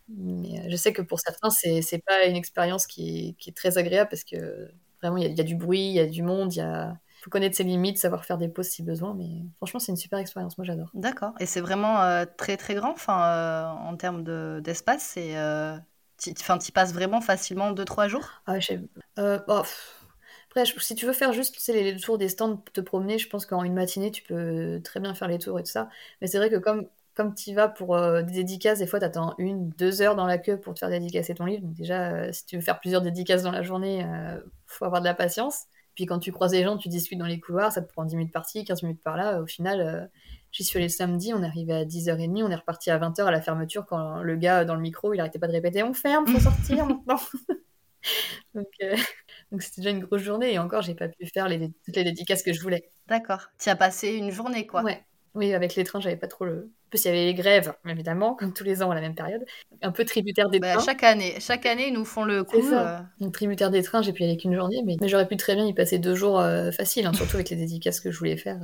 Mais 0.08 0.60
euh, 0.60 0.62
je 0.68 0.76
sais 0.76 0.92
que 0.92 1.02
pour 1.02 1.20
certains, 1.20 1.50
c'est, 1.50 2.02
pas 2.04 2.24
une 2.26 2.36
expérience 2.36 2.86
qui, 2.86 3.36
qui, 3.38 3.50
est 3.50 3.52
très 3.54 3.78
agréable 3.78 4.08
parce 4.10 4.24
que 4.24 4.70
vraiment, 5.02 5.16
il 5.16 5.30
y, 5.30 5.34
y, 5.34 5.40
a 5.40 5.44
du 5.44 5.56
bruit, 5.56 5.86
il 5.88 5.94
y 5.94 6.00
a 6.00 6.06
du 6.06 6.22
monde, 6.22 6.54
il 6.54 6.58
y 6.58 6.62
a 6.62 6.96
faut 7.24 7.30
connaître 7.30 7.56
ses 7.56 7.64
limites, 7.64 7.96
savoir 7.96 8.26
faire 8.26 8.36
des 8.36 8.48
pauses 8.48 8.68
si 8.68 8.82
besoin, 8.82 9.14
mais 9.14 9.46
franchement, 9.56 9.80
c'est 9.80 9.90
une 9.90 9.96
super 9.96 10.18
expérience. 10.18 10.58
Moi, 10.58 10.66
j'adore. 10.66 10.90
D'accord. 10.92 11.32
Et 11.40 11.46
c'est 11.46 11.62
vraiment 11.62 12.02
euh, 12.02 12.26
très, 12.36 12.58
très 12.58 12.74
grand 12.74 12.90
enfin, 12.90 13.24
euh, 13.24 13.64
en 13.66 13.96
termes 13.96 14.24
de, 14.24 14.60
d'espace. 14.62 15.14
Euh, 15.16 15.78
tu 16.18 16.30
y 16.30 16.72
passes 16.72 16.92
vraiment 16.92 17.22
facilement 17.22 17.72
2-3 17.72 18.08
jours? 18.08 18.42
Ah, 18.46 18.60
je 18.60 18.66
sais. 18.66 18.80
Bah, 19.16 19.64
après, 20.54 20.80
si 20.80 20.94
tu 20.94 21.04
veux 21.06 21.12
faire 21.12 21.32
juste 21.32 21.66
les, 21.68 21.96
tours 21.96 22.16
des 22.16 22.28
stands, 22.28 22.62
te 22.72 22.80
promener, 22.80 23.18
je 23.18 23.28
pense 23.28 23.44
qu'en 23.44 23.64
une 23.64 23.74
matinée, 23.74 24.12
tu 24.12 24.22
peux 24.22 24.80
très 24.84 25.00
bien 25.00 25.14
faire 25.14 25.26
les 25.26 25.38
tours 25.38 25.58
et 25.58 25.62
tout 25.64 25.70
ça. 25.70 25.88
Mais 26.20 26.28
c'est 26.28 26.38
vrai 26.38 26.48
que 26.48 26.56
comme, 26.56 26.86
comme 27.14 27.34
tu 27.34 27.54
vas 27.54 27.68
pour 27.68 27.96
euh, 27.96 28.22
des 28.22 28.34
dédicaces, 28.34 28.78
des 28.78 28.86
fois, 28.86 29.00
tu 29.00 29.04
attends 29.04 29.34
une, 29.38 29.70
deux 29.70 30.00
heures 30.00 30.14
dans 30.14 30.26
la 30.26 30.38
queue 30.38 30.60
pour 30.60 30.74
te 30.74 30.78
faire 30.78 30.90
dédicacer 30.90 31.34
ton 31.34 31.46
livre. 31.46 31.62
Donc 31.62 31.74
déjà, 31.74 32.12
euh, 32.12 32.32
si 32.32 32.46
tu 32.46 32.56
veux 32.56 32.62
faire 32.62 32.78
plusieurs 32.78 33.02
dédicaces 33.02 33.42
dans 33.42 33.50
la 33.50 33.62
journée, 33.62 33.98
il 33.98 34.06
euh, 34.06 34.40
faut 34.66 34.84
avoir 34.84 35.00
de 35.00 35.06
la 35.06 35.14
patience. 35.14 35.64
Puis 35.96 36.06
quand 36.06 36.20
tu 36.20 36.30
croises 36.30 36.52
les 36.52 36.62
gens, 36.62 36.76
tu 36.76 36.88
discutes 36.88 37.18
dans 37.18 37.26
les 37.26 37.40
couloirs, 37.40 37.72
ça 37.72 37.82
te 37.82 37.92
prend 37.92 38.04
10 38.04 38.16
minutes 38.16 38.32
par-ci, 38.32 38.64
15 38.64 38.84
minutes 38.84 39.02
par-là. 39.02 39.40
Au 39.40 39.46
final, 39.46 40.10
j'y 40.52 40.64
suis 40.64 40.78
allée 40.78 40.88
samedi, 40.88 41.32
on 41.34 41.42
est 41.42 41.46
arrivé 41.46 41.72
à 41.72 41.84
10h30, 41.84 42.42
on 42.44 42.50
est 42.50 42.54
reparti 42.54 42.90
à 42.90 42.98
20h 42.98 43.24
à 43.24 43.30
la 43.30 43.40
fermeture 43.40 43.86
quand 43.86 44.20
le 44.22 44.36
gars 44.36 44.64
dans 44.64 44.74
le 44.74 44.80
micro, 44.80 45.14
il 45.14 45.20
arrêtait 45.20 45.38
pas 45.38 45.46
de 45.46 45.52
répéter 45.52 45.84
On 45.84 45.94
ferme, 45.94 46.26
faut 46.26 46.40
sortir 46.40 46.86
maintenant 46.86 47.20
Donc, 48.54 48.66
donc 49.54 49.62
c'était 49.62 49.82
déjà 49.82 49.90
une 49.90 50.00
grosse 50.00 50.22
journée 50.22 50.52
et 50.52 50.58
encore, 50.58 50.82
j'ai 50.82 50.96
pas 50.96 51.06
pu 51.06 51.26
faire 51.26 51.48
les, 51.48 51.70
toutes 51.84 51.94
les 51.94 52.02
dédicaces 52.02 52.42
que 52.42 52.52
je 52.52 52.60
voulais. 52.60 52.90
D'accord. 53.06 53.50
Tu 53.56 53.68
as 53.68 53.76
passé 53.76 54.08
une 54.14 54.32
journée, 54.32 54.66
quoi. 54.66 54.82
Ouais. 54.82 55.04
Oui, 55.36 55.54
avec 55.54 55.76
les 55.76 55.84
trains, 55.84 56.00
j'avais 56.00 56.16
pas 56.16 56.26
trop 56.26 56.44
le. 56.44 56.72
En 56.86 56.90
plus, 56.90 57.04
il 57.04 57.06
y 57.06 57.10
avait 57.10 57.24
les 57.24 57.34
grèves, 57.34 57.72
évidemment, 57.88 58.34
comme 58.34 58.52
tous 58.52 58.64
les 58.64 58.82
ans 58.82 58.90
à 58.90 58.96
la 58.96 59.00
même 59.00 59.14
période. 59.14 59.44
Un 59.80 59.92
peu 59.92 60.04
tributaire 60.04 60.48
des 60.48 60.58
bah, 60.58 60.74
trains. 60.74 60.84
Chaque 60.84 61.04
année, 61.04 61.36
chaque 61.38 61.66
année, 61.66 61.88
ils 61.88 61.94
nous 61.94 62.04
font 62.04 62.24
le 62.24 62.42
coup. 62.42 62.68
Euh. 62.72 62.98
Donc, 63.20 63.32
tributaire 63.32 63.70
des 63.70 63.84
trains, 63.84 64.02
j'ai 64.02 64.12
pu 64.12 64.22
y 64.22 64.26
aller 64.26 64.36
qu'une 64.36 64.56
journée, 64.56 64.82
mais, 64.84 64.96
j'aurais 65.06 65.28
pu 65.28 65.36
très 65.36 65.54
bien 65.54 65.66
y 65.66 65.72
passer 65.72 66.00
deux 66.00 66.16
jours 66.16 66.40
euh, 66.40 66.72
faciles, 66.72 67.06
hein, 67.06 67.12
surtout 67.12 67.36
avec 67.36 67.50
les 67.50 67.56
dédicaces 67.56 68.00
que 68.00 68.10
je 68.10 68.18
voulais 68.18 68.36
faire. 68.36 68.58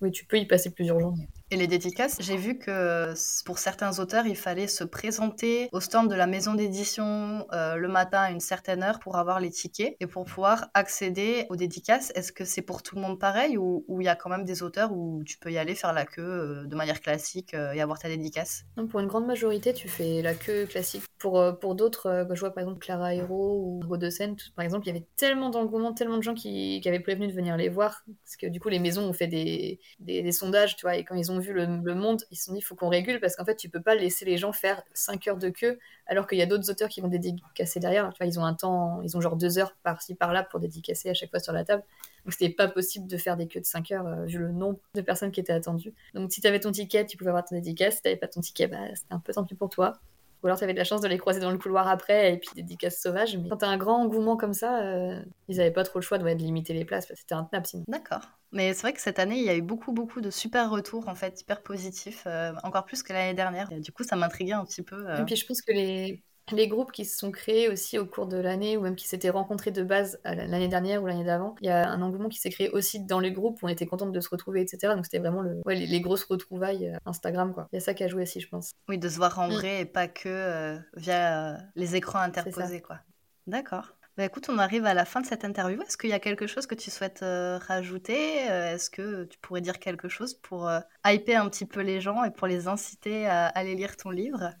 oui, 0.00 0.12
tu 0.12 0.24
peux 0.26 0.38
y 0.38 0.46
passer 0.46 0.70
plusieurs 0.70 1.00
journées. 1.00 1.28
Et 1.52 1.56
les 1.56 1.66
dédicaces, 1.66 2.16
j'ai 2.18 2.38
vu 2.38 2.58
que 2.58 3.12
pour 3.44 3.58
certains 3.58 3.98
auteurs, 3.98 4.26
il 4.26 4.36
fallait 4.36 4.68
se 4.68 4.84
présenter 4.84 5.68
au 5.72 5.80
stand 5.80 6.08
de 6.08 6.14
la 6.14 6.26
maison 6.26 6.54
d'édition 6.54 7.46
euh, 7.52 7.76
le 7.76 7.88
matin 7.88 8.20
à 8.20 8.30
une 8.30 8.40
certaine 8.40 8.82
heure 8.82 9.00
pour 9.00 9.16
avoir 9.16 9.38
les 9.38 9.50
tickets 9.50 9.94
et 10.00 10.06
pour 10.06 10.24
pouvoir 10.24 10.70
accéder 10.72 11.44
aux 11.50 11.56
dédicaces. 11.56 12.10
Est-ce 12.14 12.32
que 12.32 12.46
c'est 12.46 12.62
pour 12.62 12.82
tout 12.82 12.94
le 12.94 13.02
monde 13.02 13.20
pareil 13.20 13.58
ou 13.58 13.84
il 14.00 14.04
y 14.04 14.08
a 14.08 14.16
quand 14.16 14.30
même 14.30 14.46
des 14.46 14.62
auteurs 14.62 14.92
où 14.92 15.22
tu 15.24 15.36
peux 15.36 15.52
y 15.52 15.58
aller 15.58 15.74
faire 15.74 15.92
la 15.92 16.06
queue 16.06 16.22
euh, 16.22 16.64
de 16.64 16.74
manière 16.74 17.02
classique 17.02 17.52
euh, 17.52 17.72
et 17.72 17.82
avoir 17.82 17.98
ta 17.98 18.08
dédicace? 18.08 18.64
Pour 18.88 19.00
une 19.00 19.06
grande 19.06 19.26
majorité, 19.26 19.74
tu 19.74 19.88
fais 19.88 20.22
la 20.22 20.32
queue 20.32 20.64
classique. 20.64 21.02
Pour, 21.22 21.58
pour 21.60 21.76
d'autres, 21.76 22.26
je 22.32 22.40
vois 22.40 22.52
par 22.52 22.62
exemple 22.62 22.80
Clara 22.80 23.14
Hero 23.14 23.60
ou 23.60 23.80
Hugo 23.84 23.96
de 23.96 24.10
Seine, 24.10 24.34
par 24.56 24.64
exemple, 24.64 24.86
il 24.86 24.88
y 24.88 24.96
avait 24.96 25.06
tellement 25.16 25.50
d'engouement, 25.50 25.92
tellement 25.92 26.16
de 26.16 26.22
gens 26.22 26.34
qui, 26.34 26.82
avaient 26.84 26.98
prévenu 26.98 27.28
de 27.28 27.32
venir 27.32 27.56
les 27.56 27.68
voir 27.68 28.04
parce 28.24 28.36
que 28.36 28.46
du 28.46 28.58
coup, 28.58 28.68
les 28.68 28.80
maisons 28.80 29.04
ont 29.04 29.12
fait 29.12 29.28
des 29.28 30.32
sondages, 30.32 30.74
tu 30.76 30.82
vois, 30.82 30.96
et 30.96 31.04
quand 31.04 31.14
ils 31.14 31.30
ont 31.30 31.38
vu 31.38 31.52
le, 31.52 31.94
monde, 31.94 32.22
ils 32.30 32.36
se 32.36 32.46
sont 32.46 32.52
dit 32.52 32.58
il 32.58 32.62
faut 32.62 32.74
qu'on 32.74 32.88
régule 32.88 33.20
parce 33.20 33.36
qu'en 33.36 33.44
fait, 33.44 33.56
tu 33.56 33.68
peux 33.68 33.80
pas 33.80 33.94
laisser 33.94 34.24
les 34.24 34.36
gens 34.36 34.52
faire 34.52 34.82
5 34.94 35.28
heures 35.28 35.36
de 35.36 35.50
queue 35.50 35.78
alors 36.06 36.26
qu'il 36.26 36.38
y 36.38 36.42
a 36.42 36.46
d'autres 36.46 36.70
auteurs 36.70 36.88
qui 36.88 37.00
vont 37.00 37.08
dédicacer 37.08 37.80
derrière. 37.80 38.12
Tu 38.12 38.18
vois, 38.18 38.26
ils 38.26 38.38
ont 38.38 38.44
un 38.44 38.54
temps, 38.54 39.00
ils 39.02 39.16
ont 39.16 39.20
genre 39.20 39.36
2 39.36 39.58
heures 39.58 39.76
par-ci 39.82 40.14
par-là 40.14 40.42
pour 40.42 40.60
dédicacer 40.60 41.10
à 41.10 41.14
chaque 41.14 41.30
fois 41.30 41.40
sur 41.40 41.52
la 41.52 41.64
table. 41.64 41.84
Donc 42.24 42.32
c'était 42.32 42.52
pas 42.52 42.68
possible 42.68 43.06
de 43.06 43.16
faire 43.16 43.36
des 43.36 43.46
queues 43.46 43.60
de 43.60 43.66
5 43.66 43.90
heures 43.92 44.06
euh, 44.06 44.24
vu 44.24 44.38
le 44.38 44.52
nombre 44.52 44.78
de 44.94 45.00
personnes 45.00 45.30
qui 45.30 45.40
étaient 45.40 45.52
attendues. 45.52 45.94
Donc 46.14 46.32
si 46.32 46.40
tu 46.40 46.46
avais 46.46 46.60
ton 46.60 46.72
ticket, 46.72 47.06
tu 47.06 47.16
pouvais 47.16 47.30
avoir 47.30 47.44
ton 47.44 47.54
dédicace. 47.54 47.96
Si 47.96 48.02
t'avais 48.02 48.16
pas 48.16 48.28
ton 48.28 48.40
ticket, 48.40 48.66
bah, 48.66 48.94
c'était 48.94 49.14
un 49.14 49.20
peu 49.20 49.32
tant 49.32 49.44
pis 49.44 49.54
pour 49.54 49.70
toi. 49.70 50.00
Ou 50.42 50.46
alors 50.46 50.58
tu 50.58 50.64
avais 50.64 50.72
de 50.72 50.78
la 50.78 50.84
chance 50.84 51.00
de 51.00 51.08
les 51.08 51.18
croiser 51.18 51.40
dans 51.40 51.50
le 51.50 51.58
couloir 51.58 51.86
après 51.86 52.32
et 52.32 52.38
puis 52.38 52.50
dédicace 52.56 53.00
sauvage. 53.00 53.36
Mais 53.36 53.48
quand 53.48 53.58
t'as 53.58 53.68
un 53.68 53.76
grand 53.76 54.02
engouement 54.02 54.36
comme 54.36 54.54
ça, 54.54 54.82
euh, 54.82 55.20
ils 55.48 55.60
avaient 55.60 55.70
pas 55.70 55.84
trop 55.84 55.98
le 55.98 56.04
choix 56.04 56.18
de, 56.18 56.26
limiter 56.26 56.72
les 56.72 56.84
places 56.84 57.06
parce 57.06 57.20
que 57.20 57.26
c'était 57.28 57.34
un 57.34 57.64
sinon. 57.64 57.84
D'accord. 57.86 58.22
Mais 58.50 58.74
c'est 58.74 58.82
vrai 58.82 58.92
que 58.92 59.00
cette 59.00 59.18
année, 59.18 59.38
il 59.38 59.44
y 59.44 59.50
a 59.50 59.54
eu 59.54 59.62
beaucoup, 59.62 59.92
beaucoup 59.92 60.20
de 60.20 60.30
super 60.30 60.70
retours, 60.70 61.08
en 61.08 61.14
fait, 61.14 61.40
hyper 61.40 61.62
positifs, 61.62 62.24
euh, 62.26 62.52
encore 62.64 62.84
plus 62.84 63.02
que 63.02 63.12
l'année 63.12 63.34
dernière. 63.34 63.68
du 63.68 63.92
coup, 63.92 64.02
ça 64.02 64.16
m'intriguait 64.16 64.52
un 64.52 64.64
petit 64.64 64.82
peu. 64.82 65.06
Et 65.18 65.24
puis, 65.24 65.36
je 65.36 65.46
pense 65.46 65.62
que 65.62 65.72
les, 65.72 66.22
les 66.50 66.68
groupes 66.68 66.92
qui 66.92 67.04
se 67.04 67.16
sont 67.16 67.30
créés 67.30 67.68
aussi 67.68 67.98
au 67.98 68.06
cours 68.06 68.26
de 68.26 68.36
l'année 68.36 68.76
ou 68.76 68.82
même 68.82 68.96
qui 68.96 69.06
s'étaient 69.06 69.30
rencontrés 69.30 69.70
de 69.70 69.82
base 69.82 70.18
l'année 70.24 70.68
dernière 70.68 71.02
ou 71.02 71.06
l'année 71.06 71.24
d'avant, 71.24 71.54
il 71.60 71.66
y 71.66 71.70
a 71.70 71.88
un 71.88 72.02
engouement 72.02 72.28
qui 72.28 72.38
s'est 72.38 72.50
créé 72.50 72.68
aussi 72.70 73.00
dans 73.00 73.20
les 73.20 73.32
groupes 73.32 73.62
où 73.62 73.66
on 73.66 73.68
était 73.68 73.86
contente 73.86 74.12
de 74.12 74.20
se 74.20 74.28
retrouver, 74.28 74.60
etc. 74.60 74.94
Donc 74.94 75.04
c'était 75.04 75.18
vraiment 75.18 75.42
le, 75.42 75.60
les, 75.66 76.00
grosses 76.00 76.24
retrouvailles 76.24 76.88
euh, 76.88 76.98
Instagram, 77.06 77.52
quoi. 77.54 77.68
Il 77.72 77.76
y 77.76 77.78
a 77.78 77.80
ça 77.80 77.94
qui 77.94 78.02
a 78.02 78.08
joué 78.08 78.22
aussi, 78.22 78.40
je 78.40 78.48
pense. 78.48 78.72
Oui, 78.88 78.98
de 78.98 79.08
se 79.08 79.16
voir 79.16 79.38
en 79.38 79.48
mm. 79.48 79.52
vrai 79.52 79.80
et 79.80 79.84
pas 79.84 80.08
que 80.08 80.28
euh, 80.28 80.78
via 80.96 81.52
euh, 81.52 81.56
les 81.76 81.96
écrans 81.96 82.20
interposés, 82.20 82.80
quoi. 82.80 82.98
D'accord. 83.46 83.92
Bah 84.18 84.26
écoute, 84.26 84.50
on 84.50 84.58
arrive 84.58 84.84
à 84.84 84.92
la 84.92 85.06
fin 85.06 85.22
de 85.22 85.26
cette 85.26 85.42
interview. 85.42 85.80
Est-ce 85.80 85.96
qu'il 85.96 86.10
y 86.10 86.12
a 86.12 86.20
quelque 86.20 86.46
chose 86.46 86.66
que 86.66 86.74
tu 86.74 86.90
souhaites 86.90 87.24
rajouter 87.66 88.44
Est-ce 88.44 88.90
que 88.90 89.24
tu 89.24 89.38
pourrais 89.38 89.62
dire 89.62 89.78
quelque 89.78 90.10
chose 90.10 90.34
pour 90.34 90.70
hyper 91.06 91.42
un 91.42 91.48
petit 91.48 91.64
peu 91.64 91.80
les 91.80 92.02
gens 92.02 92.22
et 92.22 92.30
pour 92.30 92.46
les 92.46 92.68
inciter 92.68 93.26
à 93.26 93.46
aller 93.46 93.74
lire 93.74 93.96
ton 93.96 94.10
livre? 94.10 94.52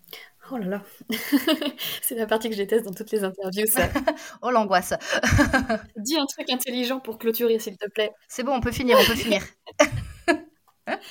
Oh 0.50 0.56
là 0.56 0.66
là, 0.66 0.82
c'est 2.02 2.16
la 2.16 2.26
partie 2.26 2.48
que 2.48 2.56
je 2.56 2.60
déteste 2.60 2.84
dans 2.84 2.92
toutes 2.92 3.12
les 3.12 3.22
interviews, 3.22 3.66
ça. 3.66 3.88
oh 4.42 4.50
l'angoisse. 4.50 4.92
Dis 5.96 6.16
un 6.16 6.26
truc 6.26 6.50
intelligent 6.50 6.98
pour 6.98 7.18
clôturer, 7.18 7.58
s'il 7.60 7.76
te 7.76 7.88
plaît. 7.88 8.10
C'est 8.28 8.42
bon, 8.42 8.54
on 8.54 8.60
peut 8.60 8.72
finir, 8.72 8.98
on 9.00 9.04
peut 9.04 9.14
finir. 9.14 9.40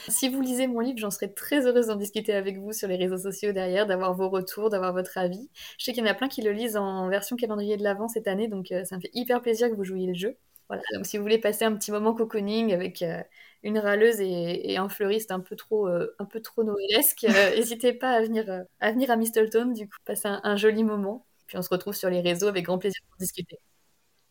si 0.10 0.28
vous 0.28 0.42
lisez 0.42 0.68
mon 0.68 0.82
livre, 0.82 1.00
j'en 1.00 1.12
serais 1.12 1.30
très 1.30 1.66
heureuse 1.66 1.88
d'en 1.88 1.96
discuter 1.96 2.34
avec 2.34 2.58
vous 2.58 2.74
sur 2.74 2.90
les 2.90 2.98
réseaux 2.98 3.18
sociaux 3.18 3.54
derrière, 3.54 3.88
d'avoir 3.88 4.14
vos 4.14 4.30
retours, 4.30 4.70
d'avoir 4.70 4.92
votre 4.92 5.18
avis. 5.18 5.50
Je 5.78 5.86
sais 5.86 5.94
qu'il 5.94 6.06
y 6.06 6.08
en 6.08 6.12
a 6.12 6.16
plein 6.16 6.28
qui 6.28 6.42
le 6.42 6.52
lisent 6.52 6.78
en 6.78 7.08
version 7.08 7.38
calendrier 7.38 7.78
de 7.78 7.84
l'Avent 7.84 8.10
cette 8.10 8.28
année, 8.28 8.50
donc 8.50 8.72
euh, 8.74 8.84
ça 8.84 8.98
me 8.98 9.02
fait 9.02 9.12
hyper 9.14 9.42
plaisir 9.42 9.70
que 9.70 9.76
vous 9.76 9.86
jouiez 9.86 10.08
le 10.08 10.14
jeu. 10.14 10.38
Voilà, 10.68 10.84
donc 10.94 11.06
si 11.06 11.18
vous 11.18 11.24
voulez 11.24 11.38
passer 11.38 11.66
un 11.66 11.76
petit 11.76 11.92
moment 11.92 12.14
cocooning 12.14 12.74
avec 12.74 13.02
euh, 13.02 13.22
une 13.64 13.78
râleuse 13.78 14.20
et, 14.20 14.78
un 14.78 14.90
fleuriste 14.90 15.32
un 15.32 15.40
peu 15.40 15.56
trop, 15.56 15.88
euh, 15.88 16.16
un 16.20 16.26
peu 16.26 16.42
trop 16.42 16.64
noëlesque, 16.64 17.26
euh, 17.26 17.30
n'hésitez 17.56 17.94
pas 17.94 18.12
à 18.12 18.22
venir, 18.22 18.50
euh, 18.50 18.64
à 18.80 18.92
venir 18.92 19.12
à 19.12 19.16
Mistletoe, 19.16 19.74
du 19.74 19.88
coup, 19.88 19.98
passer 20.06 20.28
un, 20.28 20.56
joli 20.56 20.84
moment. 20.84 21.26
Puis 21.48 21.58
on 21.58 21.62
se 21.62 21.70
retrouve 21.70 21.94
sur 21.94 22.10
les 22.10 22.22
réseaux 22.22 22.48
avec 22.48 22.66
grand 22.66 22.78
plaisir 22.78 23.02
pour 23.10 23.18
discuter. 23.18 23.58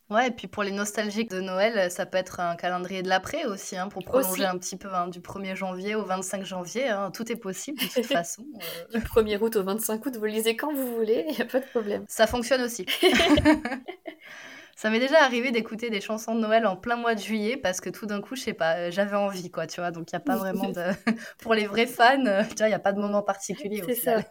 Ouais, 0.08 0.26
et 0.26 0.30
puis 0.32 0.48
pour 0.48 0.64
les 0.64 0.72
nostalgiques 0.72 1.30
de 1.30 1.40
Noël, 1.40 1.88
ça 1.88 2.04
peut 2.04 2.18
être 2.18 2.40
un 2.40 2.56
calendrier 2.56 3.02
de 3.02 3.08
l'après 3.08 3.44
aussi, 3.44 3.76
hein, 3.76 3.88
pour 3.88 4.02
prolonger 4.02 4.44
un 4.44 4.58
petit 4.58 4.76
peu 4.76 4.92
hein, 4.92 5.06
du 5.06 5.20
1er 5.20 5.54
janvier 5.54 5.94
au 5.94 6.02
25 6.02 6.44
janvier. 6.44 6.88
Hein, 6.88 7.12
tout 7.12 7.30
est 7.30 7.36
possible 7.36 7.78
de 7.78 7.86
toute 7.86 8.06
façon. 8.06 8.44
Du 8.92 8.98
1er 8.98 9.38
août 9.40 9.54
au 9.54 9.62
25 9.62 10.04
août, 10.04 10.16
vous 10.16 10.24
lisez 10.24 10.56
quand 10.56 10.74
vous 10.74 10.96
voulez, 10.96 11.24
il 11.28 11.36
n'y 11.36 11.40
a 11.40 11.44
pas 11.44 11.60
de 11.60 11.66
problème. 11.66 12.04
Ça 12.08 12.26
fonctionne 12.26 12.62
aussi. 12.62 12.86
Ça 14.80 14.88
m'est 14.88 14.98
déjà 14.98 15.22
arrivé 15.22 15.50
d'écouter 15.50 15.90
des 15.90 16.00
chansons 16.00 16.34
de 16.34 16.40
Noël 16.40 16.66
en 16.66 16.74
plein 16.74 16.96
mois 16.96 17.14
de 17.14 17.20
juillet 17.20 17.58
parce 17.58 17.82
que 17.82 17.90
tout 17.90 18.06
d'un 18.06 18.22
coup, 18.22 18.34
je 18.34 18.40
sais 18.40 18.54
pas, 18.54 18.76
euh, 18.76 18.90
j'avais 18.90 19.14
envie, 19.14 19.50
quoi, 19.50 19.66
tu 19.66 19.78
vois. 19.78 19.90
Donc, 19.90 20.10
il 20.10 20.14
n'y 20.14 20.16
a 20.16 20.20
pas 20.20 20.36
vraiment 20.36 20.70
de. 20.70 20.82
Pour 21.42 21.52
les 21.52 21.66
vrais 21.66 21.84
fans, 21.84 22.24
euh, 22.24 22.44
tu 22.48 22.56
vois, 22.56 22.68
il 22.68 22.70
n'y 22.70 22.74
a 22.74 22.78
pas 22.78 22.94
de 22.94 22.98
moment 22.98 23.20
particulier. 23.20 23.82
C'est 23.86 23.94
ça. 23.94 24.22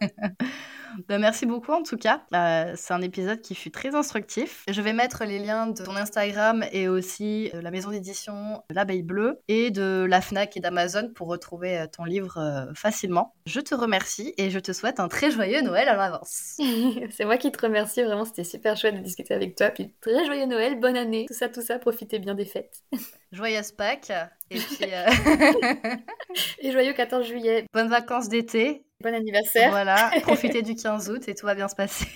Ben, 1.08 1.18
merci 1.18 1.46
beaucoup 1.46 1.72
en 1.72 1.82
tout 1.82 1.96
cas. 1.96 2.22
Euh, 2.34 2.72
c'est 2.76 2.94
un 2.94 3.02
épisode 3.02 3.40
qui 3.40 3.54
fut 3.54 3.70
très 3.70 3.94
instructif. 3.94 4.64
Je 4.68 4.80
vais 4.80 4.92
mettre 4.92 5.24
les 5.24 5.38
liens 5.38 5.68
de 5.68 5.82
ton 5.82 5.96
Instagram 5.96 6.64
et 6.72 6.88
aussi 6.88 7.50
de 7.52 7.60
la 7.60 7.70
maison 7.70 7.90
d'édition 7.90 8.62
L'Abeille 8.70 9.02
Bleue 9.02 9.40
et 9.48 9.70
de 9.70 10.06
la 10.08 10.20
FNAC 10.20 10.56
et 10.56 10.60
d'Amazon 10.60 11.10
pour 11.14 11.28
retrouver 11.28 11.84
ton 11.96 12.04
livre 12.04 12.38
euh, 12.38 12.72
facilement. 12.74 13.34
Je 13.46 13.60
te 13.60 13.74
remercie 13.74 14.34
et 14.36 14.50
je 14.50 14.58
te 14.58 14.72
souhaite 14.72 15.00
un 15.00 15.08
très 15.08 15.30
joyeux 15.30 15.62
Noël 15.62 15.88
à 15.88 15.96
l'avance. 15.96 16.58
c'est 17.10 17.24
moi 17.24 17.36
qui 17.36 17.52
te 17.52 17.60
remercie, 17.64 18.02
vraiment 18.02 18.24
c'était 18.24 18.44
super 18.44 18.76
chouette 18.76 18.96
de 18.96 19.00
discuter 19.00 19.34
avec 19.34 19.56
toi. 19.56 19.70
Puis 19.70 19.92
très 20.00 20.24
joyeux 20.24 20.39
Noël, 20.46 20.78
bonne 20.78 20.96
année, 20.96 21.26
tout 21.28 21.34
ça, 21.34 21.48
tout 21.48 21.62
ça, 21.62 21.78
profitez 21.78 22.18
bien 22.18 22.34
des 22.34 22.44
fêtes. 22.44 22.82
Joyeuse 23.32 23.72
Pâques 23.72 24.12
et 24.50 24.58
puis... 24.58 24.84
et 26.60 26.72
joyeux 26.72 26.92
14 26.92 27.26
juillet. 27.26 27.64
Bonnes 27.72 27.88
vacances 27.88 28.28
d'été 28.28 28.84
Bon 29.02 29.14
anniversaire. 29.14 29.70
Voilà, 29.70 30.10
profitez 30.22 30.60
du 30.60 30.74
15 30.74 31.08
août 31.10 31.26
et 31.26 31.34
tout 31.34 31.46
va 31.46 31.54
bien 31.54 31.68
se 31.68 31.74
passer. 31.74 32.06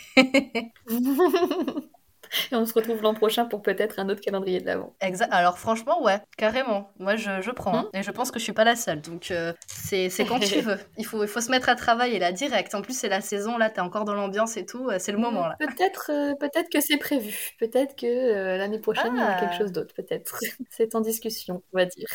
Et 2.52 2.54
on 2.56 2.66
se 2.66 2.74
retrouve 2.74 3.02
l'an 3.02 3.14
prochain 3.14 3.44
pour 3.44 3.62
peut-être 3.62 3.98
un 3.98 4.08
autre 4.08 4.20
calendrier 4.20 4.60
de 4.60 4.66
l'avant. 4.66 4.94
Exact. 5.00 5.32
Alors 5.32 5.58
franchement, 5.58 6.02
ouais, 6.02 6.18
carrément. 6.36 6.90
Moi, 6.98 7.16
je, 7.16 7.40
je 7.40 7.50
prends. 7.50 7.74
Hein. 7.74 7.88
Hmm. 7.92 7.96
Et 7.96 8.02
je 8.02 8.10
pense 8.10 8.30
que 8.30 8.38
je 8.38 8.44
suis 8.44 8.52
pas 8.52 8.64
la 8.64 8.76
seule. 8.76 9.00
Donc, 9.00 9.30
euh, 9.30 9.52
c'est 9.66 10.10
quand 10.26 10.38
tu 10.40 10.60
veux. 10.60 10.78
Il 10.98 11.06
faut, 11.06 11.22
il 11.22 11.28
faut 11.28 11.40
se 11.40 11.50
mettre 11.50 11.68
à 11.68 11.74
travailler 11.74 12.18
là, 12.18 12.32
direct. 12.32 12.74
En 12.74 12.82
plus, 12.82 12.96
c'est 12.96 13.08
la 13.08 13.20
saison, 13.20 13.58
là, 13.58 13.70
t'es 13.70 13.80
encore 13.80 14.04
dans 14.04 14.14
l'ambiance 14.14 14.56
et 14.56 14.66
tout. 14.66 14.88
Euh, 14.88 14.96
c'est 14.98 15.12
le 15.12 15.18
moment, 15.18 15.46
là. 15.46 15.56
Peut-être 15.58 16.10
euh, 16.10 16.34
peut-être 16.34 16.70
que 16.70 16.80
c'est 16.80 16.96
prévu. 16.96 17.54
Peut-être 17.58 17.96
que 17.96 18.56
l'année 18.56 18.78
prochaine, 18.78 19.12
il 19.14 19.20
y 19.20 19.22
aura 19.22 19.34
quelque 19.34 19.54
ah. 19.54 19.58
chose 19.58 19.72
d'autre. 19.72 19.94
Peut-être. 19.94 20.38
c'est 20.70 20.94
en 20.94 21.00
discussion, 21.00 21.62
on 21.72 21.78
va 21.78 21.86
dire. 21.86 22.08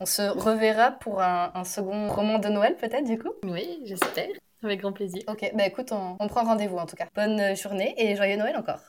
on 0.00 0.06
se 0.06 0.22
reverra 0.22 0.92
pour 0.92 1.22
un, 1.22 1.52
un 1.54 1.64
second 1.64 2.08
roman 2.08 2.38
de 2.38 2.48
Noël, 2.48 2.76
peut-être, 2.76 3.04
du 3.04 3.18
coup? 3.18 3.32
Oui, 3.44 3.80
j'espère. 3.84 4.28
Avec 4.62 4.80
grand 4.80 4.92
plaisir. 4.92 5.22
Ok, 5.28 5.50
bah 5.54 5.66
écoute, 5.66 5.92
on, 5.92 6.16
on 6.18 6.26
prend 6.26 6.42
rendez-vous 6.42 6.78
en 6.78 6.86
tout 6.86 6.96
cas. 6.96 7.06
Bonne 7.14 7.54
journée 7.54 7.94
et 7.98 8.16
joyeux 8.16 8.36
Noël 8.36 8.56
encore. 8.56 8.80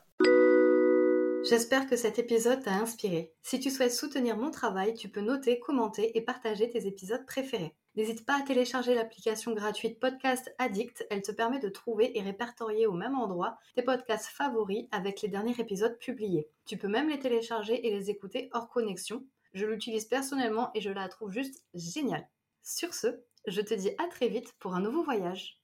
J'espère 1.47 1.85
que 1.85 1.95
cet 1.95 2.17
épisode 2.17 2.63
t'a 2.63 2.73
inspiré. 2.73 3.31
Si 3.43 3.59
tu 3.59 3.69
souhaites 3.69 3.93
soutenir 3.93 4.35
mon 4.35 4.49
travail, 4.49 4.95
tu 4.95 5.09
peux 5.09 5.21
noter, 5.21 5.59
commenter 5.59 6.17
et 6.17 6.21
partager 6.21 6.67
tes 6.71 6.87
épisodes 6.87 7.23
préférés. 7.27 7.75
N'hésite 7.95 8.25
pas 8.25 8.39
à 8.39 8.41
télécharger 8.41 8.95
l'application 8.95 9.53
gratuite 9.53 9.99
Podcast 9.99 10.51
Addict, 10.57 11.05
elle 11.11 11.21
te 11.21 11.31
permet 11.31 11.59
de 11.59 11.69
trouver 11.69 12.17
et 12.17 12.23
répertorier 12.23 12.87
au 12.87 12.93
même 12.93 13.15
endroit 13.15 13.59
tes 13.75 13.83
podcasts 13.83 14.25
favoris 14.25 14.87
avec 14.91 15.21
les 15.21 15.29
derniers 15.29 15.59
épisodes 15.59 15.99
publiés. 15.99 16.49
Tu 16.65 16.77
peux 16.77 16.87
même 16.87 17.09
les 17.09 17.19
télécharger 17.19 17.85
et 17.85 17.91
les 17.91 18.09
écouter 18.09 18.49
hors 18.51 18.67
connexion. 18.67 19.23
Je 19.53 19.67
l'utilise 19.67 20.05
personnellement 20.05 20.71
et 20.73 20.81
je 20.81 20.89
la 20.89 21.07
trouve 21.09 21.31
juste 21.31 21.63
géniale. 21.75 22.27
Sur 22.63 22.95
ce, 22.95 23.19
je 23.45 23.61
te 23.61 23.75
dis 23.75 23.91
à 23.99 24.07
très 24.07 24.29
vite 24.29 24.51
pour 24.57 24.73
un 24.73 24.81
nouveau 24.81 25.03
voyage. 25.03 25.61